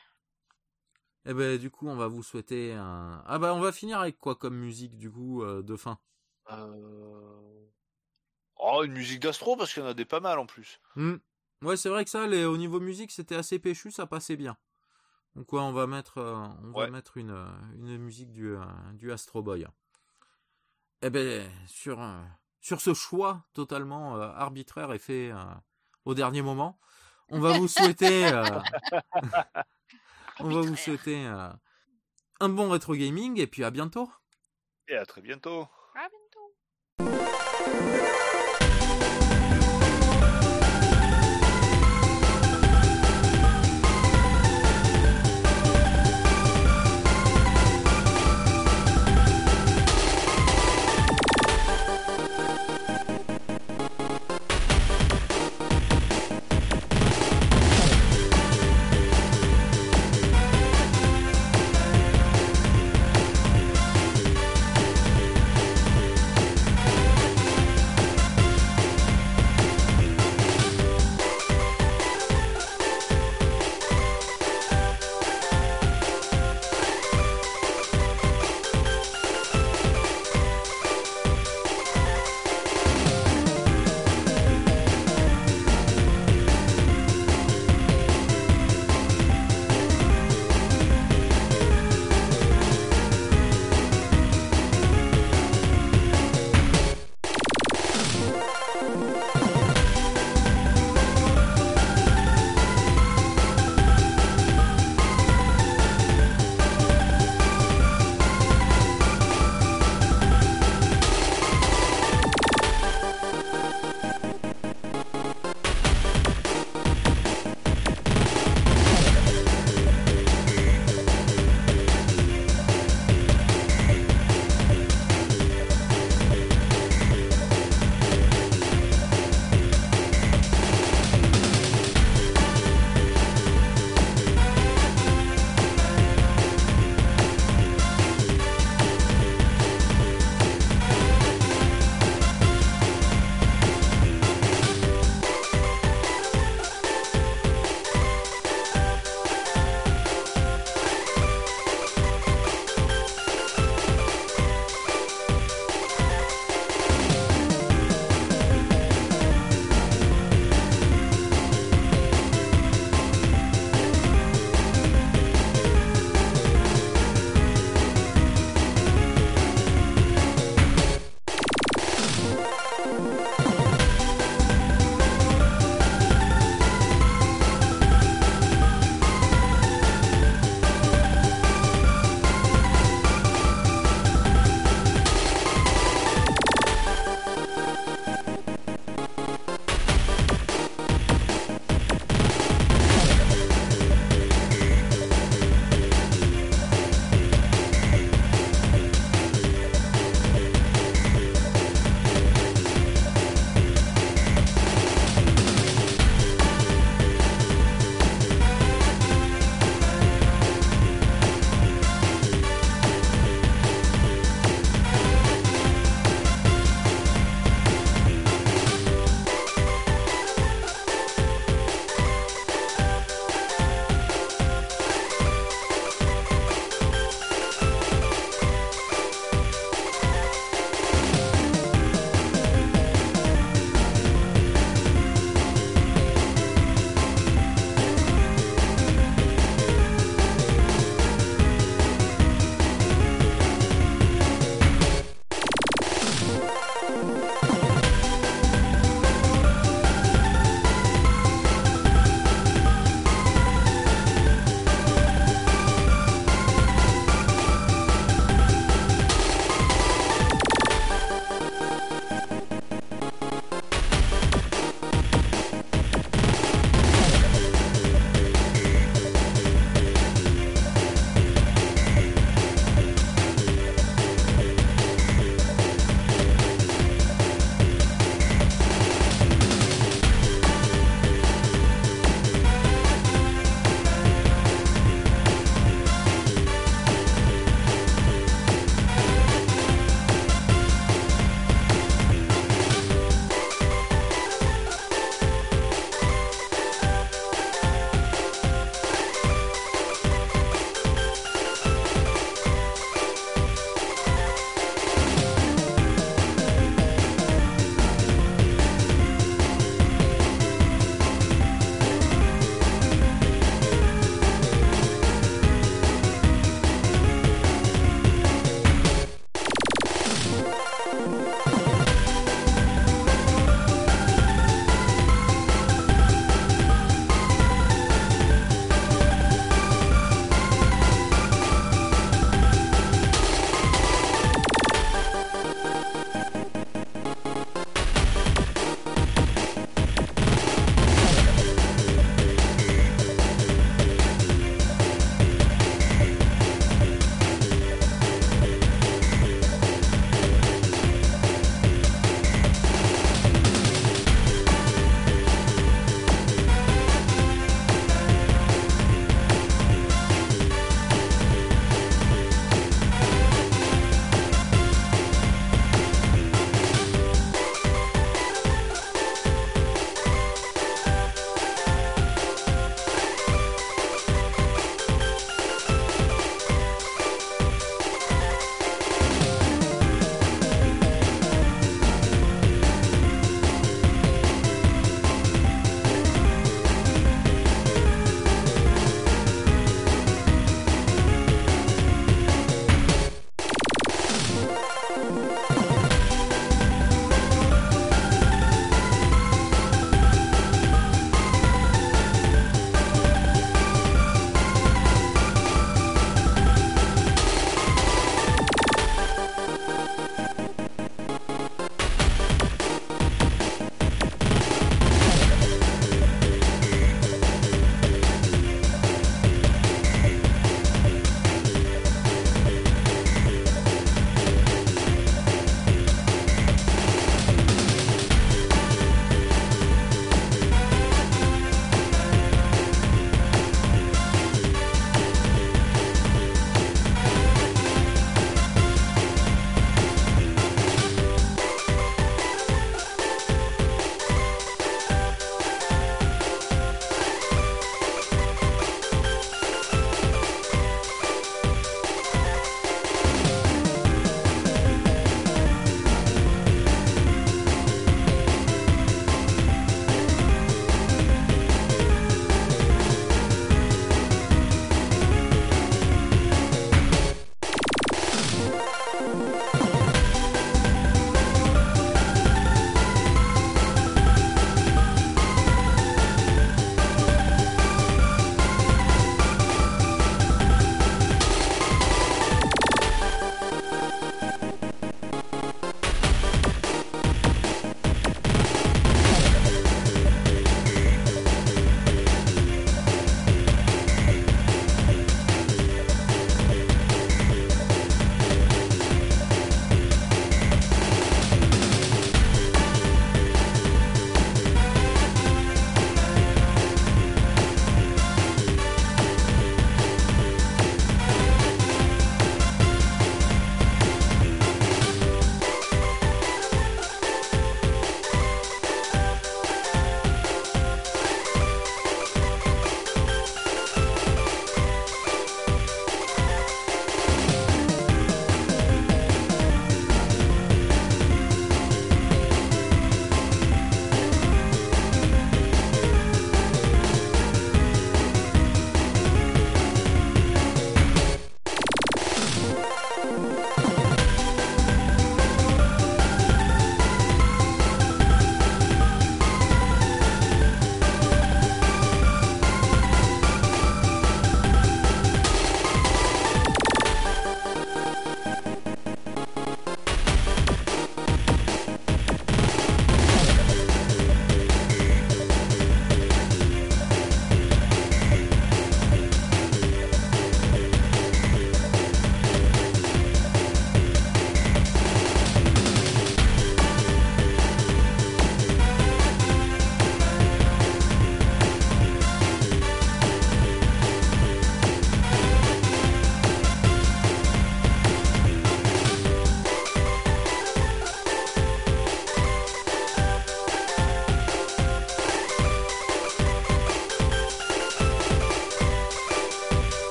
Eh 1.26 1.34
ben 1.34 1.58
du 1.58 1.70
coup, 1.70 1.88
on 1.88 1.96
va 1.96 2.08
vous 2.08 2.24
souhaiter 2.24 2.74
un. 2.74 3.24
Ah 3.28 3.40
bah 3.40 3.54
on 3.54 3.60
va 3.60 3.72
finir 3.72 4.00
avec 4.00 4.18
quoi 4.20 4.36
comme 4.36 4.56
musique 4.58 4.98
du 4.98 5.12
coup 5.12 5.44
euh, 5.44 5.62
de 5.62 5.76
fin? 5.76 6.00
Euh... 6.52 7.66
Oh, 8.56 8.84
une 8.84 8.94
musique 8.94 9.20
d'astro 9.22 9.56
parce 9.56 9.74
qu'il 9.74 9.84
y 9.84 9.86
en 9.86 9.90
a 9.90 9.94
des 9.94 10.06
pas 10.06 10.20
mal 10.20 10.40
en 10.40 10.46
plus. 10.46 10.80
Hmm. 10.96 11.16
Ouais, 11.62 11.78
c'est 11.78 11.90
vrai 11.90 12.04
que 12.06 12.10
ça, 12.10 12.26
les... 12.28 12.46
au 12.46 12.58
niveau 12.58 12.80
musique, 12.80 13.12
c'était 13.12 13.36
assez 13.36 13.60
péchu, 13.60 13.92
ça 13.92 14.06
passait 14.06 14.38
bien. 14.38 14.58
Donc 15.36 15.52
ouais, 15.54 15.60
on 15.60 15.72
va 15.74 15.88
mettre, 15.88 16.18
euh, 16.18 16.36
on 16.64 16.74
Ouais. 16.74 16.86
va 16.86 16.92
mettre 16.92 17.18
une, 17.18 17.32
euh, 17.32 17.46
une 17.76 17.98
musique 17.98 18.32
du, 18.32 18.56
du 18.94 19.12
Astro 19.12 19.42
Boy. 19.44 19.68
Eh 21.02 21.10
ben 21.10 21.50
sur 21.68 22.00
sur 22.60 22.82
ce 22.82 22.94
choix 22.94 23.46
totalement 23.54 24.16
arbitraire 24.20 24.92
et 24.92 25.00
fait 25.00 25.32
au 26.04 26.14
dernier 26.14 26.42
moment, 26.42 26.78
on 27.30 27.40
va 27.40 27.58
vous 27.58 27.70
souhaiter, 27.70 28.30
on 30.40 30.50
va 30.50 30.62
vous 30.62 30.76
souhaiter 30.76 31.26
euh, 31.26 31.50
un 32.40 32.50
bon 32.50 32.70
rétro 32.70 32.96
gaming 32.96 33.40
et 33.40 33.48
puis 33.48 33.64
à 33.64 33.72
bientôt. 33.72 34.10
Et 34.88 34.96
à 34.96 35.06
très 35.06 35.22
bientôt. 35.22 35.68